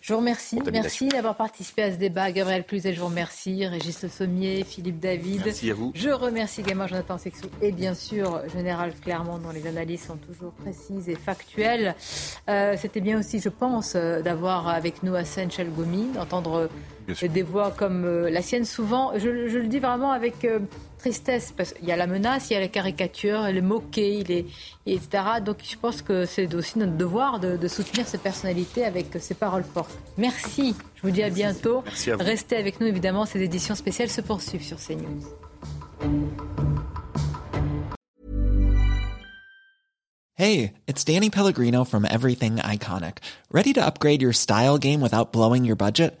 Je 0.00 0.12
vous 0.12 0.20
remercie. 0.20 0.60
Merci 0.72 1.08
d'avoir 1.08 1.34
participé 1.34 1.82
à 1.82 1.90
ce 1.90 1.96
débat. 1.96 2.30
Gabriel 2.30 2.64
Cluzet, 2.64 2.94
je 2.94 3.00
vous 3.00 3.06
remercie. 3.06 3.66
Régis 3.66 4.02
Le 4.04 4.08
Sommier, 4.08 4.62
Philippe 4.62 5.00
David. 5.00 5.42
Merci 5.44 5.68
à 5.72 5.74
vous. 5.74 5.90
Je 5.96 6.10
remercie 6.10 6.60
également 6.60 6.86
Jonathan 6.86 7.18
Sexou 7.18 7.48
et 7.60 7.72
bien 7.72 7.92
sûr 7.94 8.40
Général 8.54 8.92
Clermont, 9.02 9.38
dont 9.38 9.50
les 9.50 9.66
analyses 9.66 10.04
sont 10.04 10.16
toujours 10.16 10.52
précises 10.52 11.08
et 11.08 11.16
factuelles. 11.16 11.96
Euh, 12.48 12.76
C'était 12.80 13.00
bien 13.00 13.18
aussi, 13.18 13.40
je 13.40 13.48
pense, 13.48 13.94
euh, 13.96 14.22
d'avoir 14.22 14.68
avec 14.68 15.02
nous 15.02 15.16
Hassan 15.16 15.50
Chalgoumi, 15.50 16.12
d'entendre 16.14 16.70
des 17.28 17.42
voix 17.42 17.70
comme 17.70 18.04
euh, 18.04 18.30
la 18.30 18.42
sienne. 18.42 18.64
Souvent, 18.64 19.12
je, 19.14 19.48
je 19.48 19.58
le 19.58 19.68
dis 19.68 19.78
vraiment 19.78 20.12
avec 20.12 20.44
euh, 20.44 20.60
tristesse, 20.98 21.52
parce 21.56 21.72
qu'il 21.72 21.86
y 21.86 21.92
a 21.92 21.96
la 21.96 22.06
menace, 22.06 22.50
il 22.50 22.54
y 22.54 22.56
a 22.56 22.60
la 22.60 22.68
caricature, 22.68 23.42
le 23.50 23.62
moquer, 23.62 24.18
il 24.18 24.30
est, 24.30 24.46
etc. 24.86 25.08
Donc 25.44 25.58
je 25.62 25.76
pense 25.76 26.02
que 26.02 26.24
c'est 26.24 26.52
aussi 26.54 26.78
notre 26.78 26.96
devoir 26.96 27.38
de, 27.40 27.56
de 27.56 27.68
soutenir 27.68 28.06
ces 28.06 28.18
personnalités 28.18 28.84
avec 28.84 29.06
ces 29.20 29.34
paroles 29.34 29.64
fortes. 29.64 29.96
Merci, 30.18 30.74
je 30.96 31.02
vous 31.02 31.10
dis 31.10 31.22
à 31.22 31.30
bientôt. 31.30 31.82
Merci 31.84 32.10
à 32.10 32.16
vous. 32.16 32.24
Restez 32.24 32.56
avec 32.56 32.80
nous, 32.80 32.86
évidemment, 32.86 33.24
ces 33.26 33.40
éditions 33.40 33.74
spéciales 33.74 34.10
se 34.10 34.20
poursuivent 34.20 34.64
sur 34.64 34.78
CNews. 34.78 35.22
Hey, 40.38 40.74
it's 40.86 41.02
Danny 41.02 41.30
Pellegrino 41.30 41.84
from 41.84 42.04
Everything 42.04 42.56
Iconic. 42.56 43.18
Ready 43.50 43.72
to 43.72 43.82
upgrade 43.82 44.20
your 44.20 44.34
style 44.34 44.76
game 44.76 45.00
without 45.00 45.32
blowing 45.32 45.64
your 45.64 45.76
budget? 45.76 46.20